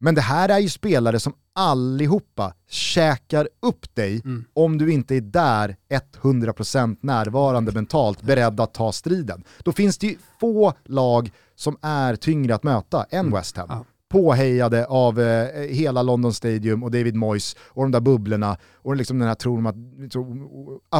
Men 0.00 0.14
det 0.14 0.20
här 0.20 0.48
är 0.48 0.58
ju 0.58 0.68
spelare 0.68 1.20
som 1.20 1.32
allihopa 1.54 2.54
käkar 2.68 3.48
upp 3.62 3.94
dig 3.94 4.20
Mm. 4.24 4.44
om 4.54 4.78
du 4.78 4.92
inte 4.92 5.14
är 5.16 5.20
där 5.20 5.76
100% 6.22 6.96
närvarande 7.00 7.72
mentalt, 7.72 8.22
beredd 8.22 8.60
att 8.60 8.74
ta 8.74 8.92
striden. 8.92 9.44
Då 9.58 9.72
finns 9.72 9.98
det 9.98 10.06
ju 10.06 10.16
få 10.40 10.72
lag 10.84 11.30
som 11.54 11.76
är 11.82 12.16
tyngre 12.16 12.54
att 12.54 12.62
möta 12.62 13.06
än 13.10 13.32
West 13.32 13.56
Ham. 13.56 13.66
Ja. 13.70 13.84
Påhejade 14.08 14.86
av 14.86 15.20
eh, 15.20 15.60
hela 15.68 16.02
London 16.02 16.32
Stadium 16.34 16.82
och 16.82 16.90
David 16.90 17.14
Moyes 17.14 17.56
och 17.60 17.82
de 17.82 17.90
där 17.92 18.00
bubblorna 18.00 18.56
och 18.74 18.96
liksom 18.96 19.18
den 19.18 19.28
här 19.28 19.34
tron 19.34 19.58
om 19.58 19.66
att 19.66 19.76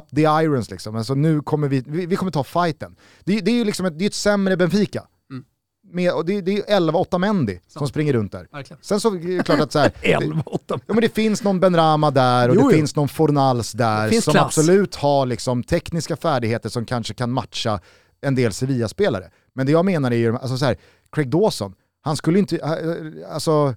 up 0.02 0.11
the 0.16 0.22
irons 0.22 0.70
liksom. 0.70 0.96
Alltså 0.96 1.14
nu 1.14 1.40
kommer 1.40 1.68
vi, 1.68 1.84
vi, 1.86 2.07
vi 2.07 2.16
kommer 2.16 2.32
ta 2.32 2.44
fighten. 2.44 2.96
Det, 3.24 3.40
det 3.40 3.50
är 3.50 3.54
ju 3.54 3.64
liksom 3.64 3.86
ett, 3.86 3.98
det 3.98 4.04
är 4.04 4.07
ett 4.07 4.14
sämre 4.14 4.57
Benfica. 4.57 5.04
Mm. 5.30 5.44
Med, 5.92 6.12
och 6.12 6.24
det, 6.24 6.40
det 6.40 6.50
är 6.50 6.57
ju 6.57 6.62
11-8 6.90 7.18
Mendy 7.18 7.59
som 7.66 7.88
springer 7.88 8.12
runt 8.12 8.32
där. 8.32 8.48
Verkligen. 8.52 8.82
Sen 8.82 9.00
så 9.00 9.14
är 9.14 9.36
det 9.36 9.42
klart 9.44 9.61
att 9.61 9.72
så 9.72 9.78
här, 9.78 9.92
11 10.02 10.42
8 10.46 10.62
Ja 10.68 10.94
men 10.94 11.00
det 11.00 11.14
finns 11.14 11.42
någon 11.42 11.61
Ben 11.61 11.76
Rama 11.76 12.11
där 12.11 12.48
och 12.48 12.54
Jo, 12.54 12.61
det 12.61 12.66
jo. 12.66 12.78
finns 12.78 12.96
någon 12.96 13.09
Fornals 13.09 13.72
där 13.72 14.20
som 14.20 14.32
klass. 14.32 14.44
absolut 14.46 14.94
har 14.94 15.26
liksom 15.26 15.62
tekniska 15.62 16.16
färdigheter 16.16 16.68
som 16.68 16.84
kanske 16.84 17.14
kan 17.14 17.32
matcha 17.32 17.80
en 18.20 18.34
del 18.34 18.52
Sevilla-spelare. 18.52 19.30
Men 19.54 19.66
det 19.66 19.72
jag 19.72 19.84
menar 19.84 20.11
är 20.11 20.16
ju, 20.16 20.36
alltså 20.36 20.57
så 20.57 20.64
här, 20.64 20.76
Craig 21.12 21.30
Dawson, 21.30 21.74
han 22.07 22.16
skulle 22.16 22.38
inte, 22.38 22.57
äh, 22.59 23.34
alltså, 23.34 23.74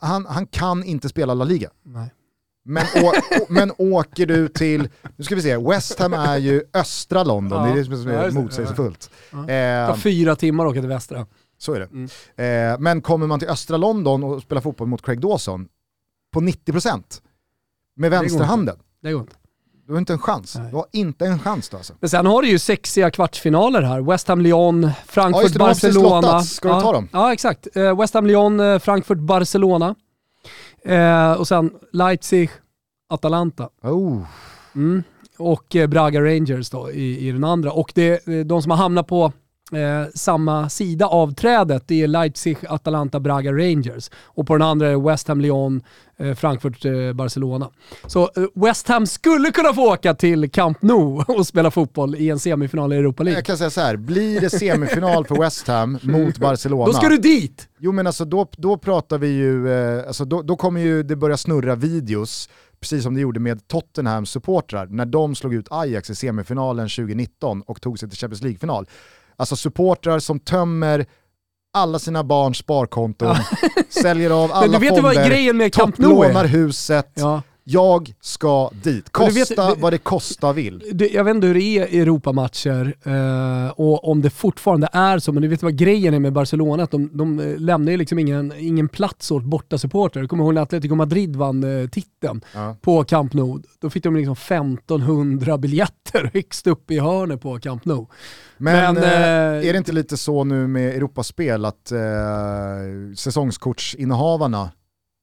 han, 0.00 0.26
han 0.26 0.46
kan 0.46 0.84
inte 0.84 1.08
spela 1.08 1.34
La 1.34 1.44
Liga. 1.44 1.70
Nej. 1.82 2.14
Men, 2.64 2.84
å, 3.04 3.12
men 3.48 3.72
åker 3.78 4.26
du 4.26 4.48
till, 4.48 4.88
nu 5.16 5.24
ska 5.24 5.34
vi 5.34 5.42
se, 5.42 5.56
West 5.56 5.98
Ham 5.98 6.12
är 6.12 6.36
ju 6.36 6.62
östra 6.74 7.24
London, 7.24 7.58
Ja. 7.58 7.64
det 7.74 7.80
är 7.80 7.84
det 7.84 7.96
som 7.96 8.08
är 8.08 8.30
motsägelsefullt. 8.30 9.10
Ja. 9.30 9.38
Eh, 9.38 9.86
tar 9.88 9.96
fyra 9.96 10.36
timmar 10.36 10.66
att 10.66 10.70
åka 10.70 10.80
till 10.80 10.88
Västra. 10.88 11.26
så 11.58 11.72
är 11.74 11.80
det. 11.80 11.86
Mm. 11.86 12.72
Eh, 12.74 12.78
men 12.80 13.02
kommer 13.02 13.26
man 13.26 13.38
till 13.38 13.48
östra 13.48 13.76
London 13.76 14.24
och 14.24 14.42
spelar 14.42 14.62
fotboll 14.62 14.86
mot 14.88 15.02
Craig 15.02 15.20
Dawson 15.20 15.68
på 16.32 16.40
90% 16.40 17.22
med 17.96 18.10
vänsterhanden, 18.10 18.78
Det 19.02 19.12
går 19.12 19.20
inte. 19.20 19.36
Du 19.90 19.94
har 19.94 19.98
inte 19.98 20.12
en 20.12 20.18
chans. 20.18 20.56
Nej. 20.56 20.70
Du 20.70 20.76
har 20.76 20.86
inte 20.92 21.26
en 21.26 21.38
chans 21.38 21.68
då 21.68 21.76
alltså. 21.76 21.94
Men 22.00 22.10
sen 22.10 22.26
har 22.26 22.42
du 22.42 22.48
ju 22.48 22.58
sexiga 22.58 23.10
kvartsfinaler 23.10 23.82
här. 23.82 24.00
West 24.00 24.28
Ham 24.28 24.40
Lyon, 24.40 24.90
Ja. 26.22 26.42
Ska 26.42 26.68
du 26.68 26.74
ja, 26.74 26.80
ta 26.80 26.92
dem? 26.92 27.08
Ja, 27.12 27.32
exakt. 27.32 27.76
Eh, 27.76 27.98
West 27.98 28.14
Ham 28.14 28.26
Lyon, 28.26 28.60
eh, 28.60 28.78
Frankfurt 28.78 29.18
Barcelona. 29.18 29.94
Eh, 30.84 31.32
och 31.32 31.48
sen 31.48 31.70
Leipzig, 31.92 32.50
Atalanta. 33.08 33.68
Oh. 33.82 34.22
Mm. 34.74 35.02
Och 35.38 35.76
eh, 35.76 35.86
Braga 35.86 36.20
Rangers 36.20 36.70
då 36.70 36.90
i, 36.90 37.28
i 37.28 37.32
den 37.32 37.44
andra. 37.44 37.72
Och 37.72 37.92
det, 37.94 38.26
de 38.46 38.62
som 38.62 38.70
har 38.70 38.78
hamnat 38.78 39.06
på 39.06 39.32
eh, 39.72 40.08
samma 40.14 40.68
sida 40.68 41.06
av 41.06 41.34
trädet, 41.34 41.82
det 41.86 42.02
är 42.02 42.08
Leipzig, 42.08 42.56
Atalanta, 42.68 43.20
Braga 43.20 43.52
Rangers. 43.52 44.10
Och 44.24 44.46
på 44.46 44.52
den 44.54 44.62
andra 44.62 44.88
är 44.88 44.96
West 45.08 45.28
Ham, 45.28 45.40
Lyon, 45.40 45.82
eh, 46.16 46.34
Frankfurt, 46.34 46.84
eh, 46.84 47.12
Barcelona. 47.12 47.70
Så 48.06 48.30
West 48.54 48.88
Ham 48.88 49.06
skulle 49.06 49.50
kunna 49.50 49.74
få 49.74 49.92
åka 49.92 50.14
till 50.14 50.50
Camp 50.50 50.82
Nou 50.82 51.24
och 51.28 51.46
spela 51.46 51.70
fotboll 51.70 52.14
i 52.14 52.30
en 52.30 52.38
semifinal 52.38 52.92
i 52.92 52.96
Europa 52.96 53.22
League. 53.22 53.38
Jag 53.38 53.44
kan 53.44 53.58
säga 53.58 53.70
så 53.70 53.80
här, 53.80 53.96
blir 53.96 54.40
det 54.40 54.50
semifinal 54.50 55.26
för 55.26 55.34
West 55.34 55.68
Ham 55.68 55.98
mot 56.02 56.38
Barcelona, 56.38 56.86
Då 56.86 56.92
ska 56.92 57.08
du 57.08 57.18
dit! 57.18 57.68
jo 57.78 57.92
men 57.92 58.06
alltså 58.06 58.24
då, 58.24 58.46
då 58.56 58.76
pratar 58.76 59.18
vi 59.18 59.28
ju, 59.28 59.72
alltså 60.06 60.24
då, 60.24 60.42
då 60.42 60.56
kommer 60.56 60.80
ju 60.80 61.02
det 61.02 61.16
börja 61.16 61.36
snurra 61.36 61.74
videos, 61.74 62.48
precis 62.80 63.02
som 63.02 63.14
det 63.14 63.20
gjorde 63.20 63.40
med 63.40 63.68
Tottenhams 63.68 64.30
supportrar 64.30 64.86
när 64.86 65.06
de 65.06 65.34
slog 65.34 65.54
ut 65.54 65.66
Ajax 65.70 66.10
i 66.10 66.14
semifinalen 66.14 66.88
2019 66.88 67.62
och 67.62 67.80
tog 67.80 67.98
sig 67.98 68.08
till 68.08 68.18
Champions 68.18 68.42
League-final. 68.42 68.86
Alltså 69.40 69.56
supportrar 69.56 70.18
som 70.18 70.38
tömmer 70.40 71.06
alla 71.74 71.98
sina 71.98 72.24
barns 72.24 72.58
sparkonton, 72.58 73.36
säljer 73.88 74.30
av 74.30 74.52
alla 74.52 74.80
fonder, 74.80 75.68
topplånar 75.70 76.44
huset. 76.44 77.12
Ja. 77.14 77.42
Jag 77.72 78.12
ska 78.20 78.70
dit. 78.82 78.84
Vet- 78.94 79.12
Kosta 79.12 79.74
du- 79.74 79.80
vad 79.80 79.92
det 79.92 79.98
kosta 79.98 80.52
vill. 80.52 80.82
Det, 80.92 81.08
jag 81.08 81.24
vet 81.24 81.34
inte 81.34 81.46
hur 81.46 81.54
det 81.54 81.62
är 81.62 81.86
i 81.94 81.98
Europamatcher 82.00 82.94
eh, 83.04 83.70
och 83.70 84.08
om 84.08 84.22
det 84.22 84.30
fortfarande 84.30 84.88
är 84.92 85.18
så, 85.18 85.32
men 85.32 85.42
du 85.42 85.48
vet 85.48 85.62
vad 85.62 85.76
grejen 85.76 86.14
är 86.14 86.18
med 86.18 86.32
Barcelona? 86.32 86.82
Att 86.82 86.90
de, 86.90 87.10
de 87.12 87.40
eh, 87.40 87.58
lämnar 87.58 87.92
ju 87.92 87.98
liksom 87.98 88.18
ingen, 88.18 88.52
ingen 88.58 88.88
plats 88.88 89.30
åt 89.30 89.44
borta 89.44 89.78
supportrar. 89.78 90.22
Jag 90.22 90.30
kommer 90.30 90.44
ihåg 90.44 90.54
när 90.54 90.62
Atletico 90.62 90.94
Madrid 90.94 91.36
vann 91.36 91.82
eh, 91.82 91.88
titeln 91.88 92.40
Ja. 92.54 92.76
på 92.82 93.04
Camp 93.04 93.32
Nou. 93.34 93.62
Då 93.80 93.90
fick 93.90 94.02
de 94.04 94.16
liksom 94.16 94.32
1500 94.32 95.58
biljetter 95.58 96.30
högst 96.34 96.66
upp 96.66 96.90
i 96.90 96.98
hörnet 96.98 97.40
på 97.40 97.58
Camp 97.58 97.84
Nou. 97.84 98.06
Men, 98.58 98.94
Men, 98.94 99.04
eh, 99.04 99.12
eh, 99.12 99.68
är 99.68 99.72
det 99.72 99.78
inte 99.78 99.92
lite 99.92 100.16
så 100.16 100.44
nu 100.44 100.66
med 100.66 100.94
Europaspel 100.96 101.64
att 101.64 101.92
eh, 101.92 101.98
säsongskortsinnehavarna, 103.16 104.70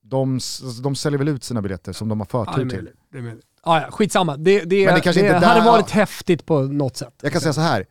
de, 0.10 0.38
s- 0.38 0.80
de 0.84 0.96
säljer 0.96 1.18
väl 1.18 1.28
ut 1.28 1.44
sina 1.44 1.62
biljetter 1.62 1.94
som 1.94 2.10
de 2.10 2.20
har 2.20 2.28
Ja, 2.32 2.40
det 2.40 2.46
förtur 2.52 2.70
till? 2.70 2.78
möjligt. 2.78 2.96
Det 3.12 3.18
är 3.18 3.22
möjligt. 3.22 3.46
Ja, 3.66 3.82
ja, 3.82 3.92
skitsamma. 3.92 4.38
Det, 4.38 4.60
det, 4.64 4.86
Men 4.86 4.96
det 4.96 5.02
kanske 5.02 5.20
inte 5.22 5.34
hade 5.48 5.60
där- 5.60 5.66
varit 5.66 5.90
häftigt 5.92 6.46
på 6.46 6.62
något 6.62 6.98
sätt. 6.98 7.14
Jag 7.22 7.32
kan 7.32 7.42
säga 7.42 7.54
så 7.54 7.62
här. 7.62 7.86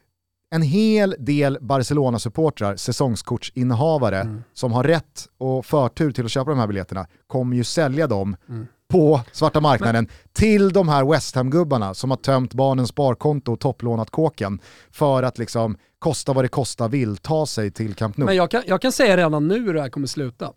En 0.51 0.63
hel 0.63 1.15
del 1.19 1.59
Barcelona-supportrar, 1.61 2.77
säsongskortsinnehavare, 2.77 4.21
Mm. 4.21 4.43
som 4.53 4.73
har 4.73 4.85
rätt 4.85 5.29
och 5.39 5.67
förtur 5.67 6.13
till 6.13 6.25
att 6.25 6.31
köpa 6.31 6.51
de 6.51 6.59
här 6.61 6.67
biljetterna, 6.67 7.07
kommer 7.27 7.57
ju 7.57 7.65
sälja 7.65 8.07
dem 8.07 8.37
Mm. 8.49 8.67
på 8.89 9.21
svarta 9.33 9.61
marknaden 9.61 10.09
till 10.33 10.73
de 10.73 10.89
här 10.89 11.05
West 11.05 11.35
Ham-gubbarna 11.35 11.95
som 11.95 12.11
har 12.11 12.17
tömt 12.17 12.55
barnens 12.55 12.89
sparkonto 12.89 13.53
och 13.53 13.61
topplånat 13.61 14.11
kåken 14.11 14.61
för 14.91 15.23
att 15.23 15.39
liksom 15.39 15.77
kosta 15.99 16.33
vad 16.33 16.45
det 16.45 16.49
kosta 16.49 16.89
vill 16.89 17.17
ta 17.17 17.47
sig 17.47 17.71
till 17.71 17.95
Camp 17.95 18.17
Nou. 18.17 18.27
Men 18.27 18.37
jag 18.37 18.51
kan, 18.51 18.63
jag 18.67 18.83
kan 18.83 18.93
säga 18.93 19.17
redan 19.17 19.49
nu 19.49 19.59
hur 19.65 19.75
det 19.75 19.81
här 19.81 19.89
kommer 19.89 20.07
sluta. 20.07 20.53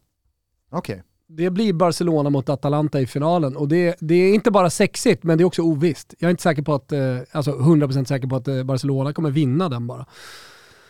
Okej. 0.72 1.04
Det 1.32 1.50
blir 1.50 1.74
Barcelona 1.74 2.30
mot 2.30 2.50
Atalanta 2.50 3.02
i 3.02 3.08
finalen 3.08 3.56
och 3.58 3.68
det, 3.68 3.96
det 4.00 4.16
är 4.16 4.34
inte 4.34 4.52
bara 4.52 4.70
sexigt 4.70 5.24
men 5.24 5.38
det 5.38 5.42
är 5.42 5.46
också 5.46 5.62
ovisst. 5.62 6.14
Jag 6.20 6.28
är 6.28 6.32
inte 6.32 6.44
säker 6.44 6.62
på 6.62 6.74
att, 6.74 6.92
eh, 6.92 7.00
alltså 7.32 7.52
100% 7.52 8.06
säker 8.06 8.28
på 8.28 8.36
att 8.36 8.48
eh, 8.48 8.64
Barcelona 8.64 9.14
kommer 9.14 9.30
vinna 9.32 9.70
den 9.70 9.88
bara. 9.88 10.06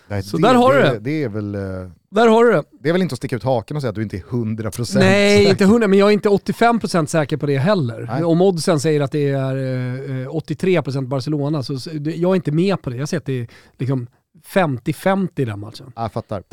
Nej, 0.07 0.23
Så 0.23 0.37
där 0.37 0.53
har 0.55 0.73
du 0.73 0.79
det. 0.81 0.89
det. 0.93 0.99
Det 0.99 1.23
är, 1.23 1.29
väl, 1.29 1.55
eh, 1.55 1.61
Där 2.11 2.27
har 2.27 2.43
du 2.45 2.51
det. 2.51 2.63
det 2.83 2.89
är 2.89 2.93
väl 2.93 3.01
inte 3.01 3.13
att 3.13 3.17
sticka 3.17 3.35
ut 3.35 3.43
haken 3.43 3.77
och 3.77 3.81
säga 3.81 3.89
att 3.89 3.95
du 3.95 4.03
inte 4.03 4.17
är 4.17 4.21
100% 4.21 4.99
Nej, 4.99 5.37
säker. 5.37 5.49
inte 5.51 5.63
100, 5.63 5.87
men 5.87 5.99
jag 5.99 6.09
är 6.09 6.13
inte 6.13 6.29
85% 6.29 7.05
säker 7.05 7.37
på 7.37 7.45
det 7.45 7.57
heller. 7.57 8.07
Nej. 8.11 8.23
Om 8.23 8.41
oddsen 8.41 8.79
säger 8.79 9.01
att 9.01 9.11
det 9.11 9.29
är 9.29 9.55
eh, 9.55 10.27
83% 10.35 11.07
Barcelona, 11.07 11.63
så 11.63 11.73
det- 11.93 12.15
jag 12.15 12.31
är 12.31 12.35
inte 12.35 12.51
med 12.51 12.81
på 12.81 12.89
det. 12.89 12.95
Jag 12.97 13.09
ser 13.09 13.17
att 13.17 13.25
det 13.25 13.39
är 13.41 13.47
liksom 13.77 14.07
50-50 14.53 15.41
i 15.41 15.45
den 15.45 15.59
matchen. 15.59 15.91
Jag 15.95 16.11
fattar. 16.13 16.43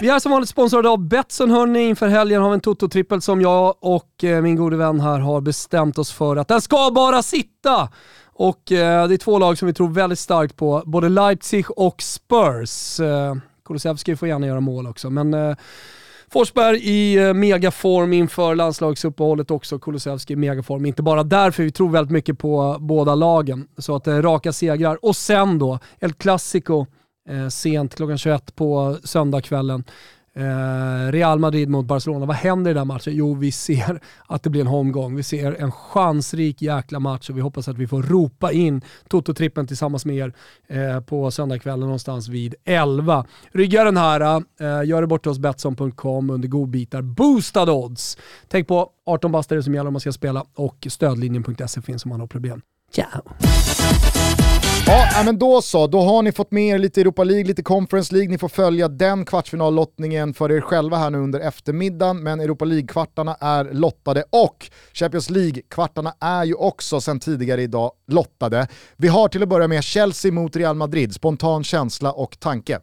Vi 0.00 0.08
är 0.08 0.18
som 0.18 0.32
vanligt 0.32 0.48
sponsrade 0.48 0.88
av 0.88 1.08
Betsson 1.08 1.50
hörni. 1.50 1.88
Inför 1.88 2.08
helgen 2.08 2.42
har 2.42 2.50
vi 2.50 2.54
en 2.54 2.60
Toto-trippel 2.60 3.20
som 3.20 3.40
jag 3.40 3.74
och 3.80 4.24
eh, 4.24 4.42
min 4.42 4.56
gode 4.56 4.76
vän 4.76 5.00
här 5.00 5.18
har 5.18 5.40
bestämt 5.40 5.98
oss 5.98 6.12
för 6.12 6.36
att 6.36 6.48
den 6.48 6.60
ska 6.60 6.90
bara 6.94 7.22
sitta. 7.22 7.88
Och 8.24 8.72
eh, 8.72 9.08
det 9.08 9.14
är 9.14 9.18
två 9.18 9.38
lag 9.38 9.58
som 9.58 9.66
vi 9.68 9.74
tror 9.74 9.88
väldigt 9.88 10.18
starkt 10.18 10.56
på, 10.56 10.82
både 10.86 11.08
Leipzig 11.08 11.66
och 11.70 12.02
Spurs. 12.02 13.00
Eh, 13.00 13.34
Kulusevski 13.64 14.16
får 14.16 14.28
gärna 14.28 14.46
göra 14.46 14.60
mål 14.60 14.86
också, 14.86 15.10
men 15.10 15.34
eh, 15.34 15.56
Forsberg 16.32 16.76
i 16.76 17.16
eh, 17.16 17.34
megaform 17.34 18.12
inför 18.12 18.54
landslagsuppehållet 18.54 19.50
också. 19.50 19.78
Kulusevski 19.78 20.32
i 20.32 20.36
megaform. 20.36 20.86
Inte 20.86 21.02
bara 21.02 21.22
därför, 21.22 21.62
vi 21.62 21.72
tror 21.72 21.90
väldigt 21.90 22.12
mycket 22.12 22.38
på 22.38 22.76
båda 22.80 23.14
lagen. 23.14 23.68
Så 23.78 23.96
att 23.96 24.04
det 24.04 24.12
är 24.12 24.22
raka 24.22 24.52
segrar. 24.52 24.98
Och 25.04 25.16
sen 25.16 25.58
då, 25.58 25.78
El 26.00 26.12
Clasico 26.12 26.86
eh, 27.30 27.48
sent 27.48 27.94
klockan 27.94 28.18
21 28.18 28.56
på 28.56 28.98
söndagskvällen. 29.04 29.84
Eh, 30.34 31.12
Real 31.12 31.38
Madrid 31.38 31.68
mot 31.68 31.86
Barcelona. 31.86 32.26
Vad 32.26 32.36
händer 32.36 32.70
i 32.70 32.74
den 32.74 32.86
matchen? 32.86 33.12
Jo, 33.16 33.34
vi 33.34 33.52
ser 33.52 34.00
att 34.26 34.42
det 34.42 34.50
blir 34.50 34.60
en 34.60 34.66
holmgång. 34.66 35.16
Vi 35.16 35.22
ser 35.22 35.52
en 35.52 35.72
chansrik 35.72 36.62
jäkla 36.62 37.00
match 37.00 37.30
och 37.30 37.36
vi 37.36 37.40
hoppas 37.40 37.68
att 37.68 37.78
vi 37.78 37.86
får 37.86 38.02
ropa 38.02 38.52
in 38.52 38.82
Toto-trippen 39.08 39.66
tillsammans 39.66 40.04
med 40.04 40.16
er 40.16 40.32
eh, 40.68 41.00
på 41.00 41.30
söndagskvällen 41.30 41.80
någonstans 41.80 42.28
vid 42.28 42.54
11. 42.64 43.26
Rygga 43.52 43.84
den 43.84 43.96
här, 43.96 44.20
eh, 44.60 44.84
gör 44.84 45.00
det 45.00 45.06
borta 45.06 45.30
hos 45.30 45.38
Betsson.com 45.38 46.30
under 46.30 46.48
godbitar. 46.48 47.02
Boostad 47.02 47.70
odds! 47.70 48.18
Tänk 48.48 48.68
på 48.68 48.90
18 49.06 49.32
bastare 49.32 49.62
som 49.62 49.74
gäller 49.74 49.88
om 49.88 49.92
man 49.92 50.00
ska 50.00 50.12
spela 50.12 50.44
och 50.54 50.86
stödlinjen.se 50.90 51.82
finns 51.82 52.04
om 52.04 52.08
man 52.08 52.20
har 52.20 52.26
problem. 52.26 52.62
Ciao! 52.92 53.22
Ja, 54.92 55.22
men 55.24 55.38
då 55.38 55.62
så. 55.62 55.86
Då 55.86 56.00
har 56.00 56.22
ni 56.22 56.32
fått 56.32 56.50
med 56.50 56.74
er 56.74 56.78
lite 56.78 57.00
Europa 57.00 57.24
League, 57.24 57.44
lite 57.44 57.62
Conference 57.62 58.14
League. 58.14 58.30
Ni 58.30 58.38
får 58.38 58.48
följa 58.48 58.88
den 58.88 59.24
kvartsfinallottningen 59.24 60.34
för 60.34 60.52
er 60.52 60.60
själva 60.60 60.96
här 60.96 61.10
nu 61.10 61.18
under 61.18 61.40
eftermiddagen. 61.40 62.22
Men 62.22 62.40
Europa 62.40 62.64
League-kvartarna 62.64 63.36
är 63.40 63.64
lottade 63.64 64.24
och 64.30 64.70
Champions 64.92 65.30
League-kvartarna 65.30 66.14
är 66.20 66.44
ju 66.44 66.54
också 66.54 67.00
sedan 67.00 67.20
tidigare 67.20 67.62
idag 67.62 67.92
lottade. 68.06 68.68
Vi 68.96 69.08
har 69.08 69.28
till 69.28 69.42
att 69.42 69.48
börja 69.48 69.68
med 69.68 69.84
Chelsea 69.84 70.32
mot 70.32 70.56
Real 70.56 70.76
Madrid, 70.76 71.14
spontan 71.14 71.64
känsla 71.64 72.12
och 72.12 72.40
tanke. 72.40 72.80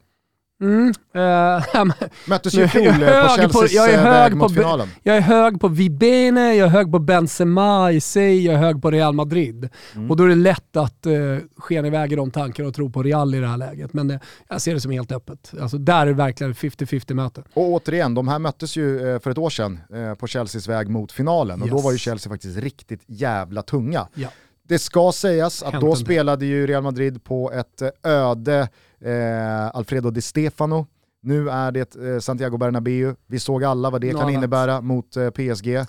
Mm, 0.62 0.94
eh, 1.16 1.86
Möttes 2.28 2.54
ju 2.54 2.64
i 2.64 2.68
fjol 2.68 2.86
på 2.86 2.92
hög 2.92 3.52
på- 3.52 3.60
Chelseas 3.60 3.72
jag 3.72 3.90
är 3.90 3.94
eh, 3.98 4.00
hög 4.04 4.14
väg 4.14 4.32
på 4.32 4.38
mot 4.38 4.52
be- 4.52 4.62
finalen. 4.62 4.88
Jag 5.04 5.18
är 5.18 5.22
hög 5.22 5.60
på 5.60 5.68
Vibene, 5.68 6.56
jag 6.56 6.66
är 6.68 6.72
hög 6.72 6.92
på 6.92 7.00
Benzema 7.00 7.92
i 7.92 8.02
sig, 8.02 8.46
jag 8.46 8.56
är 8.56 8.60
hög 8.60 8.82
på 8.82 8.92
Real 8.92 9.14
Madrid. 9.14 9.70
Mm. 9.96 10.12
Och 10.12 10.18
då 10.18 10.24
är 10.24 10.28
det 10.28 10.36
lätt 10.36 10.76
att 10.78 11.06
uh, 11.08 11.38
skena 11.58 11.88
iväg 11.88 12.14
i 12.14 12.16
de 12.16 12.32
tankarna 12.32 12.70
och 12.70 12.76
tro 12.76 12.90
på 12.92 13.04
Real 13.04 13.36
i 13.36 13.40
det 13.40 13.48
här 13.48 13.58
läget. 13.58 13.94
Men 13.94 14.12
eh, 14.12 14.20
jag 14.50 14.62
ser 14.62 14.74
det 14.74 14.82
som 14.82 14.92
helt 14.92 15.12
öppet. 15.12 15.54
Alltså 15.62 15.78
där 15.78 16.02
är 16.02 16.06
det 16.06 16.14
verkligen 16.14 16.54
50-50 16.54 17.14
möte. 17.14 17.44
Och 17.54 17.64
återigen, 17.72 18.14
de 18.14 18.28
här 18.28 18.40
möttes 18.40 18.76
ju 18.76 19.14
eh, 19.16 19.20
för 19.20 19.32
ett 19.32 19.38
år 19.38 19.50
sedan 19.50 19.80
på 20.20 20.28
Chelseas 20.28 20.68
väg 20.68 20.90
mot 20.90 21.12
finalen 21.12 21.62
och 21.62 21.70
då 21.70 21.76
Yes. 21.76 21.84
var 21.84 21.92
ju 21.92 21.98
Chelsea 21.98 22.32
faktiskt 22.32 22.58
riktigt 22.58 23.02
jävla 23.08 23.62
tunga. 23.62 24.08
Ja. 24.14 24.28
Det 24.68 24.80
ska 24.80 25.12
sägas 25.12 25.64
att 25.64 25.82
då 25.82 25.96
spelade 25.96 26.46
ju 26.46 26.68
Real 26.68 26.84
Madrid 26.84 27.24
på 27.24 27.52
ett 27.52 27.82
eh, 27.82 27.90
öde 28.04 28.70
eh, 29.02 29.76
Alfredo 29.76 30.10
Di 30.10 30.22
Stefano. 30.22 30.88
Nu 31.22 31.50
är 31.50 31.72
det 31.72 31.96
eh, 31.96 32.20
Santiago 32.20 32.58
Bernabéu. 32.58 33.16
Vi 33.28 33.40
såg 33.40 33.64
alla 33.64 33.90
vad 33.90 34.02
det 34.02 34.14
Något 34.14 34.22
kan 34.22 34.30
innebära 34.30 34.82
mot 34.82 35.18
eh, 35.18 35.30
PSG. 35.30 35.68
Eh, 35.76 35.86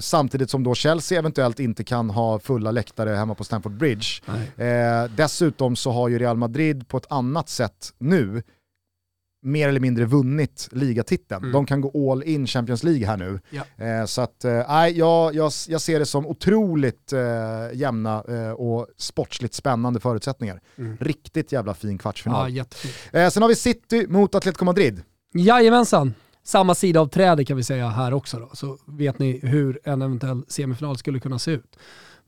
samtidigt 0.00 0.50
som 0.50 0.64
då 0.64 0.74
Chelsea 0.74 1.18
eventuellt 1.18 1.60
inte 1.60 1.84
kan 1.84 2.10
ha 2.10 2.38
fulla 2.38 2.70
läktare 2.70 3.10
hemma 3.10 3.34
på 3.34 3.44
Stamford 3.44 3.72
Bridge. 3.72 4.06
Dessutom 5.16 5.76
så 5.76 5.90
har 5.90 6.08
ju 6.08 6.18
Real 6.18 6.36
Madrid 6.36 6.88
på 6.88 6.96
ett 6.96 7.06
annat 7.12 7.48
sätt 7.48 7.92
nu 7.98 8.42
mer 9.42 9.68
eller 9.68 9.80
mindre 9.80 10.04
vunnit 10.04 10.68
ligatiteln. 10.72 11.42
Mm. 11.42 11.52
De 11.52 11.66
kan 11.66 11.80
gå 11.80 12.12
all 12.12 12.22
in 12.22 12.46
Champions 12.46 12.82
League 12.82 13.06
här 13.06 13.16
nu. 13.16 13.40
Ja. 13.50 13.84
Eh, 13.86 14.04
så 14.04 14.20
att, 14.20 14.44
eh, 14.44 14.52
jag, 14.88 15.34
jag, 15.34 15.52
jag 15.68 15.80
ser 15.80 15.98
det 15.98 16.06
som 16.06 16.26
otroligt 16.26 17.12
eh, 17.12 17.20
jämna 17.72 18.24
eh, 18.28 18.50
och 18.50 18.86
sportsligt 18.96 19.54
spännande 19.54 20.00
förutsättningar. 20.00 20.60
Mm. 20.78 20.96
Riktigt 21.00 21.52
jävla 21.52 21.74
fin 21.74 21.90
Ja, 21.92 21.98
kvartsfinal. 21.98 22.50
jättefint. 22.52 22.94
Eh, 23.12 23.28
sen 23.28 23.42
har 23.42 23.48
vi 23.48 23.54
City 23.56 24.06
mot 24.08 24.34
Atletico 24.34 24.64
Madrid. 24.64 25.02
Jajamensan. 25.34 26.14
Samma 26.42 26.74
sida 26.74 27.00
av 27.00 27.06
trädet 27.06 27.46
kan 27.48 27.56
vi 27.56 27.62
säga 27.64 27.88
här 27.88 28.14
också 28.14 28.38
då, 28.38 28.50
så 28.52 28.78
vet 28.86 29.18
ni 29.18 29.40
hur 29.42 29.80
en 29.84 30.02
eventuell 30.02 30.42
semifinal 30.48 30.98
skulle 30.98 31.20
kunna 31.20 31.38
se 31.38 31.50
ut. 31.50 31.76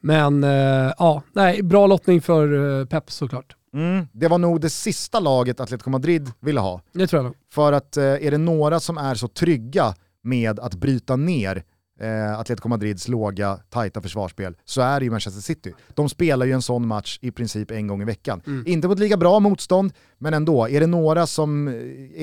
Men 0.00 0.44
eh, 0.44 0.92
ja, 0.98 1.22
nej, 1.32 1.62
bra 1.62 1.86
lottning 1.86 2.20
för 2.20 2.80
eh, 2.80 2.86
Pep 2.86 3.10
såklart. 3.10 3.56
Mm. 3.74 4.06
Det 4.12 4.28
var 4.28 4.38
nog 4.38 4.60
det 4.60 4.70
sista 4.70 5.20
laget 5.20 5.60
Atletico 5.60 5.90
Madrid 5.90 6.32
ville 6.40 6.60
ha. 6.60 6.80
Det 6.92 7.06
tror 7.06 7.18
jag 7.18 7.24
nog. 7.24 7.34
För 7.52 7.72
att 7.72 7.96
eh, 7.96 8.04
är 8.04 8.30
det 8.30 8.38
några 8.38 8.80
som 8.80 8.98
är 8.98 9.14
så 9.14 9.28
trygga 9.28 9.94
med 10.22 10.60
att 10.60 10.74
bryta 10.74 11.16
ner 11.16 11.64
eh, 12.00 12.38
Atletico 12.38 12.68
Madrids 12.68 13.08
låga, 13.08 13.58
tajta 13.70 14.02
försvarsspel 14.02 14.56
så 14.64 14.80
är 14.80 15.00
det 15.00 15.04
ju 15.04 15.10
Manchester 15.10 15.40
City. 15.40 15.72
De 15.94 16.08
spelar 16.08 16.46
ju 16.46 16.52
en 16.52 16.62
sån 16.62 16.86
match 16.86 17.18
i 17.22 17.30
princip 17.30 17.70
en 17.70 17.86
gång 17.86 18.02
i 18.02 18.04
veckan. 18.04 18.42
Mm. 18.46 18.64
Inte 18.66 18.88
mot 18.88 18.98
lika 18.98 19.16
bra 19.16 19.40
motstånd, 19.40 19.92
men 20.18 20.34
ändå. 20.34 20.68
Är 20.68 20.80
det 20.80 20.86
några 20.86 21.26
som 21.26 21.68
eh, 21.68 21.74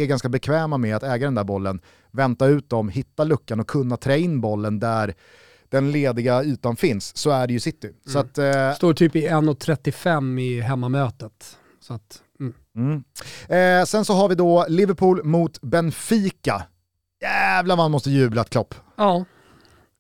är 0.02 0.06
ganska 0.06 0.30
bekväma 0.30 0.78
med 0.78 0.96
att 0.96 1.04
äga 1.04 1.28
den 1.28 1.36
där 1.36 1.44
bollen, 1.44 1.82
vänta 2.12 2.48
ut 2.48 2.70
dem, 2.70 2.90
hitta 2.90 3.24
luckan 3.24 3.60
och 3.60 3.68
kunna 3.70 3.98
trä 3.98 4.20
in 4.20 4.42
bollen 4.42 4.80
där 4.80 5.16
den 5.70 5.92
lediga 5.92 6.44
ytan 6.44 6.76
finns, 6.76 7.18
så 7.18 7.30
är 7.30 7.48
det 7.48 7.54
ju 7.54 7.60
City. 7.60 7.92
Så 8.08 8.20
att, 8.20 8.38
eh, 8.38 8.74
Står 8.74 8.94
typ 8.94 9.16
i 9.16 9.28
1.35 9.28 10.40
i 10.40 10.62
hemmamötet. 10.62 11.58
Så 11.80 11.94
att, 11.94 12.22
mm. 12.40 12.54
Mm. 12.76 13.04
Eh, 13.82 13.86
sen 13.86 14.06
så 14.06 14.14
har 14.14 14.30
vi 14.30 14.36
då 14.36 14.66
Liverpool 14.70 15.24
mot 15.24 15.62
Benfica. 15.62 16.64
Jävlar 17.22 17.76
man 17.76 17.92
måste 17.92 18.10
jubla 18.10 18.42
att 18.42 18.50
Klopp. 18.50 18.76
Ja. 18.98 19.26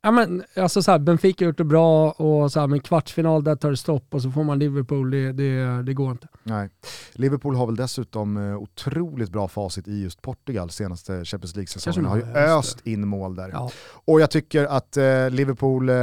Ja, 0.01 0.11
men, 0.11 0.43
alltså 0.55 0.81
så 0.81 0.91
här, 0.91 0.99
Benfica 0.99 1.45
har 1.45 1.47
gjort 1.49 1.57
det 1.57 1.63
bra 1.63 2.11
och 2.11 2.51
så 2.51 2.59
här, 2.59 2.67
men 2.67 2.79
kvartsfinal 2.79 3.43
där 3.43 3.55
tar 3.55 3.69
det 3.69 3.77
stopp 3.77 4.13
och 4.13 4.21
så 4.21 4.31
får 4.31 4.43
man 4.43 4.59
Liverpool, 4.59 5.11
det, 5.11 5.31
det, 5.31 5.83
det 5.83 5.93
går 5.93 6.11
inte. 6.11 6.27
Nej. 6.43 6.69
Liverpool 7.13 7.55
har 7.55 7.65
väl 7.65 7.75
dessutom 7.75 8.37
eh, 8.37 8.57
otroligt 8.57 9.31
bra 9.31 9.47
facit 9.47 9.87
i 9.87 10.03
just 10.03 10.21
Portugal 10.21 10.69
senaste 10.69 11.25
Champions 11.25 11.55
League-säsongen. 11.55 12.05
Har 12.05 12.17
ju 12.17 12.21
de 12.21 12.39
har, 12.39 12.55
just 12.57 12.75
öst 12.75 12.87
in 12.87 13.07
mål 13.07 13.35
där. 13.35 13.49
Ja. 13.53 13.71
Och 14.05 14.21
jag 14.21 14.31
tycker 14.31 14.65
att 14.65 14.97
eh, 14.97 15.29
Liverpool, 15.29 15.89
eh, 15.89 15.95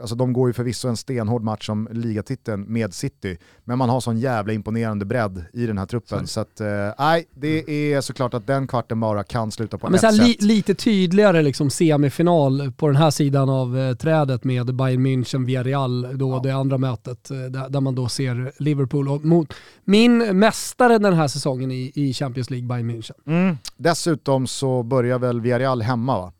alltså 0.00 0.14
de 0.14 0.32
går 0.32 0.48
ju 0.48 0.52
förvisso 0.52 0.88
en 0.88 0.96
stenhård 0.96 1.42
match 1.42 1.68
om 1.68 1.88
ligatiteln 1.90 2.64
med 2.68 2.94
City, 2.94 3.38
men 3.64 3.78
man 3.78 3.88
har 3.88 4.00
sån 4.00 4.18
jävla 4.18 4.52
imponerande 4.52 5.04
bredd 5.04 5.44
i 5.52 5.66
den 5.66 5.78
här 5.78 5.86
truppen. 5.86 6.26
Så 6.26 6.40
att, 6.40 6.60
eh, 6.60 6.66
nej, 6.98 7.24
det 7.34 7.70
är 7.94 8.00
såklart 8.00 8.34
att 8.34 8.46
den 8.46 8.66
kvarten 8.66 9.00
bara 9.00 9.24
kan 9.24 9.50
sluta 9.52 9.78
på 9.78 9.86
Ja, 9.86 9.90
men 9.90 9.94
ett 9.94 10.00
så 10.00 10.06
här, 10.06 10.28
li, 10.28 10.36
lite 10.40 10.74
tydligare 10.74 11.42
liksom 11.42 11.70
semifinal 11.70 12.72
på 12.72 12.86
den 12.86 12.96
här 12.96 13.10
sidan 13.10 13.39
av 13.48 13.78
eh, 13.78 13.94
trädet 13.94 14.44
med 14.44 14.74
Bayern 14.74 15.06
München, 15.06 15.46
Villarreal, 15.46 16.18
då 16.18 16.40
det 16.40 16.50
andra 16.50 16.78
mötet, 16.78 17.30
eh, 17.30 17.36
där, 17.70 17.80
man 17.80 17.94
då 17.94 18.08
ser 18.08 18.52
Liverpool 18.62 19.08
och 19.08 19.24
mot 19.24 19.54
min 19.84 20.38
mästare 20.38 20.98
den 20.98 21.14
här 21.14 21.28
säsongen 21.28 21.70
i, 21.70 21.92
i 21.94 22.12
Champions 22.14 22.50
League, 22.50 22.68
Bayern 22.68 22.90
München. 22.90 23.14
Mm. 23.26 23.56
Dessutom 23.76 24.46
så 24.46 24.82
börjar 24.82 25.18
väl 25.18 25.40
Villarreal 25.40 25.82
hemma 25.82 26.18
va? 26.18 26.32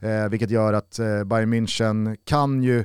Eh, 0.00 0.28
vilket 0.28 0.50
gör 0.50 0.72
att 0.72 0.98
eh, 0.98 1.24
Bayern 1.24 1.54
München 1.54 2.16
kan 2.24 2.62
ju 2.62 2.84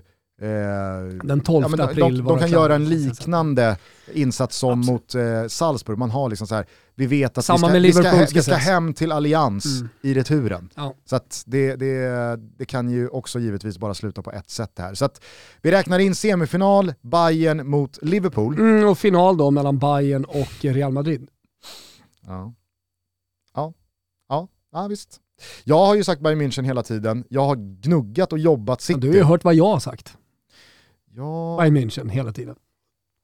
Den 1.23 1.41
12 1.41 1.65
ja, 1.69 1.75
de, 1.77 1.83
april 1.83 2.17
de, 2.17 2.23
var 2.23 2.33
de 2.33 2.39
kan 2.39 2.51
göra 2.51 2.75
en 2.75 2.89
liknande 2.89 3.77
insats 4.13 4.57
som 4.57 4.79
mot 4.79 5.15
eh, 5.15 5.47
Salzburg. 5.47 5.97
Man 5.97 6.09
har 6.11 6.29
liksom 6.29 6.47
så 6.47 6.55
här, 6.55 6.65
vi 6.95 7.05
vet 7.07 7.37
att 7.37 7.45
Samma 7.45 7.69
vi, 7.69 7.93
ska, 7.93 8.01
vi, 8.01 8.09
ska, 8.09 8.17
he- 8.17 8.33
vi 8.33 8.41
ska 8.41 8.55
hem 8.55 8.93
till 8.93 9.11
Allians 9.11 9.65
Mm. 9.65 9.89
i 10.01 10.13
returen. 10.13 10.69
Ja. 10.75 10.93
Så 11.05 11.19
det, 11.45 11.75
det, 11.75 12.35
det 12.57 12.65
kan 12.65 12.89
ju 12.89 13.07
också 13.07 13.39
givetvis 13.39 13.77
bara 13.77 13.93
sluta 13.93 14.21
på 14.21 14.31
ett 14.31 14.49
sätt 14.49 14.71
här. 14.77 14.93
Så 14.93 15.05
att 15.05 15.21
vi 15.61 15.71
räknar 15.71 15.99
in 15.99 16.15
semifinal, 16.15 16.93
Bayern 17.01 17.69
mot 17.69 17.99
Liverpool. 18.01 18.59
Mm, 18.59 18.87
och 18.89 18.97
final 18.97 19.37
då 19.37 19.51
mellan 19.51 19.79
Bayern 19.79 20.25
och 20.25 20.51
Real 20.61 20.91
Madrid. 20.91 21.27
Ja. 22.27 22.53
Ja. 23.55 23.73
ja, 24.29 24.47
ja 24.71 24.87
visst. 24.87 25.17
Jag 25.63 25.85
har 25.85 25.95
ju 25.95 26.03
sagt 26.03 26.21
Bayern 26.21 26.41
München 26.41 26.63
hela 26.63 26.83
tiden, 26.83 27.23
jag 27.29 27.45
har 27.45 27.55
gnuggat 27.55 28.31
och 28.33 28.39
jobbat 28.39 28.79
Ja, 28.81 28.83
City. 28.95 28.99
du 28.99 29.07
har 29.07 29.15
ju 29.15 29.23
hört 29.23 29.43
vad 29.43 29.55
jag 29.55 29.65
har 29.65 29.79
sagt. 29.79 30.17
Ja. 31.16 31.57
Bayern 31.59 31.78
München 31.78 32.09
hela 32.09 32.32
tiden. 32.34 32.55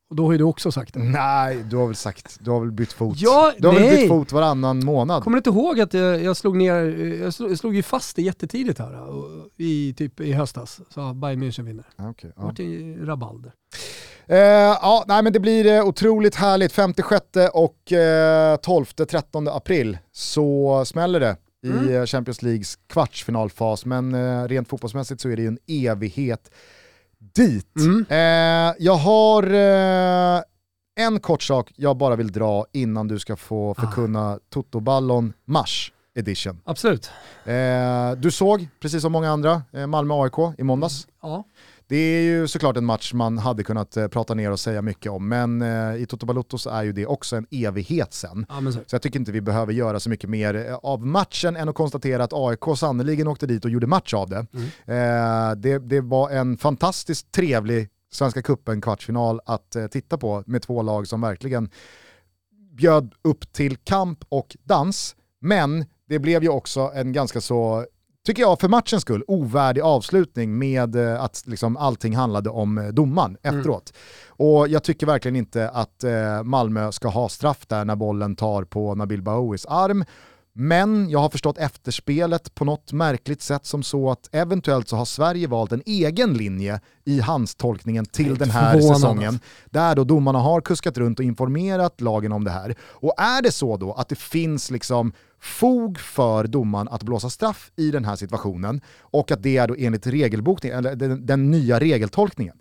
Och 0.09 0.15
då 0.15 0.25
har 0.25 0.31
ju 0.31 0.37
du 0.37 0.43
också 0.43 0.71
sagt 0.71 0.93
det. 0.93 0.99
Nej, 0.99 1.63
du 1.69 1.75
har 1.77 1.85
väl 1.85 1.95
sagt, 1.95 2.37
du 2.41 2.51
har 2.51 2.59
väl 2.59 2.71
bytt 2.71 2.93
fot. 2.93 3.17
Ja, 3.19 3.53
du 3.57 3.67
har 3.67 3.73
väl 3.73 3.83
nej. 3.83 3.97
bytt 3.97 4.07
fot 4.07 4.31
varannan 4.31 4.85
månad. 4.85 5.23
Kommer 5.23 5.35
du 5.35 5.39
inte 5.39 5.49
ihåg 5.59 5.79
att 5.79 5.93
jag, 5.93 6.23
jag 6.23 6.37
slog 6.37 6.57
ner, 6.57 6.73
jag 7.21 7.33
slog, 7.33 7.51
jag 7.51 7.57
slog 7.59 7.75
ju 7.75 7.83
fast 7.83 8.15
det 8.15 8.21
jättetidigt 8.21 8.79
här 8.79 9.01
och, 9.09 9.25
i, 9.57 9.93
typ, 9.97 10.19
i 10.19 10.31
höstas. 10.33 10.79
Så 10.89 11.13
Bayern 11.13 11.43
München 11.43 11.63
vinner. 11.63 11.85
Ja, 11.97 12.13
Det 12.21 12.31
ja. 12.63 12.69
ju 12.69 13.05
rabalder. 13.05 13.51
Eh, 14.27 14.37
ja, 14.37 15.05
nej, 15.07 15.23
men 15.23 15.33
det 15.33 15.39
blir 15.39 15.65
eh, 15.65 15.83
otroligt 15.85 16.35
härligt. 16.35 16.71
56 16.71 17.25
och 17.53 17.91
eh, 17.91 18.57
12-13 18.57 19.55
april 19.55 19.97
så 20.11 20.83
smäller 20.85 21.19
det 21.19 21.37
i 21.65 21.69
Mm. 21.69 21.89
eh, 21.95 22.05
Champions 22.05 22.41
Leagues 22.41 22.75
kvartsfinalfas. 22.89 23.85
Men 23.85 24.13
eh, 24.15 24.43
rent 24.47 24.67
fotbollsmässigt 24.69 25.21
så 25.21 25.29
är 25.29 25.35
det 25.35 25.41
ju 25.41 25.47
en 25.47 25.59
evighet 25.67 26.51
dit. 27.19 27.75
Mm. 27.79 28.05
Eh, 28.09 28.75
jag 28.79 28.95
har 28.95 29.43
eh, 29.43 30.41
en 30.99 31.19
kort 31.19 31.43
sak 31.43 31.71
jag 31.75 31.97
bara 31.97 32.15
vill 32.15 32.31
dra 32.31 32.65
innan 32.73 33.07
du 33.07 33.19
ska 33.19 33.35
få 33.35 33.71
Ah. 33.77 33.81
förkunna 33.81 34.39
Toto-ballon 34.49 35.33
Mars 35.45 35.91
edition. 36.15 36.61
Absolut. 36.65 37.09
Eh, 37.45 38.11
du 38.17 38.31
såg, 38.31 38.67
precis 38.79 39.01
som 39.01 39.11
många 39.11 39.31
andra, 39.31 39.61
eh, 39.73 39.87
Malmö-AIK 39.87 40.53
i 40.57 40.63
måndags. 40.63 41.07
Ja. 41.21 41.43
Det 41.89 41.95
är 41.97 42.21
ju 42.21 42.47
såklart 42.47 42.77
en 42.77 42.85
match 42.85 43.13
man 43.13 43.37
hade 43.37 43.63
kunnat 43.63 43.97
eh, 43.97 44.07
prata 44.07 44.33
ner 44.33 44.51
och 44.51 44.59
säga 44.59 44.81
mycket 44.81 45.11
om, 45.11 45.27
men 45.27 45.61
eh, 45.61 46.01
i 46.01 46.05
Toto 46.09 46.25
Balotto 46.25 46.57
så 46.57 46.69
är 46.69 46.83
ju 46.83 46.91
det 46.91 47.05
också 47.05 47.35
en 47.35 47.47
evighet 47.51 48.13
sen. 48.13 48.45
ja 48.49 48.71
så. 48.71 48.71
Så 48.71 48.95
jag 48.95 49.01
tycker 49.01 49.19
inte 49.19 49.31
vi 49.31 49.41
behöver 49.41 49.73
göra 49.73 49.99
så 49.99 50.09
mycket 50.09 50.29
mer 50.29 50.55
eh, 50.55 50.75
av 50.75 51.05
matchen 51.05 51.55
än 51.55 51.69
att 51.69 51.75
konstatera 51.75 52.23
att 52.23 52.33
AIK 52.33 52.77
sannoliken 52.77 53.27
åkte 53.27 53.47
dit 53.47 53.65
och 53.65 53.71
gjorde 53.71 53.87
match 53.87 54.13
av 54.13 54.29
det. 54.29 54.45
Eh, 54.93 55.51
det, 55.57 55.79
det 55.79 56.01
var 56.01 56.29
en 56.29 56.57
fantastiskt 56.57 57.31
trevlig 57.31 57.89
Svenska 58.11 58.41
Cupen 58.41 58.81
kvartsfinal 58.81 59.41
att 59.45 59.75
titta 59.91 60.17
på 60.17 60.43
med 60.45 60.61
två 60.61 60.81
lag 60.81 61.07
som 61.07 61.21
verkligen 61.21 61.69
bjöd 62.71 63.13
upp 63.21 63.53
till 63.53 63.77
kamp 63.77 64.19
och 64.29 64.57
dans. 64.63 65.15
Men 65.41 65.85
det 66.09 66.19
blev 66.19 66.43
ju 66.43 66.49
också 66.49 66.91
en 66.95 67.13
ganska 67.13 67.41
så, 67.41 67.85
tycker 68.27 68.41
jag 68.41 68.59
för 68.59 68.67
matchens 68.67 69.01
skull, 69.01 69.23
ovärdig 69.27 69.81
avslutning 69.81 70.57
med 70.57 70.95
eh, 70.95 71.23
att 71.23 71.43
liksom 71.45 71.77
allting 71.77 72.15
handlade 72.15 72.49
om 72.49 72.77
eh, 72.77 72.87
domaren 72.87 73.37
efteråt. 73.43 73.93
Och 74.27 74.67
jag 74.67 74.83
tycker 74.83 75.07
verkligen 75.07 75.35
inte 75.35 75.69
att 75.69 76.03
eh, 76.03 76.43
Malmö 76.43 76.91
ska 76.91 77.07
ha 77.07 77.29
straff 77.29 77.67
där 77.67 77.85
när 77.85 77.95
bollen 77.95 78.35
tar 78.35 78.63
på 78.63 78.95
Nabil 78.95 79.21
Bahouis 79.21 79.65
arm. 79.65 80.05
Men 80.53 81.09
jag 81.09 81.19
har 81.19 81.29
förstått 81.29 81.57
efterspelet 81.57 82.55
på 82.55 82.65
något 82.65 82.91
märkligt 82.91 83.41
sätt 83.41 83.65
som 83.65 83.83
så 83.83 84.11
att 84.11 84.29
eventuellt 84.31 84.89
så 84.89 84.95
har 84.95 85.05
Sverige 85.05 85.47
valt 85.47 85.71
en 85.71 85.83
egen 85.85 86.33
linje 86.33 86.81
i 87.05 87.19
handstolkningen 87.19 88.05
till 88.05 88.35
den 88.35 88.49
här 88.49 88.81
säsongen. 88.81 89.39
Där 89.65 89.95
då 89.95 90.03
domarna 90.03 90.39
har 90.39 90.61
kuskat 90.61 90.97
runt 90.97 91.19
och 91.19 91.25
informerat 91.25 92.01
lagen 92.01 92.31
om 92.31 92.43
det 92.43 92.51
här. 92.51 92.75
Och 92.81 93.13
är 93.17 93.41
det 93.41 93.51
så 93.51 93.77
då 93.77 93.93
att 93.93 94.09
det 94.09 94.19
finns 94.19 94.71
liksom 94.71 95.13
fog 95.39 95.99
för 95.99 96.47
domaren 96.47 96.87
att 96.87 97.03
blåsa 97.03 97.29
straff 97.29 97.71
i 97.75 97.91
den 97.91 98.05
här 98.05 98.15
situationen 98.15 98.81
och 98.99 99.31
att 99.31 99.43
det 99.43 99.57
är 99.57 99.67
då 99.67 99.75
enligt 99.77 100.07
regelbokningen, 100.07 100.77
eller 100.77 100.95
den, 100.95 101.25
den 101.25 101.51
nya 101.51 101.79
regeltolkningen, 101.79 102.55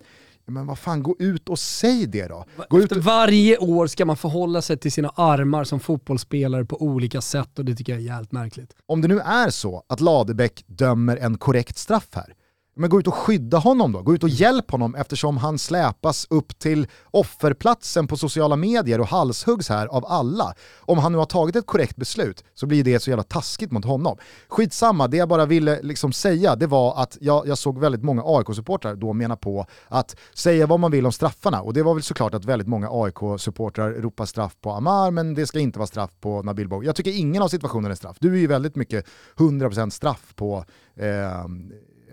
men 0.51 0.65
vad 0.65 0.79
fan, 0.79 1.03
gå 1.03 1.15
ut 1.19 1.49
och 1.49 1.59
säg 1.59 2.05
det 2.05 2.27
då. 2.27 2.45
Gå 2.69 2.79
ut 2.79 2.83
Efter 2.83 2.99
varje 2.99 3.57
år 3.57 3.87
ska 3.87 4.05
man 4.05 4.17
förhålla 4.17 4.61
sig 4.61 4.77
till 4.77 4.91
sina 4.91 5.09
armar 5.09 5.63
som 5.63 5.79
fotbollsspelare 5.79 6.65
på 6.65 6.81
olika 6.81 7.21
sätt 7.21 7.59
och 7.59 7.65
det 7.65 7.75
tycker 7.75 7.93
jag 7.93 8.01
är 8.01 8.05
jävligt 8.05 8.31
märkligt. 8.31 8.73
om 8.85 9.01
det 9.01 9.07
nu 9.07 9.19
är 9.19 9.49
så 9.49 9.83
att 9.87 10.01
Ladebäck 10.01 10.63
dömer 10.67 11.17
en 11.17 11.37
korrekt 11.37 11.77
straff 11.77 12.07
här, 12.11 12.33
men 12.77 12.89
gå 12.89 12.99
ut 12.99 13.07
och 13.07 13.13
skydda 13.13 13.57
honom 13.57 13.91
då. 13.91 14.01
Gå 14.01 14.15
ut 14.15 14.23
och 14.23 14.29
hjälp 14.29 14.71
honom 14.71 14.95
eftersom 14.95 15.37
han 15.37 15.57
släpas 15.57 16.27
upp 16.29 16.59
till 16.59 16.87
offerplatsen 17.11 18.07
på 18.07 18.17
sociala 18.17 18.55
medier 18.55 18.99
och 18.99 19.07
halshuggs 19.07 19.69
här 19.69 19.87
av 19.87 20.05
alla. 20.05 20.53
Om 20.79 20.97
han 20.97 21.11
nu 21.11 21.17
har 21.17 21.25
tagit 21.25 21.55
ett 21.55 21.65
korrekt 21.65 21.95
beslut 21.95 22.43
så 22.53 22.65
blir 22.65 22.83
det 22.83 22.99
så 22.99 23.09
jävla 23.09 23.23
taskigt 23.23 23.71
mot 23.71 23.85
honom. 23.85 24.17
Skitsamma, 24.47 25.07
det 25.07 25.17
jag 25.17 25.29
bara 25.29 25.45
ville 25.45 25.81
liksom 25.81 26.13
säga 26.13 26.55
det 26.55 26.67
var 26.67 27.01
att 27.01 27.17
jag, 27.21 27.47
jag 27.47 27.57
såg 27.57 27.79
väldigt 27.79 28.03
många 28.03 28.21
AIK-supportrar 28.25 28.95
då 28.95 29.13
mena 29.13 29.35
på 29.35 29.65
att 29.87 30.15
säga 30.33 30.67
vad 30.67 30.79
man 30.79 30.91
vill 30.91 31.05
om 31.05 31.11
straffarna 31.11 31.61
och 31.61 31.73
det 31.73 31.83
var 31.83 31.93
väl 31.93 32.03
såklart 32.03 32.33
att 32.33 32.45
väldigt 32.45 32.67
många 32.67 32.89
AIK-supportrar 32.91 33.91
ropar 33.91 34.25
straff 34.25 34.55
på 34.61 34.71
Amar 34.71 35.11
men 35.11 35.33
det 35.33 35.47
ska 35.47 35.59
inte 35.59 35.79
vara 35.79 35.87
straff 35.87 36.11
på 36.21 36.43
Nabil 36.43 36.67
Bog. 36.67 36.85
Jag 36.85 36.95
tycker 36.95 37.11
ingen 37.11 37.41
av 37.41 37.47
situationerna 37.47 37.91
är 37.91 37.95
straff. 37.95 38.17
Du 38.19 38.33
är 38.33 38.39
ju 38.39 38.47
väldigt 38.47 38.75
mycket 38.75 39.05
100% 39.37 39.89
straff 39.89 40.33
på 40.35 40.65
eh, 40.95 41.45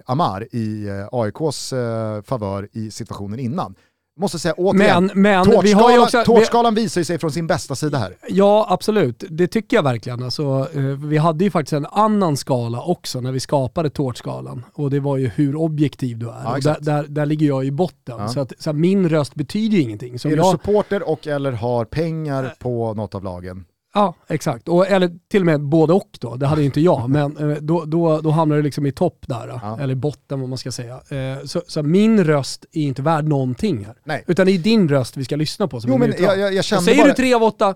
Amar 0.05 0.47
i 0.53 0.89
eh, 0.89 1.09
AIKs 1.13 1.73
eh, 1.73 2.23
favör 2.23 2.69
i 2.73 2.91
situationen 2.91 3.39
innan. 3.39 3.75
Måste 4.21 4.39
säga 4.39 4.55
återigen, 4.55 5.11
Men, 5.15 5.23
men 5.23 5.61
vi 5.63 5.73
har 5.73 5.93
ju 5.93 5.99
också... 5.99 6.19
vi- 6.19 6.25
tårtskalan 6.25 6.75
visar 6.75 7.01
ju 7.01 7.05
sig 7.05 7.19
från 7.19 7.31
sin 7.33 7.47
bästa 7.47 7.75
sida 7.75 7.99
här. 7.99 8.17
Ja, 8.29 8.67
absolut. 8.71 9.25
Det 9.29 9.47
tycker 9.47 9.77
jag 9.77 9.83
verkligen. 9.83 10.23
Alltså, 10.23 10.69
eh, 10.75 10.81
vi 10.83 11.17
hade 11.19 11.45
ju 11.45 11.51
faktiskt 11.51 11.73
en 11.73 11.87
annan 11.87 12.37
skala 12.37 12.83
också 12.83 13.21
när 13.21 13.33
vi 13.33 13.41
skapade 13.41 13.91
tårtskalan. 13.91 14.65
Och 14.75 14.91
det 14.91 15.01
var 15.01 15.17
ju 15.17 15.29
hur 15.29 15.57
objektiv 15.57 16.19
du 16.19 16.29
är. 16.29 16.43
Ja, 16.45 16.59
där, 16.63 16.77
där, 16.81 17.07
där 17.09 17.27
ligger 17.27 17.47
jag 17.47 17.65
i 17.65 17.71
botten. 17.71 18.17
Ja. 18.19 18.29
Så, 18.29 18.41
att, 18.41 18.53
så 18.59 18.71
att 18.71 18.77
min 18.77 19.09
röst 19.09 19.35
betyder 19.35 19.77
ju 19.77 19.83
ingenting. 19.83 20.19
Så 20.19 20.29
är 20.29 20.33
om 20.33 20.37
du 20.39 20.43
jag, 20.45 20.53
supporter 20.53 21.09
och 21.09 21.27
eller 21.27 21.53
har 21.53 21.85
pengar 21.85 22.55
på 22.59 22.95
något 22.95 23.15
av 23.15 23.25
lagen? 23.25 23.65
Ja, 23.95 24.15
exakt. 24.29 24.69
Och, 24.69 24.87
eller 24.87 25.11
till 25.31 25.43
och 25.43 25.47
med 25.47 25.61
både 25.61 25.93
och 25.93 26.09
då. 26.21 26.37
Det 26.37 26.47
hade 26.47 26.65
inte 26.65 26.81
jag. 26.81 27.11
men 27.11 27.51
eh, 27.51 27.57
då, 27.61 27.85
då, 27.85 28.21
då 28.21 28.31
hamnar 28.31 28.57
du 28.57 28.63
liksom 28.63 28.87
i 28.87 28.93
topp 28.93 29.25
där. 29.29 29.61
Ja. 29.63 29.79
Eller 29.81 29.95
botten 29.95 30.41
vad 30.41 30.49
man 30.49 30.59
ska 30.59 30.73
säga. 30.73 30.95
Eh, 30.95 31.45
Så, 31.45 31.63
så 31.67 31.83
min 31.83 32.25
röst 32.25 32.65
är 32.73 32.83
inte 32.83 33.03
värd 33.03 33.25
någonting 33.29 33.85
här. 33.85 33.95
Nej. 34.05 34.25
Utan 34.27 34.47
det 34.47 34.53
är 34.53 34.59
din 34.59 34.89
röst 34.89 35.17
vi 35.17 35.25
ska 35.25 35.37
lyssna 35.37 35.69
på 35.69 35.81
som 35.81 35.91
Jo 35.91 35.95
är 35.95 35.99
men 35.99 36.15
jag, 36.19 36.39
jag, 36.39 36.53
jag, 36.55 36.65
säger 36.65 36.97
bara, 37.03 37.09
du 37.09 37.15
tre 37.15 37.35
av 37.35 37.43
åtta 37.43 37.75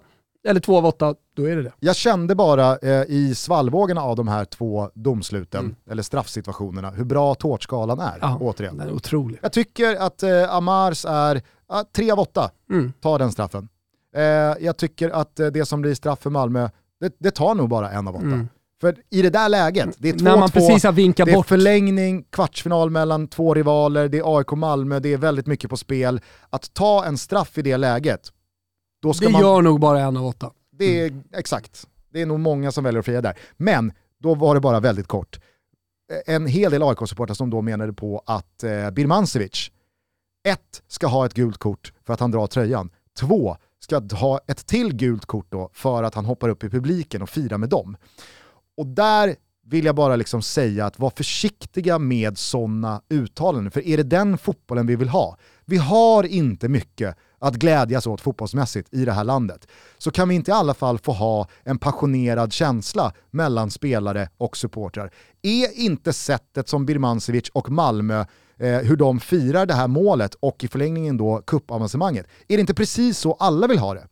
eller 0.49 0.61
två 0.61 0.77
av 0.79 0.87
åtta, 0.87 1.15
då 1.37 1.45
är 1.49 1.57
det 1.57 1.63
det. 1.63 1.73
jag 1.81 1.97
kände 1.97 2.35
bara 2.35 2.77
eh, 2.77 3.03
i 3.09 3.35
svallvågorna 3.35 4.03
av 4.03 4.17
de 4.17 4.29
här 4.29 4.45
två 4.45 4.91
domsluten, 4.95 5.77
eller 5.91 6.03
straffsituationerna, 6.03 6.91
hur 6.91 7.05
bra 7.05 7.35
tårtskalan 7.35 8.01
är. 8.01 8.07
Mm. 8.09 8.19
Ja, 8.21 8.39
Återigen. 8.41 8.77
Den 8.79 8.89
är 8.89 8.93
otrolig. 8.93 9.39
Jag 9.43 9.53
tycker 9.53 9.97
att 9.97 10.23
eh, 10.23 10.55
Amars 10.55 11.05
är 11.09 11.43
ja, 11.69 11.85
tre 11.97 12.11
av 12.11 12.19
åtta, 12.19 12.51
Mm. 12.71 12.93
ta 13.01 13.19
den 13.19 13.33
straffen. 13.33 13.69
Eh, 14.19 14.57
jag 14.61 14.77
tycker 14.77 15.11
att 15.11 15.41
eh, 15.41 15.47
det 15.47 15.65
som 15.65 15.81
blir 15.81 15.95
straff 15.95 16.19
för 16.21 16.31
Malmö, 16.31 16.69
det, 17.01 17.17
det 17.19 17.31
tar 17.31 17.55
nog 17.55 17.69
bara 17.69 17.91
en 17.91 18.09
av 18.09 18.17
åtta. 18.17 18.25
Mm. 18.25 18.49
För 18.81 18.97
i 19.11 19.23
det 19.23 19.31
där 19.31 19.49
läget, 19.49 19.97
det 19.99 20.09
är 20.09 20.13
2-2, 20.13 20.23
När 20.23 20.37
man 20.39 20.51
precis 20.51 20.85
har 20.85 20.93
vinkat 20.93 21.27
det 21.27 21.33
är 21.33 21.37
bort. 21.37 21.47
förlängning, 21.47 22.23
kvartsfinal 22.31 22.91
mellan 22.91 23.29
två 23.29 23.55
rivaler, 23.55 24.09
det 24.09 24.19
är 24.19 24.39
AIK-Malmö, 24.39 25.01
det 25.01 25.13
är 25.13 25.17
väldigt 25.19 25.47
mycket 25.47 25.71
på 25.71 25.77
spel. 25.77 26.21
Att 26.51 26.75
ta 26.75 27.05
en 27.05 27.19
straff 27.19 27.59
i 27.59 27.63
det 27.63 27.77
läget, 27.77 28.33
då 29.03 29.13
ska 29.13 29.27
Det 29.27 29.33
man... 29.33 29.41
gör 29.41 29.63
nog 29.63 29.81
bara 29.81 30.01
en 30.01 30.17
av 30.17 30.27
åtta. 30.27 30.51
Det 30.73 31.01
är 31.01 31.23
exakt. 31.33 31.87
Det 32.13 32.23
är 32.23 32.27
nog 32.27 32.41
många 32.41 32.73
som 32.73 32.85
väljer 32.85 32.99
att 32.99 33.05
fria 33.05 33.21
där. 33.21 33.39
Men 33.57 33.93
då 34.23 34.35
var 34.35 34.55
det 34.55 34.61
bara 34.61 34.81
väldigt 34.81 35.07
kort. 35.07 35.41
En 36.27 36.47
hel 36.47 36.71
del 36.73 36.83
AIK-supportrar 36.83 37.35
som 37.35 37.51
då 37.51 37.63
menade 37.63 37.93
på 37.93 38.23
att 38.27 38.65
eh, 38.65 38.91
Birmancevic, 38.91 39.71
ett, 40.49 40.83
ska 40.89 41.07
ha 41.07 41.27
ett 41.27 41.35
gult 41.35 41.59
kort 41.59 41.93
för 42.07 42.13
att 42.13 42.21
han 42.21 42.31
drar 42.31 42.47
tröjan. 42.47 42.91
Två, 43.21 43.57
ska 43.81 44.03
ha 44.13 44.41
ett 44.47 44.67
till 44.67 44.95
gult 44.95 45.27
kort 45.27 45.47
då 45.51 45.71
för 45.73 46.03
att 46.03 46.15
han 46.15 46.25
hoppar 46.25 46.49
upp 46.49 46.65
i 46.65 46.71
publiken 46.71 47.23
och 47.23 47.31
firar 47.31 47.59
med 47.59 47.69
dem. 47.69 47.97
Och 48.77 48.87
där 48.87 49.37
vill 49.71 49.85
jag 49.85 49.95
bara 49.95 50.17
liksom 50.17 50.43
säga 50.43 50.87
att 50.87 50.99
var 50.99 51.11
försiktiga 51.11 51.99
med 51.99 52.39
sådana 52.39 53.03
uttalanden, 53.09 53.71
för 53.71 53.87
är 53.87 53.97
det 53.97 54.03
den 54.03 54.39
fotbollen 54.39 54.87
vi 54.87 54.97
vill 54.97 55.09
ha? 55.09 55.37
Vi 55.65 55.77
har 55.77 56.25
inte 56.25 56.69
mycket 56.69 57.17
att 57.39 57.55
glädjas 57.55 58.07
åt 58.07 58.21
fotbollsmässigt 58.21 58.95
i 58.95 59.05
det 59.05 59.13
här 59.13 59.25
landet. 59.25 59.69
Så 59.99 60.11
kan 60.11 60.29
vi 60.29 60.35
inte 60.35 60.51
i 60.51 60.55
alla 60.55 60.75
fall 60.75 60.99
få 60.99 61.13
ha 61.13 61.49
en 61.63 61.79
passionerad 61.79 62.53
känsla 62.53 63.13
mellan 63.31 63.71
spelare 63.71 64.29
och 64.39 64.57
supportrar? 64.57 65.11
Är 65.43 65.79
inte 65.79 66.13
sättet 66.13 66.69
som 66.69 66.87
Birmancevic 66.87 67.49
och 67.49 67.71
Malmö 67.71 68.25
eh, 68.59 68.79
hur 68.79 68.97
de 68.97 69.21
firar 69.21 69.67
det 69.67 69.75
här 69.75 69.89
målet 69.89 70.35
och 70.35 70.65
i 70.65 70.69
förlängningen 70.69 71.17
då 71.17 71.43
cupavancemanger. 71.47 72.27
Är 72.49 72.57
det 72.57 72.61
inte 72.61 72.75
precis 72.75 73.19
så 73.19 73.33
alla 73.33 73.67
vill 73.67 73.79
ha 73.79 73.95
det? 73.95 74.07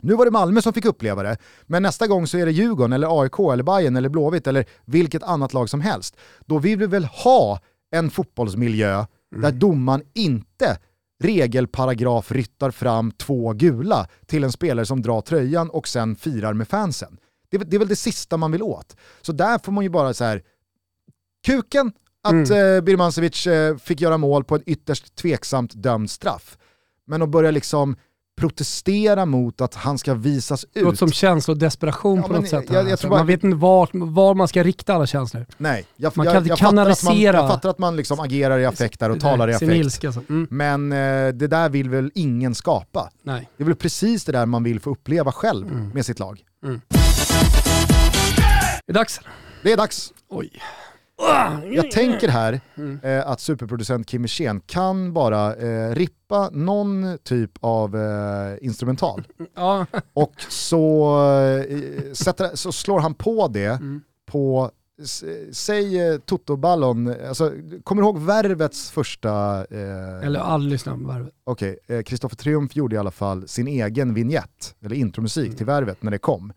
Nu 0.00 0.14
var 0.14 0.24
det 0.24 0.30
Malmö 0.30 0.62
som 0.62 0.72
fick 0.72 0.84
uppleva 0.84 1.22
det, 1.22 1.36
men 1.66 1.82
nästa 1.82 2.06
gång 2.06 2.26
så 2.26 2.38
är 2.38 2.46
det 2.46 2.52
Djurgården, 2.52 2.92
eller 2.92 3.22
AIK, 3.22 3.38
eller 3.52 3.62
Bayern 3.62 3.96
eller 3.96 4.08
Blåvitt 4.08 4.46
eller 4.46 4.64
vilket 4.84 5.22
annat 5.22 5.52
lag 5.54 5.70
som 5.70 5.80
helst. 5.80 6.16
Då 6.46 6.58
vill 6.58 6.78
vi 6.78 6.86
väl 6.86 7.04
ha 7.04 7.60
en 7.94 8.10
fotbollsmiljö 8.10 9.04
där 9.36 9.52
domaren 9.52 10.02
inte 10.14 10.78
regelparagraf 11.24 12.32
ryttar 12.32 12.70
fram 12.70 13.10
två 13.10 13.52
gula 13.52 14.08
till 14.26 14.44
en 14.44 14.52
spelare 14.52 14.86
som 14.86 15.02
drar 15.02 15.20
tröjan 15.20 15.70
och 15.70 15.88
sen 15.88 16.16
firar 16.16 16.52
med 16.54 16.68
fansen. 16.68 17.18
Det, 17.50 17.56
är- 17.56 17.64
det 17.64 17.76
är 17.76 17.78
väl 17.78 17.88
det 17.88 17.96
sista 17.96 18.36
man 18.36 18.52
vill 18.52 18.62
åt. 18.62 18.96
Så 19.22 19.32
där 19.32 19.58
får 19.58 19.72
man 19.72 19.84
ju 19.84 19.90
bara 19.90 20.14
så 20.14 20.24
här 20.24 20.42
kuken 21.46 21.92
att 22.22 22.50
mm. 22.50 22.84
Birmancevic 22.84 23.46
eh, 23.46 23.76
fick 23.76 24.00
göra 24.00 24.18
mål 24.18 24.44
på 24.44 24.56
ett 24.56 24.62
ytterst 24.66 25.16
tveksamt 25.16 25.72
dömd 25.74 26.10
straff. 26.10 26.58
Men 27.06 27.22
att 27.22 27.28
börja 27.28 27.50
liksom 27.50 27.96
protestera 28.40 29.26
mot 29.26 29.60
att 29.60 29.74
han 29.74 29.98
ska 29.98 30.14
visas 30.14 30.64
ut. 30.74 30.98
som 30.98 31.12
känslor 31.12 31.54
och 31.54 31.58
desperation 31.58 32.16
Ja, 32.16 32.22
på 32.26 32.32
något 32.32 32.48
sätt. 32.48 32.64
jag- 32.68 32.84
jag 32.84 32.90
alltså. 32.90 33.08
bara- 33.08 33.18
Man 33.20 33.26
vet 33.26 33.44
inte 33.44 33.56
var, 33.56 33.88
var 33.92 34.34
man 34.34 34.48
ska 34.48 34.62
rikta 34.62 34.94
alla 34.94 35.06
känslor. 35.06 35.46
Nej, 35.58 35.86
jag, 35.96 36.16
Man 36.16 36.26
kan 36.26 36.36
inte 36.36 36.48
jag, 36.48 36.58
fattar 36.58 36.68
att 36.68 36.74
man, 36.74 36.84
kanalisera- 36.84 37.36
jag 37.36 37.48
fattar 37.50 37.68
att 37.68 37.78
man 37.78 37.96
liksom 37.96 38.20
agerar 38.20 38.58
i 38.58 38.64
affekt 38.66 39.00
där 39.00 39.10
och 39.10 39.20
talar 39.20 39.48
i 39.50 39.54
affekt. 39.54 39.72
ilska. 39.72 40.06
alltså. 40.08 40.22
Mm. 40.28 40.46
Men 40.50 40.92
eh, 40.92 41.32
det 41.32 41.46
där 41.46 41.68
vill 41.68 41.90
väl 41.90 42.10
ingen 42.14 42.54
skapa? 42.54 43.10
Nej. 43.22 43.48
Det 43.56 43.62
är 43.62 43.66
väl 43.66 43.76
precis 43.76 44.24
det 44.24 44.32
där 44.32 44.46
man 44.46 44.62
vill 44.64 44.80
få 44.80 44.90
uppleva 44.90 45.32
själv 45.32 45.66
Mm. 45.68 45.88
med 45.88 46.06
sitt 46.06 46.18
lag. 46.18 46.40
Det 48.86 48.92
är 48.92 48.94
dags. 48.94 49.20
Det 49.62 49.72
är 49.72 49.76
dags. 49.76 50.12
Oj. 50.28 50.50
Jag 51.74 51.90
tänker 51.90 52.28
här 52.28 52.60
Mm. 52.76 53.00
eh, 53.02 53.26
att 53.30 53.40
superproducent 53.40 54.06
Kim 54.06 54.22
Hirsén 54.22 54.60
kan 54.66 55.12
bara 55.12 55.54
eh, 55.54 55.94
rippa 55.94 56.50
någon 56.52 57.18
typ 57.24 57.50
av 57.60 57.96
eh, 57.96 58.56
instrumental 58.60 59.22
Ja. 59.56 59.86
och 60.12 60.32
så, 60.48 61.16
eh, 61.68 62.12
sätter, 62.12 62.56
så 62.56 62.72
slår 62.72 63.00
han 63.00 63.14
på 63.14 63.48
det 63.48 63.64
Mm. 63.66 64.00
på, 64.30 64.70
säg 65.52 66.00
eh, 66.08 66.18
Toto-ballon, 66.18 67.14
alltså, 67.28 67.52
kommer 67.84 68.02
du 68.02 68.06
ihåg 68.08 68.18
Värvets 68.18 68.90
första... 68.90 69.30
Eh, 69.70 70.26
Eller 70.26 70.58
lyssnar 70.58 70.96
på 70.96 71.04
Värvet. 71.08 71.32
Okej, 71.44 71.78
eh, 71.88 72.02
Kristoffer 72.02 72.36
Triumf 72.36 72.76
gjorde 72.76 72.94
i 72.96 72.98
alla 72.98 73.10
fall 73.10 73.48
sin 73.48 73.68
egen 73.68 74.14
vignett, 74.14 74.74
eller 74.84 74.96
intromusik 74.96 75.44
Mm. 75.46 75.56
till 75.56 75.66
Värvet 75.66 76.02
när 76.02 76.10
det 76.10 76.18
kom. 76.18 76.52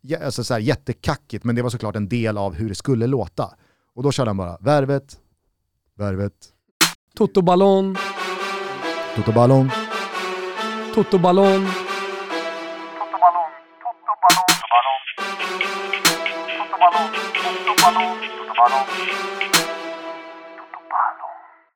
Ja, 0.00 0.18
alltså 0.24 0.44
så 0.44 0.54
här, 0.54 0.60
jättekackigt, 0.60 1.44
men 1.44 1.54
det 1.56 1.62
var 1.62 1.70
såklart 1.70 1.96
en 1.96 2.08
del 2.08 2.38
av 2.38 2.54
hur 2.54 2.68
det 2.68 2.74
skulle 2.74 3.06
låta. 3.06 3.54
Och 3.98 4.04
då 4.04 4.12
körde 4.12 4.30
han 4.30 4.36
bara 4.36 4.56
Värvet, 4.60 5.16
Värvet, 5.94 6.32
Toto 7.14 7.42
Ballon, 7.42 7.96
Toto 9.16 9.32
Ballon. 9.32 9.70
Toto 10.94 11.18
Ballon. 11.18 11.66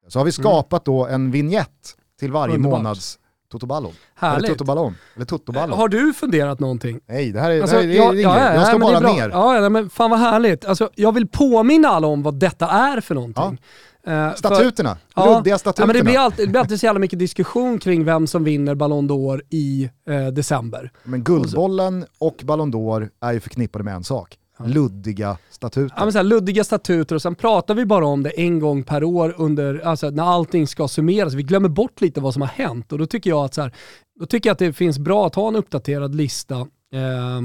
Så 0.09 0.19
har 0.19 0.24
vi 0.24 0.32
skapat 0.32 0.85
då 0.85 1.07
en 1.07 1.31
vignett 1.31 1.97
till 2.19 2.32
varje 2.32 2.55
Underbart. 2.55 2.78
månads 2.78 3.19
Toto 3.53 3.66
Ballon. 3.66 3.93
Eller 4.20 4.31
Härligt. 4.33 4.51
Toto 4.51 4.65
Ballon. 4.65 4.95
Eller 5.16 5.27
Toto 5.27 5.53
Ballon. 5.53 5.79
Har 5.79 5.89
du 5.89 6.12
funderat 6.12 6.61
någonting? 6.61 7.01
Nej, 7.09 7.33
det 7.33 7.41
här 7.41 7.51
är, 7.51 7.61
Alltså, 7.62 7.77
det 7.77 7.83
här 7.83 7.89
är, 7.89 7.95
jag, 7.95 8.07
ja, 8.07 8.12
inget. 8.12 8.23
ja, 8.24 8.39
jag 8.39 8.55
ja, 8.55 8.79
men 8.79 8.81
det 8.81 8.97
är 8.97 9.01
bara 9.01 9.12
ner. 9.12 9.29
Ja, 9.31 9.55
ja, 9.62 9.69
men 9.69 9.91
fan 9.91 10.11
vad 10.11 10.19
härligt. 10.19 10.65
Alltså, 10.65 10.91
jag 10.95 11.12
vill 11.12 11.29
påminna 11.29 11.89
alla 11.89 12.07
om 12.07 12.23
vad 12.23 12.35
detta 12.35 12.66
är 12.69 13.01
för 13.01 13.15
någonting. 13.15 13.59
Eh, 14.07 14.12
för- 14.31 14.37
Statuterna, 14.37 14.97
Ja. 15.16 15.37
luddiga 15.37 15.55
Ja, 15.55 15.59
statuterna. 15.59 15.87
men 15.87 15.97
det, 15.97 16.03
blir 16.03 16.19
alltid, 16.19 16.47
det 16.49 16.51
blir 16.51 16.61
alltid 16.61 16.81
så 16.81 16.87
jävla 16.87 17.01
mycket 17.01 17.19
diskussion 17.19 17.79
kring 17.79 18.05
vem 18.05 18.27
som 18.27 18.45
vinner 18.45 18.74
Ballon 18.74 19.09
d'Or 19.11 19.41
i 19.51 19.91
eh, 20.09 20.27
december. 20.27 20.91
Men 21.05 21.23
Guldbollen 21.24 22.07
och 22.19 22.41
Ballon 22.45 22.73
d'Or 22.73 23.09
är 23.20 23.33
ju 23.33 23.41
förknippade 23.41 23.85
med 23.85 23.95
en 23.95 24.05
sak. 24.05 24.39
Luddiga 24.59 25.39
statuter. 25.51 25.95
Ja, 25.97 26.05
men 26.05 26.12
så 26.12 26.19
här, 26.19 26.24
luddiga 26.24 26.65
statuter 26.65 27.15
och 27.15 27.23
sen 27.23 27.35
pratar 27.35 27.74
vi 27.74 27.87
bara 27.87 28.07
om 28.07 28.23
det 28.23 28.31
en 28.31 28.61
gång 28.61 28.83
per 28.83 29.05
år 29.05 29.35
under, 29.39 29.79
alltså, 29.79 30.11
när 30.11 30.23
allting 30.23 30.66
ska 30.66 30.89
summeras. 30.89 31.35
Vi 31.35 31.43
glömmer 31.43 31.69
bort 31.69 32.01
lite 32.01 32.20
vad 32.20 32.33
som 32.33 32.43
har 32.43 32.49
hänt 32.49 32.93
och 32.93 32.99
då 32.99 33.07
tycker 33.07 33.31
jag 33.31 33.45
att, 33.45 33.55
så 33.55 33.62
här, 33.62 33.74
då 34.20 34.27
tycker 34.27 34.49
jag 34.49 34.53
att 34.53 34.59
det 34.59 34.73
finns 34.73 34.99
bra 34.99 35.27
att 35.27 35.35
ha 35.35 35.49
en 35.49 35.57
uppdaterad 35.57 36.15
lista 36.15 36.57
eh, 36.93 37.41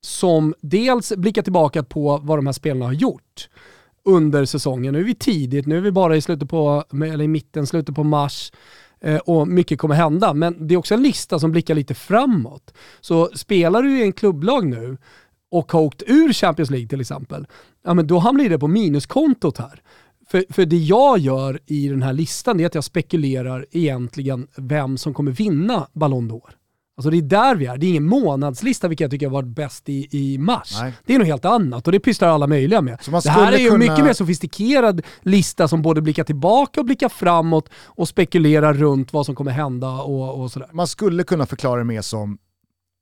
som 0.00 0.54
dels 0.60 1.12
blickar 1.16 1.42
tillbaka 1.42 1.82
på 1.82 2.20
vad 2.22 2.38
de 2.38 2.46
här 2.46 2.52
spelarna 2.52 2.84
har 2.84 2.92
gjort 2.92 3.48
under 4.04 4.44
säsongen. 4.44 4.92
Nu 4.92 5.00
är 5.00 5.04
vi 5.04 5.14
tidigt, 5.14 5.66
nu 5.66 5.76
är 5.76 5.80
vi 5.80 5.92
bara 5.92 6.16
i 6.16 6.20
slutet 6.20 6.50
på, 6.50 6.84
eller 6.92 7.22
i 7.24 7.28
mitten, 7.28 7.66
slutet 7.66 7.94
på 7.94 8.04
mars 8.04 8.52
eh, 9.00 9.16
och 9.16 9.48
mycket 9.48 9.78
kommer 9.78 9.94
hända. 9.94 10.34
Men 10.34 10.66
det 10.66 10.74
är 10.74 10.78
också 10.78 10.94
en 10.94 11.02
lista 11.02 11.38
som 11.38 11.52
blickar 11.52 11.74
lite 11.74 11.94
framåt. 11.94 12.74
Så 13.00 13.30
spelar 13.34 13.82
du 13.82 13.98
i 13.98 14.02
en 14.02 14.12
klubblag 14.12 14.66
nu 14.66 14.96
och 15.52 15.72
har 15.72 15.80
åkt 15.80 16.02
ur 16.06 16.32
Champions 16.32 16.70
League 16.70 16.88
till 16.88 17.00
exempel, 17.00 17.46
ja 17.84 17.94
men 17.94 18.06
då 18.06 18.18
hamnar 18.18 18.44
det 18.48 18.58
på 18.58 18.68
minuskontot 18.68 19.58
här. 19.58 19.82
För, 20.30 20.44
för 20.50 20.64
det 20.64 20.76
jag 20.76 21.18
gör 21.18 21.60
i 21.66 21.88
den 21.88 22.02
här 22.02 22.12
listan 22.12 22.60
är 22.60 22.66
att 22.66 22.74
jag 22.74 22.84
spekulerar 22.84 23.66
egentligen 23.70 24.46
vem 24.56 24.98
som 24.98 25.14
kommer 25.14 25.32
vinna 25.32 25.86
Ballon 25.92 26.30
d'Or. 26.30 26.50
Alltså 26.96 27.10
det 27.10 27.16
är 27.16 27.22
där 27.22 27.54
vi 27.56 27.66
är. 27.66 27.76
Det 27.76 27.86
är 27.86 27.88
ingen 27.88 28.06
månadslista 28.06 28.88
vilket 28.88 29.04
jag 29.04 29.10
tycker 29.10 29.26
har 29.26 29.32
varit 29.32 29.48
bäst 29.48 29.88
i, 29.88 30.08
i 30.10 30.38
mars. 30.38 30.78
Nej. 30.80 30.92
Det 31.06 31.14
är 31.14 31.18
något 31.18 31.26
helt 31.26 31.44
annat 31.44 31.86
och 31.86 31.92
det 31.92 32.00
pysslar 32.00 32.28
alla 32.28 32.46
möjliga 32.46 32.80
med. 32.80 32.98
Det 33.22 33.30
här 33.30 33.52
är 33.52 33.58
ju 33.58 33.64
en 33.64 33.70
kunna- 33.70 33.78
mycket 33.92 34.04
mer 34.04 34.12
sofistikerad 34.12 35.02
lista 35.22 35.68
som 35.68 35.82
både 35.82 36.00
blickar 36.02 36.24
tillbaka 36.24 36.80
och 36.80 36.86
blickar 36.86 37.08
framåt 37.08 37.68
och 37.84 38.08
spekulerar 38.08 38.74
runt 38.74 39.12
vad 39.12 39.26
som 39.26 39.34
kommer 39.34 39.50
hända 39.50 39.88
och, 39.90 40.42
och 40.42 40.52
sådär. 40.52 40.68
Man 40.72 40.86
skulle 40.86 41.24
kunna 41.24 41.46
förklara 41.46 41.78
det 41.78 41.84
mer 41.84 42.02
som, 42.02 42.38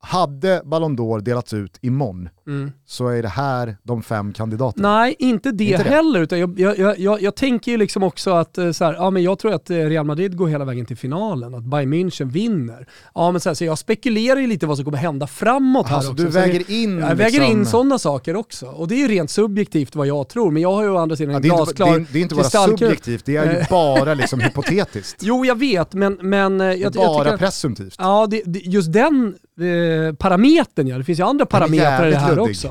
hade 0.03 0.61
Ballon 0.65 0.97
d'Or 0.97 1.21
delats 1.21 1.53
ut 1.53 1.77
imorgon 1.81 2.29
Mm. 2.47 2.71
så 2.85 3.07
är 3.07 3.21
det 3.21 3.27
här 3.27 3.77
de 3.83 4.03
fem 4.03 4.33
kandidaterna. 4.33 4.95
Nej, 4.99 5.15
inte 5.19 5.51
det, 5.51 5.63
Inte 5.63 5.83
det? 5.83 5.89
heller. 5.89 6.19
Utan 6.21 6.39
jag, 6.39 6.59
jag, 6.59 6.79
jag, 6.79 6.99
jag, 6.99 7.21
jag 7.21 7.35
tänker 7.35 7.71
ju 7.71 7.77
liksom 7.77 8.03
också 8.03 8.31
att 8.31 8.57
eh, 8.57 8.71
så 8.71 8.85
här, 8.85 8.93
ja, 8.93 9.09
men 9.09 9.23
jag 9.23 9.39
tror 9.39 9.53
att 9.53 9.69
eh, 9.69 9.75
Real 9.75 10.05
Madrid 10.05 10.37
går 10.37 10.47
hela 10.47 10.65
vägen 10.65 10.85
till 10.85 10.97
finalen, 10.97 11.55
att 11.55 11.63
Bayern 11.63 11.93
München 11.93 12.31
vinner. 12.31 12.87
Ja, 13.15 13.31
men 13.31 13.41
så, 13.41 13.49
här, 13.49 13.53
så 13.53 13.65
jag 13.65 13.77
spekulerar 13.77 14.39
ju 14.39 14.47
lite 14.47 14.67
vad 14.67 14.77
som 14.77 14.85
kommer 14.85 14.97
hända 14.97 15.27
framåt 15.27 15.87
här 15.87 15.95
Alltså, 15.95 16.11
också. 16.11 16.23
du 16.23 16.29
väger 16.29 16.71
in... 16.71 16.97
jag 16.99 17.15
väger 17.15 17.39
liksom- 17.39 17.59
in 17.59 17.65
sådana 17.65 17.99
saker 17.99 18.35
också. 18.35 18.65
Och 18.65 18.87
det 18.87 18.95
är 18.95 18.99
ju 18.99 19.07
rent 19.07 19.29
subjektivt 19.31 19.95
vad 19.95 20.07
jag 20.07 20.29
tror, 20.29 20.51
men 20.51 20.61
jag 20.61 20.71
har 20.71 20.83
ju 20.83 20.89
å 20.89 20.97
andra 20.97 21.15
sidan 21.15 21.31
Ja, 21.31 21.35
en 21.37 21.41
det, 21.41 21.47
är 21.47 21.51
inte, 21.51 21.73
glasklar 21.73 22.05
det, 22.11 22.19
är, 22.19 22.23
inte 22.23 22.35
bara 22.35 22.43
subjektivt, 22.43 23.25
det 23.25 23.35
är 23.35 23.45
ju 23.53 23.57
Eh. 23.57 23.67
bara 23.69 24.13
liksom 24.13 24.39
hypotetiskt. 24.65 25.17
Jo, 25.23 25.45
jag 25.45 25.59
vet, 25.59 25.93
men, 25.93 26.17
men 26.21 26.59
jag, 26.59 26.71
är 26.71 26.77
jag 26.77 26.93
bara 26.93 27.23
tycker... 27.23 27.37
presumtivt. 27.37 27.95
Ja, 27.97 28.27
det, 28.29 28.41
det, 28.45 28.59
just 28.59 28.93
den 28.93 29.35
eh, 29.61 30.13
parametern 30.13 30.87
ja. 30.87 30.97
Det 30.97 31.03
finns 31.03 31.19
ju 31.19 31.23
andra 31.23 31.45
parametrar 31.45 32.07
i 32.07 32.11
det 32.11 32.17
här 32.17 32.35
luddig. 32.35 32.49
också. 32.51 32.67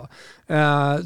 Eh, 0.46 0.98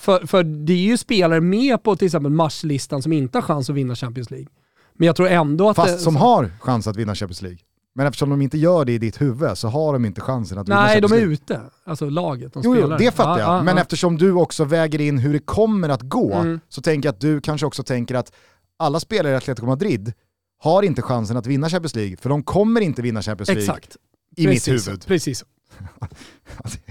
för, 0.00 0.26
för 0.26 0.42
det 0.42 0.72
är 0.72 0.76
ju 0.76 0.96
spelare 0.96 1.40
med 1.40 1.82
på 1.82 1.96
till 1.96 2.06
exempel 2.06 2.32
marslistan 2.32 3.02
som 3.02 3.12
inte 3.12 3.38
har 3.38 3.42
chans 3.42 3.70
att 3.70 3.76
vinna 3.76 3.94
Champions 3.96 4.30
League. 4.30 4.48
Men 4.94 5.06
jag 5.06 5.16
tror 5.16 5.28
ändå 5.28 5.70
att... 5.70 5.76
Fast 5.76 5.92
det, 5.92 5.98
som 5.98 6.16
har 6.16 6.50
chans 6.60 6.86
att 6.86 6.96
vinna 6.96 7.14
Champions 7.14 7.42
League. 7.42 7.58
Men 7.94 8.06
eftersom 8.06 8.30
de 8.30 8.42
inte 8.42 8.58
gör 8.58 8.84
det 8.84 8.92
i 8.92 8.98
ditt 8.98 9.20
huvud 9.20 9.58
så 9.58 9.68
har 9.68 9.92
de 9.92 10.04
inte 10.04 10.20
chansen 10.20 10.58
att 10.58 10.68
vinna 10.68 10.82
Nej, 10.82 11.00
de 11.00 11.08
Champions 11.08 11.12
är 11.12 11.16
League. 11.16 11.32
ute. 11.34 11.60
Alltså 11.84 12.08
laget, 12.10 12.52
de 12.54 12.62
Jo, 12.64 12.74
jo, 12.74 12.80
spelar. 12.82 12.98
det 12.98 13.10
fattar 13.14 13.30
Ja, 13.30 13.38
jag. 13.38 13.58
ja, 13.58 13.62
Men 13.62 13.76
ja. 13.76 13.82
eftersom 13.82 14.16
du 14.18 14.32
också 14.32 14.64
väger 14.64 15.00
in 15.00 15.18
hur 15.18 15.32
det 15.32 15.38
kommer 15.38 15.88
att 15.88 16.02
gå, 16.02 16.34
Mm. 16.34 16.60
så 16.68 16.82
tänker 16.82 17.06
jag 17.06 17.12
att 17.14 17.20
du 17.20 17.40
kanske 17.40 17.66
också 17.66 17.82
tänker 17.82 18.14
att 18.14 18.32
alla 18.76 19.00
spelare 19.00 19.32
i 19.32 19.36
Atletico 19.36 19.66
Madrid 19.66 20.12
har 20.62 20.82
inte 20.82 21.02
chansen 21.02 21.36
att 21.36 21.46
vinna 21.46 21.68
Champions 21.68 21.94
League, 21.96 22.16
för 22.16 22.28
de 22.28 22.42
kommer 22.42 22.80
inte 22.80 23.02
vinna 23.02 23.22
Champions 23.22 23.48
League 23.48 23.62
Exakt. 23.62 23.96
I 24.40 24.46
Precis 24.46 24.68
mitt 24.68 24.86
huvud. 24.86 25.06
Precis 25.06 25.38
så. 25.38 25.44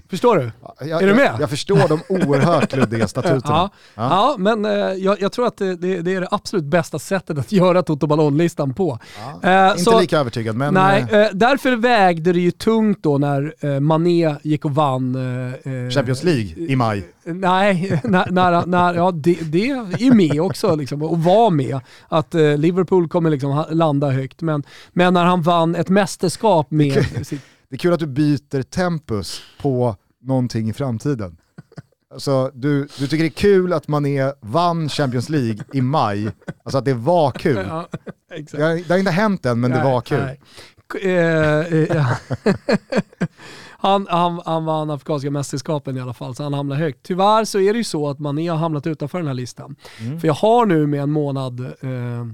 Förstår 0.10 0.38
du? 0.38 0.52
Jag, 0.90 1.04
Är 1.04 1.08
du 1.08 1.14
med? 1.14 1.26
Jag, 1.26 1.42
jag 1.42 1.50
förstår 1.50 1.88
de 1.88 2.00
oerhört 2.10 2.76
luddiga 2.76 3.08
statuterna. 3.08 3.42
Ja, 3.46 3.70
ja. 3.96 4.36
men 4.38 4.66
eh, 4.66 4.72
jag, 4.72 5.22
jag 5.22 5.32
tror 5.32 5.48
att 5.48 5.58
det, 5.58 5.76
det, 5.76 6.02
det 6.02 6.16
är 6.16 6.22
det 6.22 6.28
absolut 6.32 6.66
bästa 6.66 7.00
sättet 7.00 7.38
att 7.38 7.52
göra 7.52 7.84
Toto 7.84 8.08
Ballon-listan 8.08 8.74
på. 8.74 9.00
Eh, 9.44 9.68
Inte 9.70 9.84
så- 9.84 10.00
lika 10.00 10.18
övertygad, 10.20 10.56
men 10.56 10.74
Nej, 10.74 11.06
eh, 11.12 11.20
eh, 11.20 11.28
därför 11.34 11.76
vägde 11.76 12.34
det 12.34 12.40
ju 12.40 12.52
tungt 12.52 13.04
då 13.04 13.18
när 13.18 13.54
eh, 13.60 13.80
Mané 13.80 14.36
gick 14.42 14.66
och 14.66 14.76
vann... 14.76 15.16
eh, 15.16 15.90
Champions 15.90 16.24
League 16.24 16.44
i 16.58 16.76
maj. 16.76 17.04
Nej, 17.26 18.02
när, 18.04 18.32
när, 18.32 18.66
när, 18.66 18.94
ja, 18.94 19.12
det, 19.12 19.38
det 19.42 19.70
är 19.70 20.14
med 20.14 20.42
också 20.42 20.76
liksom, 20.76 21.02
och 21.02 21.24
var 21.24 21.50
med. 21.50 21.80
Att 22.08 22.34
Liverpool 22.34 23.08
kommer 23.10 23.30
liksom 23.30 23.66
landa 23.70 24.10
högt. 24.10 24.42
Men, 24.42 24.64
men 24.94 25.14
när 25.14 25.26
han 25.26 25.42
vann 25.42 25.76
ett 25.76 25.90
mästerskap 25.90 26.72
med 26.72 27.06
sitt... 27.28 27.42
Det 27.70 27.76
är 27.76 27.78
kul 27.78 27.94
att 27.94 28.00
du 28.00 28.08
byter 28.08 28.62
tempus 28.62 29.42
på 29.62 29.96
någonting 30.22 30.70
i 30.70 30.74
framtiden. 30.74 31.38
Alltså, 32.14 32.52
du, 32.54 32.88
du 32.98 33.08
tycker 33.08 33.18
det 33.18 33.26
är 33.28 33.30
kul 33.30 33.74
att 33.74 33.88
Mané 33.88 34.32
vann 34.42 34.90
Champions 34.90 35.30
League 35.30 35.58
i 35.74 35.82
maj, 35.82 36.30
alltså 36.64 36.78
att 36.78 36.86
det 36.86 36.94
var 36.94 37.32
kul. 37.32 37.66
Ja. 37.70 37.88
Det 38.52 38.62
har, 38.64 38.76
det 38.76 38.90
har 38.90 38.98
inte 38.98 39.12
hänt 39.12 39.46
än, 39.46 39.60
men 39.60 39.72
det 39.72 39.78
Nej, 39.78 39.94
var 39.94 40.02
kul. 40.02 40.20
eh, 41.04 41.98
eh, 41.98 42.08
han, 43.68 44.08
han, 44.10 44.42
han 44.46 44.66
vann 44.66 44.90
Afrikanska 44.90 45.32
mästerskapen 45.32 45.98
i 45.98 46.02
alla 46.02 46.14
fall, 46.14 46.36
så 46.36 46.44
han 46.44 46.54
hamnar 46.54 46.76
högt. 46.76 47.04
Tyvärr 47.04 47.46
så 47.46 47.60
är 47.60 47.74
det 47.74 47.78
ju 47.78 47.84
så 47.84 48.10
att 48.10 48.20
Mané 48.20 48.48
har 48.50 48.58
hamnat 48.58 48.88
utanför 48.88 49.18
den 49.18 49.28
här 49.28 49.34
listan. 49.34 49.76
Mm. 50.00 50.20
För 50.20 50.28
jag 50.28 50.36
har 50.36 50.66
nu 50.66 50.88
med 50.88 51.02
en 51.02 51.12
månad 51.12 51.60
eh, 51.60 52.26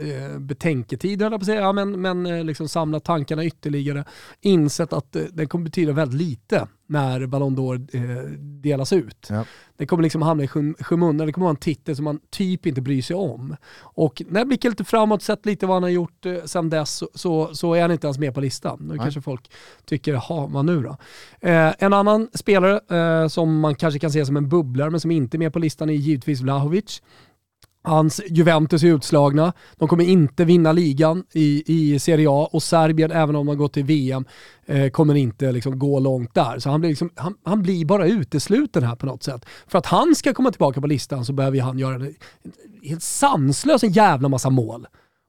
eh, 0.00 0.38
betänketid, 0.38 1.22
höll 1.22 1.32
jag 1.32 1.40
på 1.40 1.42
att 1.42 1.46
säga, 1.46 1.60
ja, 1.60 1.72
men, 1.72 2.00
men 2.00 2.26
eh, 2.26 2.44
liksom 2.44 2.68
samlat 2.68 3.04
tankarna 3.04 3.44
ytterligare, 3.44 4.04
insett 4.40 4.92
att 4.92 5.16
eh, 5.16 5.22
det 5.32 5.46
kommer 5.46 5.64
betyda 5.64 5.92
väldigt 5.92 6.20
lite 6.20 6.66
när 6.88 7.26
Ballon 7.26 7.56
d'Or 7.56 7.88
eh, 7.92 8.30
delas 8.40 8.92
ut. 8.92 9.26
Ja. 9.30 9.44
Det 9.76 9.86
kommer 9.86 10.02
liksom 10.02 10.22
hamna 10.22 10.44
i 10.44 10.46
skym- 10.46 10.82
skymundan, 10.82 11.26
det 11.26 11.32
kommer 11.32 11.44
vara 11.44 11.50
en 11.50 11.56
titel 11.56 11.96
som 11.96 12.04
man 12.04 12.20
typ 12.30 12.66
inte 12.66 12.80
bryr 12.80 13.02
sig 13.02 13.16
om. 13.16 13.56
Och 13.80 14.22
när 14.28 14.40
jag 14.40 14.48
blickar 14.48 14.68
lite 14.68 14.84
framåt, 14.84 15.22
sett 15.22 15.46
lite 15.46 15.66
vad 15.66 15.76
han 15.76 15.82
har 15.82 15.90
gjort 15.90 16.26
eh, 16.26 16.44
sedan 16.44 16.70
dess, 16.70 16.96
så, 16.96 17.08
så, 17.14 17.54
så 17.54 17.74
är 17.74 17.82
han 17.82 17.90
inte 17.90 18.06
ens 18.06 18.18
med 18.18 18.34
på 18.34 18.40
listan. 18.40 18.78
Då 18.80 18.94
Nej. 18.94 18.98
kanske 18.98 19.20
folk 19.20 19.50
tycker, 19.84 20.12
jaha, 20.12 20.46
vad 20.46 20.64
nu 20.64 20.82
då? 20.82 20.96
Eh, 21.48 21.74
en 21.78 21.92
annan 21.92 22.28
spelare 22.34 22.80
eh, 22.96 23.28
som 23.28 23.60
man 23.60 23.74
kanske 23.74 24.00
kan 24.00 24.12
se 24.12 24.26
som 24.26 24.36
en 24.36 24.48
bubblare, 24.48 24.90
men 24.90 25.00
som 25.00 25.10
inte 25.10 25.36
är 25.36 25.38
med 25.38 25.52
på 25.52 25.58
listan 25.58 25.90
är 25.90 25.94
givetvis 25.94 26.40
Vlahovic. 26.40 27.02
Hans 27.86 28.20
Juventus 28.26 28.82
är 28.82 28.86
utslagna. 28.86 29.52
De 29.76 29.88
kommer 29.88 30.04
inte 30.04 30.44
vinna 30.44 30.72
ligan 30.72 31.24
i, 31.32 31.62
i 31.66 31.98
Serie 31.98 32.28
A 32.30 32.48
och 32.52 32.62
Serbien, 32.62 33.10
även 33.10 33.36
om 33.36 33.46
de 33.46 33.48
har 33.48 33.54
gått 33.54 33.72
till 33.72 33.84
VM, 33.84 34.24
eh, 34.66 34.90
kommer 34.90 35.14
inte 35.14 35.52
liksom 35.52 35.78
gå 35.78 35.98
långt 35.98 36.34
där. 36.34 36.58
Så 36.58 36.70
han 36.70 36.80
blir, 36.80 36.90
liksom, 36.90 37.10
han, 37.14 37.34
han 37.44 37.62
blir 37.62 37.84
bara 37.84 38.06
utesluten 38.06 38.82
här 38.82 38.96
på 38.96 39.06
något 39.06 39.22
sätt. 39.22 39.44
För 39.66 39.78
att 39.78 39.86
han 39.86 40.14
ska 40.14 40.34
komma 40.34 40.50
tillbaka 40.50 40.80
på 40.80 40.86
listan 40.86 41.24
så 41.24 41.32
behöver 41.32 41.60
han 41.60 41.78
göra 41.78 41.94
en 41.94 42.14
helt 42.82 43.02
sanslös 43.02 43.84
en 43.84 43.92
jävla 43.92 44.28
massa 44.28 44.50
mål. 44.50 44.86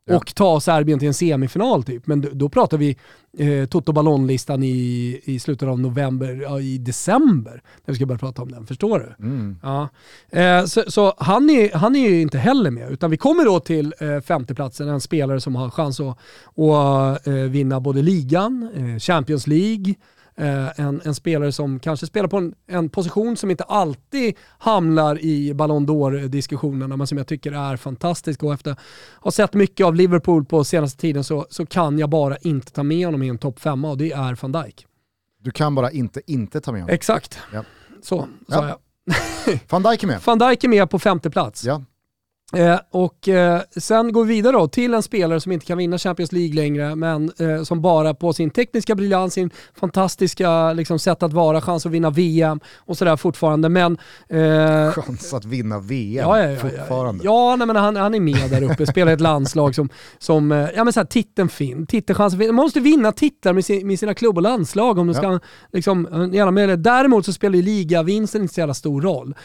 Ja. 0.07 0.15
Och 0.15 0.35
ta 0.35 0.59
Serbien 0.59 0.99
till 0.99 1.07
en 1.07 1.13
semifinal 1.13 1.83
typ. 1.83 2.07
Men 2.07 2.21
då, 2.21 2.29
då 2.33 2.49
pratar 2.49 2.77
vi 2.77 2.97
eh, 3.37 3.65
Toto 3.65 3.91
Ballon-listan 3.91 4.63
i, 4.63 5.21
i 5.23 5.39
slutet 5.39 5.67
av 5.67 5.79
november, 5.79 6.39
ja, 6.43 6.59
i 6.59 6.77
december. 6.77 7.61
När 7.85 7.91
vi 7.91 7.95
ska 7.95 8.05
börja 8.05 8.19
prata 8.19 8.41
om 8.41 8.51
den, 8.51 8.65
förstår 8.65 8.99
du? 8.99 9.25
Mm. 9.25 9.59
Ja. 9.63 9.89
Eh, 10.29 10.65
så 10.65 10.83
så 10.87 11.13
han, 11.17 11.49
är, 11.49 11.77
han 11.77 11.95
är 11.95 12.09
ju 12.09 12.21
inte 12.21 12.37
heller 12.37 12.71
med, 12.71 12.91
utan 12.91 13.11
vi 13.11 13.17
kommer 13.17 13.45
då 13.45 13.59
till 13.59 13.93
eh, 13.99 14.19
femteplatsen, 14.19 14.87
en 14.87 15.01
spelare 15.01 15.41
som 15.41 15.55
har 15.55 15.69
chans 15.69 15.99
att, 15.99 16.17
att 16.57 17.27
eh, 17.27 17.33
vinna 17.33 17.79
både 17.79 18.01
ligan, 18.01 18.69
eh, 18.75 18.99
Champions 18.99 19.47
League, 19.47 19.95
eh, 20.39 20.79
en, 20.79 21.01
en 21.05 21.15
spelare 21.15 21.51
som 21.51 21.79
kanske 21.79 22.05
spelar 22.05 22.27
på 22.27 22.37
en, 22.37 22.55
en 22.67 22.89
position 22.89 23.37
som 23.37 23.51
inte 23.51 23.63
alltid 23.63 24.35
hamnar 24.57 25.19
i 25.19 25.53
Ballon 25.53 25.87
d'Or-diskussionerna, 25.87 26.97
men 26.97 27.07
som 27.07 27.17
jag 27.17 27.27
tycker 27.27 27.51
är 27.51 27.77
fantastisk. 27.77 28.43
Och 28.43 28.53
efter 28.53 28.71
att 28.71 28.79
ha 29.21 29.31
sett 29.31 29.53
mycket 29.53 29.85
av 29.85 29.95
Liverpool 29.95 30.45
på 30.45 30.63
senaste 30.63 31.01
tiden 31.01 31.23
så, 31.23 31.45
så 31.49 31.65
kan 31.65 31.99
jag 31.99 32.09
bara 32.09 32.37
inte 32.37 32.71
ta 32.71 32.83
med 32.83 33.05
honom 33.07 33.23
i 33.23 33.27
en 33.27 33.37
topp 33.37 33.59
femma 33.59 33.89
och 33.89 33.97
det 33.97 34.11
är 34.11 34.37
van 34.41 34.51
Dijk. 34.51 34.85
Du 35.41 35.51
kan 35.51 35.75
bara 35.75 35.91
inte 35.91 36.21
inte 36.27 36.61
ta 36.61 36.71
med 36.71 36.81
honom. 36.81 36.93
Exakt. 36.93 37.39
Ja. 37.53 37.63
Så 38.03 38.17
sa 38.19 38.27
Ja. 38.47 38.67
jag. 38.67 38.77
Van 39.69 39.83
Dijk 39.83 40.03
är 40.03 40.07
med. 40.07 40.19
Van 40.25 40.39
Dijk 40.39 40.63
är 40.63 40.67
med 40.67 40.89
på 40.89 40.99
femte 40.99 41.29
plats. 41.29 41.65
Ja. 41.65 41.83
Eh, 42.53 42.79
och 42.91 43.27
eh, 43.27 43.61
sen 43.77 44.13
går 44.13 44.25
vi 44.25 44.33
vidare 44.33 44.53
då 44.53 44.67
till 44.67 44.93
en 44.93 45.03
spelare 45.03 45.39
som 45.39 45.51
inte 45.51 45.65
kan 45.65 45.77
vinna 45.77 45.97
Champions 45.97 46.31
League 46.31 46.55
längre, 46.55 46.95
men 46.95 47.31
eh, 47.39 47.63
som 47.63 47.81
bara 47.81 48.13
på 48.13 48.33
sin 48.33 48.49
tekniska 48.49 48.95
briljans, 48.95 49.33
sin 49.33 49.49
fantastiska 49.75 50.73
liksom, 50.73 50.99
sätt 50.99 51.23
att 51.23 51.33
vara, 51.33 51.61
chans 51.61 51.85
att 51.85 51.91
vinna 51.91 52.09
VM 52.09 52.59
och 52.77 52.97
sådär 52.97 53.15
fortfarande. 53.15 53.69
Men, 53.69 53.97
eh, 54.29 54.91
Chans 54.91 55.33
att 55.33 55.45
vinna 55.45 55.79
VM 55.79 56.29
Ja, 56.29 56.39
ja, 56.39 56.49
ja, 56.49 56.59
fortfarande. 56.59 57.23
Ja, 57.23 57.55
nej, 57.55 57.67
men 57.67 57.75
han, 57.75 57.95
han 57.95 58.15
är 58.15 58.19
med 58.19 58.49
där 58.49 58.63
uppe, 58.63 58.85
spelar 58.85 59.11
ett 59.11 59.21
landslag 59.21 59.75
som, 59.75 59.89
som 60.17 60.51
eh, 60.51 60.69
ja 60.75 60.83
men 60.83 60.93
så 60.93 60.99
här, 60.99 61.07
titeln 61.07 61.49
fin, 61.49 61.87
titelchansen 61.87 62.39
fin. 62.39 62.47
Man 62.47 62.55
måste 62.65 62.79
vinna 62.79 63.11
titlar 63.11 63.53
med, 63.53 63.65
sin, 63.65 63.87
med 63.87 63.99
sina 63.99 64.13
klubb 64.13 64.37
och 64.37 64.43
landslag 64.43 64.97
om 64.97 65.07
de 65.07 65.13
ska, 65.13 65.39
liksom, 65.73 66.29
gärna 66.33 66.51
med 66.51 66.69
det. 66.69 66.75
Däremot 66.75 67.25
så 67.25 67.33
spelar 67.33 67.55
ju 67.55 67.61
ligavinsten 67.61 68.41
inte 68.41 68.53
så 68.53 68.59
jävla 68.59 68.73
stor 68.73 69.01
roll. 69.01 69.35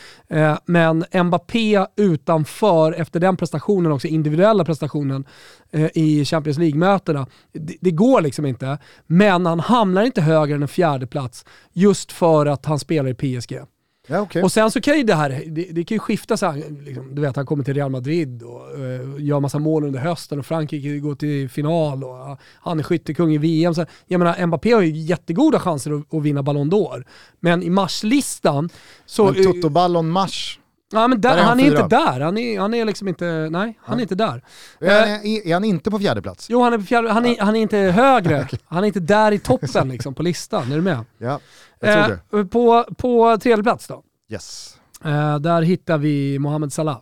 Men 0.67 1.05
Mbappé 1.25 1.87
utanför, 1.97 2.92
efter 2.93 3.21
den 3.21 3.37
prestationen 3.37 3.93
också, 3.93 4.09
individuella 4.09 4.65
prestationen 4.65 5.25
eh, 5.71 5.91
i 5.95 6.25
Champions 6.25 6.59
League-mötena, 6.59 7.27
det, 7.53 7.77
det 7.81 7.91
går 7.91 8.21
liksom 8.21 8.47
inte. 8.47 8.79
Men 9.07 9.47
han 9.47 9.61
hamnar 9.61 10.03
inte 10.03 10.21
högre 10.21 10.55
än 10.55 10.63
en 10.63 10.69
fjärde 10.69 11.07
plats 11.07 11.45
just 11.73 12.13
för 12.13 12.47
att 12.47 12.67
han 12.67 12.79
spelar 12.79 13.11
i 13.11 13.41
PSG. 13.41 13.61
Ja, 14.07 14.21
okej. 14.21 14.43
Och 14.43 14.53
sen 14.53 14.71
så 14.71 14.81
kan 14.81 14.97
ju 14.97 15.03
det 15.03 15.15
här, 15.15 15.43
det, 15.47 15.63
det 15.73 15.85
kan 15.85 15.95
ju 15.95 15.99
skifta 15.99 16.37
så 16.37 16.47
här, 16.47 16.85
liksom, 16.85 17.15
du 17.15 17.23
vet 17.23 17.37
han 17.37 17.47
kommer 17.47 17.65
till 17.65 17.75
Real 17.75 17.91
Madrid 17.91 18.43
och 18.43 18.79
uh, 18.79 19.25
gör 19.25 19.41
massa 19.41 19.59
mål 19.59 19.85
under 19.85 20.01
hösten 20.01 20.39
och 20.39 20.47
Frankrike 20.47 20.99
går 20.99 21.15
till 21.15 21.49
final 21.49 22.05
och 22.05 22.15
uh, 22.15 22.37
han 22.61 22.79
är 22.79 22.83
skyttekung 22.83 23.35
i 23.35 23.39
VM. 23.39 23.75
Så, 23.75 23.87
jag 24.07 24.19
menar 24.19 24.47
Mbappé 24.47 24.73
har 24.73 24.83
ju 24.83 24.91
jättegoda 24.91 25.61
chanser 25.61 25.93
att, 25.93 26.15
att 26.15 26.23
vinna 26.23 26.43
Ballon 26.43 26.71
d'Or. 26.71 27.05
Men 27.41 27.63
i 27.63 27.71
marslistan 27.71 28.69
så... 29.07 29.33
Men 29.33 29.45
Toto 29.45 29.69
Ballon 29.69 30.09
Mars, 30.09 30.59
ja, 30.93 31.09
men 31.09 31.21
där, 31.21 31.31
där 31.31 31.37
är 31.37 31.41
han 31.41 31.49
han 31.49 31.61
är 31.61 31.65
inte 31.71 31.97
där. 31.97 32.21
Han 32.21 32.39
är, 32.39 32.61
han 32.61 32.75
är 32.75 32.85
liksom 32.85 33.09
inte, 33.09 33.49
nej, 33.51 33.79
han 33.83 33.99
är 33.99 34.03
inte 34.03 34.15
där. 34.15 34.43
är, 34.81 35.01
han- 35.01 35.09
är, 35.27 35.47
är 35.47 35.55
han 35.55 35.65
inte 35.65 35.91
på 35.91 35.99
fjärde 35.99 36.23
plats? 36.23 36.47
Jo, 36.51 36.63
han 36.63 36.73
är, 36.73 36.79
på 36.79 36.85
fjärde, 36.85 37.11
han 37.13 37.27
är, 37.27 37.37
han 37.41 37.57
är 37.57 37.61
inte 37.61 37.77
högre. 37.97 38.49
Han 38.65 38.83
är 38.83 38.87
inte 38.87 39.01
där 39.01 39.33
i 39.33 39.39
toppen 39.39 39.89
liksom, 39.93 40.15
på 40.15 40.23
listan. 40.23 40.73
Är 40.73 40.77
du 40.77 40.83
med? 40.83 40.99
Ja, 41.19 41.41
jag 41.81 42.07
tror 42.07 42.17
det. 42.31 42.39
Eh, 42.39 42.47
på, 42.47 42.85
på 42.97 43.39
tredje 43.43 43.63
plats 43.63 43.87
då? 43.87 44.03
Yes. 44.33 44.77
Eh, 45.05 45.39
där 45.39 45.63
hittar 45.63 45.99
vi 45.99 46.39
Mohamed 46.39 46.73
Salah. 46.73 46.99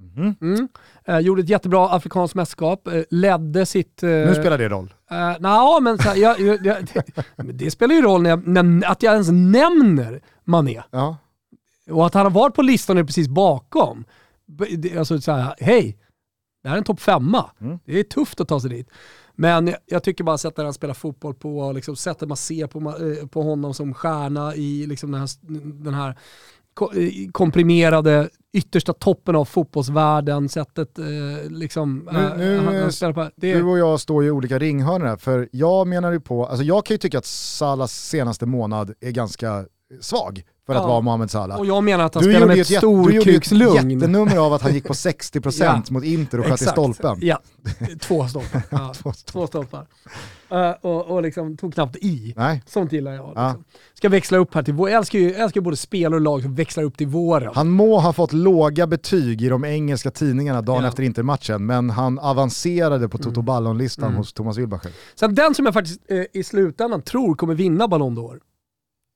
Mhm. 0.00 0.34
Mm. 0.40 0.68
Eh, 1.04 1.18
gjorde 1.18 1.42
ett 1.42 1.48
jättebra 1.48 1.88
afrikanskt 1.90 2.34
mästerskap, 2.34 2.86
eh, 2.88 3.02
ledde 3.10 3.66
sitt... 3.66 4.02
Eh, 4.02 4.08
Nu 4.08 4.34
spelar 4.34 4.58
det 4.58 4.68
roll. 4.68 4.94
Eh, 5.10 5.16
Nja, 5.40 5.78
men 5.82 5.98
här, 5.98 6.16
jag, 6.16 6.40
jag, 6.40 6.66
jag, 6.66 6.76
det, 7.36 7.52
det 7.52 7.70
spelar 7.70 7.94
ju 7.94 8.02
roll 8.02 8.22
när 8.22 8.30
jag, 8.30 8.46
när, 8.46 8.90
att 8.90 9.02
jag 9.02 9.12
ens 9.12 9.28
nämner 9.30 10.20
Mané. 10.44 10.82
Ja. 10.90 11.16
Och 11.90 12.06
att 12.06 12.14
han 12.14 12.26
har 12.26 12.30
varit 12.30 12.54
på 12.54 12.62
listan 12.62 12.98
är 12.98 13.04
precis 13.04 13.28
bakom. 13.28 14.04
Alltså 14.98 15.20
så 15.20 15.32
här, 15.32 15.54
hej, 15.58 15.98
det 16.62 16.68
här 16.68 16.76
är 16.76 16.78
en 16.78 16.84
topp 16.84 17.00
femma. 17.00 17.50
Mm. 17.60 17.78
Det 17.84 17.98
är 17.98 18.04
tufft 18.04 18.40
att 18.40 18.48
ta 18.48 18.60
sig 18.60 18.70
dit. 18.70 18.88
Men 19.34 19.66
jag, 19.66 19.76
jag 19.86 20.02
tycker 20.02 20.24
bara 20.24 20.38
sättet 20.38 20.64
han 20.64 20.72
spelar 20.74 20.94
fotboll 20.94 21.34
på, 21.34 21.58
och 21.58 21.74
liksom 21.74 21.96
sättet 21.96 22.28
man 22.28 22.36
ser 22.36 22.66
på, 22.66 22.78
eh, 22.80 23.26
på 23.26 23.42
honom 23.42 23.74
som 23.74 23.94
stjärna 23.94 24.54
i 24.54 24.86
liksom 24.86 25.10
den 25.10 25.20
här, 25.20 25.28
den 25.84 25.94
här 25.94 26.08
eh, 26.80 27.30
komprimerade 27.32 28.28
yttersta 28.52 28.92
toppen 28.92 29.36
av 29.36 29.44
fotbollsvärlden, 29.44 30.48
sättet 30.48 30.98
eh, 30.98 31.04
liksom... 31.50 32.08
Nu- 32.12 32.32
nu, 32.36 32.56
han, 32.58 33.14
han 33.16 33.30
det, 33.36 33.54
Du 33.54 33.62
och 33.62 33.78
jag 33.78 34.00
står 34.00 34.24
i 34.24 34.30
olika 34.30 34.58
ringhörnor 34.58 35.06
här, 35.06 35.16
för 35.16 35.48
jag 35.52 35.86
menar 35.86 36.12
ju 36.12 36.20
på, 36.20 36.46
alltså 36.46 36.64
jag 36.64 36.84
kan 36.86 36.94
ju 36.94 36.98
tycka 36.98 37.18
att 37.18 37.26
Salas 37.26 38.08
senaste 38.08 38.46
månad 38.46 38.94
är 39.00 39.10
ganska 39.10 39.64
svag 40.00 40.42
för 40.74 40.80
att 40.80 40.82
Ja. 40.82 40.88
vara 40.88 41.00
Mohamed 41.00 41.30
Salah. 41.30 41.58
och 41.58 41.66
jag 41.66 41.84
menar 41.84 42.04
att 42.04 42.14
han 42.14 42.24
Du 42.24 42.30
spelar 42.30 42.46
med 42.46 42.54
ett 42.56 42.60
ett, 42.60 42.70
jätte, 42.70 42.86
du 42.86 42.92
gjorde 42.92 43.16
ett 43.16 43.22
storkukslugn. 43.22 43.90
jättenummer 43.90 44.36
av 44.36 44.52
att 44.52 44.62
han 44.62 44.74
gick 44.74 44.86
på 44.86 44.92
60% 44.94 45.62
Ja. 45.64 45.82
mot 45.94 46.04
Inter 46.04 46.38
och 46.40 46.46
sköt 46.46 46.62
i 46.62 46.64
stolpen. 46.64 47.18
Ja, 47.20 47.38
två 48.00 48.28
stolpar. 48.28 48.62
Ja, 48.70 48.92
Två 49.02 49.12
stolpar. 49.12 49.32
två 49.32 49.46
stolpar. 49.46 49.86
Eh, 50.52 50.70
och, 50.80 51.06
och 51.06 51.22
liksom 51.22 51.56
tog 51.56 51.74
knappt 51.74 51.96
i. 51.96 52.34
Nej, 52.36 52.62
Sånt 52.66 52.92
gillar 52.92 53.12
jag. 53.12 53.32
Ja. 53.34 53.46
Liksom. 53.48 53.64
Ska 53.94 54.08
växla 54.08 54.38
upp 54.38 54.54
här 54.54 54.62
till 54.62 54.74
vår. 54.74 54.90
Jag 54.90 54.98
älskar 54.98 55.18
ju 55.18 55.30
jag 55.32 55.40
älskar 55.40 55.60
både 55.60 55.76
spelare 55.76 56.14
och 56.14 56.20
lag 56.20 56.42
som 56.42 56.54
växlar 56.54 56.84
upp 56.84 56.96
till 56.98 57.06
våren. 57.06 57.50
han 57.54 57.68
må 57.68 57.98
ha 58.00 58.12
fått 58.12 58.32
låga 58.32 58.86
betyg 58.86 59.42
i 59.42 59.48
de 59.48 59.64
engelska 59.64 60.10
tidningarna 60.10 60.62
dagen 60.62 60.82
Ja. 60.82 60.88
efter 60.88 61.02
Intermatchen, 61.02 61.66
men 61.66 61.90
han 61.90 62.18
avancerade 62.18 63.08
på 63.08 63.18
Toto 63.18 63.42
Ballon-listan 63.42 64.04
Mm. 64.04 64.16
hos 64.18 64.32
Thomas 64.32 64.58
Wilbacher. 64.58 64.92
Sen 65.14 65.34
den 65.34 65.54
som 65.54 65.64
jag 65.64 65.74
faktiskt 65.74 66.00
eh, 66.08 66.22
i 66.32 66.42
slutändan 66.44 67.02
tror 67.02 67.34
kommer 67.34 67.54
vinna 67.54 67.88
Ballon 67.88 68.18
d'Or. 68.18 68.38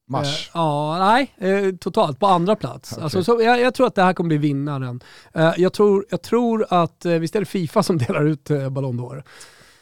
Mars. 0.08 0.46
Eh, 0.46 0.50
ja, 0.54 0.98
nej, 0.98 1.34
eh, 1.38 1.74
totalt 1.76 2.20
på 2.20 2.26
andra 2.26 2.56
plats. 2.56 2.92
Okej. 2.92 3.04
Alltså, 3.04 3.24
så 3.24 3.38
jag, 3.42 3.60
jag 3.60 3.74
tror 3.74 3.86
att 3.86 3.94
det 3.94 4.02
här 4.02 4.12
kommer 4.12 4.28
bli 4.28 4.36
vinnaren. 4.38 5.00
Eh, 5.34 5.52
jag, 5.56 5.72
tror, 5.72 6.04
jag 6.10 6.22
tror 6.22 6.66
att, 6.70 7.04
eh, 7.04 7.12
visst 7.12 7.36
är 7.36 7.40
det 7.40 7.46
Fifa 7.46 7.82
som 7.82 7.98
delar 8.06 8.24
ut 8.24 8.50
eh, 8.50 8.68
Ballon 8.70 9.00
d'Or? 9.00 9.22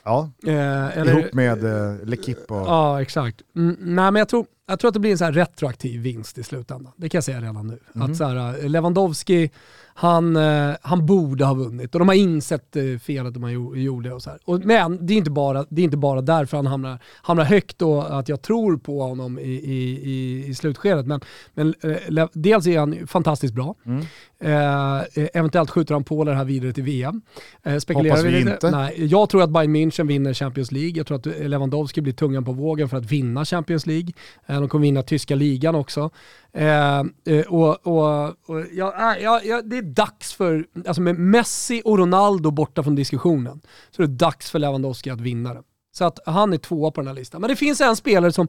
Ja, 0.04 0.30
Eh, 0.46 0.98
eller- 0.98 1.18
ihop 1.20 1.32
med 1.34 1.64
eh, 1.64 1.96
L'Equipe 2.04 2.46
och... 2.60 2.66
Ja, 2.66 3.02
exakt. 3.02 3.42
Mm, 3.56 3.76
nej, 3.80 4.10
men 4.10 4.16
jag 4.16 4.28
tror, 4.28 4.46
jag 4.68 4.78
tror 4.80 4.88
att 4.88 4.94
det 4.94 5.00
blir 5.00 5.10
en 5.12 5.18
så 5.18 5.24
här 5.24 5.32
retroaktiv 5.32 6.00
vinst 6.00 6.38
i 6.38 6.42
slutändan. 6.42 6.92
Det 6.96 7.08
kan 7.08 7.16
jag 7.18 7.24
säga 7.24 7.40
redan 7.40 7.66
nu. 7.66 7.78
Mhm. 7.92 8.10
Att 8.10 8.16
så 8.16 8.24
här, 8.24 8.58
eh, 8.64 8.68
Lewandowski, 8.70 9.50
han, 9.94 10.36
eh, 10.36 10.74
han 10.82 11.06
borde 11.06 11.44
ha 11.44 11.54
vunnit 11.54 11.94
och 11.94 11.98
de 11.98 12.08
har 12.08 12.14
insett 12.14 12.76
eh, 12.76 12.98
felet 13.02 13.34
de 13.34 13.42
har 13.42 13.50
gjorde. 13.76 14.12
Och 14.12 14.22
så 14.22 14.30
här. 14.30 14.38
Och, 14.44 14.64
men 14.64 15.06
det 15.06 15.12
är, 15.14 15.16
inte 15.18 15.30
bara, 15.30 15.66
det 15.68 15.82
är 15.82 15.84
inte 15.84 15.96
bara 15.96 16.20
därför 16.20 16.56
han 16.56 16.66
hamnar, 16.66 16.98
hamnar 17.22 17.44
högt 17.44 17.82
och 17.82 18.18
att 18.18 18.28
jag 18.28 18.42
tror 18.42 18.76
på 18.76 19.02
honom 19.02 19.38
i, 19.38 19.42
i, 19.42 20.10
i, 20.10 20.46
i 20.46 20.54
slutskedet. 20.54 21.06
Men, 21.06 21.20
men 21.54 21.74
eh, 21.82 22.28
dels 22.32 22.66
är 22.66 22.78
han 22.78 23.06
fantastiskt 23.06 23.54
bra. 23.54 23.74
Mm. 23.86 24.04
Eh, 24.42 25.02
eventuellt 25.32 25.70
skjuter 25.70 25.94
han 25.94 26.04
på 26.04 26.24
det 26.24 26.34
här 26.34 26.44
vidare 26.44 26.72
till 26.72 26.82
VM. 26.82 27.22
Eh, 27.62 27.78
spekulerar 27.78 28.16
Hoppas 28.16 28.32
vi 28.32 28.40
inte. 28.40 28.70
Nej, 28.70 29.06
jag 29.06 29.28
tror 29.28 29.42
att 29.42 29.50
Bayern 29.50 29.76
München 29.76 30.06
vinner 30.06 30.34
Champions 30.34 30.72
League. 30.72 30.92
Jag 30.96 31.06
tror 31.06 31.16
att 31.16 31.26
Lewandowski 31.26 32.00
blir 32.00 32.12
tungan 32.12 32.44
på 32.44 32.52
vågen 32.52 32.88
för 32.88 32.96
att 32.96 33.04
vinna 33.04 33.44
Champions 33.44 33.86
League. 33.86 34.12
Eh, 34.46 34.60
de 34.60 34.68
kommer 34.68 34.82
vinna 34.82 35.02
tyska 35.02 35.34
ligan 35.34 35.74
också. 35.74 36.10
Eh, 36.52 36.98
eh, 36.98 37.46
och, 37.48 37.86
och, 37.86 38.28
och, 38.28 38.64
ja, 38.72 39.14
äh, 39.16 39.22
ja, 39.22 39.40
ja, 39.44 39.62
det 39.62 39.78
är 39.78 39.82
dags 39.82 40.32
för, 40.32 40.66
alltså 40.86 41.02
med 41.02 41.18
Messi 41.18 41.82
och 41.84 41.98
Ronaldo 41.98 42.50
borta 42.50 42.82
från 42.82 42.94
diskussionen, 42.94 43.60
så 43.90 44.02
är 44.02 44.06
det 44.06 44.12
dags 44.12 44.50
för 44.50 44.58
Lewandowski 44.58 45.10
att 45.10 45.20
vinna 45.20 45.54
det. 45.54 45.62
Så 45.94 46.04
att 46.04 46.18
han 46.26 46.52
är 46.52 46.58
tvåa 46.58 46.90
på 46.90 47.00
den 47.00 47.08
här 47.08 47.14
listan. 47.14 47.40
Men 47.40 47.50
det 47.50 47.56
finns 47.56 47.80
en 47.80 47.96
spelare 47.96 48.32
som, 48.32 48.48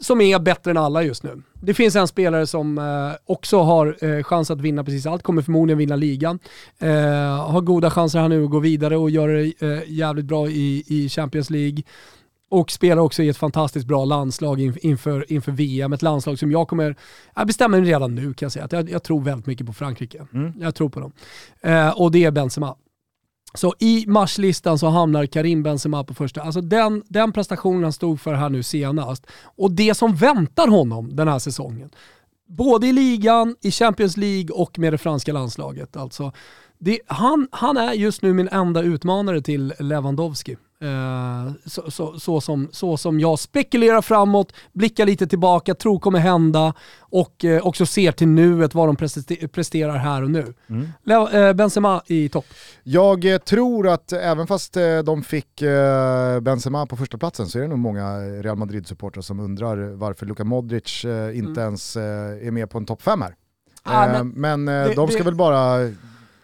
som 0.00 0.20
är 0.20 0.38
bättre 0.38 0.70
än 0.70 0.76
alla 0.76 1.02
just 1.02 1.22
nu. 1.22 1.42
Det 1.62 1.74
finns 1.74 1.96
en 1.96 2.08
spelare 2.08 2.46
som 2.46 2.78
eh, 2.78 2.84
också 3.26 3.58
har 3.60 3.96
eh, 4.04 4.22
chans 4.22 4.50
att 4.50 4.60
vinna 4.60 4.84
precis 4.84 5.06
allt, 5.06 5.22
kommer 5.22 5.42
förmodligen 5.42 5.78
vinna 5.78 5.96
ligan. 5.96 6.38
Eh, 6.78 6.90
har 7.50 7.60
goda 7.60 7.90
chanser 7.90 8.18
här 8.18 8.28
nu 8.28 8.44
att 8.44 8.50
gå 8.50 8.58
vidare 8.58 8.96
och 8.96 9.10
göra 9.10 9.32
det 9.32 9.84
jävligt 9.86 10.24
bra 10.24 10.48
i, 10.48 10.84
Champions 11.08 11.50
League. 11.50 11.82
Och 12.50 12.70
spelar 12.70 13.02
också 13.02 13.22
i 13.22 13.28
ett 13.28 13.36
fantastiskt 13.36 13.86
bra 13.86 14.04
landslag 14.04 14.60
in- 14.60 14.78
inför, 14.82 15.32
inför 15.32 15.52
VM. 15.52 15.92
Ett 15.92 16.02
landslag 16.02 16.38
som 16.38 16.52
jag 16.52 16.68
kommer, 16.68 16.96
jag 17.34 17.46
bestämmer 17.46 17.80
redan 17.80 18.14
nu 18.14 18.22
kan 18.34 18.46
jag 18.46 18.52
säga, 18.52 18.64
att 18.64 18.72
jag, 18.72 18.90
jag 18.90 19.02
tror 19.02 19.20
väldigt 19.20 19.46
mycket 19.46 19.66
på 19.66 19.72
Frankrike. 19.72 20.26
Jag 20.60 20.74
tror 20.74 20.88
på 20.88 21.00
dem. 21.00 21.12
Eh, 21.60 22.00
och 22.00 22.12
det 22.12 22.24
är 22.24 22.30
Benzema. 22.30 22.74
Så 23.54 23.74
i 23.78 24.04
marslistan 24.06 24.78
så 24.78 24.88
hamnar 24.88 25.26
Karim 25.26 25.62
Benzema 25.62 26.04
på 26.04 26.14
första. 26.14 26.42
Alltså 26.42 26.60
den, 26.60 27.02
den 27.08 27.32
prestationen 27.32 27.82
han 27.82 27.92
stod 27.92 28.20
för 28.20 28.34
här 28.34 28.48
nu 28.48 28.62
senast 28.62 29.26
och 29.44 29.70
det 29.70 29.94
som 29.94 30.14
väntar 30.14 30.68
honom 30.68 31.16
den 31.16 31.28
här 31.28 31.38
säsongen. 31.38 31.90
Både 32.48 32.86
i 32.86 32.92
ligan, 32.92 33.56
i 33.60 33.70
Champions 33.70 34.16
League 34.16 34.50
och 34.50 34.78
med 34.78 34.92
det 34.92 34.98
franska 34.98 35.32
landslaget. 35.32 35.96
Alltså, 35.96 36.32
det, 36.78 37.00
han, 37.06 37.48
han 37.50 37.76
är 37.76 37.92
just 37.92 38.22
nu 38.22 38.32
min 38.32 38.48
enda 38.48 38.82
utmanare 38.82 39.42
till 39.42 39.74
Lewandowski. 39.78 40.56
Eh, 40.82 41.52
så, 41.66 41.90
så, 41.90 42.18
så, 42.20 42.40
som, 42.40 42.68
så 42.72 42.96
som 42.96 43.20
jag 43.20 43.38
spekulerar 43.38 44.02
framåt, 44.02 44.52
blickar 44.72 45.06
lite 45.06 45.26
tillbaka, 45.26 45.74
tror 45.74 45.98
kommer 45.98 46.18
hända 46.18 46.74
och 47.00 47.44
eh, 47.44 47.66
också 47.66 47.86
ser 47.86 48.12
till 48.12 48.28
nuet 48.28 48.74
vad 48.74 48.88
de 48.88 48.96
preste- 48.96 49.48
presterar 49.48 49.96
här 49.96 50.22
och 50.22 50.30
nu. 50.30 50.54
Lev- 51.04 51.34
eh, 51.48 51.52
Benzema 51.52 52.02
i 52.06 52.28
topp. 52.28 52.44
Jag 52.82 53.44
tror 53.44 53.88
att 53.88 54.12
även 54.12 54.46
fast 54.46 54.76
de 55.04 55.22
fick 55.22 55.62
Benzema 56.42 56.86
på 56.86 56.96
första 56.96 57.18
platsen 57.18 57.46
så 57.48 57.58
är 57.58 57.62
det 57.62 57.68
nog 57.68 57.78
många 57.78 58.18
Real 58.18 58.56
Madrid-supportrar 58.56 59.20
som 59.22 59.40
undrar 59.40 59.76
varför 59.94 60.26
Luka 60.26 60.44
Modric 60.44 61.04
inte 61.34 61.60
ens 61.60 61.96
eh, 61.96 62.02
är 62.46 62.50
med 62.50 62.70
på 62.70 62.78
en 62.78 62.86
topp 62.86 63.02
5 63.02 63.22
här. 63.22 63.34
Ah, 63.82 64.06
men 64.06 64.28
men 64.28 64.64
det- 64.64 64.94
de 64.94 65.08
ska 65.08 65.18
det- 65.18 65.24
väl 65.24 65.34
bara 65.34 65.90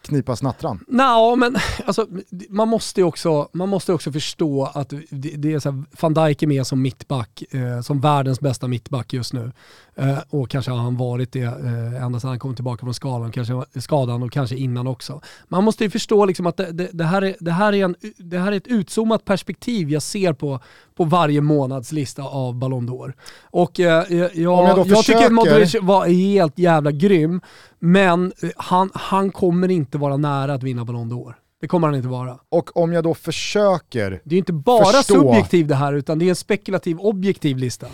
knipa 0.06 0.36
snattran. 0.36 0.84
Nå, 0.88 1.36
men 1.36 1.56
alltså, 1.84 2.06
man, 2.48 2.68
måste 2.68 3.00
ju 3.00 3.04
också, 3.04 3.48
man 3.52 3.68
måste 3.68 3.92
också 3.92 4.12
förstå 4.12 4.70
att 4.74 4.88
det, 5.10 5.36
det 5.36 5.52
är 5.52 5.58
så 5.58 5.70
här, 5.70 5.84
van 6.00 6.14
Dijk 6.14 6.42
är 6.42 6.46
med 6.46 6.66
som 6.66 6.82
mittback, 6.82 7.42
eh, 7.50 7.80
som 7.80 8.00
världens 8.00 8.40
bästa 8.40 8.68
mittback 8.68 9.12
just 9.12 9.32
nu. 9.32 9.52
Eh, 9.96 10.18
och 10.30 10.50
kanske 10.50 10.70
har 10.70 10.78
han 10.78 10.96
varit 10.96 11.32
det 11.32 11.42
eh, 11.42 12.04
ända 12.04 12.20
sedan 12.20 12.28
han 12.30 12.38
kom 12.38 12.54
tillbaka 12.54 12.80
från 12.80 12.94
skadan, 12.94 13.32
kanske, 13.32 13.80
skadan 13.80 14.22
och 14.22 14.32
kanske 14.32 14.56
innan 14.56 14.86
också. 14.86 15.20
Man 15.48 15.64
måste 15.64 15.84
ju 15.84 15.90
förstå 15.90 16.24
liksom 16.24 16.46
att 16.46 16.56
det, 16.56 16.72
det, 16.72 16.88
det, 16.92 17.04
här 17.04 17.22
är, 17.22 17.36
det, 17.40 17.50
här 17.50 17.72
är 17.72 17.84
en, 17.84 17.94
det 18.16 18.38
här 18.38 18.52
är 18.52 18.56
ett 18.56 18.66
utzoomat 18.66 19.24
perspektiv 19.24 19.90
jag 19.90 20.02
ser 20.02 20.32
på, 20.32 20.60
på 20.94 21.04
varje 21.04 21.40
månads 21.40 21.92
lista 21.92 22.22
av 22.22 22.54
Ballon 22.54 22.88
d'Or. 22.90 23.12
Och 23.42 23.80
eh, 23.80 23.86
jag, 24.08 24.36
jag 24.36 24.88
jag, 24.88 25.04
tycker 25.04 25.30
Modric 25.30 25.76
var 25.82 26.06
helt 26.06 26.58
jävla 26.58 26.90
grym, 26.92 27.40
men 27.84 28.32
eh, 28.42 28.50
han, 28.56 28.90
han 28.94 29.32
kommer 29.32 29.70
inte 29.70 29.98
vara 29.98 30.16
nära 30.16 30.54
att 30.54 30.62
vinna 30.62 30.84
Ballon 30.84 31.12
d'Or. 31.12 31.34
Det 31.60 31.68
kommer 31.68 31.88
han 31.88 31.96
inte 31.96 32.08
vara. 32.08 32.38
Och 32.48 32.76
om 32.76 32.92
jag 32.92 33.04
då 33.04 33.14
försöker, 33.14 34.20
Det 34.24 34.34
är 34.34 34.38
inte 34.38 34.52
bara 34.52 34.84
Förstå. 34.84 35.14
subjektiv 35.14 35.66
det 35.66 35.74
här, 35.74 35.92
utan 35.92 36.18
det 36.18 36.24
är 36.24 36.28
en 36.28 36.36
spekulativ 36.36 36.98
objektiv 36.98 37.56
lista. 37.56 37.86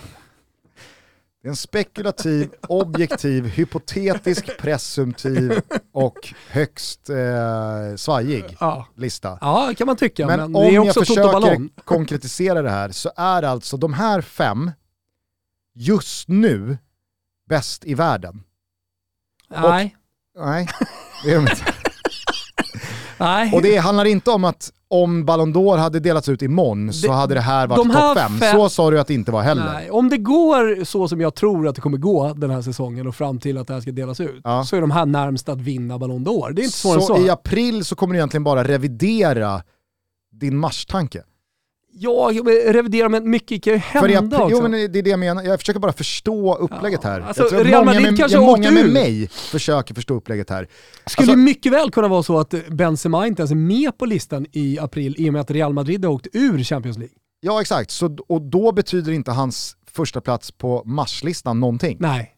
det 1.43 1.49
är 1.49 1.51
en 1.51 1.57
spekulativ, 1.57 2.51
objektiv, 2.69 3.45
hypotetisk, 3.45 4.59
presumtiv 4.59 5.61
och 5.93 6.35
högst 6.51 7.11
eh, 7.11 7.97
svajig 7.97 8.45
Ja, 8.61 8.87
lista. 8.97 9.39
ja 9.41 9.73
kan 9.79 9.87
man 9.87 9.97
tycka, 9.97 10.27
men, 10.27 10.39
Men, 10.39 10.53
det 10.53 10.79
om 10.79 10.87
jag 10.87 10.95
försöker 10.95 11.81
konkretisera 11.85 12.63
det 12.63 12.71
här 12.71 12.91
så 12.91 13.11
är 13.17 13.43
alltså 13.43 13.77
de 13.77 13.93
här 13.93 14.21
fem 14.21 14.71
just 15.75 16.29
nu 16.29 16.79
bäst 17.49 17.85
i 17.85 17.95
världen. 17.95 18.43
Nej, 19.55 19.97
Nej, 20.39 20.69
det 21.25 21.31
är 21.31 21.35
de 21.35 21.41
inte. 21.41 21.57
nej. 23.19 23.53
Och 23.55 23.63
det 23.63 23.77
handlar 23.77 24.05
inte 24.05 24.31
om 24.31 24.45
att 24.45 24.73
om 24.89 25.25
Ballon 25.25 25.55
d'Or 25.55 25.77
hade 25.77 26.01
delats 26.01 26.29
ut 26.29 26.43
imorgon 26.43 26.93
så 26.93 27.07
Det- 27.07 27.13
hade 27.13 27.35
det 27.35 27.41
här 27.41 27.67
varit 27.67 27.77
de 27.89 27.91
topp 27.93 28.19
fem. 28.19 28.41
Så 28.53 28.69
sa 28.69 28.91
du 28.91 29.01
att 29.01 29.07
det 29.07 29.15
inte 29.15 29.33
var 29.33 29.43
heller. 29.43 29.73
Nej, 29.73 29.91
om 29.91 30.09
det 30.09 30.17
går 30.19 30.85
så 30.85 31.09
som 31.09 31.21
jag 31.21 31.35
tror 31.35 31.69
att 31.69 31.75
det 31.75 31.81
kommer 31.81 31.99
gå 31.99 32.33
den 32.35 32.51
här 32.51 32.63
säsongen 32.63 33.07
och 33.07 33.15
fram 33.15 33.39
till 33.39 33.59
att 33.59 33.67
det 33.67 33.75
här 33.75 33.81
ska 33.81 33.91
delas 33.93 34.21
ut, 34.21 34.41
Ja. 34.45 34.65
så 34.65 34.77
är 34.77 34.81
de 34.81 34.91
här 34.91 35.07
närmst 35.07 35.49
att 35.49 35.61
vinna 35.61 35.99
Ballon 35.99 36.27
d'Or. 36.27 36.53
Det 36.53 36.63
är 36.63 36.65
inte 36.65 36.77
svårare 36.79 37.01
så, 37.01 37.07
så. 37.17 37.23
i 37.23 37.31
april 37.31 37.85
så 37.85 37.97
kommer 37.97 38.15
du 38.15 38.19
egentligen 38.19 38.45
bara 38.45 38.65
revidera 38.65 39.63
din 40.33 40.57
marstanke. 40.57 41.23
Ja, 41.93 42.31
revidera 42.67 43.09
men 43.09 43.31
mycket 43.31 43.63
kan 43.63 43.73
ju 43.73 43.79
hända 43.79 44.19
april, 44.19 44.41
också. 44.41 44.57
jo, 44.57 44.63
men 44.63 44.71
det 44.71 44.99
är 44.99 45.03
det 45.03 45.11
jag 45.11 45.19
menar, 45.19 45.43
jag 45.43 45.59
försöker 45.61 45.81
bara 45.81 45.93
förstå 45.93 46.55
upplägget 46.57 47.05
här. 47.05 47.21
alltså, 47.21 47.43
jag 47.43 47.51
tror 47.51 47.65
Real 47.65 47.85
många 47.85 48.01
med, 48.01 48.19
kanske 48.19 48.39
ja, 48.39 48.47
många 48.47 48.71
med 48.71 48.93
mig 48.93 49.29
försöker 49.29 49.95
förstå 49.95 50.15
upplägget 50.15 50.51
här. 50.51 50.69
skulle 51.07 51.25
Alltså- 51.33 51.37
mycket 51.39 51.73
väl 51.73 51.91
kunna 51.91 52.09
vara 52.09 52.23
så 52.23 52.39
att 52.39 52.55
Benzema 52.69 53.27
inte 53.27 53.43
ens 53.43 53.51
är 53.51 53.55
med 53.55 53.99
på 53.99 54.07
listan 54.07 54.47
i 54.53 54.79
april 54.79 55.15
i 55.19 55.29
och 55.29 55.33
med 55.33 55.41
att 55.41 55.51
Real 55.51 55.73
Madrid 55.73 56.05
har 56.05 56.13
åkt 56.13 56.27
ur 56.33 56.65
Champions 56.65 56.99
League. 56.99 57.15
Ja 57.41 57.61
exakt, 57.61 57.91
så, 57.91 58.17
och 58.29 58.43
då 58.43 58.73
betyder 58.73 59.13
inte 59.13 59.31
hans 59.31 59.77
första 59.93 60.21
plats 60.21 60.51
på 60.53 60.83
marslistan 60.85 61.61
någonting. 61.61 61.97
Nej. 62.01 62.35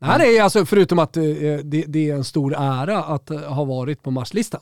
Det 0.00 0.06
här 0.06 0.20
är 0.20 0.42
alltså, 0.42 0.66
förutom 0.66 0.98
att 0.98 1.16
eh, 1.16 1.22
det, 1.64 1.84
det 1.86 2.10
är 2.10 2.14
en 2.14 2.24
stor 2.24 2.54
ära 2.56 3.04
att 3.04 3.30
eh, 3.30 3.38
ha 3.40 3.64
varit 3.64 4.02
på 4.02 4.10
marslistan. 4.10 4.60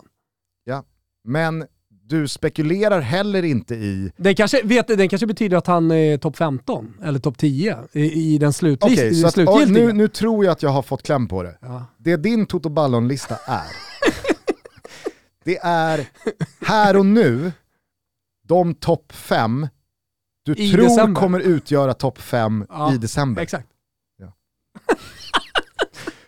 Men 1.29 1.65
du 2.07 2.29
spekulerar 2.29 3.01
heller 3.01 3.43
inte 3.43 3.75
i, 3.75 4.13
Den 4.17 4.35
kanske, 4.35 4.63
vet, 4.65 4.87
den 4.89 5.09
kanske 5.09 5.27
betyder 5.27 5.57
att 5.57 5.67
han 5.67 5.91
är 5.91 6.19
topp 6.19 6.37
15 6.37 6.95
eller 7.03 7.19
topp 7.19 7.39
10 7.39 7.79
i, 7.93 8.35
i 8.35 8.39
den 8.39 8.53
så 8.53 8.67
att, 8.77 9.33
slutgiltiga. 9.33 9.67
nu, 9.67 9.93
nu 9.93 10.09
tror 10.09 10.45
jag 10.45 10.53
att 10.53 10.63
jag 10.63 10.71
har 10.71 10.83
fått 10.83 11.03
kläm 11.03 11.29
på 11.29 11.43
det. 11.43 11.59
Ja. 11.61 11.85
Det 11.99 12.17
din 12.17 12.47
Toto 12.47 12.69
Ballon-lista 12.69 13.37
är, 13.47 13.67
det 15.45 15.59
är 15.63 16.07
här 16.67 16.97
och 16.97 17.07
nu, 17.07 17.53
de 18.47 18.75
topp 18.75 19.13
fem 19.13 19.69
du 20.45 20.53
I 20.55 20.73
tror 20.73 20.83
december. 20.83 21.21
kommer 21.21 21.41
utgöra 21.41 21.95
topp 21.95 22.19
fem 22.19 22.67
Ja, 22.69 22.95
i 22.95 22.99
december. 22.99 23.43
Exakt. 23.43 23.69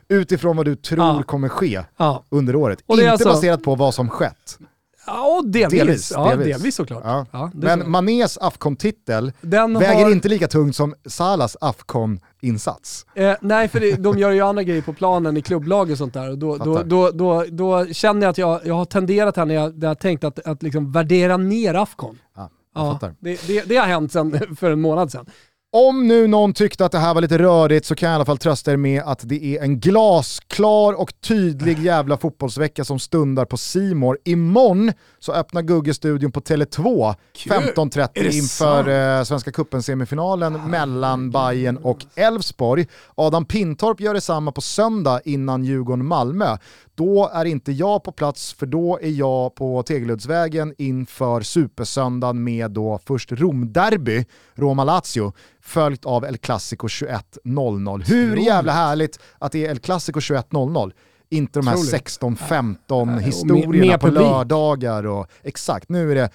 Utifrån 0.09 0.57
vad 0.57 0.67
du 0.67 0.77
tror 0.77 1.05
Ja. 1.05 1.23
kommer 1.23 1.49
ske 1.49 1.83
Ja, 1.97 2.25
under 2.29 2.57
året. 2.57 2.83
Inte 2.89 3.11
alltså- 3.13 3.29
baserat 3.29 3.63
på 3.63 3.75
vad 3.75 3.95
som 3.95 4.09
skett. 4.11 4.59
Ja 5.07 5.43
delvis. 5.45 5.79
Delvis, 5.79 6.13
ja, 6.15 6.29
delvis. 6.29 6.47
delvis. 6.47 6.75
såklart. 6.75 7.03
Ja. 7.05 7.27
Ja, 7.31 7.51
Men 7.55 7.81
så. 7.81 7.89
Manés 7.89 8.39
Afcon-titel 8.39 9.33
väger 9.41 10.05
har, 10.05 10.13
inte 10.13 10.29
lika 10.29 10.49
tungt 10.49 10.77
som 10.77 10.95
Salas 11.07 11.57
Afcon-insats. 11.61 13.07
Eh, 13.15 13.35
nej, 13.41 13.69
för 13.69 13.81
det, 13.81 13.97
de 13.97 14.19
gör 14.19 14.31
ju 14.31 14.41
andra 14.41 14.63
grejer 14.63 14.83
på 14.83 14.93
planen 14.93 15.37
i 15.37 15.43
klubblag 15.43 15.91
och 15.91 15.99
sånt 15.99 16.15
där. 16.15 16.31
Och 16.31 16.39
då, 16.39 16.57
då, 16.57 16.83
då, 16.83 17.11
då, 17.11 17.45
då 17.51 17.87
känner 17.87 18.23
jag 18.23 18.31
att 18.31 18.39
jag, 18.39 18.61
jag 18.65 18.75
har 18.75 18.85
tenderat 18.85 19.37
här 19.37 19.45
när 19.45 19.55
jag, 19.55 19.79
när 19.79 19.87
jag 19.87 19.91
har 19.91 19.95
tänkt 19.95 20.25
att, 20.25 20.39
att 20.39 20.63
liksom 20.63 20.93
värdera 20.93 21.37
ner 21.37 21.75
Afcon. 21.75 22.19
Ja, 22.37 22.51
Ja, 22.77 22.99
det, 23.21 23.47
det, 23.47 23.69
det 23.69 23.77
har 23.77 23.87
hänt 23.87 24.13
sen, 24.13 24.57
för 24.57 24.71
en 24.71 24.81
månad 24.81 25.13
sedan. 25.13 25.27
Om 25.73 26.09
nu 26.09 26.27
någon 26.27 26.53
tyckte 26.53 26.85
att 26.85 26.93
det 26.93 26.99
här 26.99 27.15
var 27.15 27.21
lite 27.21 27.39
rörigt 27.39 27.87
så 27.87 27.95
kan 27.95 28.09
jag 28.09 28.15
i 28.15 28.17
alla 28.17 28.25
fall 28.25 28.39
trösta 28.39 28.73
er 28.73 28.77
med 28.77 29.03
att 29.03 29.21
det 29.23 29.45
är 29.45 29.63
en 29.63 29.81
glasklar 29.81 30.93
och 30.93 31.21
tydlig 31.21 31.79
jävla 31.79 32.17
fotbollsvecka 32.17 32.85
som 32.85 32.99
stundar 32.99 33.45
på 33.45 33.57
Simor. 33.57 34.19
Imorgon 34.25 34.93
så 35.19 35.33
öppnar 35.33 35.63
Gugge-studion 35.63 36.33
på 36.33 36.41
Tele2 36.41 37.15
Kul. 37.33 37.53
15.30 37.53 38.09
Är 38.15 38.25
det 38.25 38.35
inför 38.35 39.19
eh, 39.19 39.25
Svenska 39.25 39.51
Cupen-semifinalen 39.51 40.71
mellan 40.71 41.31
Bayern 41.31 41.77
och 41.77 41.99
Elfsborg. 42.15 42.87
Adam 43.15 43.45
Pintorp 43.45 44.01
gör 44.01 44.15
detsamma 44.15 44.53
på 44.53 44.61
söndag 44.61 45.21
innan 45.25 45.65
Djurgården-Malmö. 45.65 46.59
Då 46.97 47.31
är 47.35 47.45
inte 47.45 47.73
jag 47.73 48.05
på 48.05 48.13
plats 48.13 48.53
för 48.53 48.67
då 48.67 48.99
är 49.03 49.11
jag 49.11 49.55
på 49.55 49.83
Tegeluddsvägen 49.83 50.75
inför 50.79 51.41
Supersöndagen 51.41 52.45
med 52.45 52.71
då 52.71 52.99
först 53.07 53.33
Romderby, 53.33 54.25
Roma-Lazio, 54.55 55.33
följt 55.63 56.05
av 56.05 56.25
El 56.25 56.37
Clasico 56.39 56.87
21.00. 56.87 58.03
Hur 58.07 58.37
jävla 58.37 58.73
härligt 58.73 59.19
att 59.39 59.53
det 59.53 59.67
är 59.67 59.71
El 59.71 59.79
Clasico 59.79 60.21
21.00? 60.21 60.93
Inte 61.31 61.59
de 61.59 61.67
här 61.67 61.75
Otroligt. 61.77 61.93
16-15 62.21 63.05
med- 63.05 63.23
historierna 63.25 63.99
på 63.99 64.07
publik. 64.07 64.23
lördagar 64.23 65.07
och 65.07 65.27
exakt, 65.43 65.89
nu 65.89 66.11
är 66.11 66.15
det 66.15 66.31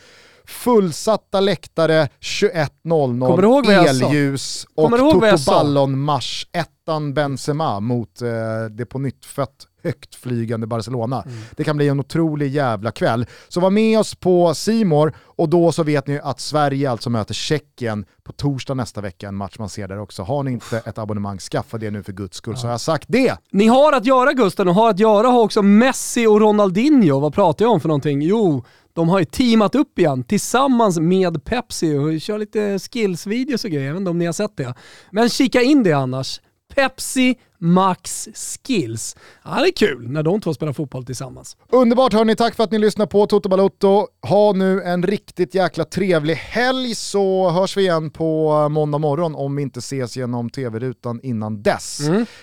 fullsatta 0.46 1.40
läktare 1.40 2.10
21.00, 2.20 3.28
Kommer 3.28 3.42
du 3.42 3.48
ihåg 3.48 3.66
vad 3.66 3.76
jag 3.76 3.96
sa? 3.96 4.06
elljus 4.08 4.66
och 4.76 4.90
Toto 4.92 5.38
sa? 5.38 5.52
Ballon 5.52 6.00
mars 6.00 6.48
ettan 6.52 7.14
Benzema 7.14 7.80
mot 7.80 8.22
eh, 8.22 8.30
det 8.72 8.86
på 8.86 9.00
nytt 9.00 9.26
fött 9.26 9.68
högt 9.84 10.16
flygande 10.16 10.68
Barcelona. 10.68 11.22
Mm. 11.22 11.38
Det 11.58 11.64
kan 11.64 11.78
bli 11.78 11.88
en 11.88 12.00
otrolig 12.00 12.52
jävla 12.52 12.92
kväll. 12.92 13.26
Så 13.48 13.60
var 13.60 13.70
med 13.70 14.00
oss 14.00 14.16
på 14.16 14.54
Simor 14.54 15.14
och 15.20 15.50
då 15.50 15.72
så 15.72 15.84
vet 15.84 16.08
ni 16.08 16.20
att 16.20 16.40
Sverige 16.40 16.92
alltså 16.92 17.10
möter 17.10 17.34
Tjeckien 17.34 18.06
på 18.24 18.34
torsdag 18.34 18.74
nästa 18.74 19.02
vecka, 19.02 19.28
en 19.28 19.36
match 19.36 19.56
man 19.60 19.70
ser 19.70 19.88
där 19.88 20.00
också. 20.00 20.24
Har 20.24 20.44
ni 20.44 20.52
inte 20.52 20.78
ett 20.86 20.98
abonnemang, 20.98 21.40
skaffa 21.40 21.78
det 21.78 21.92
nu 21.92 22.04
för 22.04 22.14
guds 22.14 22.38
skull 22.38 22.58
så 22.58 22.68
har 22.68 22.72
jag 22.72 22.82
sagt 22.82 23.06
det. 23.08 23.38
Ni 23.52 23.68
har 23.68 23.94
att 23.94 24.06
göra 24.06 24.34
Gusten 24.34 24.68
och 24.68 24.76
har 24.76 24.90
att 24.90 25.00
göra 25.00 25.28
har 25.28 25.42
också 25.42 25.62
Messi 25.62 26.28
och 26.28 26.42
Ronaldinho. 26.42 27.20
Vad 27.20 27.34
pratar 27.34 27.66
jag 27.66 27.72
om 27.72 27.80
för 27.80 27.88
någonting? 27.88 28.22
Jo, 28.22 28.64
de 28.94 29.10
har 29.10 29.20
ju 29.20 29.26
teamat 29.26 29.76
upp 29.76 30.00
igen 30.00 30.24
tillsammans 30.24 31.00
med 31.00 31.44
Pepsi 31.44 31.98
och 31.98 32.22
kör 32.22 32.38
lite 32.38 32.80
skills-videos 32.80 33.66
och 33.66 33.72
grejer. 33.72 33.86
Jag 33.86 33.94
vet 33.94 34.00
inte 34.00 34.12
om 34.12 34.18
ni 34.18 34.26
har 34.26 34.34
sett 34.34 34.58
det. 34.58 34.74
Men 35.12 35.30
kika 35.30 35.62
in 35.62 35.84
det 35.84 35.94
annars. 35.94 36.42
Pepsi 36.76 37.36
Max 37.64 38.30
Skills. 38.34 39.16
Ja, 39.44 39.62
det 39.62 39.68
är 39.68 39.72
kul 39.72 40.10
när 40.10 40.24
de 40.24 40.42
två 40.42 40.54
spelar 40.54 40.74
fotboll 40.74 41.06
tillsammans. 41.06 41.58
Underbart 41.72 42.14
hörni, 42.14 42.36
tack 42.36 42.56
för 42.56 42.64
att 42.64 42.72
ni 42.72 42.80
lyssnar 42.80 43.06
på 43.06 43.26
Toto 43.28 43.50
Balotto. 43.50 44.08
Ha 44.22 44.54
nu 44.54 44.82
en 44.82 45.04
riktigt 45.04 45.56
jäkla 45.56 45.86
trevlig 45.86 46.36
helg 46.36 46.96
så 46.96 47.50
hörs 47.50 47.78
vi 47.78 47.82
igen 47.82 48.10
på 48.10 48.70
måndag 48.70 48.98
morgon 48.98 49.36
om 49.36 49.56
vi 49.56 49.62
inte 49.62 49.80
ses 49.80 50.18
genom 50.18 50.50
tv-rutan 50.50 51.20
innan 51.24 51.62
dess. 51.62 52.00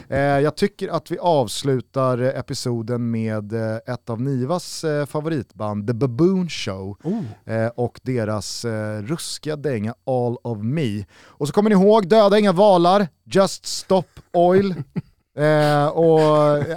Eh, 0.09 0.19
jag 0.19 0.57
tycker 0.57 0.89
att 0.89 1.11
vi 1.11 1.19
avslutar 1.19 2.19
episoden 2.19 3.11
med 3.11 3.53
eh, 3.53 3.77
ett 3.95 4.11
av 4.11 4.21
Nivas 4.21 4.85
eh, 4.85 5.07
favoritband, 5.07 5.87
The 5.87 5.95
Baboon 5.95 6.49
Show 6.49 6.97
eh, 7.45 7.67
och 7.67 8.01
deras 8.03 8.65
eh, 8.65 9.03
ruskiga 9.03 9.57
dänga 9.57 9.95
All 10.07 10.37
of 10.43 10.59
Me. 10.63 11.05
Och 11.25 11.47
så 11.47 11.53
kommer 11.53 11.71
ni 11.71 11.77
ihåg, 11.77 12.09
döda 12.09 12.39
inga 12.39 12.53
valar, 12.53 13.09
Just 13.25 13.67
Stop 13.67 14.05
Oil. 14.33 14.75
Eh, 15.39 15.87
och 15.87 16.29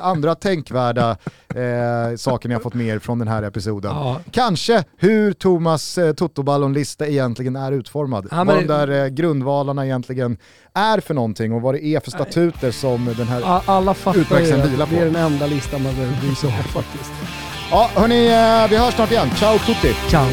andra 0.01 0.35
tänkvärda 0.35 1.17
eh, 1.55 2.15
saker 2.17 2.49
ni 2.49 2.55
har 2.55 2.61
fått 2.61 2.73
med 2.73 2.87
er 2.87 2.99
från 2.99 3.19
den 3.19 3.27
här 3.27 3.43
episoden. 3.43 3.91
Ja. 3.95 4.19
Kanske 4.31 4.83
hur 4.97 5.33
Thomas 5.33 5.97
eh, 5.97 6.13
Totoballon-lista 6.13 7.07
egentligen 7.07 7.55
är 7.55 7.71
utformad. 7.71 8.27
Ja, 8.31 8.43
vad 8.43 8.55
de 8.55 8.67
där 8.67 9.03
eh, 9.03 9.07
grundvalarna 9.07 9.85
egentligen 9.85 10.37
är 10.73 10.99
för 10.99 11.13
någonting 11.13 11.53
och 11.53 11.61
vad 11.61 11.73
det 11.75 11.85
är 11.85 11.99
för 11.99 12.11
statuter 12.11 12.71
som 12.71 13.13
den 13.17 13.27
här... 13.27 13.61
Alla 13.65 13.93
fattar 13.93 14.17
ju 14.17 14.21
Utmärkelsen 14.21 14.61
att 14.61 14.69
vilar 14.69 14.85
på. 14.85 14.91
det 14.95 15.01
är 15.01 15.05
den 15.05 15.15
enda 15.15 15.45
listan 15.45 15.83
man 15.83 15.93
behöver 15.95 16.21
bry 16.21 16.35
sig 16.35 16.49
om 16.49 16.63
faktiskt. 16.63 17.11
Ja, 17.71 17.89
hörni, 17.95 18.25
eh, 18.27 18.69
vi 18.69 18.77
hörs 18.77 18.93
snart 18.93 19.11
igen. 19.11 19.29
Ciao 19.35 19.57
tutti! 19.57 19.93
Ciao. 20.09 20.25